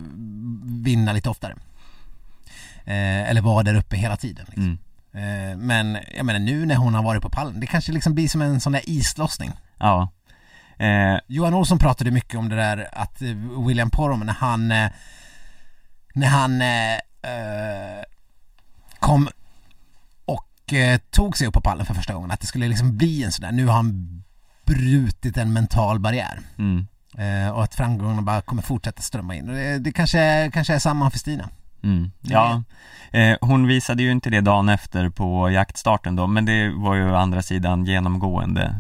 vinna 0.84 1.14
lite 1.14 1.30
oftare. 1.30 1.56
Eh, 2.86 3.30
eller 3.30 3.42
vara 3.42 3.64
där 3.64 3.76
uppe 3.76 3.98
hela 3.98 4.18
tiden. 4.18 4.46
Liksom. 4.46 4.64
Mm. 4.64 4.78
Eh, 5.16 5.58
men 5.58 5.98
jag 6.18 6.26
menar 6.26 6.40
nu 6.40 6.66
när 6.66 6.76
hon 6.76 6.94
har 6.94 7.04
varit 7.04 7.22
på 7.22 7.30
pallen, 7.30 7.60
det 7.60 7.68
kanske 7.68 7.92
liksom 7.92 8.14
blir 8.14 8.28
som 8.28 8.42
en 8.42 8.60
sån 8.60 8.74
där 8.74 8.90
islossning. 8.90 9.52
Ja. 9.78 10.12
Eh, 10.78 11.20
Johan 11.28 11.54
Olsson 11.54 11.80
pratade 11.80 12.12
mycket 12.12 12.40
om 12.40 12.50
det 12.50 12.56
där 12.56 12.90
att 12.92 13.22
eh, 13.22 13.28
William 13.68 13.90
Poromaa 13.90 14.26
när 14.26 14.34
han 14.34 14.74
när 16.16 16.28
han 16.28 16.62
eh, 16.62 16.94
eh, 17.32 18.04
kom 19.00 19.30
och 20.26 20.74
eh, 20.74 21.00
tog 21.10 21.38
sig 21.38 21.48
upp 21.48 21.54
på 21.54 21.62
pallen 21.62 21.86
för 21.86 21.94
första 21.94 22.14
gången 22.14 22.32
att 22.32 22.40
det 22.40 22.48
skulle 22.48 22.68
liksom 22.68 22.98
bli 22.98 23.24
en 23.24 23.32
sån 23.32 23.44
där, 23.44 23.52
nu 23.52 23.66
har 23.66 23.74
han 23.74 24.24
brutit 24.66 25.38
en 25.38 25.54
mental 25.54 26.00
barriär 26.00 26.40
mm, 26.58 26.88
och 27.54 27.64
att 27.64 27.76
framgångarna 27.76 28.22
bara 28.22 28.42
kommer 28.42 28.62
fortsätta 28.62 29.02
strömma 29.02 29.36
in 29.36 29.50
och 29.50 29.56
det, 29.56 29.80
det 29.80 29.92
kanske, 29.92 30.52
kanske 30.54 30.74
är 30.74 30.80
samma 30.80 31.12
för 31.12 31.20
Stina. 31.20 31.50
Mm, 31.86 32.12
ja. 32.22 32.64
Eh, 33.12 33.38
hon 33.42 33.68
visade 33.68 34.04
ju 34.04 34.12
inte 34.12 34.30
det 34.30 34.42
dagen 34.42 34.70
efter 34.70 35.10
på 35.10 35.50
jaktstarten 35.50 36.16
då, 36.16 36.28
men 36.28 36.46
det 36.46 36.70
var 36.70 36.96
ju 36.96 37.12
å 37.12 37.16
andra 37.16 37.42
sidan 37.42 37.86
genomgående 37.86 38.76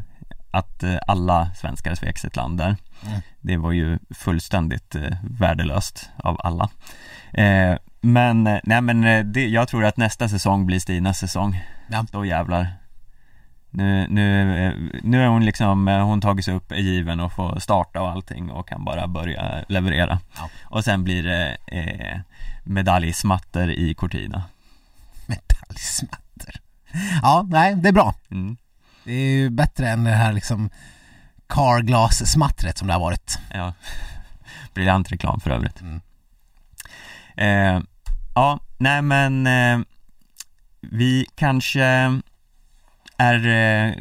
att 0.52 0.84
eh, 0.84 0.98
alla 1.08 1.50
svenskar 1.56 1.96
svek 1.96 2.18
sitt 2.18 2.36
land 2.36 2.58
där. 2.58 2.76
Mm. 3.08 3.22
Det 3.42 3.58
var 3.58 3.72
ju 3.72 4.00
fullständigt 4.10 4.96
eh, 4.96 5.18
värdelöst 5.24 6.10
av 6.18 6.38
alla. 6.44 6.70
Eh, 7.34 7.78
men, 8.02 8.48
eh, 8.48 8.60
nej 8.64 8.82
men 8.82 9.04
eh, 9.04 9.26
det, 9.26 9.48
jag 9.48 9.68
tror 9.68 9.86
att 9.86 9.98
nästa 9.98 10.30
säsong 10.30 10.66
blir 10.66 10.80
Stinas 10.80 11.20
säsong. 11.20 11.64
Ja. 11.88 12.06
Då 12.12 12.26
jävlar. 12.26 12.68
Nu, 13.78 14.08
nu, 14.10 14.92
nu 15.04 15.24
är 15.24 15.28
hon 15.28 15.46
liksom, 15.46 15.88
eh, 15.88 16.06
hon 16.06 16.22
tagit 16.22 16.46
sig 16.46 16.54
upp, 16.54 16.72
är 16.72 16.76
given 16.76 17.20
och 17.20 17.34
får 17.34 17.60
starta 17.60 18.02
och 18.02 18.10
allting 18.10 18.52
och 18.52 18.68
kan 18.68 18.86
bara 18.86 19.08
börja 19.08 19.66
leverera. 19.68 20.20
Ja. 20.38 20.50
Och 20.64 20.84
sen 20.84 21.04
blir 21.04 21.24
det 21.24 21.58
eh, 21.68 22.20
medaljsmatter 22.64 23.70
i 23.72 23.94
Cortina. 23.94 24.44
Medaljsmatter. 25.26 26.62
Ja, 27.22 27.46
nej, 27.50 27.76
det 27.76 27.90
är 27.90 27.94
bra. 27.94 28.16
Mm, 28.32 28.58
Det 29.04 29.12
är 29.14 29.30
ju 29.38 29.50
bättre 29.50 29.90
än 29.90 30.04
det 30.04 30.12
här 30.12 30.34
liksom 30.34 30.70
carglass-smattret 31.48 32.78
som 32.78 32.88
det 32.88 32.94
har 32.94 33.02
varit. 33.02 33.40
ja. 33.54 33.74
Briljant 34.74 35.12
reklam 35.12 35.40
för 35.40 35.50
övrigt. 35.52 35.82
Mm. 35.82 36.02
Eh, 37.38 37.84
ja, 38.36 38.60
nej 38.78 39.02
men 39.02 39.48
eh, 39.48 39.80
vi 40.82 41.26
kanske 41.36 42.20
är 43.18 43.48
eh, 43.48 43.94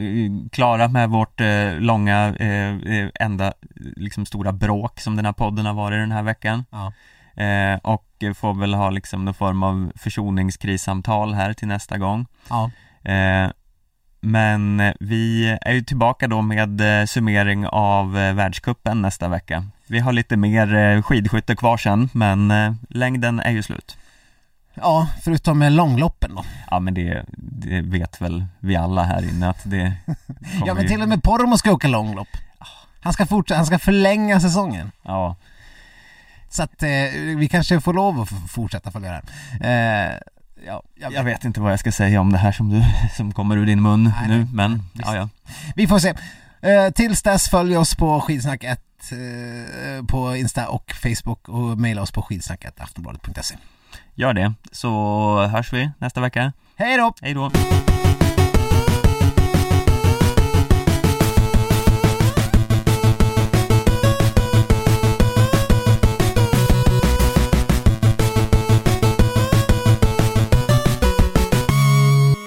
klara 0.52 0.88
med 0.88 1.10
vårt 1.10 1.40
eh, 1.40 1.78
långa, 1.78 2.34
eh, 2.36 2.76
eh, 2.76 3.08
enda 3.14 3.52
liksom 3.76 4.26
stora 4.26 4.52
bråk 4.52 5.00
som 5.00 5.16
den 5.16 5.24
här 5.24 5.32
podden 5.32 5.66
har 5.66 5.74
varit 5.74 6.02
den 6.02 6.12
här 6.12 6.22
veckan. 6.22 6.64
Ja. 6.70 6.92
Eh, 7.42 7.78
och 7.82 8.06
får 8.34 8.60
väl 8.60 8.74
ha 8.74 8.90
liksom 8.90 9.24
någon 9.24 9.34
form 9.34 9.62
av 9.62 9.92
försoningskrissamtal 9.96 11.34
här 11.34 11.52
till 11.52 11.68
nästa 11.68 11.98
gång. 11.98 12.26
Ja. 12.48 12.70
Eh, 13.12 13.50
men 14.20 14.92
vi 15.00 15.56
är 15.60 15.72
ju 15.72 15.80
tillbaka 15.80 16.28
då 16.28 16.42
med 16.42 16.80
summering 17.08 17.66
av 17.66 18.18
eh, 18.18 18.34
världskuppen 18.34 19.02
nästa 19.02 19.28
vecka. 19.28 19.64
Vi 19.86 19.98
har 19.98 20.12
lite 20.12 20.36
mer 20.36 20.74
eh, 20.74 21.02
skidskytte 21.02 21.56
kvar 21.56 21.76
sen, 21.76 22.08
men 22.12 22.52
längden 22.88 23.40
är 23.40 23.50
ju 23.50 23.62
slut. 23.62 23.96
Ja, 24.74 25.09
förutom 25.22 25.59
med 25.59 25.72
långloppen 25.72 26.34
då. 26.34 26.44
Ja 26.70 26.80
men 26.80 26.94
det, 26.94 27.24
det 27.36 27.80
vet 27.80 28.20
väl 28.20 28.44
vi 28.60 28.76
alla 28.76 29.02
här 29.02 29.28
inne 29.30 29.48
att 29.51 29.60
det 29.64 29.92
Ja 30.66 30.74
men 30.74 30.88
till 30.88 31.02
och 31.02 31.09
med 31.09 31.22
Poromaa 31.22 31.59
ska 31.59 31.72
åka 31.72 31.88
långlopp. 31.88 32.28
Han 33.01 33.12
ska 33.12 33.26
fortsätta, 33.26 33.56
han 33.56 33.66
ska 33.66 33.78
förlänga 33.78 34.40
säsongen. 34.40 34.92
Ja, 35.02 35.36
Så 36.51 36.62
att 36.62 36.82
eh, 36.82 36.88
vi 37.36 37.48
kanske 37.51 37.80
får 37.80 37.92
lov 37.92 38.20
att 38.20 38.28
fortsätta 38.51 38.90
följa 38.90 39.10
det 39.10 39.22
här. 39.60 40.12
Eh, 40.14 40.20
ja, 40.66 40.82
jag, 40.94 41.12
jag 41.12 41.24
vet 41.24 41.44
inte 41.44 41.60
vad 41.60 41.72
jag 41.72 41.80
ska 41.80 41.92
säga 41.92 42.20
om 42.20 42.32
det 42.32 42.38
här 42.38 42.52
som 42.52 42.70
du, 42.70 42.82
som 43.16 43.32
kommer 43.32 43.56
ur 43.56 43.66
din 43.66 43.82
mun 43.82 44.05
Nej, 44.05 44.28
nu, 44.28 44.36
nej, 44.38 44.46
men 44.52 44.82
ja 44.92 45.16
ja. 45.16 45.28
Vi 45.74 45.86
får 45.86 45.98
se. 45.98 46.14
Eh, 46.60 46.90
tills 46.90 47.22
dess 47.22 47.48
följ 47.48 47.76
oss 47.76 47.94
på 47.94 48.20
skidsnack 48.20 48.64
1 48.64 48.80
eh, 49.12 50.06
på 50.06 50.36
Insta 50.36 50.68
och 50.68 50.92
Facebook 51.02 51.48
och 51.48 51.78
mejla 51.78 52.02
oss 52.02 52.12
på 52.12 52.22
skidsnacket 52.22 52.80
aftonbladet.se. 52.80 53.56
Gör 54.16 54.32
det, 54.34 54.52
så 54.72 54.90
hörs 55.46 55.72
vi 55.72 55.90
nästa 55.98 56.20
vecka. 56.20 56.52
Hej 56.76 56.96
då! 56.96 57.14
Hej 57.20 57.34
då! 57.34 57.50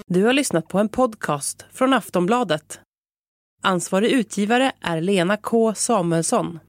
Du 0.08 0.24
har 0.24 0.34
lyssnat 0.34 0.68
på 0.68 0.80
en 0.80 0.90
podcast 0.90 1.66
från 1.74 1.94
Aftonbladet. 1.94 2.80
Ansvarig 3.64 4.12
utgivare 4.12 4.72
är 4.82 5.02
Lena 5.02 5.38
K 5.38 5.74
Samuelsson. 5.74 6.60